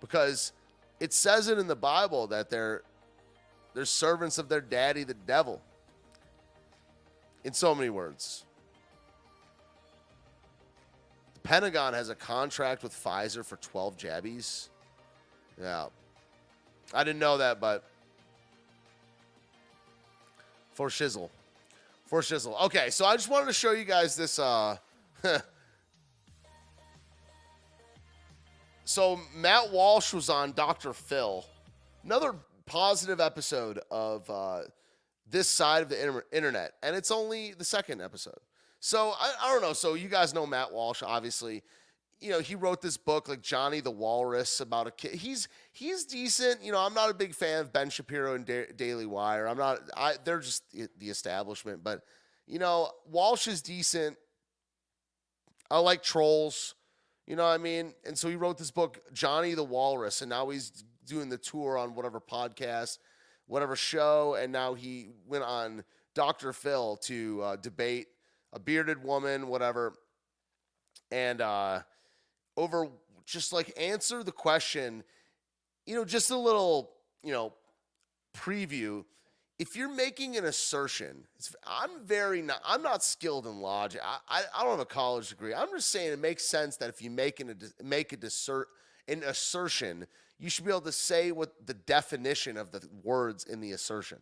Because 0.00 0.52
it 0.98 1.12
says 1.12 1.46
it 1.48 1.58
in 1.58 1.68
the 1.68 1.76
Bible 1.76 2.26
that 2.28 2.50
they're 2.50 2.82
they're 3.74 3.84
servants 3.84 4.38
of 4.38 4.48
their 4.48 4.60
daddy 4.60 5.04
the 5.04 5.14
devil. 5.14 5.60
In 7.42 7.52
so 7.52 7.74
many 7.74 7.90
words. 7.90 8.44
The 11.34 11.40
Pentagon 11.40 11.92
has 11.92 12.08
a 12.08 12.14
contract 12.14 12.82
with 12.82 12.92
Pfizer 12.92 13.44
for 13.44 13.56
12 13.56 13.98
jabbies. 13.98 14.68
Yeah. 15.60 15.86
I 16.94 17.04
didn't 17.04 17.18
know 17.18 17.38
that, 17.38 17.60
but 17.60 17.84
for 20.72 20.88
shizzle. 20.88 21.28
For 22.06 22.20
shizzle. 22.20 22.60
Okay, 22.64 22.90
so 22.90 23.04
I 23.04 23.16
just 23.16 23.28
wanted 23.28 23.46
to 23.46 23.52
show 23.52 23.72
you 23.72 23.84
guys 23.84 24.16
this. 24.16 24.38
Uh, 24.38 24.76
so 28.84 29.18
Matt 29.36 29.70
Walsh 29.72 30.12
was 30.12 30.30
on 30.30 30.52
Dr. 30.52 30.92
Phil. 30.92 31.44
Another 32.04 32.34
positive 32.66 33.20
episode 33.20 33.80
of 33.90 34.28
uh, 34.30 34.60
this 35.28 35.48
side 35.48 35.82
of 35.82 35.88
the 35.88 36.00
inter- 36.00 36.24
internet, 36.32 36.72
and 36.82 36.94
it's 36.96 37.10
only 37.10 37.52
the 37.52 37.64
second 37.64 38.00
episode. 38.00 38.38
So 38.80 39.14
I, 39.18 39.32
I 39.42 39.52
don't 39.52 39.62
know. 39.62 39.72
So 39.72 39.94
you 39.94 40.08
guys 40.08 40.34
know 40.34 40.46
Matt 40.46 40.72
Walsh, 40.72 41.02
obviously. 41.02 41.62
You 42.20 42.30
know 42.30 42.40
he 42.40 42.54
wrote 42.54 42.80
this 42.80 42.96
book 42.96 43.28
like 43.28 43.42
Johnny 43.42 43.80
the 43.80 43.90
Walrus 43.90 44.60
about 44.60 44.86
a 44.86 44.90
kid. 44.90 45.14
He's 45.14 45.48
he's 45.72 46.04
decent. 46.04 46.62
You 46.62 46.72
know 46.72 46.78
I'm 46.78 46.94
not 46.94 47.10
a 47.10 47.14
big 47.14 47.34
fan 47.34 47.60
of 47.60 47.72
Ben 47.72 47.90
Shapiro 47.90 48.34
and 48.34 48.46
da- 48.46 48.72
Daily 48.76 49.06
Wire. 49.06 49.46
I'm 49.46 49.58
not. 49.58 49.80
I 49.96 50.14
they're 50.24 50.40
just 50.40 50.62
the 50.72 51.08
establishment, 51.08 51.82
but 51.82 52.02
you 52.46 52.58
know 52.58 52.90
Walsh 53.06 53.46
is 53.46 53.60
decent. 53.62 54.16
I 55.70 55.78
like 55.78 56.02
trolls. 56.02 56.74
You 57.26 57.36
know 57.36 57.44
what 57.44 57.54
I 57.54 57.58
mean? 57.58 57.94
And 58.04 58.18
so 58.18 58.28
he 58.28 58.36
wrote 58.36 58.58
this 58.58 58.70
book, 58.70 59.00
Johnny 59.12 59.54
the 59.54 59.64
Walrus, 59.64 60.20
and 60.20 60.28
now 60.28 60.50
he's 60.50 60.84
doing 61.06 61.28
the 61.28 61.38
tour 61.38 61.78
on 61.78 61.94
whatever 61.94 62.20
podcast, 62.20 62.98
whatever 63.46 63.76
show, 63.76 64.34
and 64.34 64.52
now 64.52 64.74
he 64.74 65.08
went 65.26 65.44
on 65.44 65.84
Dr. 66.14 66.52
Phil 66.52 66.96
to 67.02 67.42
uh, 67.42 67.56
debate 67.56 68.06
a 68.52 68.58
bearded 68.58 69.02
woman, 69.02 69.48
whatever, 69.48 69.94
and 71.10 71.40
uh, 71.40 71.82
over 72.56 72.88
just 73.26 73.52
like 73.52 73.72
answer 73.78 74.22
the 74.22 74.32
question, 74.32 75.02
you 75.86 75.94
know, 75.94 76.04
just 76.04 76.30
a 76.30 76.36
little, 76.36 76.92
you 77.22 77.32
know, 77.32 77.52
preview. 78.36 79.04
If 79.58 79.76
you're 79.76 79.94
making 79.94 80.36
an 80.36 80.44
assertion, 80.44 81.26
I'm 81.64 82.04
very 82.04 82.42
not. 82.42 82.60
I'm 82.66 82.82
not 82.82 83.04
skilled 83.04 83.46
in 83.46 83.60
logic. 83.60 84.00
I, 84.04 84.18
I, 84.28 84.42
I 84.54 84.62
don't 84.62 84.72
have 84.72 84.80
a 84.80 84.84
college 84.84 85.28
degree. 85.28 85.54
I'm 85.54 85.68
just 85.70 85.90
saying 85.90 86.12
it 86.12 86.18
makes 86.18 86.44
sense 86.44 86.76
that 86.78 86.88
if 86.88 87.00
you 87.00 87.10
make 87.10 87.40
an 87.40 87.56
make 87.82 88.12
a 88.12 88.16
dissert, 88.16 88.68
an 89.06 89.22
assertion, 89.22 90.06
you 90.44 90.50
should 90.50 90.66
be 90.66 90.70
able 90.70 90.82
to 90.82 90.92
say 90.92 91.32
what 91.32 91.54
the 91.66 91.72
definition 91.72 92.58
of 92.58 92.70
the 92.70 92.86
words 93.02 93.44
in 93.44 93.62
the 93.62 93.72
assertion. 93.72 94.18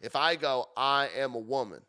If 0.00 0.16
I 0.16 0.34
go, 0.34 0.70
I 0.74 1.10
am 1.14 1.34
a 1.34 1.38
woman, 1.38 1.82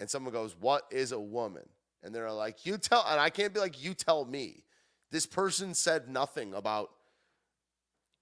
and 0.00 0.10
someone 0.10 0.32
goes, 0.32 0.56
What 0.58 0.82
is 0.90 1.12
a 1.12 1.20
woman? 1.20 1.62
And 2.02 2.12
they're 2.12 2.32
like, 2.32 2.66
You 2.66 2.76
tell, 2.76 3.06
and 3.08 3.20
I 3.20 3.30
can't 3.30 3.54
be 3.54 3.60
like, 3.60 3.80
You 3.80 3.94
tell 3.94 4.24
me. 4.24 4.64
This 5.12 5.26
person 5.26 5.74
said 5.74 6.08
nothing 6.08 6.54
about. 6.54 6.90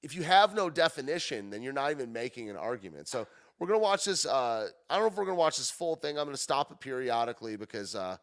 If 0.02 0.14
you 0.14 0.24
have 0.24 0.54
no 0.54 0.68
definition, 0.68 1.48
then 1.48 1.62
you're 1.62 1.72
not 1.72 1.90
even 1.90 2.12
making 2.12 2.50
an 2.50 2.56
argument. 2.56 3.08
So 3.08 3.26
we're 3.58 3.68
gonna 3.68 3.78
watch 3.78 4.04
this. 4.04 4.26
Uh, 4.26 4.68
I 4.90 4.94
don't 4.94 5.04
know 5.04 5.08
if 5.08 5.16
we're 5.16 5.24
gonna 5.24 5.36
watch 5.36 5.56
this 5.56 5.70
full 5.70 5.96
thing. 5.96 6.18
I'm 6.18 6.26
gonna 6.26 6.36
stop 6.36 6.70
it 6.70 6.80
periodically 6.80 7.56
because 7.56 7.94
uh, 7.94 8.18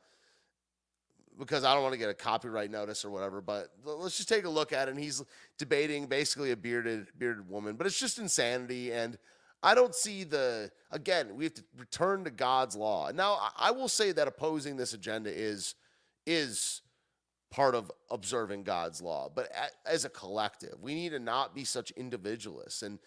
because 1.37 1.63
I 1.63 1.73
don't 1.73 1.83
want 1.83 1.93
to 1.93 1.99
get 1.99 2.09
a 2.09 2.13
copyright 2.13 2.71
notice 2.71 3.03
or 3.03 3.09
whatever. 3.09 3.41
But 3.41 3.69
let's 3.83 4.17
just 4.17 4.29
take 4.29 4.45
a 4.45 4.49
look 4.49 4.73
at 4.73 4.87
it. 4.87 4.91
And 4.91 4.99
he's 4.99 5.23
debating 5.57 6.07
basically 6.07 6.51
a 6.51 6.57
bearded 6.57 7.07
bearded 7.17 7.49
woman, 7.49 7.75
but 7.75 7.87
it's 7.87 7.99
just 7.99 8.19
insanity. 8.19 8.91
And 8.91 9.17
I 9.61 9.75
don't 9.75 9.95
see 9.95 10.23
the 10.23 10.71
again. 10.91 11.35
We 11.35 11.45
have 11.45 11.53
to 11.55 11.63
return 11.77 12.23
to 12.25 12.31
God's 12.31 12.75
law. 12.75 13.11
Now 13.11 13.39
I 13.57 13.71
will 13.71 13.89
say 13.89 14.11
that 14.11 14.27
opposing 14.27 14.77
this 14.77 14.93
agenda 14.93 15.31
is 15.33 15.75
is 16.25 16.81
part 17.53 17.75
of 17.75 17.91
observing 18.09 18.63
God's 18.63 18.99
law, 18.99 19.29
but 19.33 19.47
as 19.85 20.05
a 20.05 20.09
collective, 20.09 20.75
we 20.81 20.95
need 20.95 21.09
to 21.09 21.19
not 21.19 21.53
be 21.53 21.63
such 21.63 21.91
individualists 21.91 22.81
and 22.81 22.97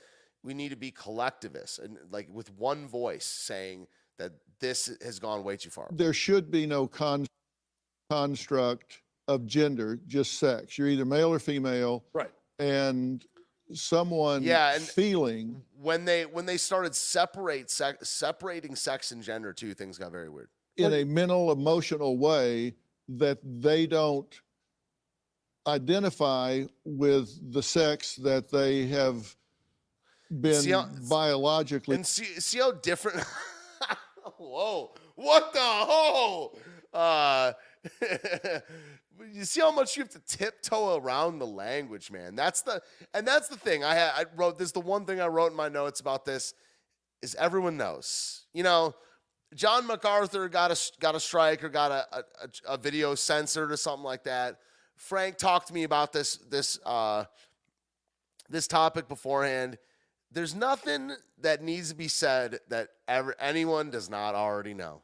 we 0.44 0.54
need 0.54 0.68
to 0.68 0.76
be 0.76 0.92
collectivists 0.92 1.80
and 1.80 1.98
like 2.12 2.28
with 2.32 2.52
one 2.52 2.86
voice 2.86 3.24
saying 3.24 3.88
that 4.18 4.30
this 4.60 4.96
has 5.02 5.18
gone 5.18 5.42
way 5.42 5.56
too 5.56 5.70
far. 5.70 5.88
There 5.90 6.12
should 6.12 6.50
be 6.50 6.64
no 6.64 6.86
con- 6.86 7.26
construct 8.16 9.02
of 9.28 9.46
gender, 9.46 9.98
just 10.06 10.38
sex. 10.38 10.78
You're 10.78 10.88
either 10.88 11.04
male 11.04 11.32
or 11.32 11.38
female. 11.38 12.04
Right. 12.12 12.30
And 12.58 13.24
someone 13.72 14.42
Yeah, 14.42 14.74
and- 14.74 14.82
feeling 14.84 15.62
When 15.80 16.04
they 16.04 16.24
when 16.24 16.46
they 16.46 16.56
started 16.56 16.94
separate 16.94 17.70
sex, 17.70 18.08
separating 18.08 18.76
sex 18.76 19.10
and 19.10 19.22
gender 19.22 19.52
too, 19.52 19.74
things 19.74 19.98
got 19.98 20.12
very 20.12 20.28
weird. 20.28 20.48
in 20.76 20.92
a 20.92 21.04
mental, 21.04 21.50
emotional 21.52 22.18
way 22.18 22.74
that 23.08 23.38
they 23.42 23.86
don't 23.86 24.32
identify 25.66 26.62
with 26.84 27.52
the 27.52 27.62
sex 27.62 28.14
that 28.16 28.48
they 28.50 28.86
have 28.86 29.34
been 30.40 30.60
See 30.62 30.74
biologically 31.08 31.96
And 31.96 32.06
see, 32.06 32.24
see 32.24 32.58
how 32.58 32.72
different. 32.72 33.24
Whoa! 34.38 34.94
What 35.14 35.52
the 35.52 35.58
ho? 35.60 36.56
Uh, 36.92 37.52
you 39.32 39.44
see 39.44 39.60
how 39.60 39.70
much 39.70 39.96
you 39.96 40.02
have 40.02 40.10
to 40.10 40.20
tiptoe 40.20 40.96
around 40.96 41.38
the 41.38 41.46
language, 41.46 42.10
man. 42.10 42.34
That's 42.34 42.62
the 42.62 42.82
and 43.14 43.26
that's 43.26 43.48
the 43.48 43.56
thing. 43.56 43.84
I 43.84 43.98
I 43.98 44.24
wrote 44.34 44.58
this. 44.58 44.72
The 44.72 44.80
one 44.80 45.04
thing 45.04 45.20
I 45.20 45.26
wrote 45.26 45.50
in 45.50 45.56
my 45.56 45.68
notes 45.68 46.00
about 46.00 46.24
this 46.24 46.54
is 47.22 47.34
everyone 47.36 47.76
knows. 47.76 48.46
You 48.52 48.62
know, 48.62 48.94
John 49.54 49.86
MacArthur 49.86 50.48
got 50.48 50.70
a 50.70 50.92
got 51.00 51.14
a 51.14 51.20
strike 51.20 51.64
or 51.64 51.68
got 51.68 51.90
a, 51.90 52.06
a, 52.12 52.74
a 52.74 52.78
video 52.78 53.14
censored 53.14 53.70
or 53.70 53.76
something 53.76 54.04
like 54.04 54.24
that. 54.24 54.58
Frank 54.96 55.36
talked 55.36 55.68
to 55.68 55.74
me 55.74 55.84
about 55.84 56.12
this 56.12 56.36
this 56.36 56.78
uh, 56.84 57.24
this 58.48 58.66
topic 58.66 59.08
beforehand. 59.08 59.78
There's 60.32 60.54
nothing 60.54 61.12
that 61.40 61.62
needs 61.62 61.90
to 61.90 61.94
be 61.94 62.08
said 62.08 62.58
that 62.68 62.88
ever 63.06 63.34
anyone 63.38 63.90
does 63.90 64.10
not 64.10 64.34
already 64.34 64.74
know. 64.74 65.02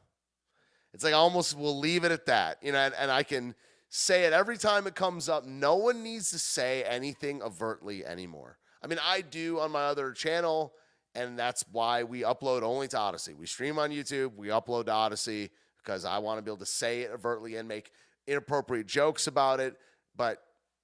It's 0.93 1.03
like 1.03 1.13
I 1.13 1.17
almost 1.17 1.57
will 1.57 1.77
leave 1.77 2.03
it 2.03 2.11
at 2.11 2.25
that, 2.27 2.57
you 2.61 2.71
know, 2.71 2.77
and, 2.77 2.93
and 2.97 3.11
I 3.11 3.23
can 3.23 3.55
say 3.89 4.23
it 4.23 4.33
every 4.33 4.57
time 4.57 4.87
it 4.87 4.95
comes 4.95 5.27
up. 5.27 5.45
No 5.45 5.75
one 5.75 6.03
needs 6.03 6.31
to 6.31 6.39
say 6.39 6.83
anything 6.83 7.41
overtly 7.41 8.05
anymore. 8.05 8.57
I 8.83 8.87
mean, 8.87 8.99
I 9.03 9.21
do 9.21 9.59
on 9.59 9.71
my 9.71 9.83
other 9.83 10.11
channel, 10.11 10.73
and 11.15 11.37
that's 11.37 11.63
why 11.71 12.03
we 12.03 12.21
upload 12.21 12.63
only 12.63 12.87
to 12.89 12.97
Odysee. 12.99 13.33
We 13.33 13.47
stream 13.47 13.79
on 13.79 13.91
YouTube, 13.91 14.35
we 14.35 14.47
upload 14.47 14.85
to 14.85 14.93
Odysee 14.93 15.49
because 15.77 16.05
I 16.05 16.19
want 16.19 16.37
to 16.37 16.41
be 16.41 16.49
able 16.49 16.57
to 16.57 16.65
say 16.65 17.01
it 17.01 17.11
overtly 17.13 17.55
and 17.55 17.67
make 17.67 17.91
inappropriate 18.27 18.87
jokes 18.87 19.27
about 19.27 19.59
it. 19.59 19.75
But 20.15 20.43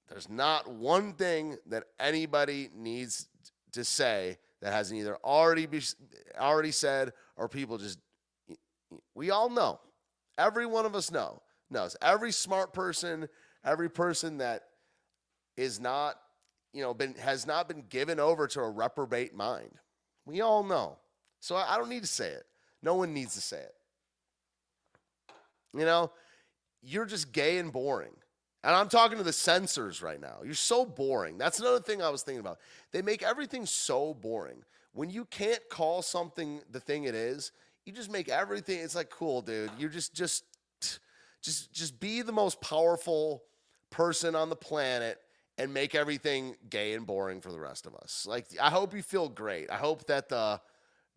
there's 0.09 0.29
not 0.29 0.69
one 0.69 1.13
thing 1.13 1.57
that 1.67 1.83
anybody 1.99 2.69
needs 2.75 3.27
to 3.73 3.83
say 3.83 4.37
that 4.61 4.73
hasn't 4.73 4.99
either 4.99 5.17
already 5.23 5.65
be 5.65 5.81
already 6.37 6.71
said 6.71 7.13
or 7.37 7.47
people 7.47 7.77
just 7.77 7.99
we 9.13 9.29
all 9.29 9.49
know. 9.49 9.79
Every 10.39 10.65
one 10.65 10.85
of 10.85 10.95
us 10.95 11.11
know 11.11 11.41
knows. 11.69 11.95
Every 12.01 12.31
smart 12.31 12.73
person, 12.73 13.27
every 13.63 13.89
person 13.89 14.37
that 14.37 14.63
is 15.57 15.79
not, 15.79 16.15
you 16.73 16.81
know, 16.81 16.93
been 16.93 17.13
has 17.15 17.45
not 17.45 17.67
been 17.67 17.83
given 17.89 18.19
over 18.19 18.47
to 18.47 18.61
a 18.61 18.69
reprobate 18.69 19.35
mind. 19.35 19.71
We 20.25 20.41
all 20.41 20.63
know. 20.63 20.97
So 21.41 21.55
I 21.55 21.75
I 21.75 21.77
don't 21.77 21.89
need 21.89 22.03
to 22.03 22.07
say 22.07 22.29
it. 22.29 22.45
No 22.81 22.95
one 22.95 23.13
needs 23.13 23.35
to 23.35 23.41
say 23.41 23.59
it. 23.59 23.75
You 25.73 25.85
know, 25.85 26.11
you're 26.81 27.05
just 27.05 27.31
gay 27.31 27.57
and 27.57 27.71
boring. 27.71 28.13
And 28.63 28.75
I'm 28.75 28.89
talking 28.89 29.17
to 29.17 29.23
the 29.23 29.33
censors 29.33 30.01
right 30.01 30.19
now. 30.19 30.39
You're 30.43 30.53
so 30.53 30.85
boring. 30.85 31.37
That's 31.37 31.59
another 31.59 31.79
thing 31.79 32.01
I 32.01 32.09
was 32.09 32.23
thinking 32.23 32.41
about. 32.41 32.59
They 32.91 33.01
make 33.01 33.23
everything 33.23 33.65
so 33.65 34.13
boring. 34.13 34.63
When 34.93 35.09
you 35.09 35.25
can't 35.25 35.61
call 35.69 36.01
something 36.01 36.61
the 36.71 36.79
thing 36.79 37.05
it 37.05 37.15
is, 37.15 37.51
you 37.89 37.95
just 37.95 38.11
make 38.11 38.29
everything 38.29 38.79
it's 38.79 38.95
like 38.95 39.09
cool, 39.09 39.41
dude. 39.41 39.71
You 39.77 39.89
just 39.89 40.13
just 40.13 40.43
just 41.41 41.73
just 41.73 41.99
be 41.99 42.21
the 42.21 42.31
most 42.31 42.61
powerful 42.61 43.43
person 43.89 44.35
on 44.35 44.49
the 44.49 44.55
planet 44.55 45.17
and 45.57 45.73
make 45.73 45.95
everything 45.95 46.55
gay 46.69 46.93
and 46.93 47.05
boring 47.07 47.41
for 47.41 47.51
the 47.51 47.59
rest 47.59 47.87
of 47.87 47.95
us. 47.95 48.27
Like 48.29 48.45
I 48.61 48.69
hope 48.69 48.93
you 48.93 49.01
feel 49.01 49.27
great. 49.27 49.71
I 49.71 49.77
hope 49.77 50.05
that 50.05 50.29
the 50.29 50.61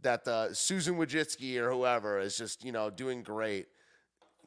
that 0.00 0.24
the 0.24 0.54
Susan 0.54 0.96
Wojcicki 0.96 1.58
or 1.58 1.70
whoever 1.70 2.18
is 2.18 2.36
just, 2.36 2.64
you 2.64 2.72
know, 2.72 2.90
doing 2.90 3.22
great 3.22 3.66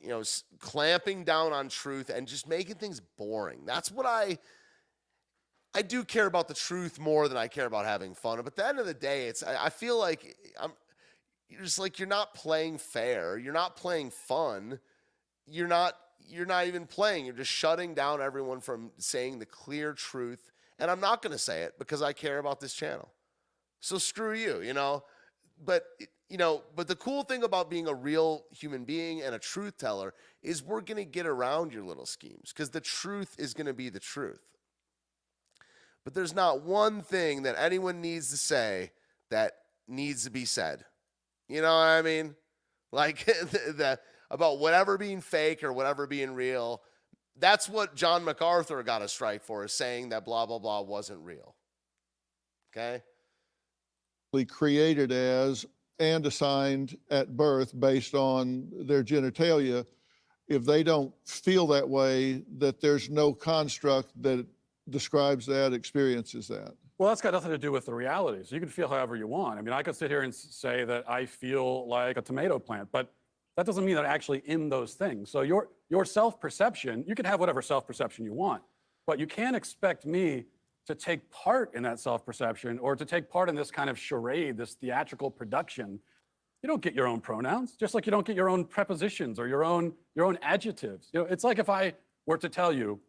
you 0.01 0.09
know, 0.09 0.21
s- 0.21 0.43
clamping 0.59 1.23
down 1.23 1.53
on 1.53 1.69
truth 1.69 2.09
and 2.09 2.27
just 2.27 2.47
making 2.47 2.75
things 2.75 3.01
boring. 3.17 3.61
That's 3.65 3.91
what 3.91 4.05
I 4.05 4.37
I 5.73 5.81
do 5.81 6.03
care 6.05 6.25
about 6.25 6.47
the 6.47 6.53
truth 6.53 6.99
more 6.99 7.27
than 7.27 7.37
I 7.37 7.47
care 7.47 7.65
about 7.65 7.85
having 7.85 8.15
fun. 8.15 8.37
But 8.37 8.47
at 8.47 8.55
the 8.55 8.65
end 8.67 8.79
of 8.79 8.85
the 8.85 8.93
day, 8.93 9.27
it's 9.27 9.43
I, 9.43 9.65
I 9.65 9.69
feel 9.69 9.99
like 9.99 10.35
I'm 10.59 10.71
you're 11.49 11.61
just 11.61 11.79
like 11.79 11.99
you're 11.99 12.07
not 12.07 12.33
playing 12.33 12.77
fair. 12.77 13.37
You're 13.37 13.53
not 13.53 13.75
playing 13.75 14.11
fun. 14.11 14.79
You're 15.45 15.67
not 15.67 15.95
you're 16.27 16.45
not 16.45 16.67
even 16.67 16.85
playing. 16.85 17.25
You're 17.25 17.35
just 17.35 17.51
shutting 17.51 17.93
down 17.93 18.21
everyone 18.21 18.59
from 18.59 18.91
saying 18.97 19.39
the 19.39 19.45
clear 19.45 19.93
truth. 19.93 20.51
And 20.79 20.89
I'm 20.89 20.99
not 20.99 21.21
going 21.21 21.31
to 21.31 21.39
say 21.39 21.61
it 21.61 21.77
because 21.77 22.01
I 22.01 22.13
care 22.13 22.39
about 22.39 22.59
this 22.59 22.73
channel. 22.73 23.09
So 23.79 23.97
screw 23.97 24.33
you, 24.33 24.61
you 24.61 24.73
know. 24.73 25.03
But 25.63 25.85
you 26.29 26.37
know, 26.37 26.63
but 26.75 26.87
the 26.87 26.95
cool 26.95 27.23
thing 27.23 27.43
about 27.43 27.69
being 27.69 27.87
a 27.87 27.93
real 27.93 28.45
human 28.51 28.83
being 28.83 29.21
and 29.21 29.35
a 29.35 29.39
truth 29.39 29.77
teller 29.77 30.13
is 30.41 30.63
we're 30.63 30.81
going 30.81 30.97
to 30.97 31.05
get 31.05 31.27
around 31.27 31.71
your 31.71 31.83
little 31.83 32.05
schemes 32.05 32.51
because 32.51 32.71
the 32.71 32.81
truth 32.81 33.35
is 33.37 33.53
going 33.53 33.67
to 33.67 33.73
be 33.73 33.89
the 33.89 33.99
truth. 33.99 34.41
But 36.03 36.13
there's 36.13 36.35
not 36.35 36.61
one 36.61 37.01
thing 37.01 37.43
that 37.43 37.55
anyone 37.57 38.01
needs 38.01 38.29
to 38.31 38.37
say 38.37 38.91
that 39.29 39.53
needs 39.87 40.23
to 40.23 40.31
be 40.31 40.45
said. 40.45 40.85
You 41.47 41.61
know 41.61 41.73
what 41.73 41.87
I 41.87 42.01
mean? 42.01 42.35
Like 42.91 43.25
the, 43.25 43.73
the 43.75 43.99
about 44.29 44.59
whatever 44.59 44.97
being 44.97 45.21
fake 45.21 45.63
or 45.63 45.71
whatever 45.73 46.07
being 46.07 46.33
real. 46.33 46.81
That's 47.37 47.67
what 47.67 47.95
John 47.95 48.23
MacArthur 48.23 48.81
got 48.83 49.01
a 49.01 49.07
strike 49.07 49.43
for, 49.43 49.65
is 49.65 49.73
saying 49.73 50.09
that 50.09 50.25
blah 50.25 50.45
blah 50.45 50.59
blah 50.59 50.81
wasn't 50.81 51.19
real. 51.19 51.55
Okay? 52.75 53.01
created 54.43 55.13
as 55.13 55.65
and 55.99 56.25
assigned 56.25 56.97
at 57.09 57.37
birth 57.37 57.79
based 57.79 58.13
on 58.13 58.69
their 58.81 59.01
genitalia, 59.01 59.85
if 60.49 60.65
they 60.65 60.83
don't 60.83 61.13
feel 61.25 61.67
that 61.67 61.87
way, 61.87 62.43
that 62.57 62.81
there's 62.81 63.09
no 63.09 63.31
construct 63.31 64.11
that 64.21 64.45
describes 64.89 65.45
that, 65.45 65.71
experiences 65.71 66.49
that. 66.49 66.73
Well, 66.97 67.09
that's 67.09 67.21
got 67.21 67.33
nothing 67.33 67.51
to 67.51 67.57
do 67.57 67.71
with 67.71 67.85
the 67.85 67.93
reality. 67.93 68.43
So 68.45 68.55
you 68.55 68.61
can 68.61 68.69
feel 68.69 68.87
however 68.87 69.17
you 69.17 69.27
want. 69.27 69.59
I 69.59 69.61
mean, 69.61 69.73
I 69.73 69.83
could 69.83 69.95
sit 69.95 70.09
here 70.09 70.21
and 70.21 70.33
say 70.33 70.85
that 70.85 71.09
I 71.09 71.25
feel 71.25 71.87
like 71.89 72.15
a 72.15 72.21
tomato 72.21 72.57
plant, 72.57 72.87
but 72.91 73.11
that 73.57 73.65
doesn't 73.65 73.83
mean 73.83 73.95
that 73.95 74.05
I'm 74.05 74.11
actually 74.11 74.43
in 74.45 74.69
those 74.69 74.93
things. 74.93 75.29
So 75.29 75.41
your 75.41 75.69
your 75.89 76.05
self-perception, 76.05 77.03
you 77.07 77.15
can 77.15 77.25
have 77.25 77.39
whatever 77.39 77.61
self-perception 77.61 78.25
you 78.25 78.33
want, 78.33 78.63
but 79.07 79.19
you 79.19 79.27
can't 79.27 79.55
expect 79.55 80.05
me 80.05 80.45
to 80.87 80.95
take 80.95 81.29
part 81.31 81.73
in 81.75 81.83
that 81.83 81.99
self-perception 81.99 82.79
or 82.79 82.95
to 82.95 83.05
take 83.05 83.29
part 83.29 83.49
in 83.49 83.55
this 83.55 83.71
kind 83.71 83.89
of 83.89 83.97
charade, 83.97 84.55
this 84.57 84.73
theatrical 84.73 85.31
production. 85.31 85.99
You 86.63 86.67
don't 86.67 86.81
get 86.81 86.93
your 86.93 87.07
own 87.07 87.19
pronouns, 87.21 87.73
just 87.73 87.93
like 87.93 88.05
you 88.05 88.11
don't 88.11 88.25
get 88.25 88.35
your 88.35 88.49
own 88.49 88.65
prepositions 88.65 89.37
or 89.37 89.47
your 89.47 89.63
own 89.63 89.93
your 90.15 90.25
own 90.25 90.37
adjectives. 90.41 91.09
You 91.13 91.21
know, 91.21 91.25
it's 91.25 91.43
like 91.43 91.59
if 91.59 91.69
I 91.69 91.93
were 92.25 92.37
to 92.37 92.49
tell 92.49 92.71
you, 92.71 92.99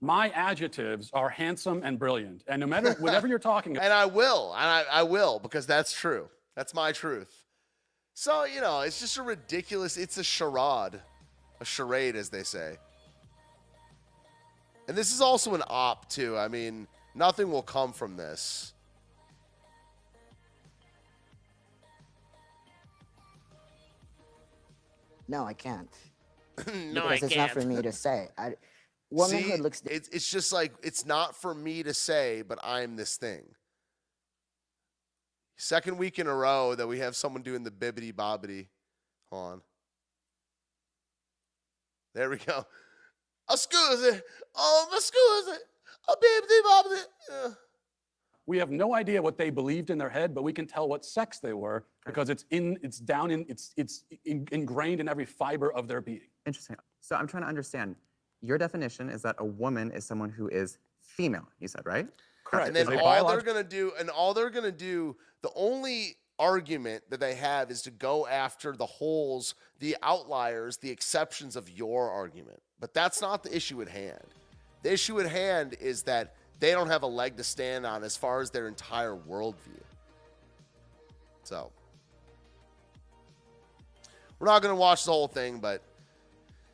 my 0.00 0.30
adjectives 0.30 1.10
are 1.12 1.28
handsome 1.28 1.82
and 1.84 1.98
brilliant, 1.98 2.42
and 2.48 2.60
no 2.60 2.66
matter 2.66 2.94
whatever 2.98 3.26
you're 3.26 3.38
talking 3.38 3.72
about. 3.76 3.84
And 3.84 3.92
I 3.92 4.06
will, 4.06 4.52
and 4.54 4.64
I, 4.64 4.84
I 4.90 5.02
will 5.02 5.38
because 5.38 5.66
that's 5.66 5.92
true. 5.92 6.28
That's 6.56 6.74
my 6.74 6.92
truth. 6.92 7.44
So 8.14 8.44
you 8.44 8.60
know, 8.60 8.80
it's 8.80 9.00
just 9.00 9.16
a 9.18 9.22
ridiculous. 9.22 9.96
It's 9.96 10.18
a 10.18 10.24
charade, 10.24 11.00
a 11.60 11.64
charade, 11.64 12.16
as 12.16 12.28
they 12.30 12.42
say. 12.42 12.76
And 14.88 14.96
this 14.96 15.12
is 15.12 15.20
also 15.20 15.54
an 15.54 15.62
op 15.68 16.08
too. 16.08 16.36
I 16.36 16.48
mean, 16.48 16.88
nothing 17.14 17.50
will 17.50 17.62
come 17.62 17.92
from 17.92 18.16
this. 18.16 18.72
No, 25.28 25.44
I 25.44 25.52
can't. 25.52 25.88
no, 26.92 27.08
because 27.08 27.10
I 27.10 27.14
it's 27.14 27.34
can't. 27.34 27.36
not 27.36 27.50
for 27.50 27.62
me 27.64 27.80
to 27.80 27.92
say. 27.92 28.28
I, 28.36 28.54
womanhood 29.10 29.56
See, 29.56 29.62
looks. 29.62 29.82
It's 29.86 30.08
it's 30.08 30.30
just 30.30 30.52
like 30.52 30.72
it's 30.82 31.04
not 31.04 31.34
for 31.34 31.54
me 31.54 31.82
to 31.82 31.94
say, 31.94 32.42
but 32.42 32.58
I'm 32.62 32.96
this 32.96 33.16
thing. 33.16 33.42
Second 35.56 35.98
week 35.98 36.18
in 36.18 36.26
a 36.26 36.34
row 36.34 36.74
that 36.74 36.86
we 36.86 37.00
have 37.00 37.14
someone 37.14 37.42
doing 37.42 37.64
the 37.64 37.70
bibbity 37.70 38.14
bobbity. 38.14 38.68
Hold 39.30 39.52
on. 39.52 39.60
There 42.14 42.30
we 42.30 42.38
go. 42.38 42.64
Excuse 43.50 44.02
it. 44.04 44.22
Oh, 44.56 44.86
um, 44.88 44.96
excuse 44.96 45.48
it. 45.48 45.62
A 46.08 46.12
bibbity 46.16 46.60
bobbity. 46.66 47.56
We 48.46 48.58
have 48.58 48.70
no 48.70 48.94
idea 48.94 49.22
what 49.22 49.38
they 49.38 49.50
believed 49.50 49.90
in 49.90 49.98
their 49.98 50.08
head, 50.08 50.34
but 50.34 50.42
we 50.42 50.52
can 50.52 50.66
tell 50.66 50.88
what 50.88 51.04
sex 51.04 51.38
they 51.38 51.52
were 51.52 51.84
because 52.04 52.30
it's 52.30 52.44
in, 52.50 52.78
it's 52.82 52.98
down 52.98 53.30
in, 53.30 53.44
it's, 53.48 53.72
it's 53.76 54.04
in, 54.24 54.48
ingrained 54.50 55.00
in 55.00 55.08
every 55.08 55.24
fiber 55.24 55.72
of 55.72 55.86
their 55.86 56.00
being. 56.00 56.22
Interesting. 56.46 56.76
So 57.00 57.16
I'm 57.16 57.26
trying 57.26 57.42
to 57.44 57.48
understand. 57.48 57.94
Your 58.42 58.58
definition 58.58 59.08
is 59.10 59.22
that 59.22 59.36
a 59.38 59.44
woman 59.44 59.90
is 59.90 60.04
someone 60.04 60.30
who 60.30 60.48
is 60.48 60.78
female. 61.00 61.48
You 61.58 61.68
said 61.68 61.82
right? 61.84 62.06
Correct. 62.44 62.68
And 62.68 62.76
then 62.76 62.98
all 62.98 63.28
they're 63.28 63.42
gonna 63.42 63.62
do, 63.62 63.92
and 63.98 64.10
all 64.10 64.34
they're 64.34 64.50
gonna 64.50 64.72
do, 64.72 65.16
the 65.42 65.50
only 65.54 66.16
argument 66.38 67.04
that 67.10 67.20
they 67.20 67.34
have 67.34 67.70
is 67.70 67.82
to 67.82 67.90
go 67.90 68.26
after 68.26 68.74
the 68.74 68.86
holes, 68.86 69.54
the 69.78 69.96
outliers, 70.02 70.78
the 70.78 70.90
exceptions 70.90 71.54
of 71.54 71.68
your 71.68 72.10
argument. 72.10 72.60
But 72.80 72.94
that's 72.94 73.20
not 73.20 73.42
the 73.42 73.54
issue 73.54 73.82
at 73.82 73.88
hand. 73.88 74.24
The 74.82 74.92
issue 74.92 75.20
at 75.20 75.26
hand 75.26 75.76
is 75.80 76.02
that 76.04 76.34
they 76.58 76.72
don't 76.72 76.88
have 76.88 77.02
a 77.02 77.06
leg 77.06 77.36
to 77.36 77.44
stand 77.44 77.84
on 77.84 78.02
as 78.02 78.16
far 78.16 78.40
as 78.40 78.50
their 78.50 78.68
entire 78.68 79.14
worldview. 79.14 79.82
So 81.44 81.70
we're 84.38 84.46
not 84.46 84.62
gonna 84.62 84.74
watch 84.74 85.04
the 85.04 85.12
whole 85.12 85.28
thing, 85.28 85.58
but 85.58 85.82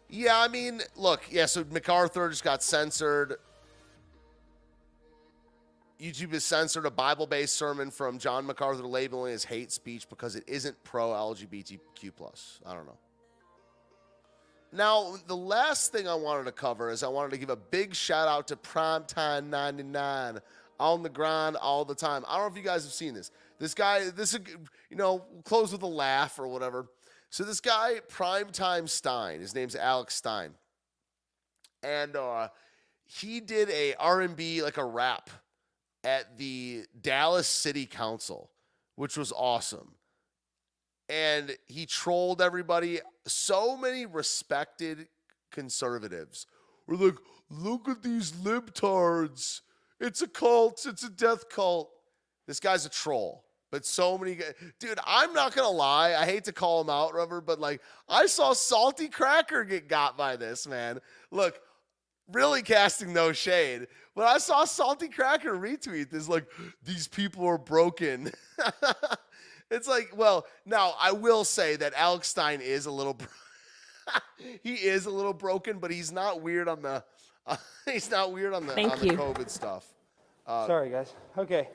yeah, 0.08 0.38
I 0.38 0.48
mean, 0.48 0.82
look, 0.94 1.22
yeah, 1.30 1.46
so 1.46 1.64
MacArthur 1.70 2.28
just 2.28 2.44
got 2.44 2.62
censored. 2.62 3.36
YouTube 6.00 6.32
has 6.32 6.44
censored 6.44 6.84
a 6.84 6.90
Bible-based 6.90 7.56
sermon 7.56 7.90
from 7.90 8.18
John 8.18 8.46
MacArthur 8.46 8.86
labeling 8.86 9.32
as 9.32 9.44
hate 9.44 9.72
speech 9.72 10.08
because 10.08 10.36
it 10.36 10.44
isn't 10.46 10.82
pro 10.84 11.10
LGBTQ 11.10 12.10
plus. 12.14 12.60
I 12.66 12.74
don't 12.74 12.86
know. 12.86 12.98
Now, 14.72 15.16
the 15.26 15.36
last 15.36 15.92
thing 15.92 16.06
I 16.06 16.14
wanted 16.14 16.44
to 16.44 16.52
cover 16.52 16.90
is 16.90 17.02
I 17.02 17.08
wanted 17.08 17.30
to 17.30 17.38
give 17.38 17.50
a 17.50 17.56
big 17.56 17.94
shout 17.94 18.28
out 18.28 18.48
to 18.48 18.56
Primetime 18.56 19.48
99 19.48 20.38
on 20.78 21.02
the 21.02 21.08
grind 21.08 21.56
all 21.56 21.84
the 21.84 21.94
time. 21.94 22.24
I 22.28 22.36
don't 22.36 22.46
know 22.46 22.52
if 22.52 22.58
you 22.58 22.68
guys 22.68 22.84
have 22.84 22.92
seen 22.92 23.14
this. 23.14 23.30
This 23.58 23.72
guy, 23.72 24.10
this 24.10 24.34
is, 24.34 24.40
you 24.90 24.96
know, 24.96 25.24
close 25.44 25.72
with 25.72 25.82
a 25.82 25.86
laugh 25.86 26.38
or 26.38 26.46
whatever. 26.46 26.88
So 27.30 27.44
this 27.44 27.60
guy, 27.60 28.00
Primetime 28.10 28.88
Stein, 28.88 29.40
his 29.40 29.54
name's 29.54 29.76
Alex 29.76 30.14
Stein, 30.14 30.52
and 31.82 32.16
uh, 32.16 32.48
he 33.04 33.40
did 33.40 33.70
a 33.70 33.94
R&B 33.94 34.62
like 34.62 34.76
a 34.76 34.84
rap 34.84 35.30
at 36.04 36.38
the 36.38 36.84
Dallas 37.00 37.48
City 37.48 37.86
Council, 37.86 38.50
which 38.94 39.16
was 39.16 39.32
awesome. 39.32 39.94
And 41.08 41.56
he 41.66 41.86
trolled 41.86 42.40
everybody. 42.40 43.00
So 43.26 43.76
many 43.76 44.06
respected 44.06 45.08
conservatives 45.52 46.46
were 46.86 46.96
like, 46.96 47.16
look 47.50 47.88
at 47.88 48.02
these 48.02 48.32
libtards. 48.32 49.60
It's 50.00 50.22
a 50.22 50.28
cult. 50.28 50.84
It's 50.86 51.04
a 51.04 51.10
death 51.10 51.48
cult. 51.48 51.90
This 52.46 52.60
guy's 52.60 52.86
a 52.86 52.90
troll. 52.90 53.45
But 53.76 53.84
so 53.84 54.16
many 54.16 54.36
guys, 54.36 54.54
dude, 54.78 54.98
I'm 55.06 55.34
not 55.34 55.54
gonna 55.54 55.68
lie. 55.68 56.14
I 56.14 56.24
hate 56.24 56.44
to 56.44 56.52
call 56.52 56.80
him 56.80 56.88
out, 56.88 57.12
Rubber, 57.12 57.42
but 57.42 57.60
like 57.60 57.82
I 58.08 58.24
saw 58.24 58.54
Salty 58.54 59.06
Cracker 59.06 59.64
get 59.64 59.86
got 59.86 60.16
by 60.16 60.36
this, 60.36 60.66
man. 60.66 60.98
Look, 61.30 61.60
really 62.32 62.62
casting 62.62 63.12
no 63.12 63.32
shade. 63.32 63.88
But 64.14 64.28
I 64.28 64.38
saw 64.38 64.64
Salty 64.64 65.08
Cracker 65.10 65.52
retweet 65.52 66.08
this, 66.08 66.26
like, 66.26 66.46
these 66.84 67.06
people 67.06 67.44
are 67.44 67.58
broken. 67.58 68.32
it's 69.70 69.86
like, 69.86 70.16
well, 70.16 70.46
now 70.64 70.94
I 70.98 71.12
will 71.12 71.44
say 71.44 71.76
that 71.76 71.92
Alex 71.96 72.28
Stein 72.28 72.62
is 72.62 72.86
a 72.86 72.90
little, 72.90 73.12
bro- 73.12 73.28
he 74.62 74.72
is 74.72 75.04
a 75.04 75.10
little 75.10 75.34
broken, 75.34 75.80
but 75.80 75.90
he's 75.90 76.10
not 76.10 76.40
weird 76.40 76.66
on 76.66 76.80
the, 76.80 77.04
he's 77.84 78.10
not 78.10 78.32
weird 78.32 78.54
on 78.54 78.66
the, 78.66 78.72
Thank 78.72 78.92
on 78.92 79.00
the. 79.00 79.14
COVID 79.14 79.50
stuff. 79.50 79.86
Uh, 80.46 80.66
Sorry, 80.66 80.88
guys. 80.88 81.12
Okay. 81.36 81.68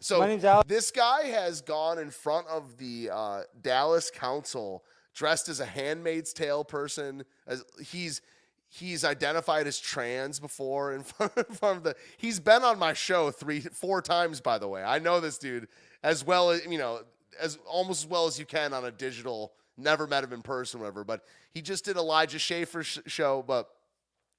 So 0.00 0.18
My 0.20 0.26
name's 0.28 0.44
Alex. 0.44 0.68
this 0.68 0.90
guy 0.90 1.24
has 1.24 1.60
gone 1.62 1.98
in 1.98 2.10
front 2.10 2.46
of 2.48 2.76
the 2.76 3.10
uh, 3.12 3.42
Dallas 3.62 4.10
Council 4.10 4.84
dressed 5.14 5.48
as 5.48 5.60
a 5.60 5.64
Handmaid's 5.66 6.32
Tale 6.32 6.64
person. 6.64 7.24
As 7.46 7.64
he's 7.82 8.20
he's 8.68 9.04
identified 9.04 9.66
as 9.66 9.78
trans 9.78 10.38
before 10.38 10.92
in 10.92 11.02
front, 11.02 11.32
in 11.36 11.44
front 11.44 11.78
of 11.78 11.82
the. 11.84 11.96
He's 12.18 12.38
been 12.40 12.62
on 12.62 12.78
my 12.78 12.92
show 12.92 13.30
three, 13.30 13.60
four 13.60 14.02
times, 14.02 14.40
by 14.40 14.58
the 14.58 14.68
way. 14.68 14.82
I 14.82 14.98
know 14.98 15.20
this 15.20 15.38
dude 15.38 15.68
as 16.02 16.24
well 16.24 16.50
as 16.50 16.64
you 16.66 16.78
know 16.78 17.00
as 17.40 17.58
almost 17.66 18.04
as 18.04 18.10
well 18.10 18.26
as 18.26 18.38
you 18.38 18.44
can 18.44 18.72
on 18.74 18.84
a 18.84 18.90
digital. 18.90 19.52
Never 19.78 20.06
met 20.06 20.24
him 20.24 20.32
in 20.32 20.42
person, 20.42 20.80
whatever. 20.80 21.04
But 21.04 21.24
he 21.52 21.60
just 21.62 21.84
did 21.84 21.96
Elijah 21.96 22.38
Schaffer 22.38 22.82
sh- 22.82 22.98
show, 23.06 23.44
but 23.46 23.68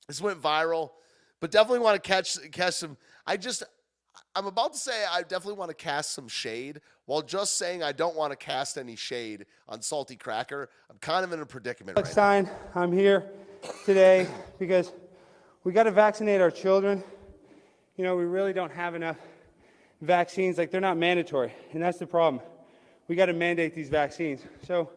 this 0.07 0.19
went 0.21 0.41
viral. 0.41 0.91
But 1.39 1.51
definitely 1.51 1.79
want 1.79 2.01
to 2.01 2.07
catch 2.07 2.38
catch 2.51 2.75
some. 2.75 2.97
I 3.25 3.38
just 3.38 3.63
I'm 4.38 4.45
about 4.45 4.73
to 4.73 4.77
say 4.77 5.03
I 5.11 5.23
definitely 5.23 5.55
want 5.55 5.69
to 5.69 5.76
cast 5.76 6.11
some 6.11 6.27
shade 6.27 6.81
while 7.07 7.23
just 7.23 7.57
saying 7.57 7.81
I 7.81 7.91
don't 7.91 8.15
want 8.15 8.31
to 8.31 8.35
cast 8.35 8.77
any 8.77 8.95
shade 8.95 9.47
on 9.68 9.81
Salty 9.81 10.15
Cracker. 10.15 10.69
I'm 10.91 10.99
kind 10.99 11.26
of 11.26 11.34
in 11.34 11.39
a 11.39 11.45
predicament 11.45 11.97
Alex 11.97 12.15
right 12.15 12.43
now. 12.43 12.51
Stein, 12.51 12.57
I'm 12.76 12.91
here 12.91 13.31
today 13.84 14.27
because 14.59 14.91
we 15.64 15.72
got 15.72 15.84
to 15.84 15.91
vaccinate 15.91 16.39
our 16.39 16.51
children. 16.51 17.03
You 17.95 18.03
know, 18.03 18.15
we 18.15 18.26
really 18.26 18.53
don't 18.53 18.72
have 18.72 18.93
enough 18.93 19.18
vaccines. 20.01 20.59
Like, 20.59 20.69
they're 20.69 20.81
not 20.81 20.97
mandatory, 20.97 21.51
and 21.73 21.81
that's 21.81 21.97
the 21.97 22.05
problem. 22.05 22.43
We 23.07 23.15
got 23.15 23.26
to 23.26 23.34
mandate 23.34 23.73
these 23.73 23.89
vaccines. 23.89 24.41
So, 24.68 24.91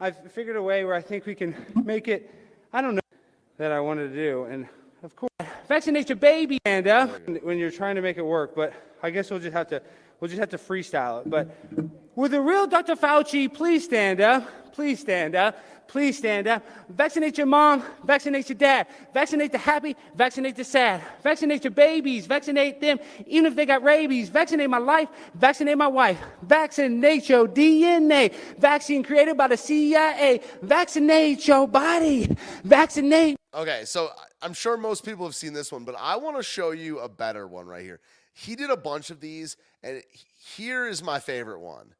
I've 0.00 0.32
figured 0.32 0.56
a 0.56 0.62
way 0.62 0.84
where 0.84 0.96
I 0.96 1.02
think 1.02 1.24
we 1.24 1.36
can 1.36 1.54
make 1.84 2.08
it, 2.08 2.34
I 2.72 2.82
don't 2.82 2.96
know, 2.96 3.00
that 3.58 3.70
I 3.70 3.78
wanted 3.78 4.08
to 4.08 4.16
do. 4.16 4.42
And 4.46 4.66
of 5.04 5.14
course, 5.14 5.30
vaccinate 5.68 6.08
your 6.08 6.16
baby, 6.16 6.58
and 6.64 6.86
uh, 6.86 7.06
when 7.42 7.58
you're 7.58 7.70
trying 7.70 7.96
to 7.96 8.02
make 8.02 8.16
it 8.18 8.24
work. 8.24 8.54
But 8.54 8.72
I 9.02 9.10
guess 9.10 9.30
we'll 9.30 9.40
just 9.40 9.52
have 9.52 9.68
to, 9.68 9.82
we'll 10.20 10.28
just 10.28 10.40
have 10.40 10.50
to 10.50 10.58
freestyle 10.58 11.22
it. 11.22 11.30
But 11.30 11.50
with 12.14 12.32
the 12.32 12.40
real 12.40 12.66
Dr. 12.66 12.96
Fauci, 12.96 13.52
please 13.52 13.84
stand 13.84 14.20
up. 14.20 14.72
Please 14.72 15.00
stand 15.00 15.34
up. 15.34 15.58
Please 15.86 16.16
stand 16.16 16.46
up. 16.46 16.64
Vaccinate 16.88 17.36
your 17.36 17.46
mom. 17.46 17.82
Vaccinate 18.04 18.48
your 18.48 18.56
dad. 18.56 18.86
Vaccinate 19.12 19.52
the 19.52 19.58
happy. 19.58 19.94
Vaccinate 20.14 20.56
the 20.56 20.64
sad. 20.64 21.02
Vaccinate 21.22 21.64
your 21.64 21.70
babies. 21.70 22.24
Vaccinate 22.24 22.80
them, 22.80 22.98
even 23.26 23.44
if 23.44 23.54
they 23.54 23.66
got 23.66 23.82
rabies. 23.82 24.30
Vaccinate 24.30 24.70
my 24.70 24.78
life. 24.78 25.10
Vaccinate 25.34 25.76
my 25.76 25.88
wife. 25.88 26.18
Vaccinate 26.42 27.28
your 27.28 27.46
DNA. 27.46 28.32
Vaccine 28.58 29.02
created 29.02 29.36
by 29.36 29.48
the 29.48 29.56
CIA. 29.56 30.40
Vaccinate 30.62 31.46
your 31.46 31.68
body. 31.68 32.34
Vaccinate. 32.64 33.36
Okay, 33.52 33.82
so 33.84 34.06
I- 34.06 34.31
I'm 34.42 34.54
sure 34.54 34.76
most 34.76 35.04
people 35.04 35.24
have 35.24 35.34
seen 35.34 35.52
this 35.52 35.70
one, 35.70 35.84
but 35.84 35.94
I 35.98 36.16
want 36.16 36.36
to 36.36 36.42
show 36.42 36.72
you 36.72 36.98
a 36.98 37.08
better 37.08 37.46
one 37.46 37.66
right 37.66 37.82
here. 37.82 38.00
He 38.34 38.56
did 38.56 38.70
a 38.70 38.76
bunch 38.76 39.10
of 39.10 39.20
these, 39.20 39.56
and 39.82 40.02
here 40.56 40.86
is 40.86 41.02
my 41.02 41.20
favorite 41.20 41.60
one. 41.60 41.94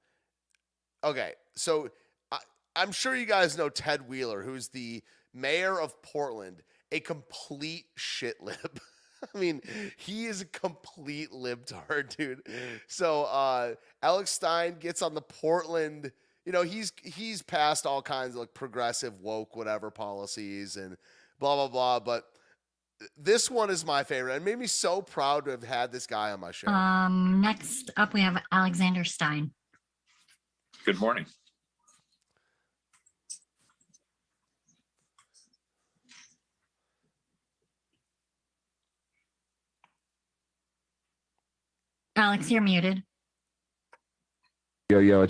Okay, 1.04 1.32
so 1.54 1.90
I, 2.30 2.38
I'm 2.74 2.92
sure 2.92 3.14
you 3.14 3.26
guys 3.26 3.56
know 3.56 3.68
Ted 3.68 4.08
Wheeler, 4.08 4.42
who's 4.42 4.68
the 4.68 5.02
mayor 5.32 5.80
of 5.80 6.00
Portland, 6.02 6.62
a 6.90 7.00
complete 7.00 7.86
shit 7.96 8.42
lib. 8.42 8.80
I 9.34 9.38
mean, 9.38 9.60
he 9.96 10.26
is 10.26 10.40
a 10.40 10.46
complete 10.46 11.30
libtard, 11.30 12.16
dude. 12.16 12.42
So 12.88 13.24
uh, 13.24 13.74
Alex 14.02 14.30
Stein 14.30 14.76
gets 14.80 15.00
on 15.00 15.14
the 15.14 15.22
Portland. 15.22 16.10
You 16.44 16.52
know, 16.52 16.62
he's 16.62 16.92
he's 17.04 17.40
passed 17.40 17.86
all 17.86 18.02
kinds 18.02 18.34
of 18.34 18.40
like 18.40 18.54
progressive 18.54 19.20
woke 19.20 19.54
whatever 19.54 19.92
policies 19.92 20.76
and 20.76 20.96
blah 21.38 21.54
blah 21.54 21.68
blah. 21.68 22.00
But 22.00 22.24
this 23.16 23.50
one 23.50 23.70
is 23.70 23.84
my 23.84 24.04
favorite. 24.04 24.36
It 24.36 24.42
made 24.42 24.58
me 24.58 24.66
so 24.66 25.02
proud 25.02 25.44
to 25.46 25.50
have 25.52 25.62
had 25.62 25.92
this 25.92 26.06
guy 26.06 26.32
on 26.32 26.40
my 26.40 26.50
show. 26.50 26.68
Um, 26.68 27.40
next 27.40 27.90
up, 27.96 28.14
we 28.14 28.20
have 28.20 28.40
Alexander 28.50 29.04
Stein. 29.04 29.52
Good 30.84 30.98
morning. 30.98 31.26
Alex, 42.16 42.50
you're 42.50 42.62
muted. 42.62 43.02
Yo, 44.90 44.98
yo. 44.98 45.26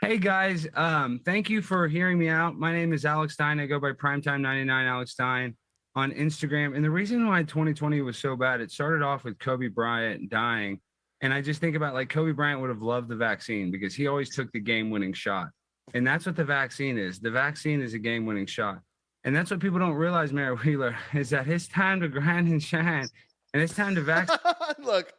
Hey 0.00 0.18
guys, 0.18 0.68
um, 0.74 1.20
thank 1.24 1.50
you 1.50 1.62
for 1.62 1.88
hearing 1.88 2.18
me 2.18 2.28
out. 2.28 2.54
My 2.54 2.72
name 2.72 2.92
is 2.92 3.04
Alex 3.04 3.34
Stein. 3.34 3.58
I 3.58 3.66
go 3.66 3.80
by 3.80 3.90
Primetime99 3.92 4.70
Alex 4.70 5.12
Stein 5.12 5.56
on 5.96 6.12
Instagram. 6.12 6.76
And 6.76 6.84
the 6.84 6.90
reason 6.90 7.26
why 7.26 7.42
2020 7.42 8.02
was 8.02 8.18
so 8.18 8.36
bad, 8.36 8.60
it 8.60 8.70
started 8.70 9.02
off 9.02 9.24
with 9.24 9.38
Kobe 9.38 9.68
Bryant 9.68 10.30
dying. 10.30 10.78
And 11.22 11.32
I 11.32 11.40
just 11.40 11.60
think 11.60 11.74
about 11.74 11.94
like 11.94 12.10
Kobe 12.10 12.32
Bryant 12.32 12.60
would 12.60 12.68
have 12.68 12.82
loved 12.82 13.08
the 13.08 13.16
vaccine 13.16 13.70
because 13.70 13.94
he 13.94 14.06
always 14.06 14.28
took 14.28 14.52
the 14.52 14.60
game 14.60 14.90
winning 14.90 15.14
shot. 15.14 15.48
And 15.94 16.06
that's 16.06 16.26
what 16.26 16.36
the 16.36 16.44
vaccine 16.44 16.98
is. 16.98 17.18
The 17.18 17.30
vaccine 17.30 17.80
is 17.80 17.94
a 17.94 17.98
game 17.98 18.26
winning 18.26 18.46
shot. 18.46 18.80
And 19.24 19.34
that's 19.34 19.50
what 19.50 19.58
people 19.58 19.78
don't 19.78 19.94
realize, 19.94 20.32
Mayor 20.32 20.54
Wheeler, 20.54 20.94
is 21.14 21.30
that 21.30 21.48
it's 21.48 21.66
time 21.66 22.00
to 22.00 22.08
grind 22.08 22.48
and 22.48 22.62
shine. 22.62 23.08
And 23.54 23.62
it's 23.62 23.74
time 23.74 23.94
to 23.94 24.02
vaccinate. 24.02 24.40
Look, 24.78 25.14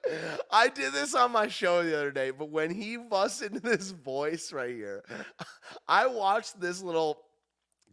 I 0.52 0.70
did 0.70 0.94
this 0.94 1.16
on 1.16 1.32
my 1.32 1.48
show 1.48 1.84
the 1.84 1.96
other 1.96 2.12
day, 2.12 2.30
but 2.30 2.52
when 2.52 2.70
he 2.70 2.96
busts 2.98 3.42
into 3.42 3.60
this 3.60 3.90
voice 3.90 4.54
right 4.54 4.76
here, 4.76 5.04
I 5.88 6.06
watched 6.06 6.60
this 6.60 6.84
little 6.84 7.24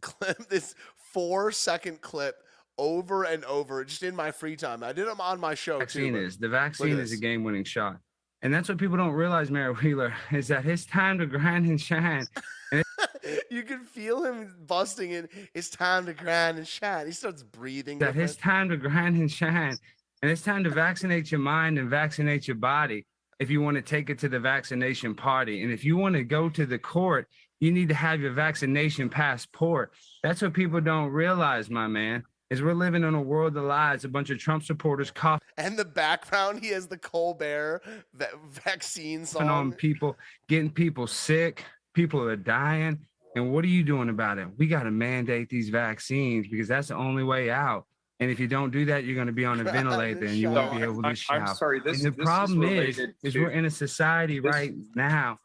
clip, 0.01 0.47
this 0.49 0.75
four 1.13 1.51
second 1.51 2.01
clip 2.01 2.35
over 2.77 3.23
and 3.23 3.43
over 3.45 3.83
just 3.85 4.03
in 4.03 4.15
my 4.15 4.31
free 4.31 4.55
time. 4.55 4.83
I 4.83 4.93
did 4.93 5.07
them 5.07 5.21
on 5.21 5.39
my 5.39 5.55
show 5.55 5.79
vaccine 5.79 6.13
too. 6.13 6.19
is. 6.19 6.37
The 6.37 6.49
vaccine 6.49 6.99
is 6.99 7.11
a 7.11 7.17
game 7.17 7.43
winning 7.43 7.63
shot. 7.63 7.97
And 8.41 8.53
that's 8.53 8.69
what 8.69 8.77
people 8.77 8.97
don't 8.97 9.13
realize, 9.13 9.49
Mayor 9.49 9.73
Wheeler, 9.73 10.13
is 10.31 10.47
that 10.49 10.65
it's 10.65 10.85
time 10.85 11.17
to 11.19 11.25
grind 11.25 11.65
and 11.65 11.79
shine. 11.79 12.25
And 12.71 12.83
you 13.49 13.63
can 13.63 13.83
feel 13.83 14.23
him 14.23 14.53
busting 14.67 15.11
in. 15.11 15.29
It's 15.53 15.69
time 15.69 16.05
to 16.05 16.13
grind 16.13 16.57
and 16.57 16.67
shine. 16.67 17.07
He 17.07 17.11
starts 17.11 17.43
breathing. 17.43 17.99
that 17.99 18.07
different. 18.07 18.29
it's 18.29 18.39
time 18.39 18.69
to 18.69 18.77
grind 18.77 19.15
and 19.17 19.31
shine. 19.31 19.77
And 20.21 20.31
it's 20.31 20.41
time 20.41 20.63
to 20.63 20.69
vaccinate 20.69 21.31
your 21.31 21.39
mind 21.39 21.77
and 21.77 21.89
vaccinate 21.89 22.47
your 22.47 22.57
body 22.57 23.05
if 23.39 23.49
you 23.49 23.61
want 23.61 23.75
to 23.75 23.81
take 23.81 24.09
it 24.09 24.19
to 24.19 24.29
the 24.29 24.39
vaccination 24.39 25.15
party. 25.15 25.63
And 25.63 25.71
if 25.71 25.83
you 25.83 25.97
want 25.97 26.15
to 26.15 26.23
go 26.23 26.49
to 26.49 26.65
the 26.65 26.79
court, 26.79 27.27
you 27.59 27.71
need 27.71 27.89
to 27.89 27.95
have 27.95 28.21
your 28.21 28.33
vaccination 28.33 29.09
passport. 29.09 29.91
That's 30.23 30.41
what 30.41 30.53
people 30.53 30.81
don't 30.81 31.09
realize, 31.09 31.69
my 31.69 31.87
man, 31.87 32.23
is 32.49 32.61
we're 32.61 32.73
living 32.73 33.03
in 33.03 33.15
a 33.15 33.21
world 33.21 33.57
of 33.57 33.63
lies. 33.63 34.03
A 34.03 34.09
bunch 34.09 34.29
of 34.29 34.37
Trump 34.37 34.63
supporters 34.63 35.11
coughing 35.11 35.47
And 35.57 35.77
the 35.77 35.85
background, 35.85 36.59
he 36.63 36.69
has 36.69 36.87
the 36.87 36.97
Colbert 36.97 37.81
va- 38.13 38.29
vaccine 38.63 39.25
song. 39.25 39.49
on 39.49 39.71
people, 39.71 40.15
getting 40.47 40.69
people 40.69 41.07
sick. 41.07 41.63
People 41.93 42.21
are 42.23 42.35
dying. 42.35 42.99
And 43.35 43.51
what 43.51 43.65
are 43.65 43.69
you 43.69 43.83
doing 43.83 44.09
about 44.09 44.37
it? 44.37 44.47
We 44.57 44.67
got 44.67 44.83
to 44.83 44.91
mandate 44.91 45.49
these 45.49 45.69
vaccines 45.69 46.47
because 46.47 46.67
that's 46.67 46.89
the 46.89 46.95
only 46.95 47.23
way 47.23 47.49
out. 47.49 47.85
And 48.21 48.31
if 48.31 48.39
you 48.39 48.47
don't 48.47 48.71
do 48.71 48.85
that, 48.85 49.03
you're 49.03 49.15
going 49.15 49.27
to 49.27 49.33
be 49.33 49.43
on 49.43 49.59
a 49.59 49.63
ventilator 49.77 50.25
and 50.25 50.35
you 50.35 50.51
won't 50.51 50.77
be 50.77 50.83
able 50.83 51.01
to 51.01 51.07
I'm- 51.07 51.15
shout. 51.15 51.41
I'm 51.49 51.55
sorry, 51.55 51.79
this- 51.81 52.03
and 52.03 52.13
the 52.13 52.17
this 52.17 52.25
problem 52.25 52.63
is, 52.63 52.69
related 52.97 53.15
is 53.23 53.33
to- 53.33 53.39
we're 53.41 53.49
in 53.51 53.65
a 53.65 53.69
society 53.71 54.39
this- 54.39 54.53
right 54.53 54.73
now. 54.95 55.39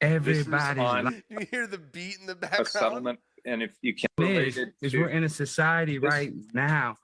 This 0.00 0.10
is 0.10 0.46
Everybody's 0.48 0.78
on 0.84 1.04
like, 1.06 1.24
You 1.30 1.46
hear 1.50 1.66
the 1.66 1.78
beat 1.78 2.18
in 2.20 2.26
the 2.26 2.32
a 2.32 2.36
background? 2.36 2.68
settlement, 2.68 3.20
and 3.44 3.62
if 3.62 3.72
you 3.82 3.94
can 3.94 4.08
is, 4.18 4.28
related 4.28 4.72
is 4.80 4.92
to 4.92 5.00
we're 5.00 5.08
in 5.08 5.24
a 5.24 5.28
society 5.28 5.98
this- 5.98 6.10
right 6.10 6.32
now. 6.52 6.96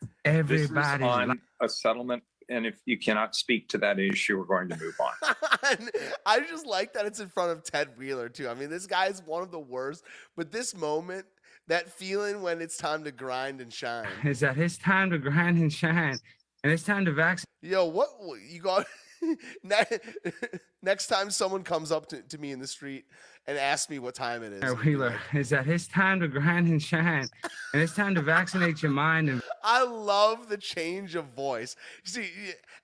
this 0.00 0.08
is 0.10 0.10
Everybody's 0.24 1.02
on 1.06 1.28
like, 1.28 1.38
a 1.60 1.68
settlement, 1.68 2.22
and 2.48 2.66
if 2.66 2.76
you 2.84 2.98
cannot 2.98 3.34
speak 3.34 3.68
to 3.70 3.78
that 3.78 3.98
issue, 3.98 4.38
we're 4.38 4.44
going 4.44 4.68
to 4.68 4.76
move 4.76 4.94
on. 5.00 5.88
I 6.26 6.40
just 6.40 6.66
like 6.66 6.92
that 6.94 7.06
it's 7.06 7.20
in 7.20 7.28
front 7.28 7.52
of 7.52 7.64
Ted 7.64 7.88
Wheeler 7.96 8.28
too. 8.28 8.48
I 8.48 8.54
mean, 8.54 8.70
this 8.70 8.86
guy 8.86 9.06
is 9.06 9.22
one 9.24 9.42
of 9.42 9.50
the 9.50 9.58
worst, 9.60 10.04
but 10.36 10.52
this 10.52 10.76
moment, 10.76 11.26
that 11.68 11.90
feeling 11.90 12.42
when 12.42 12.60
it's 12.60 12.76
time 12.76 13.04
to 13.04 13.12
grind 13.12 13.60
and 13.60 13.72
shine. 13.72 14.06
is 14.24 14.40
that 14.40 14.58
it's 14.58 14.76
time 14.76 15.10
to 15.10 15.18
grind 15.18 15.58
and 15.58 15.72
shine, 15.72 16.18
and 16.62 16.72
it's 16.72 16.82
time 16.82 17.04
to 17.06 17.12
vaccinate. 17.12 17.46
Yo, 17.62 17.86
what 17.86 18.08
what- 18.18 18.40
you 18.42 18.60
got? 18.60 18.86
ne- 19.62 19.98
Next 20.82 21.06
time 21.06 21.30
someone 21.30 21.62
comes 21.62 21.90
up 21.90 22.06
to, 22.08 22.22
to 22.22 22.38
me 22.38 22.52
in 22.52 22.58
the 22.58 22.66
street 22.66 23.06
and 23.46 23.58
asks 23.58 23.88
me 23.90 23.98
what 23.98 24.14
time 24.14 24.42
it 24.42 24.52
is, 24.52 24.62
I'm 24.62 24.72
gonna 24.74 24.84
be 24.84 24.90
Wheeler 24.90 25.18
is 25.32 25.50
that 25.50 25.66
it's 25.66 25.86
time 25.86 26.20
to 26.20 26.28
grind 26.28 26.68
and 26.68 26.82
shine, 26.82 27.28
and 27.72 27.82
it's 27.82 27.94
time 27.94 28.14
to 28.14 28.22
vaccinate 28.22 28.82
your 28.82 28.92
mind 28.92 29.28
and 29.28 29.42
I 29.64 29.84
love 29.84 30.48
the 30.48 30.58
change 30.58 31.14
of 31.14 31.26
voice. 31.26 31.76
You 32.04 32.10
see, 32.10 32.30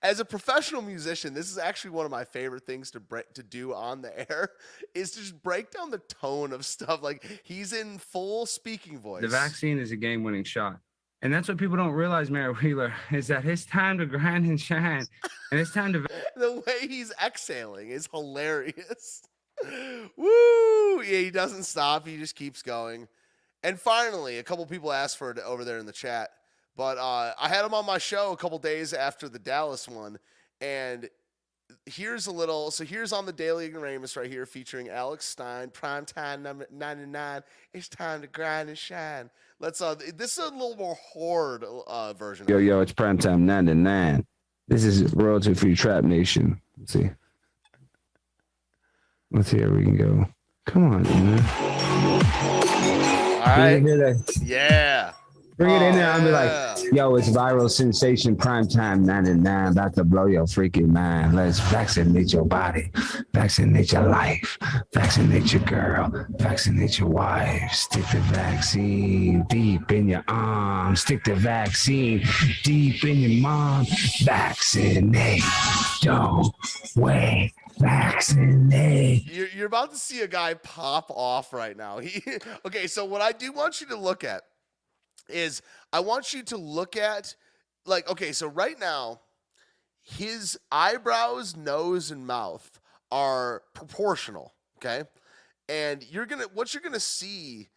as 0.01 0.19
a 0.19 0.25
professional 0.25 0.81
musician, 0.81 1.33
this 1.33 1.51
is 1.51 1.57
actually 1.57 1.91
one 1.91 2.05
of 2.05 2.11
my 2.11 2.23
favorite 2.23 2.63
things 2.63 2.91
to 2.91 2.99
break 2.99 3.33
to 3.33 3.43
do 3.43 3.73
on 3.73 4.01
the 4.01 4.31
air 4.31 4.49
is 4.95 5.11
to 5.11 5.19
just 5.19 5.41
break 5.43 5.71
down 5.71 5.91
the 5.91 5.99
tone 5.99 6.53
of 6.53 6.65
stuff. 6.65 7.01
Like 7.03 7.41
he's 7.43 7.73
in 7.73 7.97
full 7.99 8.45
speaking 8.45 8.99
voice. 8.99 9.21
The 9.21 9.27
vaccine 9.27 9.77
is 9.77 9.91
a 9.91 9.95
game-winning 9.95 10.43
shot. 10.43 10.79
And 11.23 11.31
that's 11.31 11.47
what 11.47 11.57
people 11.57 11.77
don't 11.77 11.91
realize, 11.91 12.31
Mary 12.31 12.53
Wheeler, 12.53 12.93
is 13.11 13.27
that 13.27 13.45
it's 13.45 13.65
time 13.65 13.97
to 13.99 14.05
grind 14.05 14.45
and 14.45 14.59
shine. 14.59 15.05
And 15.51 15.59
it's 15.59 15.73
time 15.73 15.93
to 15.93 15.99
the 16.35 16.63
way 16.65 16.87
he's 16.87 17.13
exhaling 17.23 17.89
is 17.89 18.09
hilarious. 18.11 19.23
Woo! 20.17 21.01
Yeah, 21.03 21.19
he 21.19 21.31
doesn't 21.31 21.63
stop. 21.63 22.07
He 22.07 22.17
just 22.17 22.35
keeps 22.35 22.63
going. 22.63 23.07
And 23.63 23.79
finally, 23.79 24.39
a 24.39 24.43
couple 24.43 24.65
people 24.65 24.91
asked 24.91 25.17
for 25.17 25.29
it 25.29 25.37
over 25.37 25.63
there 25.63 25.77
in 25.77 25.85
the 25.85 25.91
chat, 25.91 26.31
but 26.75 26.97
uh, 26.97 27.33
I 27.39 27.47
had 27.47 27.63
him 27.63 27.75
on 27.75 27.85
my 27.85 27.99
show 27.99 28.31
a 28.31 28.37
couple 28.37 28.57
days 28.57 28.91
after 28.91 29.29
the 29.29 29.37
Dallas 29.37 29.87
one, 29.87 30.17
and 30.59 31.07
here's 31.85 32.27
a 32.27 32.31
little. 32.31 32.71
So 32.71 32.83
here's 32.83 33.13
on 33.13 33.25
the 33.25 33.33
Daily 33.33 33.65
Ignoramus 33.65 34.15
right 34.15 34.29
here, 34.29 34.45
featuring 34.45 34.89
Alex 34.89 35.25
Stein, 35.25 35.69
prime 35.69 36.05
time 36.05 36.43
number 36.43 36.67
99. 36.71 37.41
It's 37.73 37.87
time 37.87 38.21
to 38.21 38.27
grind 38.27 38.69
and 38.69 38.77
shine. 38.77 39.29
Let's. 39.59 39.81
Uh, 39.81 39.95
this 40.15 40.37
is 40.37 40.39
a 40.39 40.49
little 40.53 40.75
more 40.75 40.95
horde 40.95 41.63
uh, 41.63 42.13
version. 42.13 42.47
Yo, 42.47 42.57
yo, 42.57 42.81
it's 42.81 42.93
primetime 42.93 43.41
99. 43.41 44.25
This 44.67 44.83
is 44.83 45.13
Royalty 45.13 45.53
Free 45.53 45.75
Trap 45.75 46.03
Nation. 46.03 46.61
Let's 46.77 46.93
see. 46.93 47.09
Let's 49.31 49.49
see 49.49 49.57
here 49.57 49.73
we 49.73 49.83
can 49.83 49.97
go. 49.97 50.27
Come 50.65 50.91
on, 50.93 51.03
man. 51.03 51.39
All 53.41 53.57
right. 53.57 54.15
Yeah. 54.41 55.13
Bring 55.61 55.75
it 55.75 55.81
in 55.83 55.93
there 55.93 56.09
and 56.09 56.23
be 56.23 56.31
yeah. 56.31 56.39
like, 56.39 56.49
oh. 56.51 56.83
yo, 56.91 57.15
it's 57.17 57.29
viral 57.29 57.69
sensation 57.69 58.35
primetime 58.35 59.01
99, 59.01 59.73
about 59.73 59.93
to 59.93 60.03
blow 60.03 60.25
your 60.25 60.45
freaking 60.45 60.87
mind. 60.87 61.35
Let's 61.35 61.59
vaccinate 61.59 62.33
your 62.33 62.45
body, 62.45 62.89
vaccinate 63.31 63.91
your 63.91 64.07
life, 64.07 64.57
vaccinate 64.91 65.53
your 65.53 65.61
girl, 65.61 66.25
vaccinate 66.31 66.97
your 66.97 67.09
wife. 67.09 67.71
Stick 67.73 68.05
the 68.11 68.21
vaccine 68.33 69.45
deep 69.49 69.91
in 69.91 70.09
your 70.09 70.23
arm, 70.27 70.95
stick 70.95 71.23
the 71.25 71.35
vaccine 71.35 72.25
deep 72.63 73.03
in 73.03 73.19
your 73.19 73.41
mom. 73.43 73.85
Vaccinate, 74.23 75.43
don't 76.01 76.51
wait. 76.95 77.53
Vaccinate. 77.77 79.27
You're, 79.31 79.47
you're 79.49 79.67
about 79.67 79.91
to 79.91 79.97
see 79.97 80.21
a 80.21 80.27
guy 80.27 80.55
pop 80.55 81.11
off 81.11 81.53
right 81.53 81.77
now. 81.77 81.99
He, 81.99 82.23
okay, 82.65 82.87
so 82.87 83.05
what 83.05 83.21
I 83.21 83.31
do 83.31 83.51
want 83.51 83.79
you 83.79 83.87
to 83.87 83.95
look 83.95 84.23
at 84.23 84.41
is 85.31 85.61
I 85.93 85.99
want 85.99 86.33
you 86.33 86.43
to 86.43 86.57
look 86.57 86.95
at, 86.95 87.35
like, 87.85 88.09
okay, 88.09 88.31
so 88.31 88.47
right 88.47 88.79
now, 88.79 89.21
his 90.01 90.59
eyebrows, 90.71 91.55
nose, 91.55 92.11
and 92.11 92.25
mouth 92.25 92.79
are 93.11 93.63
proportional, 93.73 94.53
okay? 94.77 95.07
And 95.69 96.03
you're 96.09 96.25
gonna, 96.25 96.45
what 96.53 96.73
you're 96.73 96.81
gonna 96.81 96.99
see 96.99 97.69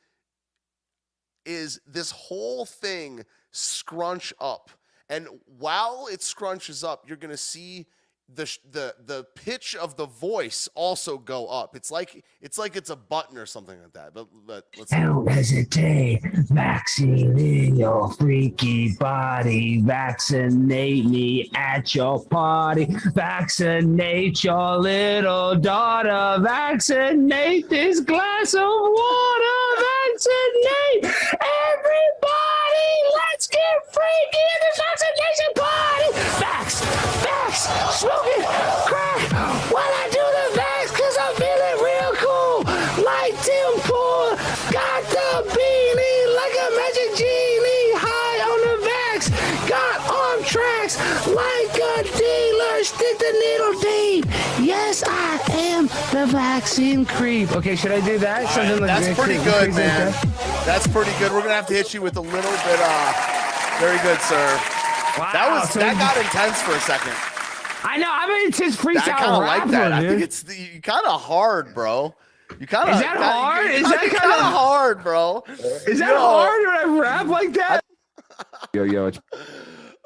is 1.45 1.81
this 1.87 2.11
whole 2.11 2.65
thing 2.65 3.25
scrunch 3.51 4.33
up. 4.41 4.71
And 5.09 5.29
while 5.59 6.09
it 6.11 6.21
scrunches 6.21 6.83
up, 6.83 7.05
you're 7.07 7.17
gonna 7.17 7.37
see 7.37 7.87
the 8.33 8.59
the 8.71 8.95
the 9.05 9.25
pitch 9.35 9.77
of 9.77 9.97
the 9.97 10.07
voice 10.07 10.69
also 10.75 11.19
go 11.19 11.47
up. 11.47 11.77
It's 11.77 11.91
like 11.91 12.25
it's 12.41 12.59
like 12.59 12.77
it's 12.77 12.91
a 12.91 12.97
button 12.97 13.37
or 13.37 13.47
something 13.47 13.81
like 13.81 13.93
that. 13.93 14.15
But, 14.15 14.29
but 14.47 14.67
let's. 14.79 14.91
Don't 14.91 15.29
hesitate. 15.29 16.21
Vaccine 16.51 17.39
in 17.39 17.77
your 17.77 18.11
freaky 18.13 18.95
body. 18.97 19.81
Vaccinate 19.83 21.05
me 21.07 21.51
at 21.55 21.95
your 21.95 22.25
party. 22.27 22.89
Vaccinate 23.15 24.43
your 24.43 24.79
little 24.79 25.57
daughter. 25.57 26.43
Vaccinate 26.43 27.69
this 27.69 28.01
glass 28.01 28.55
of 28.55 28.61
water. 28.63 29.61
Vaccinate 30.13 31.15
everybody. 31.43 32.44
Let's 32.75 33.47
get 33.47 33.77
freaky 33.93 34.45
in 34.55 34.59
this 34.65 34.77
vaccination 34.83 35.51
party. 35.55 36.09
Vax, 36.43 36.69
vax, 37.25 37.55
smoking 37.93 38.45
crack. 38.87 39.21
While 39.73 39.93
I 40.03 40.14
Yes, 54.95 55.03
I 55.09 55.53
am 55.57 55.87
the 56.13 56.31
vaccine 56.31 57.05
creep. 57.05 57.51
Okay, 57.51 57.75
should 57.75 57.91
I 57.91 58.01
do 58.01 58.17
that? 58.19 58.49
Something 58.51 58.79
like 58.79 58.87
That's 58.87 59.19
pretty 59.19 59.35
Crazy 59.43 59.45
good, 59.51 59.69
like 59.71 59.75
man. 59.75 60.13
that? 60.13 60.63
That's 60.65 60.87
pretty 60.87 61.11
good. 61.19 61.33
We're 61.33 61.41
gonna 61.43 61.55
have 61.55 61.67
to 61.67 61.75
hit 61.75 61.93
you 61.93 62.01
with 62.01 62.17
a 62.17 62.21
little 62.21 62.39
bit. 62.53 62.79
Uh, 62.81 63.13
very 63.81 63.99
good, 64.07 64.21
sir. 64.21 64.47
Wow. 65.19 65.31
that 65.33 65.49
was 65.51 65.71
so 65.71 65.81
that 65.81 65.99
got 65.99 66.17
intense 66.17 66.63
for 66.63 66.77
a 66.77 66.81
second. 66.81 67.13
I 67.83 67.97
know. 67.99 68.07
I'm 68.09 68.31
an 68.31 68.47
intense 68.47 68.77
freestyle 68.77 69.15
I 69.15 69.19
kind 69.19 69.33
of 69.33 69.39
like 69.43 69.59
rapper, 69.63 69.71
that. 69.73 69.93
I 69.93 70.07
think 70.07 70.23
it's 70.23 70.45
the, 70.45 70.55
you 70.55 70.81
kind 70.81 71.05
of 71.09 71.21
hard, 71.21 71.75
bro. 71.75 72.15
You 72.61 72.67
kind 72.69 72.89
of 72.89 72.95
Is 72.95 73.01
that 73.03 73.17
hard? 73.17 73.71
Is 73.73 73.83
that 73.83 73.99
kind 73.99 74.11
kinda- 74.13 74.29
of 74.37 74.43
hard, 74.43 75.03
bro? 75.03 75.43
Is 75.89 75.99
that 75.99 76.11
Yo. 76.11 76.19
hard 76.19 76.67
when 76.67 76.77
I 76.77 77.01
rap 77.01 77.27
like 77.27 77.53
that? 77.55 77.81
Yo, 78.75 78.85
yo, 78.85 79.07
it's 79.07 79.19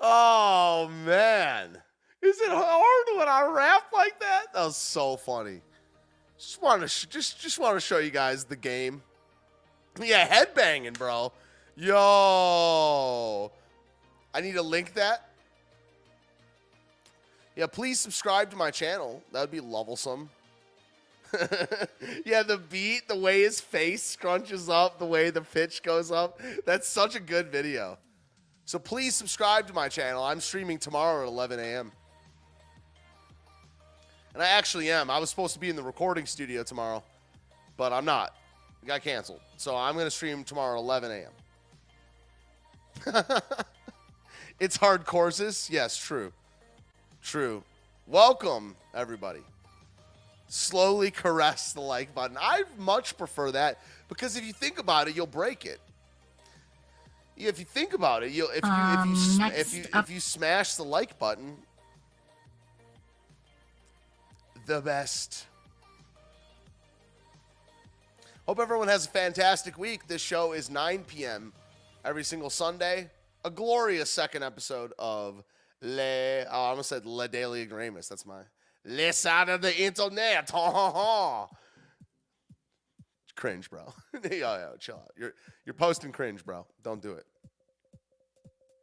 Oh 0.01 0.89
man, 1.05 1.77
is 2.23 2.41
it 2.41 2.51
hard 2.51 3.07
when 3.17 3.29
I 3.29 3.43
rap 3.55 3.85
like 3.93 4.19
that? 4.21 4.53
That 4.53 4.65
was 4.65 4.77
so 4.77 5.17
funny. 5.17 5.61
Just 6.39 6.63
want 6.63 6.89
to 6.89 7.09
just 7.09 7.41
just 7.41 7.59
want 7.59 7.77
to 7.77 7.81
show 7.81 7.99
you 7.99 8.11
guys 8.11 8.45
the 8.45 8.57
game. 8.57 9.03
Yeah, 10.01 10.27
headbanging, 10.29 10.97
bro. 10.97 11.33
Yo, 11.77 13.51
I 14.33 14.41
need 14.41 14.55
to 14.55 14.63
link 14.63 14.95
that. 14.95 15.29
Yeah, 17.57 17.67
please 17.67 17.99
subscribe 17.99 18.51
to 18.51 18.57
my 18.57 18.71
channel. 18.71 19.23
That 19.33 19.41
would 19.41 19.51
be 19.51 19.61
lovelsome. 19.61 20.31
yeah, 22.25 22.43
the 22.43 22.59
beat, 22.59 23.09
the 23.09 23.17
way 23.17 23.43
his 23.43 23.61
face 23.61 24.17
scrunches 24.17 24.73
up, 24.73 24.99
the 24.99 25.07
way 25.07 25.31
the 25.31 25.41
pitch 25.41 25.83
goes 25.83 26.11
up. 26.11 26.41
That's 26.65 26.89
such 26.89 27.17
a 27.17 27.21
good 27.21 27.49
video. 27.49 27.99
So 28.65 28.79
please 28.79 29.15
subscribe 29.15 29.67
to 29.67 29.73
my 29.73 29.89
channel. 29.89 30.23
I'm 30.23 30.41
streaming 30.41 30.79
tomorrow 30.79 31.23
at 31.23 31.29
11 31.29 31.59
a.m. 31.59 31.93
And 34.35 34.43
I 34.43 34.49
actually 34.49 34.91
am. 34.91 35.11
I 35.11 35.19
was 35.19 35.31
supposed 35.31 35.55
to 35.55 35.61
be 35.61 35.71
in 35.71 35.77
the 35.77 35.83
recording 35.83 36.27
studio 36.27 36.63
tomorrow, 36.63 37.03
but 37.77 37.93
I'm 37.93 38.05
not. 38.05 38.35
It 38.83 38.87
got 38.87 39.03
canceled. 39.03 39.41
So 39.57 39.77
I'm 39.77 39.95
going 39.95 40.07
to 40.07 40.11
stream 40.11 40.45
tomorrow 40.45 40.79
at 40.79 40.83
11 40.83 41.11
a.m. 43.07 43.25
it's 44.61 44.77
hard 44.77 45.05
courses. 45.05 45.69
Yes, 45.71 45.97
true. 45.97 46.33
True. 47.23 47.63
Welcome, 48.07 48.77
everybody. 48.95 49.41
Slowly 50.49 51.11
caress 51.11 51.73
the 51.73 51.81
like 51.81 52.15
button. 52.15 52.39
I 52.41 52.63
much 52.79 53.19
prefer 53.19 53.51
that 53.53 53.81
because 54.09 54.37
if 54.37 54.45
you 54.45 54.53
think 54.53 54.79
about 54.79 55.09
it, 55.09 55.17
you'll 55.17 55.27
break 55.27 55.67
it. 55.67 55.81
Yeah, 57.37 57.51
if 57.51 57.59
you 57.59 57.67
think 57.67 57.93
about 57.93 58.23
it, 58.23 58.33
you'll 58.33 58.49
if 58.49 58.65
you 58.65 58.71
if 58.73 59.07
you 59.07 59.45
Um, 59.45 59.53
if 59.55 59.75
you 59.75 59.85
if 59.95 60.11
you 60.11 60.21
smash 60.21 60.75
the 60.75 60.85
like 60.85 61.19
button, 61.19 61.59
the 64.69 64.83
best. 64.83 65.47
Hope 68.47 68.61
everyone 68.61 68.89
has 68.89 69.07
a 69.07 69.09
fantastic 69.09 69.79
week. 69.79 70.07
This 70.07 70.21
show 70.21 70.53
is 70.53 70.69
9 70.69 71.05
p.m. 71.05 71.55
every 72.05 72.23
single 72.23 72.51
Sunday. 72.51 73.09
a 73.47 73.51
glorious 73.51 74.11
second 74.11 74.43
episode 74.43 74.93
of 74.99 75.43
Le. 75.81 76.45
Oh, 76.45 76.51
I 76.51 76.69
almost 76.69 76.91
said 76.91 77.07
Le 77.07 77.29
Daily 77.29 77.63
Ignoramus. 77.63 78.09
That's 78.09 78.27
my 78.27 78.43
Le 78.85 79.11
side 79.15 79.49
of 79.49 79.63
the 79.63 79.75
internet. 79.75 80.51
Ha 80.51 80.71
ha. 80.71 81.49
Cringe, 83.37 83.71
bro. 83.71 83.95
yo, 84.23 84.29
yo, 84.31 84.75
chill 84.79 84.97
out. 84.97 85.13
You're 85.17 85.33
you're 85.65 85.75
posting 85.75 86.13
cringe, 86.13 86.45
bro. 86.45 86.67
Don't 86.83 87.01
do 87.01 87.13
it. 87.13 87.25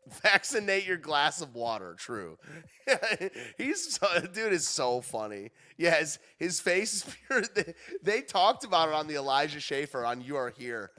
Vaccinate 0.21 0.85
your 0.85 0.97
glass 0.97 1.41
of 1.41 1.55
water. 1.55 1.95
True. 1.97 2.37
He's 3.57 3.95
so, 3.95 4.07
dude 4.21 4.53
is 4.53 4.67
so 4.67 5.01
funny. 5.01 5.51
Yes, 5.77 6.19
his 6.37 6.59
face 6.59 6.93
is 6.93 7.15
pure. 7.27 7.43
They, 7.55 7.73
they 8.03 8.21
talked 8.21 8.63
about 8.63 8.89
it 8.89 8.95
on 8.95 9.07
the 9.07 9.15
Elijah 9.15 9.59
Schaffer 9.59 10.05
on 10.05 10.21
You 10.21 10.35
Are 10.37 10.53
Here. 10.55 10.91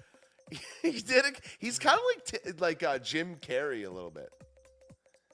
he 0.82 0.92
did 0.92 1.24
it. 1.24 1.40
He's 1.58 1.78
kind 1.78 1.98
of 1.98 2.02
like 2.14 2.24
t- 2.44 2.52
like 2.58 2.82
uh, 2.82 2.98
Jim 2.98 3.36
Carrey 3.36 3.86
a 3.86 3.90
little 3.90 4.10
bit. 4.10 4.28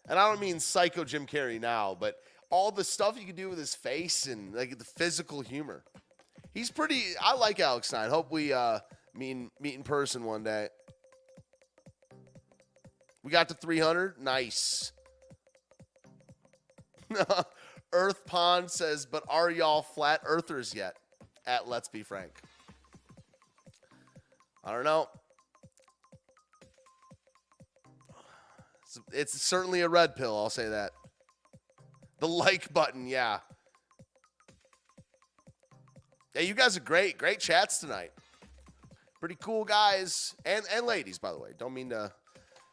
And 0.09 0.19
I 0.19 0.29
don't 0.29 0.41
mean 0.41 0.59
psycho 0.59 1.05
Jim 1.05 1.27
Carrey 1.27 1.61
now, 1.61 1.97
but 1.99 2.17
all 2.51 2.71
the 2.71 2.85
stuff 2.85 3.19
you 3.19 3.27
can 3.27 3.37
do 3.37 3.49
with 3.49 3.59
his 3.59 3.75
face 3.75 4.27
and 4.27 4.55
like 4.55 4.79
the 4.79 4.85
physical 4.85 5.41
humor. 5.41 5.85
He's 6.55 6.71
pretty. 6.71 7.03
I 7.21 7.35
like 7.35 7.61
Alex 7.61 7.89
Stein. 7.89 8.11
Hope 8.11 8.31
we 8.31 8.53
uh, 8.53 8.81
meet 9.15 9.49
meet 9.61 9.75
in 9.75 9.83
person 9.83 10.25
one 10.25 10.45
day. 10.45 10.69
We 13.23 13.31
got 13.31 13.49
to 13.49 13.55
300. 13.55 14.21
Nice. 14.21 14.93
Earth 17.93 18.25
Pond 18.27 18.71
says, 18.71 19.07
but 19.07 19.23
are 19.29 19.51
y'all 19.51 19.83
flat 19.83 20.23
earthers 20.25 20.75
yet? 20.75 20.97
At 21.47 21.69
Let's 21.69 21.89
Be 21.89 22.03
Frank. 22.03 22.33
I 24.65 24.73
don't 24.73 24.85
know. 24.85 25.09
It's, 28.83 29.01
it's 29.13 29.43
certainly 29.43 29.81
a 29.81 29.89
red 29.89 30.15
pill, 30.17 30.37
I'll 30.37 30.51
say 30.51 30.69
that. 30.69 30.93
The 32.21 32.29
like 32.29 32.73
button, 32.73 33.09
yeah. 33.09 33.41
Yeah, 36.35 36.43
you 36.43 36.55
guys 36.55 36.77
are 36.77 36.81
great. 36.81 37.19
Great 37.19 37.41
chats 37.41 37.79
tonight. 37.79 38.13
Pretty 39.21 39.37
cool 39.41 39.65
guys 39.65 40.35
and 40.45 40.65
and 40.75 40.87
ladies, 40.87 41.19
by 41.19 41.31
the 41.33 41.39
way. 41.39 41.51
Don't 41.59 41.75
mean 41.75 41.91
to 41.91 42.13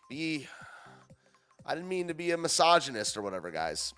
be 0.10 0.48
I 1.66 1.76
didn't 1.76 1.90
mean 1.90 2.08
to 2.08 2.16
be 2.16 2.32
a 2.32 2.38
misogynist 2.38 3.16
or 3.16 3.22
whatever, 3.22 3.52
guys. 3.52 3.94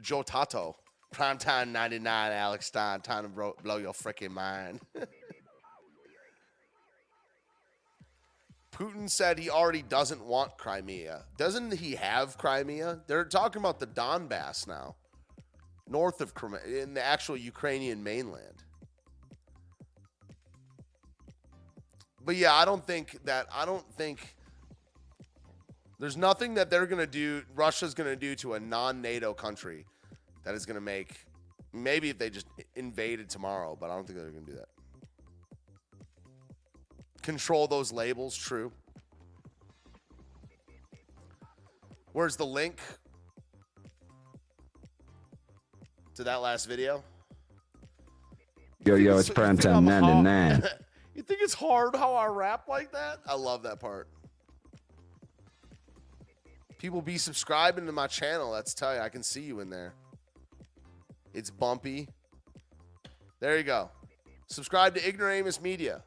Joe 0.00 0.22
Tato, 0.22 0.76
Primetime 1.14 1.68
99, 1.68 2.32
Alex 2.32 2.66
Stein, 2.66 3.00
time 3.00 3.22
to 3.22 3.28
bro- 3.28 3.54
blow 3.62 3.76
your 3.76 3.92
freaking 3.92 4.32
mind. 4.32 4.80
Putin 8.72 9.08
said 9.08 9.38
he 9.38 9.50
already 9.50 9.82
doesn't 9.82 10.24
want 10.24 10.58
Crimea. 10.58 11.26
Doesn't 11.36 11.74
he 11.74 11.94
have 11.94 12.36
Crimea? 12.36 13.02
They're 13.06 13.24
talking 13.24 13.60
about 13.60 13.78
the 13.78 13.86
Donbass 13.86 14.66
now, 14.66 14.96
north 15.86 16.20
of 16.20 16.34
Crimea, 16.34 16.82
in 16.82 16.94
the 16.94 17.04
actual 17.04 17.36
Ukrainian 17.36 18.02
mainland. 18.02 18.64
But 22.24 22.36
yeah, 22.36 22.54
I 22.54 22.64
don't 22.64 22.86
think 22.86 23.18
that, 23.24 23.46
I 23.52 23.64
don't 23.64 23.84
think 23.96 24.36
there's 25.98 26.16
nothing 26.16 26.54
that 26.54 26.70
they're 26.70 26.86
going 26.86 27.00
to 27.00 27.06
do, 27.06 27.42
Russia's 27.54 27.94
going 27.94 28.08
to 28.08 28.16
do 28.16 28.34
to 28.36 28.54
a 28.54 28.60
non 28.60 29.00
NATO 29.00 29.34
country 29.34 29.86
that 30.44 30.54
is 30.54 30.66
going 30.66 30.76
to 30.76 30.80
make, 30.80 31.14
maybe 31.72 32.10
if 32.10 32.18
they 32.18 32.30
just 32.30 32.46
invaded 32.76 33.28
tomorrow, 33.28 33.76
but 33.78 33.90
I 33.90 33.94
don't 33.94 34.06
think 34.06 34.18
they're 34.18 34.30
going 34.30 34.44
to 34.44 34.50
do 34.50 34.56
that. 34.58 34.68
Control 37.22 37.66
those 37.66 37.92
labels, 37.92 38.36
true. 38.36 38.72
Where's 42.12 42.36
the 42.36 42.46
link 42.46 42.78
to 46.14 46.24
that 46.24 46.36
last 46.36 46.66
video? 46.66 47.02
Yo, 48.84 48.96
yo, 48.96 49.18
it's 49.18 49.28
You 49.28 49.34
think 49.34 49.60
primetime 49.60 49.76
I'm 49.76 49.84
99. 49.84 50.62
you 51.14 51.22
think 51.22 51.40
it's 51.42 51.54
hard 51.54 51.94
how 51.96 52.14
I 52.14 52.26
rap 52.26 52.68
like 52.68 52.92
that? 52.92 53.18
I 53.26 53.34
love 53.34 53.62
that 53.64 53.80
part. 53.80 54.08
People 56.78 57.00
be 57.00 57.18
subscribing 57.18 57.86
to 57.86 57.92
my 57.92 58.06
channel. 58.06 58.52
That's 58.52 58.74
tell 58.74 58.94
you, 58.94 59.00
I 59.00 59.08
can 59.08 59.22
see 59.22 59.42
you 59.42 59.60
in 59.60 59.70
there. 59.70 59.94
It's 61.32 61.50
bumpy. 61.50 62.08
There 63.40 63.56
you 63.56 63.62
go. 63.62 63.90
Subscribe 64.48 64.94
to 64.96 65.08
Ignoramus 65.08 65.60
Media. 65.60 66.02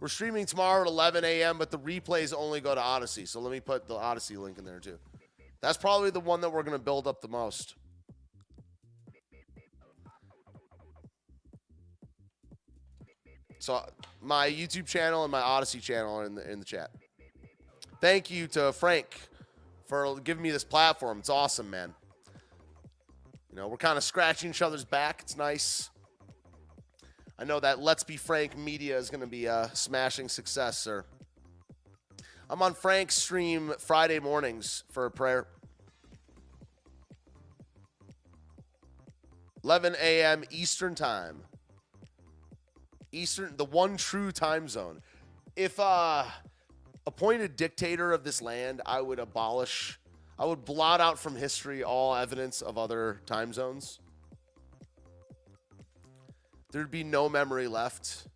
We're 0.00 0.08
streaming 0.08 0.46
tomorrow 0.46 0.82
at 0.82 0.86
11 0.86 1.24
a.m., 1.24 1.58
but 1.58 1.70
the 1.70 1.78
replays 1.78 2.34
only 2.36 2.60
go 2.60 2.74
to 2.74 2.80
Odysee. 2.80 3.26
So 3.26 3.40
let 3.40 3.52
me 3.52 3.60
put 3.60 3.86
the 3.86 3.94
Odysee 3.94 4.36
link 4.36 4.58
in 4.58 4.64
there 4.64 4.80
too. 4.80 4.98
That's 5.60 5.76
probably 5.76 6.10
the 6.10 6.20
one 6.20 6.40
that 6.40 6.50
we're 6.50 6.62
going 6.62 6.76
to 6.76 6.82
build 6.82 7.06
up 7.06 7.20
the 7.20 7.28
most. 7.28 7.74
So 13.60 13.84
my 14.22 14.50
YouTube 14.50 14.86
channel 14.86 15.22
and 15.22 15.30
my 15.30 15.42
Odysee 15.42 15.80
channel 15.80 16.16
are 16.16 16.24
in 16.24 16.34
the 16.34 16.50
in 16.50 16.58
the 16.58 16.64
chat. 16.64 16.90
Thank 18.00 18.30
you 18.30 18.46
to 18.48 18.72
Frank 18.72 19.06
for 19.86 20.18
giving 20.20 20.42
me 20.42 20.50
this 20.50 20.64
platform. 20.64 21.18
It's 21.18 21.28
awesome, 21.28 21.68
man. 21.68 21.94
You 23.50 23.56
know, 23.56 23.68
we're 23.68 23.76
kind 23.76 23.98
of 23.98 24.02
scratching 24.02 24.48
each 24.48 24.62
other's 24.62 24.86
back. 24.86 25.20
It's 25.20 25.36
nice. 25.36 25.90
I 27.38 27.44
know 27.44 27.60
that 27.60 27.80
Let's 27.80 28.02
Be 28.02 28.16
Frank 28.16 28.56
Media 28.56 28.96
is 28.96 29.10
going 29.10 29.20
to 29.20 29.26
be 29.26 29.44
a 29.44 29.70
smashing 29.74 30.30
success, 30.30 30.78
sir. 30.78 31.04
I'm 32.48 32.62
on 32.62 32.72
Frank's 32.72 33.16
stream 33.16 33.74
Friday 33.78 34.20
mornings 34.20 34.84
for 34.90 35.04
a 35.04 35.10
prayer. 35.10 35.48
11 39.62 39.96
a.m. 40.00 40.44
Eastern 40.50 40.94
Time. 40.94 41.42
Eastern, 43.12 43.56
the 43.56 43.64
one 43.64 43.96
true 43.96 44.32
time 44.32 44.68
zone. 44.68 45.02
If 45.56 45.78
uh 45.78 46.24
appointed 47.06 47.56
dictator 47.56 48.12
of 48.12 48.24
this 48.24 48.40
land, 48.40 48.80
I 48.86 49.00
would 49.00 49.18
abolish, 49.18 49.98
I 50.38 50.44
would 50.44 50.64
blot 50.64 51.00
out 51.00 51.18
from 51.18 51.36
history 51.36 51.82
all 51.82 52.14
evidence 52.14 52.62
of 52.62 52.78
other 52.78 53.20
time 53.26 53.52
zones. 53.52 54.00
There'd 56.72 56.90
be 56.90 57.04
no 57.04 57.28
memory 57.28 57.66
left. 57.66 58.28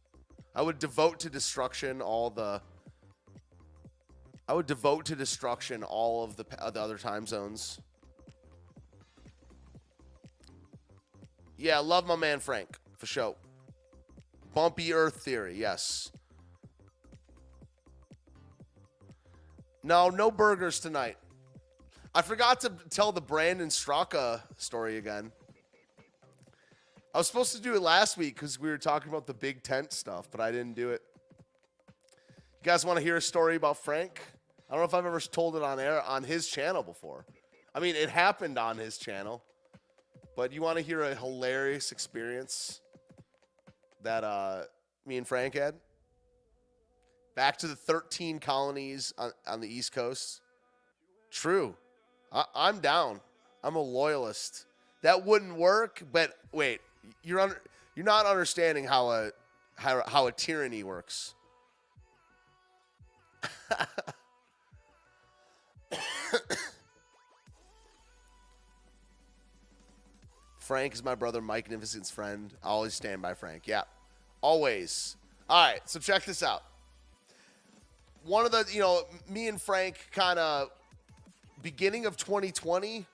I 0.54 0.62
would 0.62 0.78
devote 0.78 1.20
to 1.20 1.30
destruction 1.30 2.00
all 2.00 2.30
the. 2.30 2.60
I 4.46 4.52
would 4.52 4.66
devote 4.66 5.06
to 5.06 5.16
destruction 5.16 5.82
all 5.82 6.22
of 6.22 6.36
the, 6.36 6.44
pa- 6.44 6.70
the 6.70 6.80
other 6.80 6.98
time 6.98 7.26
zones. 7.26 7.80
Yeah, 11.56 11.78
love 11.78 12.06
my 12.06 12.16
man 12.16 12.40
Frank 12.40 12.76
for 12.98 13.06
sure. 13.06 13.36
Bumpy 14.54 14.92
Earth 14.92 15.16
theory, 15.16 15.56
yes. 15.58 16.12
No, 19.82 20.08
no 20.08 20.30
burgers 20.30 20.78
tonight. 20.80 21.16
I 22.14 22.22
forgot 22.22 22.60
to 22.60 22.72
tell 22.90 23.10
the 23.10 23.20
Brandon 23.20 23.68
Straka 23.68 24.42
story 24.56 24.96
again. 24.96 25.32
I 27.12 27.18
was 27.18 27.26
supposed 27.26 27.54
to 27.54 27.60
do 27.60 27.74
it 27.74 27.82
last 27.82 28.16
week 28.16 28.34
because 28.36 28.58
we 28.58 28.68
were 28.68 28.78
talking 28.78 29.08
about 29.08 29.26
the 29.26 29.34
big 29.34 29.62
tent 29.62 29.92
stuff, 29.92 30.30
but 30.30 30.40
I 30.40 30.52
didn't 30.52 30.74
do 30.74 30.90
it. 30.90 31.02
You 31.88 32.64
guys 32.64 32.86
want 32.86 32.98
to 32.98 33.04
hear 33.04 33.16
a 33.16 33.22
story 33.22 33.56
about 33.56 33.76
Frank? 33.78 34.20
I 34.70 34.74
don't 34.74 34.80
know 34.80 34.84
if 34.86 34.94
I've 34.94 35.04
ever 35.04 35.20
told 35.20 35.56
it 35.56 35.62
on 35.62 35.78
air 35.78 36.02
on 36.02 36.22
his 36.22 36.48
channel 36.48 36.82
before. 36.82 37.26
I 37.74 37.80
mean, 37.80 37.96
it 37.96 38.08
happened 38.08 38.58
on 38.58 38.78
his 38.78 38.98
channel, 38.98 39.42
but 40.36 40.52
you 40.52 40.62
want 40.62 40.78
to 40.78 40.82
hear 40.82 41.02
a 41.02 41.14
hilarious 41.14 41.92
experience 41.92 42.80
that 44.04 44.24
uh, 44.24 44.62
me 45.04 45.16
and 45.16 45.26
Frank 45.26 45.54
had? 45.54 45.74
Back 47.34 47.58
to 47.58 47.66
the 47.66 47.74
13 47.74 48.38
colonies 48.38 49.12
on, 49.18 49.32
on 49.46 49.60
the 49.60 49.68
East 49.68 49.92
Coast. 49.92 50.40
True. 51.30 51.74
I, 52.32 52.44
I'm 52.54 52.78
down. 52.78 53.20
I'm 53.62 53.76
a 53.76 53.82
loyalist. 53.82 54.64
That 55.02 55.26
wouldn't 55.26 55.56
work, 55.56 56.02
but 56.12 56.32
wait, 56.52 56.80
you're 57.22 57.40
under, 57.40 57.60
you're 57.94 58.06
not 58.06 58.26
understanding 58.26 58.84
how 58.84 59.10
a 59.10 59.30
how, 59.76 60.02
how 60.06 60.28
a 60.28 60.32
tyranny 60.32 60.84
works. 60.84 61.34
Frank 70.64 70.94
is 70.94 71.04
my 71.04 71.14
brother, 71.14 71.42
Mike 71.42 71.66
Magnificent's 71.66 72.10
friend. 72.10 72.50
I 72.62 72.68
always 72.68 72.94
stand 72.94 73.20
by 73.20 73.34
Frank. 73.34 73.64
Yeah, 73.66 73.82
always. 74.40 75.14
All 75.46 75.62
right, 75.62 75.80
so 75.84 76.00
check 76.00 76.24
this 76.24 76.42
out. 76.42 76.62
One 78.24 78.46
of 78.46 78.52
the, 78.52 78.64
you 78.72 78.80
know, 78.80 79.02
me 79.28 79.48
and 79.48 79.60
Frank 79.60 80.08
kind 80.10 80.38
of 80.38 80.70
beginning 81.62 82.06
of 82.06 82.16
2020 82.16 83.04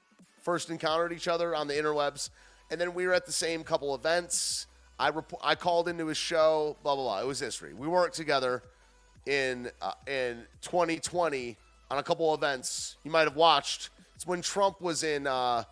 first 0.42 0.70
encountered 0.70 1.12
each 1.12 1.26
other 1.26 1.56
on 1.56 1.66
the 1.66 1.74
interwebs, 1.74 2.30
and 2.70 2.80
then 2.80 2.94
we 2.94 3.04
were 3.04 3.14
at 3.14 3.26
the 3.26 3.32
same 3.32 3.64
couple 3.64 3.96
events. 3.96 4.68
I 5.00 5.10
rep- 5.10 5.32
I 5.42 5.56
called 5.56 5.88
into 5.88 6.06
his 6.06 6.18
show, 6.18 6.76
blah 6.84 6.94
blah 6.94 7.02
blah. 7.02 7.20
It 7.20 7.26
was 7.26 7.40
history. 7.40 7.74
We 7.74 7.88
worked 7.88 8.14
together 8.14 8.62
in 9.26 9.72
uh, 9.82 9.94
in 10.06 10.44
2020 10.62 11.56
on 11.90 11.98
a 11.98 12.02
couple 12.04 12.32
events 12.32 12.96
you 13.02 13.10
might 13.10 13.24
have 13.24 13.34
watched. 13.34 13.90
It's 14.14 14.24
when 14.24 14.40
Trump 14.40 14.80
was 14.80 15.02
in 15.02 15.26
uh, 15.26 15.64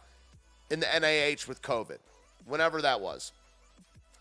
in 0.70 0.80
the 0.80 0.86
NIH 0.86 1.48
with 1.48 1.62
COVID, 1.62 1.98
whenever 2.46 2.82
that 2.82 3.00
was. 3.00 3.32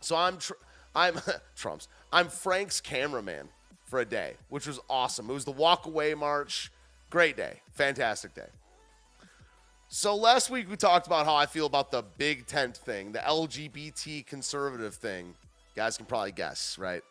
So 0.01 0.15
I'm 0.15 0.37
tr- 0.37 0.53
I'm 0.95 1.19
Trump's. 1.55 1.87
I'm 2.11 2.29
Frank's 2.29 2.81
cameraman 2.81 3.49
for 3.85 3.99
a 3.99 4.05
day, 4.05 4.33
which 4.49 4.67
was 4.67 4.79
awesome. 4.89 5.29
It 5.29 5.33
was 5.33 5.45
the 5.45 5.51
walk 5.51 5.85
away 5.85 6.13
march. 6.13 6.71
Great 7.09 7.37
day, 7.37 7.61
fantastic 7.73 8.33
day. 8.33 8.49
So 9.89 10.15
last 10.15 10.49
week 10.49 10.69
we 10.69 10.75
talked 10.75 11.07
about 11.07 11.25
how 11.25 11.35
I 11.35 11.45
feel 11.45 11.65
about 11.65 11.91
the 11.91 12.03
big 12.17 12.45
tent 12.45 12.75
thing, 12.75 13.13
the 13.13 13.19
LGBT 13.19 14.25
conservative 14.25 14.95
thing. 14.95 15.33
Guys 15.75 15.95
can 15.95 16.05
probably 16.05 16.33
guess, 16.33 16.77
right? 16.77 17.01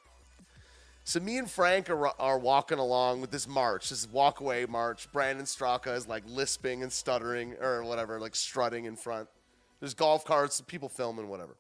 So 1.09 1.20
me 1.20 1.39
and 1.39 1.49
Frank 1.49 1.89
are, 1.89 2.09
are 2.20 2.37
walking 2.37 2.81
along 2.81 3.20
with 3.20 3.31
this 3.31 3.47
march, 3.47 3.91
this 3.91 4.11
walk 4.11 4.41
away 4.41 4.66
march. 4.66 5.07
Brandon 5.12 5.47
Straka 5.47 5.95
is 5.95 6.09
like 6.09 6.24
lisping 6.27 6.83
and 6.83 6.93
stuttering 6.93 7.55
or 7.61 7.85
whatever, 7.85 8.19
like 8.19 8.35
strutting 8.35 8.87
in 8.87 8.97
front. 8.97 9.28
There's 9.78 9.95
golf 9.95 10.24
carts, 10.24 10.61
people 10.61 10.89
filming, 10.89 11.28
whatever. 11.28 11.57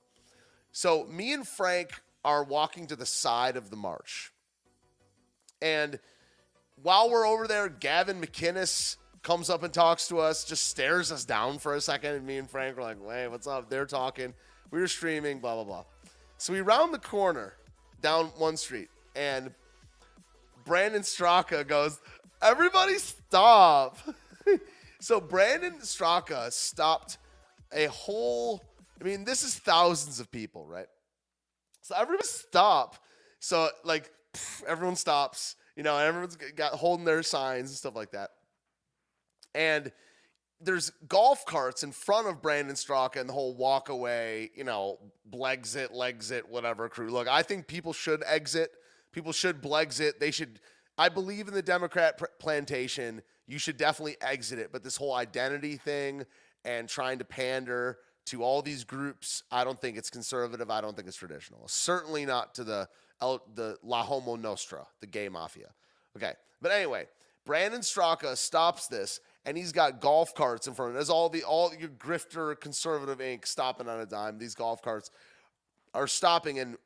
So 0.72 1.06
me 1.06 1.32
and 1.32 1.46
Frank 1.46 1.90
are 2.24 2.42
walking 2.42 2.88
to 2.88 2.96
the 2.96 3.06
side 3.06 3.56
of 3.56 3.70
the 3.70 3.76
march. 3.76 4.32
And 5.62 6.00
while 6.82 7.08
we're 7.08 7.24
over 7.24 7.46
there, 7.46 7.68
Gavin 7.68 8.20
McInnes 8.20 8.96
comes 9.22 9.48
up 9.48 9.62
and 9.62 9.72
talks 9.72 10.08
to 10.08 10.18
us, 10.18 10.44
just 10.44 10.66
stares 10.66 11.12
us 11.12 11.24
down 11.24 11.60
for 11.60 11.76
a 11.76 11.80
second. 11.80 12.16
And 12.16 12.26
me 12.26 12.38
and 12.38 12.50
Frank 12.50 12.76
are 12.78 12.82
like, 12.82 12.96
hey, 13.00 13.28
what's 13.28 13.46
up? 13.46 13.70
They're 13.70 13.86
talking. 13.86 14.34
We 14.72 14.80
were 14.80 14.88
streaming, 14.88 15.38
blah, 15.38 15.54
blah, 15.54 15.62
blah. 15.62 15.84
So 16.36 16.52
we 16.52 16.62
round 16.62 16.92
the 16.92 16.98
corner 16.98 17.54
down 18.02 18.26
one 18.36 18.56
street, 18.56 18.88
and 19.16 19.50
Brandon 20.64 21.02
Straka 21.02 21.66
goes, 21.66 21.98
everybody 22.42 22.98
stop. 22.98 23.98
so 25.00 25.20
Brandon 25.20 25.78
Straka 25.80 26.52
stopped 26.52 27.18
a 27.72 27.86
whole, 27.86 28.62
I 29.00 29.04
mean, 29.04 29.24
this 29.24 29.42
is 29.42 29.54
thousands 29.54 30.20
of 30.20 30.30
people, 30.30 30.66
right? 30.66 30.86
So 31.82 31.94
everybody 31.96 32.26
stop. 32.26 32.96
So 33.40 33.68
like 33.84 34.10
pff, 34.34 34.64
everyone 34.64 34.96
stops, 34.96 35.56
you 35.76 35.82
know, 35.82 35.96
everyone's 35.96 36.36
got 36.36 36.72
holding 36.72 37.04
their 37.04 37.22
signs 37.22 37.70
and 37.70 37.76
stuff 37.76 37.94
like 37.96 38.12
that. 38.12 38.30
And 39.54 39.92
there's 40.60 40.90
golf 41.06 41.44
carts 41.44 41.82
in 41.82 41.92
front 41.92 42.28
of 42.28 42.42
Brandon 42.42 42.74
Straka 42.74 43.16
and 43.16 43.28
the 43.28 43.32
whole 43.32 43.54
walk 43.54 43.88
away, 43.88 44.50
you 44.54 44.64
know, 44.64 44.98
Blexit, 45.30 45.92
Legsit, 45.92 46.48
whatever 46.48 46.88
crew. 46.88 47.10
Look, 47.10 47.28
I 47.28 47.42
think 47.42 47.66
people 47.66 47.92
should 47.92 48.22
exit. 48.26 48.70
People 49.16 49.32
should 49.32 49.62
Blexit. 49.62 50.18
They 50.20 50.30
should. 50.30 50.60
I 50.98 51.08
believe 51.08 51.48
in 51.48 51.54
the 51.54 51.62
Democrat 51.62 52.18
pr- 52.18 52.26
plantation. 52.38 53.22
You 53.46 53.58
should 53.58 53.78
definitely 53.78 54.18
exit 54.20 54.58
it. 54.58 54.72
But 54.72 54.84
this 54.84 54.94
whole 54.94 55.14
identity 55.14 55.78
thing 55.78 56.26
and 56.66 56.86
trying 56.86 57.18
to 57.20 57.24
pander 57.24 57.96
to 58.26 58.42
all 58.42 58.60
these 58.60 58.84
groups, 58.84 59.42
I 59.50 59.64
don't 59.64 59.80
think 59.80 59.96
it's 59.96 60.10
conservative. 60.10 60.70
I 60.70 60.82
don't 60.82 60.94
think 60.94 61.08
it's 61.08 61.16
traditional. 61.16 61.66
Certainly 61.66 62.26
not 62.26 62.54
to 62.56 62.64
the 62.64 62.90
El, 63.22 63.42
the 63.54 63.78
La 63.82 64.02
Homo 64.02 64.36
Nostra, 64.36 64.86
the 65.00 65.06
gay 65.06 65.30
mafia. 65.30 65.70
Okay, 66.14 66.34
but 66.60 66.70
anyway, 66.70 67.06
Brandon 67.46 67.80
Straka 67.80 68.36
stops 68.36 68.86
this, 68.86 69.20
and 69.46 69.56
he's 69.56 69.72
got 69.72 69.98
golf 69.98 70.34
carts 70.34 70.66
in 70.66 70.74
front 70.74 70.90
of 70.90 70.92
him. 70.92 70.96
There's 70.96 71.08
all 71.08 71.30
the 71.30 71.42
all 71.42 71.72
your 71.74 71.88
grifter 71.88 72.60
conservative 72.60 73.22
ink 73.22 73.46
stopping 73.46 73.88
on 73.88 73.98
a 73.98 74.04
dime. 74.04 74.36
These 74.36 74.54
golf 74.54 74.82
carts 74.82 75.10
are 75.94 76.06
stopping, 76.06 76.58
and 76.58 76.76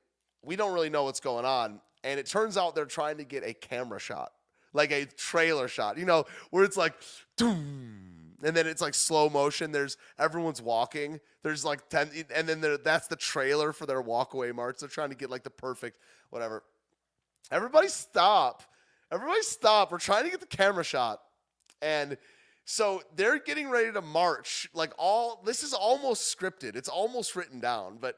we 0.45 0.55
don't 0.55 0.73
really 0.73 0.91
know 0.91 1.03
what's 1.03 1.19
going 1.19 1.45
on. 1.45 1.81
And 2.03 2.19
it 2.19 2.27
turns 2.27 2.57
out 2.57 2.75
they're 2.75 2.87
trying 2.87 3.19
to 3.19 3.25
get 3.25 3.45
a 3.45 3.53
camera 3.53 3.99
shot, 3.99 4.33
like 4.73 4.91
a 4.91 5.05
trailer 5.05 5.69
shot, 5.69 5.99
you 5.99 6.07
know, 6.07 6.25
where 6.51 6.65
it's 6.65 6.77
like, 6.77 6.95
doom, 7.37 8.37
and 8.43 8.57
then 8.57 8.67
it's 8.67 8.81
like 8.81 8.95
slow 8.95 9.29
motion. 9.29 9.71
There's 9.73 9.97
everyone's 10.19 10.63
walking. 10.63 11.21
There's 11.43 11.65
like 11.65 11.89
ten, 11.89 12.11
and 12.35 12.49
then 12.49 12.79
that's 12.83 13.07
the 13.09 13.17
trailer 13.17 13.73
for 13.73 13.87
their 13.87 14.03
walkaway 14.03 14.55
march. 14.55 14.79
They're 14.79 14.89
trying 14.89 15.11
to 15.11 15.15
get 15.15 15.31
like 15.31 15.43
the 15.43 15.51
perfect 15.51 15.99
whatever. 16.31 16.63
Everybody 17.51 17.89
stop! 17.89 18.63
Everybody 19.13 19.43
stop! 19.43 19.93
We're 19.93 19.99
trying 19.99 20.25
to 20.25 20.31
get 20.31 20.41
the 20.41 20.47
camera 20.47 20.85
shot, 20.85 21.21
and 21.83 22.17
so 22.65 23.03
they're 23.17 23.39
getting 23.39 23.69
ready 23.69 23.93
to 23.93 24.01
march. 24.01 24.69
Like 24.75 24.93
all 24.99 25.43
this 25.45 25.63
is 25.63 25.73
almost 25.73 26.37
scripted. 26.37 26.77
It's 26.77 26.89
almost 26.89 27.35
written 27.35 27.61
down. 27.61 27.99
But 28.01 28.17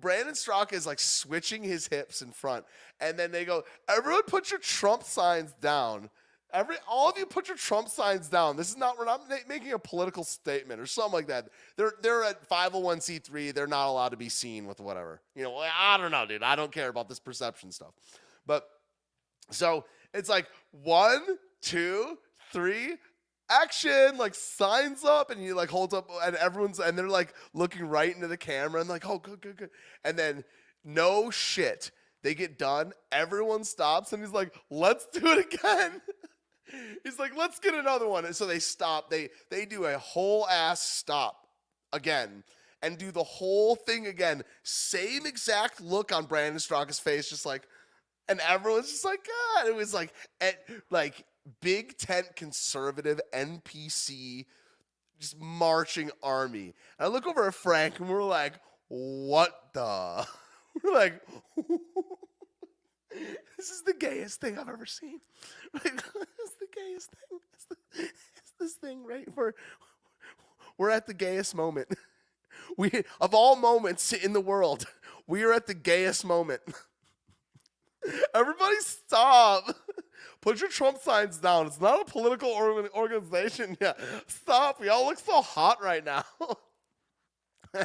Brandon 0.00 0.34
Straka 0.34 0.74
is 0.74 0.86
like 0.86 0.98
switching 0.98 1.62
his 1.62 1.86
hips 1.86 2.22
in 2.22 2.30
front, 2.30 2.64
and 3.00 3.18
then 3.18 3.32
they 3.32 3.44
go, 3.44 3.64
"Everyone, 3.88 4.22
put 4.24 4.50
your 4.50 4.60
Trump 4.60 5.02
signs 5.02 5.52
down." 5.60 6.10
Every 6.52 6.76
all 6.88 7.10
of 7.10 7.18
you 7.18 7.26
put 7.26 7.48
your 7.48 7.56
Trump 7.56 7.88
signs 7.88 8.28
down. 8.28 8.56
This 8.56 8.70
is 8.70 8.76
not 8.76 8.98
we're 8.98 9.04
not 9.04 9.28
ma- 9.28 9.36
making 9.48 9.72
a 9.72 9.78
political 9.78 10.24
statement 10.24 10.80
or 10.80 10.86
something 10.86 11.12
like 11.12 11.26
that. 11.26 11.48
They're 11.76 11.94
they're 12.02 12.24
at 12.24 12.48
501c3. 12.48 13.52
They're 13.52 13.66
not 13.66 13.88
allowed 13.88 14.10
to 14.10 14.16
be 14.16 14.28
seen 14.28 14.66
with 14.66 14.80
whatever. 14.80 15.20
You 15.34 15.44
know, 15.44 15.56
I 15.56 15.96
don't 15.96 16.10
know, 16.10 16.24
dude. 16.24 16.42
I 16.42 16.54
don't 16.54 16.70
care 16.70 16.88
about 16.88 17.08
this 17.08 17.18
perception 17.18 17.72
stuff. 17.72 17.94
But 18.46 18.68
so 19.50 19.84
it's 20.14 20.28
like 20.28 20.46
one, 20.70 21.22
two, 21.62 22.16
three, 22.52 22.94
action, 23.50 24.16
like 24.16 24.34
signs 24.34 25.04
up, 25.04 25.30
and 25.30 25.40
he 25.40 25.52
like 25.52 25.70
holds 25.70 25.94
up, 25.94 26.08
and 26.24 26.36
everyone's 26.36 26.78
and 26.78 26.96
they're 26.96 27.08
like 27.08 27.34
looking 27.54 27.86
right 27.86 28.14
into 28.14 28.28
the 28.28 28.36
camera 28.36 28.80
and 28.80 28.90
like, 28.90 29.08
oh, 29.08 29.18
good, 29.18 29.40
good, 29.40 29.56
good. 29.56 29.70
And 30.04 30.18
then 30.18 30.44
no 30.84 31.30
shit. 31.30 31.90
They 32.22 32.34
get 32.34 32.58
done, 32.58 32.92
everyone 33.12 33.62
stops, 33.62 34.12
and 34.12 34.22
he's 34.22 34.32
like, 34.32 34.52
let's 34.70 35.06
do 35.12 35.20
it 35.26 35.54
again. 35.54 36.00
He's 37.04 37.16
like, 37.16 37.36
let's 37.36 37.60
get 37.60 37.74
another 37.74 38.08
one. 38.08 38.24
And 38.24 38.34
so 38.34 38.44
they 38.44 38.58
stop. 38.58 39.08
They 39.08 39.28
they 39.52 39.66
do 39.66 39.84
a 39.84 39.96
whole 39.98 40.48
ass 40.48 40.80
stop 40.80 41.46
again 41.92 42.42
and 42.82 42.98
do 42.98 43.10
the 43.10 43.22
whole 43.22 43.76
thing 43.76 44.06
again. 44.06 44.42
Same 44.64 45.26
exact 45.26 45.80
look 45.80 46.12
on 46.12 46.26
Brandon 46.26 46.58
Straka's 46.58 46.98
face, 46.98 47.28
just 47.28 47.46
like, 47.46 47.66
and 48.28 48.40
everyone's 48.40 48.90
just 48.90 49.04
like, 49.04 49.20
God. 49.24 49.68
It 49.68 49.74
was 49.74 49.94
like, 49.94 50.12
at, 50.40 50.58
like 50.90 51.24
big 51.60 51.96
tent 51.98 52.36
conservative 52.36 53.20
NPC, 53.32 54.46
just 55.18 55.40
marching 55.40 56.10
army. 56.22 56.74
And 56.98 57.06
I 57.06 57.06
look 57.06 57.26
over 57.26 57.46
at 57.46 57.54
Frank, 57.54 58.00
and 58.00 58.08
we're 58.08 58.22
like, 58.22 58.54
what 58.88 59.52
the? 59.72 60.26
We're 60.84 60.92
like, 60.92 61.22
this 63.56 63.70
is 63.70 63.82
the 63.86 63.94
gayest 63.94 64.42
thing 64.42 64.58
I've 64.58 64.68
ever 64.68 64.86
seen. 64.86 65.20
Like, 65.72 65.84
it's 65.84 66.54
the 66.60 66.66
gayest 66.74 67.10
thing. 67.10 67.38
It's, 67.54 67.64
the, 67.64 67.76
it's 68.36 68.52
this 68.60 68.74
thing 68.74 69.04
right 69.04 69.26
where 69.34 69.54
we're 70.78 70.90
at 70.90 71.06
the 71.06 71.14
gayest 71.14 71.54
moment. 71.54 71.88
We 72.76 72.90
of 73.20 73.34
all 73.34 73.56
moments 73.56 74.12
in 74.12 74.32
the 74.32 74.40
world, 74.40 74.86
we 75.26 75.42
are 75.44 75.52
at 75.52 75.66
the 75.66 75.74
gayest 75.74 76.24
moment. 76.24 76.60
Everybody 78.34 78.76
stop. 78.80 79.64
Put 80.40 80.60
your 80.60 80.70
Trump 80.70 80.98
signs 80.98 81.38
down. 81.38 81.66
It's 81.66 81.80
not 81.80 82.00
a 82.02 82.04
political 82.04 82.48
organ- 82.50 82.90
organization. 82.94 83.76
Yeah. 83.80 83.92
Stop. 84.26 84.82
Y'all 84.84 85.06
look 85.06 85.18
so 85.18 85.42
hot 85.42 85.82
right 85.82 86.04
now. 86.04 86.24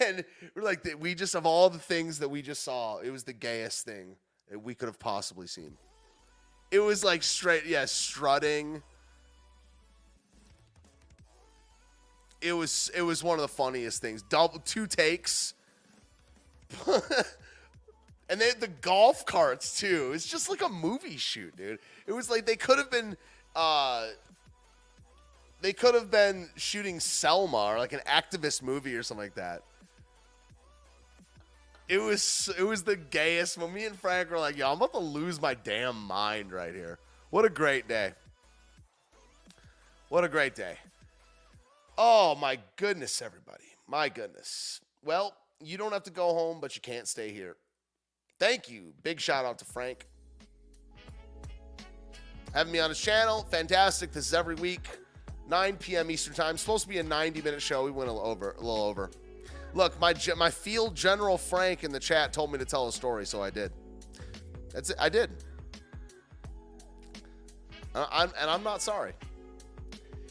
and 0.00 0.24
we're 0.54 0.62
like, 0.62 0.86
we 0.98 1.14
just, 1.14 1.34
of 1.34 1.46
all 1.46 1.70
the 1.70 1.78
things 1.78 2.18
that 2.18 2.28
we 2.28 2.42
just 2.42 2.62
saw, 2.62 2.98
it 2.98 3.10
was 3.10 3.24
the 3.24 3.32
gayest 3.32 3.84
thing 3.84 4.16
that 4.50 4.58
we 4.58 4.74
could 4.74 4.86
have 4.86 4.98
possibly 4.98 5.46
seen. 5.46 5.76
It 6.70 6.80
was 6.80 7.04
like 7.04 7.22
straight, 7.22 7.66
yeah, 7.66 7.84
strutting. 7.84 8.82
It 12.40 12.54
was 12.54 12.90
it 12.94 13.02
was 13.02 13.22
one 13.22 13.38
of 13.38 13.42
the 13.42 13.48
funniest 13.48 14.00
things. 14.02 14.22
Double 14.22 14.58
two 14.58 14.86
takes. 14.86 15.54
and 18.28 18.40
they 18.40 18.48
had 18.48 18.60
the 18.60 18.68
golf 18.68 19.26
carts 19.26 19.78
too. 19.78 20.12
It's 20.14 20.26
just 20.26 20.48
like 20.48 20.62
a 20.62 20.68
movie 20.68 21.16
shoot, 21.16 21.56
dude. 21.56 21.78
It 22.06 22.12
was 22.12 22.30
like 22.30 22.46
they 22.46 22.56
could 22.56 22.78
have 22.78 22.90
been 22.90 23.16
uh 23.54 24.08
they 25.60 25.72
could 25.72 25.94
have 25.94 26.10
been 26.10 26.48
shooting 26.56 26.98
Selma 26.98 27.56
or 27.56 27.78
like 27.78 27.92
an 27.92 28.00
activist 28.06 28.62
movie 28.62 28.96
or 28.96 29.02
something 29.02 29.24
like 29.24 29.34
that. 29.34 29.62
It 31.88 31.98
was 31.98 32.50
it 32.58 32.62
was 32.62 32.82
the 32.84 32.96
gayest. 32.96 33.58
When 33.58 33.72
me 33.72 33.84
and 33.84 33.98
Frank 33.98 34.30
were 34.30 34.38
like, 34.38 34.56
"Yo, 34.56 34.70
I'm 34.70 34.76
about 34.76 34.92
to 34.92 34.98
lose 34.98 35.40
my 35.40 35.54
damn 35.54 35.96
mind 35.96 36.52
right 36.52 36.74
here." 36.74 36.98
What 37.30 37.44
a 37.44 37.50
great 37.50 37.88
day! 37.88 38.12
What 40.08 40.24
a 40.24 40.28
great 40.28 40.54
day! 40.54 40.76
Oh 41.98 42.34
my 42.34 42.58
goodness, 42.76 43.20
everybody! 43.20 43.64
My 43.86 44.08
goodness. 44.08 44.80
Well, 45.04 45.34
you 45.60 45.76
don't 45.76 45.92
have 45.92 46.04
to 46.04 46.10
go 46.10 46.32
home, 46.32 46.60
but 46.60 46.74
you 46.76 46.80
can't 46.80 47.06
stay 47.06 47.32
here. 47.32 47.56
Thank 48.42 48.68
you. 48.68 48.92
Big 49.04 49.20
shout 49.20 49.44
out 49.44 49.60
to 49.60 49.64
Frank. 49.64 50.04
Having 52.52 52.72
me 52.72 52.80
on 52.80 52.88
his 52.88 52.98
channel, 52.98 53.46
fantastic. 53.52 54.10
This 54.10 54.26
is 54.26 54.34
every 54.34 54.56
week, 54.56 54.80
9 55.48 55.76
p.m. 55.76 56.10
Eastern 56.10 56.34
Time. 56.34 56.56
supposed 56.56 56.82
to 56.82 56.88
be 56.88 56.98
a 56.98 57.04
90 57.04 57.40
minute 57.40 57.62
show. 57.62 57.84
We 57.84 57.92
went 57.92 58.10
a 58.10 58.12
little 58.12 58.28
over. 58.28 58.56
A 58.58 58.60
little 58.60 58.82
over. 58.82 59.12
Look, 59.74 60.00
my 60.00 60.12
my 60.36 60.50
field 60.50 60.96
general 60.96 61.38
Frank 61.38 61.84
in 61.84 61.92
the 61.92 62.00
chat 62.00 62.32
told 62.32 62.50
me 62.50 62.58
to 62.58 62.64
tell 62.64 62.88
a 62.88 62.92
story, 62.92 63.26
so 63.26 63.40
I 63.40 63.50
did. 63.50 63.70
That's 64.72 64.90
it. 64.90 64.96
I 64.98 65.08
did. 65.08 65.30
I'm, 67.94 68.32
and 68.40 68.50
I'm 68.50 68.64
not 68.64 68.82
sorry. 68.82 69.12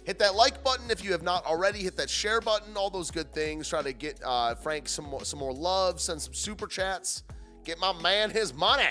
Hit 0.03 0.19
that 0.19 0.35
like 0.35 0.61
button 0.65 0.91
if 0.91 1.01
you 1.01 1.13
have 1.13 1.23
not 1.23 1.45
already. 1.45 1.79
Hit 1.79 1.95
that 1.95 2.09
share 2.09 2.41
button. 2.41 2.75
All 2.75 2.89
those 2.89 3.09
good 3.09 3.33
things. 3.33 3.69
Try 3.69 3.81
to 3.83 3.93
get 3.93 4.19
uh, 4.21 4.55
Frank 4.55 4.89
some 4.89 5.05
more, 5.05 5.23
some 5.23 5.39
more 5.39 5.53
love. 5.53 6.01
Send 6.01 6.21
some 6.21 6.33
super 6.33 6.67
chats. 6.67 7.23
Get 7.63 7.79
my 7.79 7.93
man 8.01 8.31
his 8.31 8.53
money. 8.53 8.89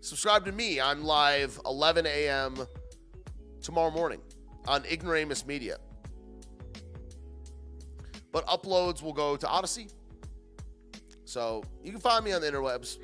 Subscribe 0.00 0.46
to 0.46 0.52
me. 0.52 0.80
I'm 0.80 1.04
live 1.04 1.60
11 1.66 2.06
a.m. 2.06 2.56
tomorrow 3.60 3.90
morning 3.90 4.20
on 4.66 4.84
Ignoramus 4.84 5.46
Media. 5.46 5.76
But 8.32 8.46
uploads 8.46 9.02
will 9.02 9.12
go 9.12 9.36
to 9.36 9.46
Odysee. 9.46 9.90
So 11.26 11.62
you 11.84 11.92
can 11.92 12.00
find 12.00 12.24
me 12.24 12.32
on 12.32 12.40
the 12.40 12.50
interwebs. 12.50 12.96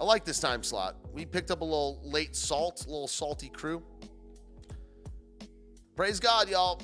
I 0.00 0.04
like 0.04 0.24
this 0.24 0.40
time 0.40 0.62
slot. 0.62 0.96
We 1.12 1.26
picked 1.26 1.50
up 1.50 1.60
a 1.60 1.64
little 1.64 2.00
late 2.04 2.34
salt, 2.34 2.86
a 2.86 2.88
little 2.88 3.08
salty 3.08 3.50
crew. 3.50 3.82
Praise 5.94 6.20
God, 6.20 6.48
y'all. 6.48 6.80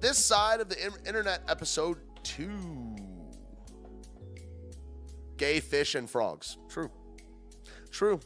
This 0.00 0.18
side 0.18 0.60
of 0.60 0.68
the 0.68 0.92
internet 1.06 1.42
episode 1.48 1.98
two. 2.22 2.85
Gay 5.36 5.60
fish 5.60 5.94
and 5.94 6.08
frogs. 6.08 6.56
True. 6.68 6.90
True. 7.90 8.20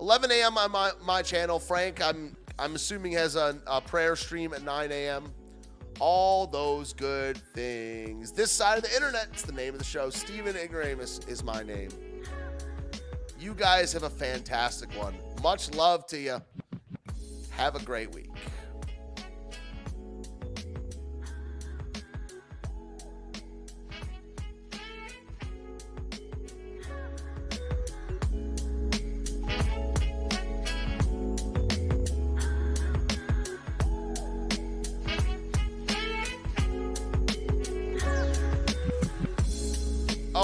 11 0.00 0.30
a.m. 0.30 0.58
on 0.58 0.70
my, 0.70 0.92
my 1.02 1.22
channel. 1.22 1.58
Frank, 1.58 2.00
I'm 2.02 2.36
I'm 2.58 2.74
assuming 2.74 3.12
has 3.12 3.36
a, 3.36 3.56
a 3.68 3.80
prayer 3.80 4.16
stream 4.16 4.52
at 4.52 4.62
9 4.64 4.90
a.m. 4.90 5.32
All 6.00 6.46
those 6.46 6.92
good 6.92 7.36
things. 7.54 8.32
This 8.32 8.50
side 8.50 8.78
of 8.78 8.84
the 8.84 8.94
internet, 8.94 9.28
it's 9.32 9.42
the 9.42 9.52
name 9.52 9.74
of 9.74 9.78
the 9.78 9.84
show. 9.84 10.10
Steven 10.10 10.56
Ignoramus 10.56 11.20
is 11.28 11.44
my 11.44 11.62
name. 11.62 11.90
You 13.38 13.54
guys 13.54 13.92
have 13.92 14.02
a 14.02 14.10
fantastic 14.10 14.90
one. 14.98 15.14
Much 15.42 15.72
love 15.72 16.06
to 16.08 16.18
you. 16.18 16.42
Have 17.50 17.76
a 17.76 17.84
great 17.84 18.12
week. 18.12 18.30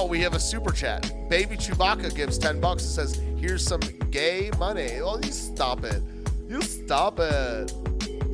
Oh, 0.05 0.07
we 0.07 0.21
have 0.21 0.35
a 0.35 0.39
super 0.39 0.71
chat. 0.71 1.11
Baby 1.31 1.57
Chewbacca 1.57 2.15
gives 2.15 2.37
10 2.37 2.61
bucks 2.61 2.83
and 2.83 2.93
says, 2.93 3.23
Here's 3.39 3.67
some 3.67 3.81
gay 4.11 4.51
money. 4.59 5.01
Oh, 5.01 5.19
you 5.19 5.33
stop 5.33 5.83
it. 5.83 6.03
You 6.47 6.61
stop 6.61 7.19
it. 7.19 7.73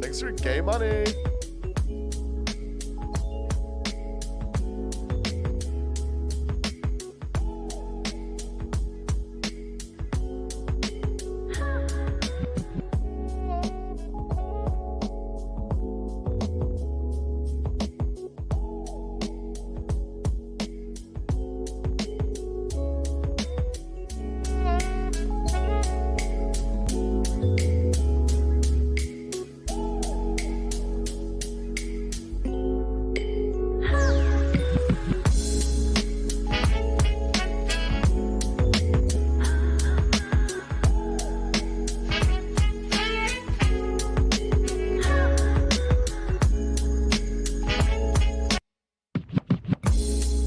Thanks 0.01 0.21
for 0.21 0.33
gay 0.33 0.61
money. 0.61 1.05